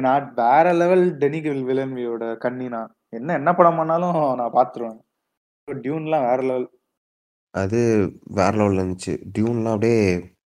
நான் 0.00 0.26
வேற 0.34 0.72
லெவல் 0.72 1.04
டெனிகில் 1.18 1.62
வில்லன்வியோட 1.68 2.24
கண்ணினா 2.44 2.80
என்ன 3.12 3.34
என்ன 3.34 3.50
படம் 3.54 3.78
பண்ணாலும் 3.80 4.16
நான் 4.40 4.56
பாத்துருவேன் 4.56 4.98
டியூன்லாம் 5.68 6.26
வேற 6.28 6.40
லெவல் 6.42 6.66
அது 7.62 7.80
வேற 8.38 8.52
லெவலில் 8.58 8.82
இருந்துச்சு. 8.82 9.12
டியூன்லாம் 9.34 9.74
அப்படியே 9.76 10.00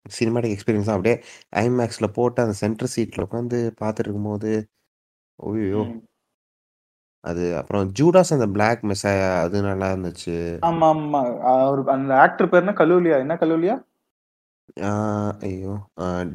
சினிமாட்டிக் 0.05 0.53
எக்ஸ்பீரியன்ஸ் 0.55 0.91
அப்படியே 0.93 1.15
ஐமேக்ஸில் 1.63 2.15
போட்டு 2.17 2.39
அந்த 2.43 2.55
சென்டர் 2.61 2.93
சீட்டில் 2.95 3.25
உட்காந்து 3.25 3.57
பார்த்துட்டு 3.81 4.07
இருக்கும்போது 4.07 4.51
ஓய்யோ. 5.39 5.81
அது 7.29 7.43
அப்புறம் 7.57 7.91
ஜூடாஸ் 7.99 8.33
அந்த 8.35 8.47
பிளாக் 8.55 8.85
மெஸ்ஸாயா 8.89 9.27
அது 9.45 9.57
நல்லா 9.61 9.87
இருந்துச்சு. 9.93 10.35
ஆமா 10.69 10.87
ஆமா 10.93 11.19
அவர் 11.55 11.81
அந்த 11.95 12.11
ஆக்டர் 12.25 12.49
பேர் 12.49 12.63
என்ன? 12.63 12.73
கலூலியா? 12.81 13.17
என்ன 13.23 13.35
கலூலியா? 13.41 13.75
ஐயோ. 15.45 15.73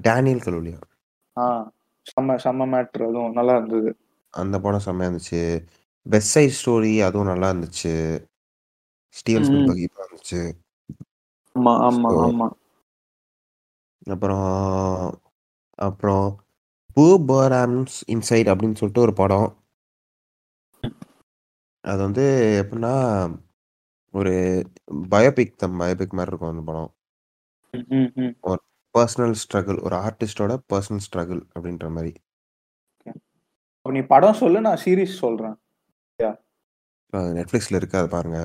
டேனியல் 0.07 0.45
கலூலியா. 0.47 0.79
ஆ 1.37 1.45
செம்ம 2.07 2.37
செம்ம 2.45 2.67
மேட்ரு 2.73 3.05
அதுவும் 3.09 3.37
நல்லா 3.39 3.55
இருந்தது. 3.57 3.91
அந்த 4.35 4.57
படம் 4.65 4.85
செம்மையா 4.87 5.11
இருந்துச்சு. 5.11 5.43
வெஸ்ட் 6.07 6.35
சைட் 6.35 6.59
ஸ்டோரி 6.59 6.93
அதுவும் 7.07 7.31
நல்லா 7.33 7.49
இருந்துச்சு. 7.53 7.95
ஸ்டீவன். 9.15 9.47
ஸ்பில்பர்க் 9.49 9.85
இப்போ 9.87 10.01
இருந்துச்சு. 10.07 10.41
ஆமா 11.55 11.75
ஆமா 11.89 12.09
ஆமா. 12.29 12.49
அப்புறம் 14.15 15.21
அப்புறம் 15.87 16.27
பூ 16.95 17.05
பர்ஆம்ஸ் 17.29 17.97
இன்சைட் 18.15 18.51
அப்படின்னு 18.51 18.79
சொல்லிட்டு 18.81 19.05
ஒரு 19.07 19.15
படம். 19.23 19.49
அது 21.85 22.01
வந்து 22.03 22.25
எப்படின்னா 22.63 22.95
ஒரு 24.15 24.33
பயோபிக் 25.11 25.59
தம் 25.63 25.81
பயோபிக் 25.81 26.17
மாதிரி 26.19 26.31
இருக்கும் 26.33 26.53
அந்த 26.53 26.65
படம். 26.71 26.91
ஒரு 28.51 28.61
பர்சனல் 28.95 29.35
ஸ்ட்ரகிள் 29.43 29.79
ஒரு 29.87 29.97
ஆர்டிஸ்டோட 29.97 30.53
பர்சனல் 30.73 31.05
ஸ்ட்ரகிள் 31.07 31.43
அப்படின்ற 31.55 31.91
மாதிரி. 31.97 32.13
நீ 33.87 34.01
படம் 34.13 34.39
சொல்லு 34.41 34.61
நான் 34.61 34.81
சீரிஸ் 34.85 35.21
சொல்றேன். 35.25 35.57
நெட்ஃப்ளிக்ஸில் 37.13 37.79
இருக்கு 37.81 37.99
அதை 37.99 38.11
பாருங்க. 38.15 38.41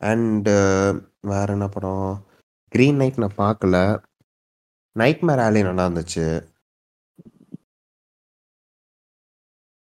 அண்ட் 0.00 0.48
வேற 1.22 1.46
என்ன 1.52 1.68
படம்? 1.68 2.06
கிரீன் 2.72 2.96
நைட் 2.96 3.18
நான் 3.18 3.38
பார்க்கல 3.38 3.76
நல்லா 5.66 5.84
இருந்துச்சு. 5.86 6.24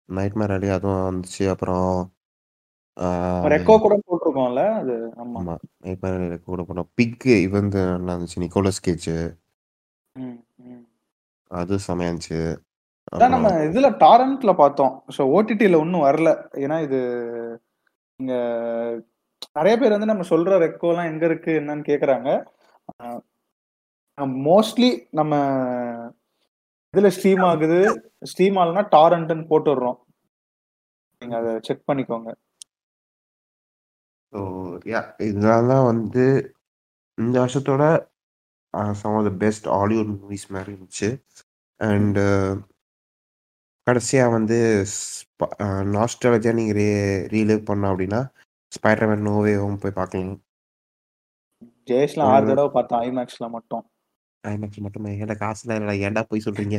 நைட் 0.08 0.32
மேர் 0.32 0.52
ஆலி 0.52 0.68
அதுவும் 0.68 1.06
வந்துச்சு. 1.08 1.44
அப்புறம் 1.48 1.90
ரெக்கோ 3.44 3.74
கூட 3.78 3.94
போட்டிருக்கோம்ல 4.06 4.62
அது 4.72 4.94
ஆமா. 5.16 5.36
ஆமா. 5.40 5.54
நைட் 5.78 6.02
மேர் 6.02 6.16
ஆலி 6.16 6.38
கூட 6.40 6.62
போனோம் 6.62 6.90
பிக் 6.94 7.26
வந்து 7.50 7.78
நல்லா 7.90 8.14
இருந்துச்சு. 8.14 8.42
நிக்கோலஸ் 8.44 8.84
கேஜ் 8.86 9.08
ம், 10.16 10.38
ம். 10.64 10.84
அது 11.50 11.74
செமையா 11.86 12.10
இருந்துச்சு. 12.10 12.40
அதான் 13.12 13.30
நம்ம 13.30 13.48
அப்புறம் 13.48 13.66
இதுல 13.68 13.88
டாரண்ட்ல 13.98 14.52
பார்த்தோம். 14.56 14.92
ஸோ 15.16 15.22
ஓடிடில 15.34 15.78
ஒன்றும் 15.78 16.04
வரல. 16.04 16.30
ஏன்னா 16.54 16.82
இது 16.82 17.00
இங்க 18.20 18.34
நிறைய 19.56 19.74
பேர் 19.80 19.94
வந்து 19.94 20.10
நம்ம 20.10 20.24
சொல்ற 20.32 20.58
ரெக்கோலாம் 20.64 21.10
எங்க 21.12 21.24
இருக்கு 21.30 21.52
என்னன்னு 21.60 21.84
கேக்குறாங்க. 21.90 22.28
மோஸ்ட்லி 24.48 24.90
நம்ம 25.18 25.34
இதுல 26.94 27.10
ஸ்ட்ரீம் 27.16 27.44
ஆகுது. 27.50 27.78
ஸ்ட்ரீம் 28.30 28.58
ஆகுனா 28.62 28.82
டாரண்ட்னு 28.96 29.44
போட்டுடுறோம். 29.52 29.98
நீங்க 31.22 31.36
அதை 31.40 31.52
செக் 31.66 31.88
பண்ணிக்கோங்க. 31.90 32.30
ஸோ 34.32 34.40
யா 34.92 35.00
இதெல்லாம் 35.30 35.86
வந்து 35.92 36.24
இந்த 37.18 37.34
வருஷத்தோட 37.42 37.84
some 39.00 39.16
of 39.18 39.26
the 39.28 39.32
best 39.44 39.66
Hollywood 39.76 40.12
movies 40.18 40.46
மாதிரி 40.54 40.70
இருந்துச்சு. 40.74 41.08
அண்ட் 41.80 42.20
கடைசியாக 43.86 44.32
வந்து 44.36 44.58
நாஸ்டாலஜியாக 45.94 46.58
நீங்கள் 46.58 46.76
ரீ 46.80 46.86
ரீலிவ் 47.34 47.62
பண்ணோம் 47.70 47.92
அப்படின்னா 47.92 48.20
ஸ்பைடர்மேன் 48.74 49.26
நோவேவும் 49.28 49.80
போய் 49.82 49.98
பார்க்கலாம். 49.98 50.36
ஜெயஸ்லாம் 51.90 52.30
ஆறு 52.34 52.46
தடவை 52.50 52.70
பார்த்தோம் 52.76 53.02
ஐமேக்ஸ்ல 53.08 53.46
மட்டும். 53.56 53.84
ஐமேக்ஸ் 54.44 54.84
மட்டுமே. 54.86 55.10
ஏன்டா 55.22 55.36
காசுலாம் 55.44 55.80
இல்லை 55.82 55.94
ஏன்டா 56.06 56.22
போய் 56.30 56.46
சொல்கிறீங்க 56.46 56.78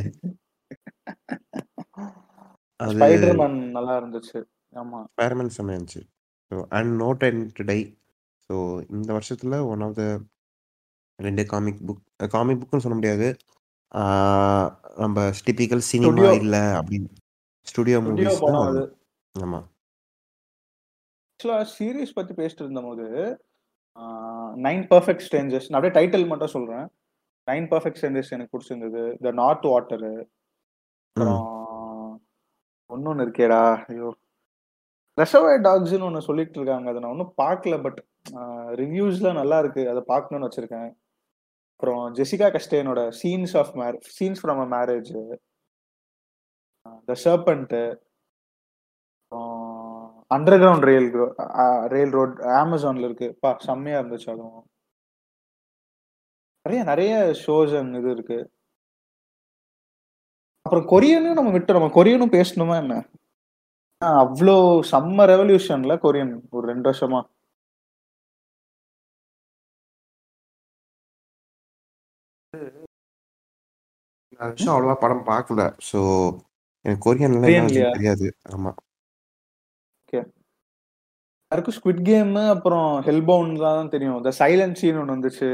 அது 2.80 2.94
ஸ்பைடர்மேன் 3.00 3.58
நல்லா 3.76 3.94
இருந்துச்சு. 4.00 4.38
ஆமா. 4.82 5.00
ஸ்பைடர்மேன் 5.12 5.54
செம்மையா 5.56 5.76
இருந்துச்சு. 5.78 6.02
So 6.50 6.56
and 6.76 6.92
no 7.02 7.08
time 7.22 7.38
to 7.58 7.64
die 7.70 7.78
so 8.46 8.54
இந்த 8.94 9.10
வருஷத்தில் 9.16 9.56
ஒன் 9.72 9.84
ஆஃப் 9.86 9.98
த 10.00 10.04
ரெண்டு 11.18 11.42
காமிக் 11.52 11.82
புக் 11.88 12.02
காமிக் 12.34 12.60
புக்குன்னு 12.60 12.84
சொல்ல 12.86 12.96
முடியாது. 13.00 13.28
நம்ம 15.02 15.26
டிபிக்கல் 15.46 15.84
சினிமா. 15.92 16.30
இல்லை 16.42 16.62
அப்படின்னு. 16.78 17.10
ஸ்டுடியோ 17.66 17.98
மூவிஸ் 18.06 18.40
ஆமாம் 19.34 19.66
ஆக்சுவலா 21.44 21.64
சீரீஸ் 21.78 22.16
பத்தி 22.18 22.32
பேசிட்டு 22.34 22.62
இருந்தபோது 22.64 23.06
நைன் 24.66 24.84
பர்ஃபெக்ட் 24.92 25.24
ஸ்டேஞ்சஸ் 25.26 25.66
நான் 25.68 25.78
அப்படியே 25.78 25.94
டைட்டில் 25.96 26.30
மட்டும் 26.30 26.52
சொல்றேன். 26.54 26.86
நைன் 27.48 27.66
பர்ஃபெக்ட் 27.72 27.98
ஸ்டேஞ்சஸ் 28.00 28.32
எனக்கு 28.34 28.54
பிடிச்சிருந்தது. 28.54 29.02
த 29.24 29.30
நார்த் 29.40 29.66
வாட்டரு 29.72 30.12
அப்புறம் 31.06 31.44
ஒன்னொன்னு 32.90 33.24
இருக்கேடா 33.26 33.60
ஐயோ. 33.90 34.08
ரெசர்வாய் 35.18 35.60
டாக்ஸ்னு 35.66 36.06
ஒன்று 36.08 36.28
சொல்லிட்டு 36.28 36.58
இருக்காங்க. 36.60 36.86
அதை 36.90 37.00
நான் 37.02 37.12
ஒன்றும் 37.14 37.34
பார்க்கல 37.42 37.74
பட் 37.86 38.00
ரிவ்யூஸ்ல 38.82 39.32
நல்லா 39.40 39.58
இருக்கு. 39.64 39.82
அதை 39.92 40.02
பார்க்கணும்னு 40.12 40.48
வச்சிருக்கேன். 40.48 40.90
அப்புறம் 41.74 42.02
Jessica 42.18 42.48
கஸ்டேனோட 42.56 43.00
scenes 43.20 43.54
of 43.60 43.74
marriage 43.82 44.08
scenes 44.18 44.42
from 44.44 44.62
a 44.64 44.68
marriage 44.76 45.12
the 47.10 47.14
serpent 47.24 47.82
underground 50.62 50.86
rail 50.88 51.08
railroad 52.18 52.36
அமேசான்ல 52.62 53.08
இருக்கு. 53.08 53.28
பா 53.42 53.50
செம்மையா 53.66 53.98
இருந்துச்சு 54.00 54.28
அதுவும். 54.34 54.64
நிறைய 56.66 56.82
நிறைய 56.90 57.14
ஷோஸ் 57.44 57.74
அண்ட் 57.80 57.98
இது 58.00 58.10
இருக்கு. 58.16 58.38
அப்புறம் 60.66 60.86
கொரியனும் 60.92 61.38
நம்ம 61.38 61.50
விட்டோம் 61.56 61.78
நம்ம 61.78 61.90
கொரியனும் 61.96 62.34
பேசணுமா 62.38 62.76
என்ன? 62.82 62.94
அவ்வளோ 64.22 64.54
செம்ம 64.90 65.26
ரெவல்யூஷன்ல 65.32 65.94
கொரியன் 66.04 66.32
ஒரு 66.56 66.64
ரெண்டு 66.72 66.88
வருஷமா. 66.90 67.20
அவ்வளோவா 74.44 74.94
படம் 75.04 75.28
பார்க்கல. 75.32 75.62
ஸோ 75.90 76.00
எனக்கு 76.84 77.04
கொரியன்ல 77.08 77.46
தெரியாது. 77.96 78.28
ஆமாம் 78.54 78.78
யாருக்கும் 81.54 81.74
ஸ்குவிட் 81.76 82.06
கேம் 82.08 82.30
அப்புறம் 82.52 82.86
ஹெல்பவுண்ட் 83.06 83.58
தான் 83.64 83.90
தெரியும். 83.92 84.16
த 84.24 84.30
சைலண்ட் 84.38 84.78
சீன் 84.78 84.96
ஒன்று 85.00 85.14
வந்துச்சு. 85.14 85.48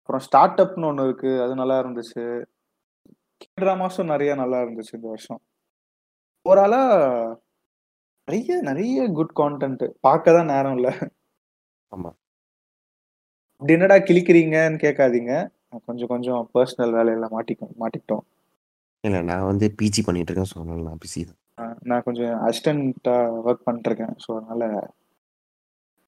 அப்புறம் 0.00 0.22
ஸ்டார்ட் 0.26 0.60
அப்னு 0.62 0.86
ஒன்று 0.90 1.04
இருக்கு. 1.08 1.30
அது 1.44 1.52
நல்லா 1.60 1.76
இருந்துச்சு. 1.82 2.22
ட்ராமாஸும் 3.60 4.10
நிறைய 4.12 4.34
நல்லா 4.40 4.58
இருந்துச்சு 4.64 4.94
இந்த 4.98 5.08
வருஷம். 5.14 5.40
ஓவராலா 6.46 6.80
நிறைய 8.28 8.60
நிறைய 8.68 9.04
குட் 9.18 9.34
கான்டென்ட் 9.40 9.84
பார்க்க 10.06 10.36
தான் 10.38 10.50
நேரம் 10.52 10.78
இல்லை. 10.78 10.92
ஆமாம் 11.92 12.16
அப்படி 13.58 13.76
என்னடா 13.76 13.98
கிழிக்கிறீங்கன்னு 14.08 14.80
கேட்காதீங்க. 14.86 15.34
கொஞ்சம் 15.90 16.12
கொஞ்சம் 16.14 16.42
பர்சனல் 16.56 16.96
வேலையில 16.98 17.30
மாட்டிக்க 17.36 17.70
மாட்டிக்கிட்டோம். 17.84 18.24
இல்லை 19.04 19.22
நான் 19.32 19.48
வந்து 19.50 19.68
பிஜி 19.82 20.04
பண்ணிட்டு 20.08 20.32
இருக்கேன் 20.32 20.50
ஸோ 20.54 20.66
நான் 20.88 21.04
பிஸி 21.04 21.20
தான். 21.28 21.38
நான் 21.90 22.06
கொஞ்சம் 22.08 22.34
அசிஸ்டண்டா 22.48 23.18
ஒர்க் 23.46 23.66
பண்ணிட்டு 23.68 23.90
இருக்கேன். 23.92 24.16
ஸோ 24.24 24.30
அதனால 24.40 24.72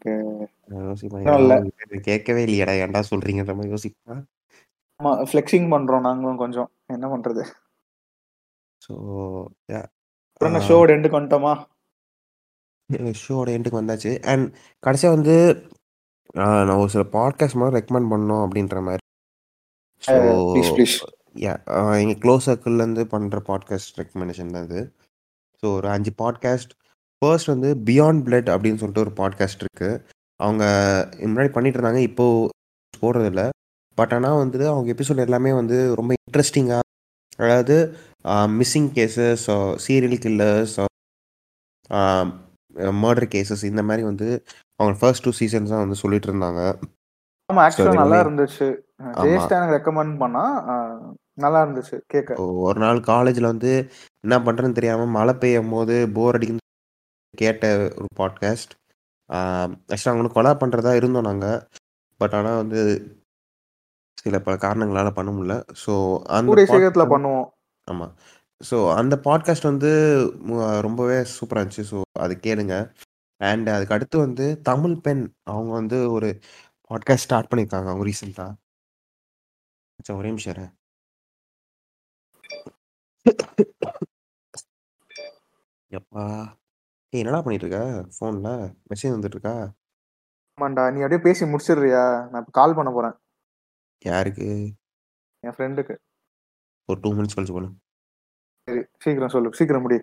நான் 0.04 0.84
யோசிப்பேன். 0.88 1.22
இன்னும் 1.22 1.40
இல்ல. 1.42 1.54
"ஏடா, 1.54 1.84
இது 1.86 2.00
கேட்கவே 2.08 2.40
இல்லையடா 2.46 2.74
ஏன்டா 2.84 3.00
சொல்றீங்கன்ற 3.10 3.54
மாதிரி 3.58 3.72
யோசிப்பேன். 3.74 4.22
ஆமா 5.00 5.12
ஃபிளெக்சிங் 5.30 5.68
பண்றோம் 5.74 6.06
நாங்களும் 6.08 6.42
கொஞ்சம். 6.42 6.68
என்ன 6.86 7.06
பண்றது? 7.14 7.44
ஸோ 8.82 8.92
அப்புறம் 10.34 10.66
ஷோட 10.68 10.88
எண்டு 10.96 11.08
கொண்டோமா 11.16 11.52
ஷோட 13.24 13.48
எண்டுக்கு 13.56 13.80
வந்தாச்சு. 13.80 14.10
அண்ட் 14.30 14.46
கடைசியாக 14.84 15.16
வந்து 15.16 15.34
நான் 16.34 16.80
ஒரு 16.82 16.90
சில 16.94 17.04
பாட்காஸ்ட் 17.16 17.58
மாதிரி 17.60 17.76
ரெக்கமெண்ட் 17.78 18.10
பண்ணோம் 18.12 18.42
அப்படின்ற 18.44 18.78
மாதிரி. 18.86 19.02
ஸோ 20.02 20.14
யா 21.44 21.52
எங்கள் 22.02 22.20
க்ளோஸ் 22.24 22.48
சர்க்கிள்லேருந்து 22.48 23.04
பண்ணுற 23.14 23.38
பாட்காஸ்ட் 23.50 23.98
ரெக்கமெண்டேஷன் 24.00 24.52
தான் 24.56 24.66
இது. 24.68 24.80
ஸோ 25.62 25.66
ஒரு 25.76 25.88
அஞ்சு 25.88 26.12
பாட்காஸ்ட் 26.22 26.72
ஃபர்ஸ்ட் 27.24 27.52
வந்து 27.54 27.70
பியாண்ட் 27.88 28.24
பிளட் 28.26 28.48
அப்படின்னு 28.54 28.80
சொல்லிட்டு 28.82 29.04
ஒரு 29.06 29.12
பாட்காஸ்ட் 29.16 29.64
இருக்குது 29.64 30.00
அவங்க 30.40 30.64
முன்னாடி 31.24 31.50
பண்ணிட்டு 31.52 31.78
இருந்தாங்க 31.78 32.00
இப்போது 32.08 32.48
போடுறதில்ல 32.94 33.42
பட் 33.98 34.12
ஆனால் 34.12 34.40
வந்துட்டு 34.40 34.66
அவங்க 34.66 34.88
எபிசோட் 34.94 35.24
எல்லாமே 35.26 35.52
வந்து 35.52 35.94
ரொம்ப 35.94 36.14
இன்ட்ரெஸ்டிங்காக 36.18 36.82
அதாவது 37.36 37.76
missing 38.58 38.90
cases 38.96 39.44
serial 39.86 40.20
killers 40.24 40.74
murder 43.02 43.28
cases 43.34 43.64
இந்த 43.64 43.82
மாதிரி 43.82 44.02
வந்து 44.02 44.28
அவங்க 44.80 44.94
ஃபர்ஸ்ட் 45.00 45.24
டூ 45.24 45.32
சீசன்ஸ் 45.40 45.72
தான் 45.72 45.84
வந்து 45.84 45.94
சொல்லிட்டு 45.94 46.28
இருந்தாங்க. 46.32 46.60
ஆமா 47.48 47.62
ஆக்சுவலா 47.64 47.92
நல்லா 47.92 48.18
இருந்துச்சு. 48.24 48.66
ஜெயஸ்டா 49.24 49.56
எனக்கு 49.58 49.76
ரெக்கமெண்ட் 49.78 50.14
பண்ணா 50.18 50.44
நல்லா 51.34 51.60
இருந்துச்சு 51.64 51.96
கேட்க 52.06 52.42
ஒரு 52.64 52.80
நாள் 52.80 53.00
காலேஜில் 53.00 53.52
வந்து 53.52 53.72
என்ன 54.20 54.36
பண்ணுறேன்னு 54.38 54.72
தெரியாமல் 54.72 55.06
மழை 55.06 55.34
பெய்யும் 55.34 55.68
போது 55.68 55.94
போர் 56.12 56.36
அடிக்குன்னு 56.38 56.62
கேட்ட 57.34 57.66
ஒரு 57.94 58.08
பாட்காஸ்ட் 58.16 58.72
ஆக்சுவலாக 59.30 60.10
அவங்களுக்கு 60.10 60.42
கொலா 60.42 60.52
பண்ணுறதா 60.62 60.94
இருந்தோம் 60.94 61.22
நாங்கள் 61.22 61.68
பட் 62.20 62.34
ஆனால் 62.34 62.56
வந்து 62.56 62.80
சில 64.14 64.40
பல 64.40 64.56
காரணங்களால் 64.56 65.12
பண்ண 65.12 65.30
முடியல. 65.30 65.54
ஸோ 65.86 65.92
அந்த 66.26 66.64
சீக்கிரத்துல 66.64 67.04
பண்ணுவோம். 67.14 67.48
ஆமாம் 67.90 68.14
ஸோ 68.70 68.94
அந்த 68.94 69.20
பாட்காஸ்ட் 69.24 69.62
வந்து 69.62 69.90
ரொம்பவே 70.80 71.18
சூப்பராக 71.20 71.62
இருந்துச்சு. 71.62 71.84
ஸோ 71.90 72.00
அது 72.20 72.34
கேளுங்க. 72.42 72.94
அண்ட் 73.36 73.68
அதுக்கு 73.68 73.94
அடுத்து 73.94 74.18
வந்து 74.18 74.60
தமிழ் 74.62 74.96
பெண் 74.96 75.34
அவங்க 75.42 75.72
வந்து 75.72 76.10
ஒரு 76.10 76.40
பாட்காஸ்ட் 76.90 77.26
ஸ்டார்ட் 77.26 77.50
பண்ணியிருக்காங்க 77.52 77.88
அவங்க 77.88 78.04
ரீசெண்டாக 78.04 78.52
ஒரே 80.08 80.28
நிமிஷம். 80.28 80.76
எப்பா. 85.90 86.24
ஏய் 87.14 87.22
என்னடா 87.22 87.40
பண்ணிட்டு 87.42 87.66
இருக்க 87.66 87.80
ஃபோனில் 88.14 88.54
மெசேஜ் 88.90 89.14
வந்துட்டு 89.14 89.36
இருக்கா 89.36 89.54
ஆமாண்டா 90.58 90.84
நீ 90.94 90.98
அப்படியே 91.04 91.20
பேசி 91.26 91.44
முடிச்சிடுறியா? 91.44 92.02
நான் 92.30 92.40
இப்ப 92.42 92.52
கால் 92.58 92.74
பண்ண 92.78 92.90
போறேன். 92.92 93.14
யாருக்கு? 94.02 94.48
என் 95.42 95.54
ஃப்ரெண்டுக்கு 95.56 95.94
ஒரு 96.88 96.98
டூ 97.04 97.10
மினிட்ஸ் 97.16 97.36
கழிச்சு 97.36 97.54
பண்ணு 97.56 97.70
சரி 98.68 98.82
சீக்கிரம் 99.04 99.32
சொல்லு 99.34 99.56
சீக்கிரம் 99.58 99.84
முடி. 99.84 99.98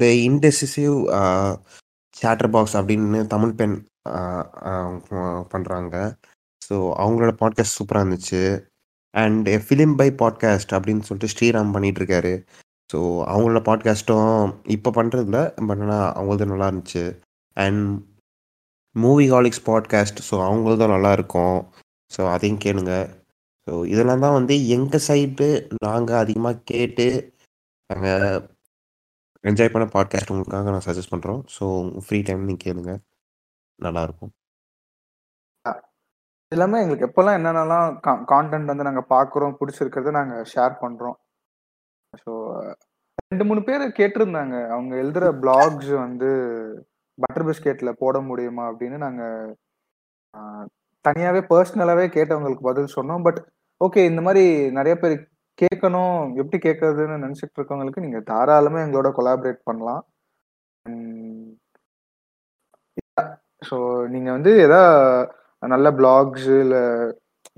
த 0.00 0.04
இன்டெசிசிவ் 0.28 0.96
சேட்டர் 2.16 2.50
பாக்ஸ் 2.54 2.76
அப்படின்னு 2.80 3.20
தமிழ் 3.34 3.56
பெண் 3.60 3.76
பண்ணுறாங்க 5.52 5.96
ஸோ 6.62 6.76
அவங்களோட 7.02 7.32
பாட்காஸ்ட் 7.42 7.78
சூப்பராக 7.78 8.04
இருந்துச்சு. 8.04 8.42
அண்ட் 9.14 9.48
ஃபிலிம் 9.66 9.96
பை 10.00 10.08
பாட்காஸ்ட் 10.22 10.74
அப்படின்னு 10.76 11.06
சொல்லிட்டு 11.08 11.32
ஸ்ரீராம் 11.34 11.74
பண்ணிட்டு 11.76 12.00
இருக்காரு 12.02 12.32
ஸோ 12.90 12.98
அவங்களோட 13.32 13.60
பாட்காஸ்ட்டும் 13.68 14.32
இப்போ 14.74 14.90
பண்ணுறதில்ல 14.90 15.38
பட் 15.68 15.82
ஆனால் 15.84 16.08
அவங்களது 16.18 16.50
நல்லா 16.52 16.68
இருந்துச்சு. 16.70 17.04
And 17.56 17.82
movie 18.96 19.26
holics 19.30 19.64
podcast 19.70 20.20
so 20.28 20.34
அவங்களதும் 20.48 20.94
நல்லா 20.94 21.12
இருக்கும். 21.12 21.56
ஸோ 22.10 22.20
அதையும் 22.34 22.62
கேளுங்க. 22.64 22.92
ஸோ 23.66 23.72
இதெல்லாம் 23.92 24.24
தான் 24.24 24.36
வந்து 24.38 24.54
எங்கள் 24.68 25.06
சைடு 25.08 25.48
நாங்கள் 25.86 26.20
அதிகமாக 26.22 26.62
கேட்டு 26.64 27.06
நாங்கள் 27.90 28.38
என்ஜாய் 29.44 29.72
பண்ண 29.72 29.86
பாட்காஸ்ட் 29.96 30.32
உங்களுக்காக 30.32 30.70
நான் 30.70 30.86
சஜஸ்ட் 30.88 31.12
பண்ணுறோம் 31.14 31.42
ஸோ 31.56 31.64
ஃப்ரீ 32.06 32.18
டைம் 32.22 32.48
நீங்கள் 32.48 32.64
கேளுங்க. 32.66 32.92
நல்லாயிருக்கும் 33.78 34.32
எல்லாமே 36.52 36.80
எங்களுக்கு 36.80 37.06
எப்போல்லாம் 37.08 37.36
என்னென்னலாம் 37.38 37.88
கான்டென்ட் 38.32 38.70
வந்து 38.72 38.86
நாங்கள் 38.88 39.10
பார்க்குறோம் 39.14 39.56
பிடிச்சிருக்கிறத 39.60 40.10
நாங்கள் 40.10 40.44
ஷேர் 40.54 40.74
பண்ணுறோம் 40.82 41.16
ஸோ 42.22 42.32
ரெண்டு 43.30 43.44
மூணு 43.48 43.60
பேர் 43.68 43.84
கேட்டிருந்தாங்க. 44.00 44.56
அவங்க 44.74 44.92
எழுதுகிற 45.02 45.26
பிளாக்ஸ் 45.44 45.92
வந்து 46.04 46.30
பட்டர் 47.18 47.46
பிஸ்கெட்டில் 47.48 47.98
போட 48.02 48.16
முடியுமா 48.30 48.64
அப்படின்னு 48.70 48.98
நாங்கள் 49.06 49.54
தனியாகவே 51.08 51.40
பர்சனலாகவே 51.52 52.06
கேட்டவங்களுக்கு 52.16 52.68
பதில் 52.68 52.94
சொன்னோம். 52.96 53.24
பட் 53.26 53.40
ஓகே 53.80 54.02
இந்த 54.10 54.20
மாதிரி 54.26 54.44
நிறைய 54.78 54.94
பேர் 55.02 55.14
கேட்கணும். 55.62 56.16
எப்படி 56.40 56.58
கேட்கறதுன்னு 56.64 57.22
நினச்சிட்டு 57.24 57.56
இருக்கவங்களுக்கு 57.58 58.04
நீங்கள் 58.06 58.26
தாராளமாக 58.30 58.84
எங்களோட 58.86 59.10
கொலாபரேட் 59.18 59.60
பண்ணலாம். 59.68 60.02
ஸோ 63.68 63.76
நீங்கள் 64.14 64.36
வந்து 64.36 64.52
எதா 64.64 64.82
நல்ல 65.62 65.86
பிளாக்ஸ் 66.00 66.48
இல்லை 66.64 66.82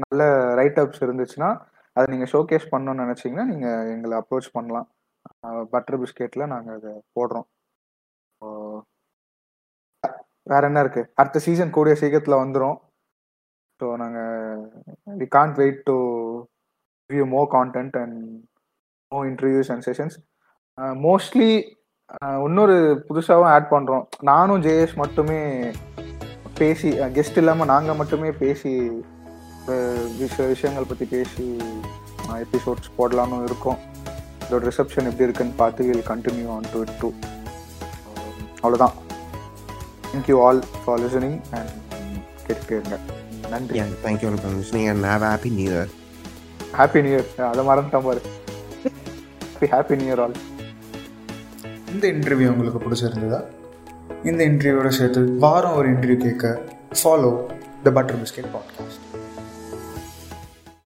நல்ல 0.04 0.22
ரைட் 0.58 0.78
அப்ஸ் 0.82 1.04
இருந்துச்சுன்னா 1.06 1.50
அதை 1.98 2.06
நீங்கள் 2.12 2.30
ஷோகேஸ் 2.32 2.66
பண்ணணும்னு 2.72 3.04
நினச்சிங்கன்னா 3.04 3.46
நீங்கள் 3.52 3.88
எங்களை 3.94 4.14
அப்ரோச் 4.20 4.48
பண்ணலாம். 4.56 4.88
பட்டர் 5.72 6.00
பிஸ்கெட்டில் 6.02 6.50
நாங்கள் 6.52 6.76
அதை 6.78 6.92
போடுறோம். 7.16 7.46
வேற 10.52 10.62
என்ன 10.70 10.82
இருக்கு? 10.84 11.02
அடுத்த 11.20 11.38
சீசன் 11.46 11.74
கூடிய 11.76 11.94
சீக்கிரத்தில் 12.02 12.42
வந்துடும் 12.42 12.76
ஸோ 13.80 13.88
நாங்கள் 14.02 14.62
we 15.20 15.26
can't 15.36 15.58
wait 15.62 15.80
to 15.88 15.96
review 17.10 17.26
more 17.34 17.48
content 17.56 17.96
and 18.02 18.16
more 19.12 19.18
interviews 19.30 19.70
and 19.74 19.84
sessions 19.88 20.16
mostly 21.06 21.50
இன்னொரு 22.46 22.76
புதுசாகவும் 23.08 23.52
ஆட் 23.54 23.70
பண்ணுறோம் 23.74 24.04
நானும் 24.30 24.62
ஜேஎஸ் 24.66 24.96
மட்டுமே 25.02 25.38
பேசி 26.60 26.90
கெஸ்ட் 27.16 27.40
இல்லாமல் 27.42 27.70
நாங்கள் 27.72 27.98
மட்டுமே 28.00 28.30
பேசி 28.42 28.72
விஷ 30.18 30.36
விஷயங்கள் 30.52 30.88
பற்றி 30.90 31.06
பேசி 31.12 31.46
எபிசோட்ஸ் 32.44 32.88
போடலான்னு 32.98 33.38
இருக்கோம். 33.48 33.78
இதோட 34.44 34.60
ரிசப்ஷன் 34.68 35.08
எப்படி 35.10 35.26
இருக்குன்னு 35.26 35.54
பார்த்து 35.60 35.86
will 35.88 36.08
continue 36.10 36.48
on 36.54 36.66
to 36.72 36.78
it 36.84 36.96
do 37.00 37.08
அவ்வளோதான் 38.62 38.94
thank you 40.10 40.36
all 40.44 40.60
for 40.84 41.00
listening 41.04 41.38
and 41.58 41.72
கேட்டுட்டே 42.46 42.76
இருங்க 42.78 42.98
நன்றி. 43.54 43.80
Thank you 44.04 44.30
listening 44.60 44.88
and 44.92 45.06
have 45.10 45.26
happy 45.30 45.52
new 45.58 45.68
year 45.70 45.92
happy 46.78 47.02
new 47.06 47.14
year 47.18 47.28
அதை 47.50 47.64
மறந்துட்டேன் 47.70 48.06
பாரு. 48.08 48.22
Happy 49.52 49.68
happy 49.74 49.98
new 50.00 50.08
year 50.10 50.22
all 50.26 50.36
இந்த 51.94 52.06
இன்டர்வியூ 52.14 52.48
உங்களுக்கு 52.54 52.80
பிடிச்சிருந்ததா? 52.86 53.40
இந்த 54.30 54.40
இன்டர்வியூவோட 54.50 54.90
சேர்த்து 55.00 55.20
வாரம் 55.44 55.76
ஒரு 55.80 55.88
இன்டர்வியூ 55.94 56.18
கேட்க 56.26 56.46
follow 57.00 57.32
the 57.84 57.90
butter 57.98 58.20
biscuit 58.22 58.50
podcast 58.56 59.04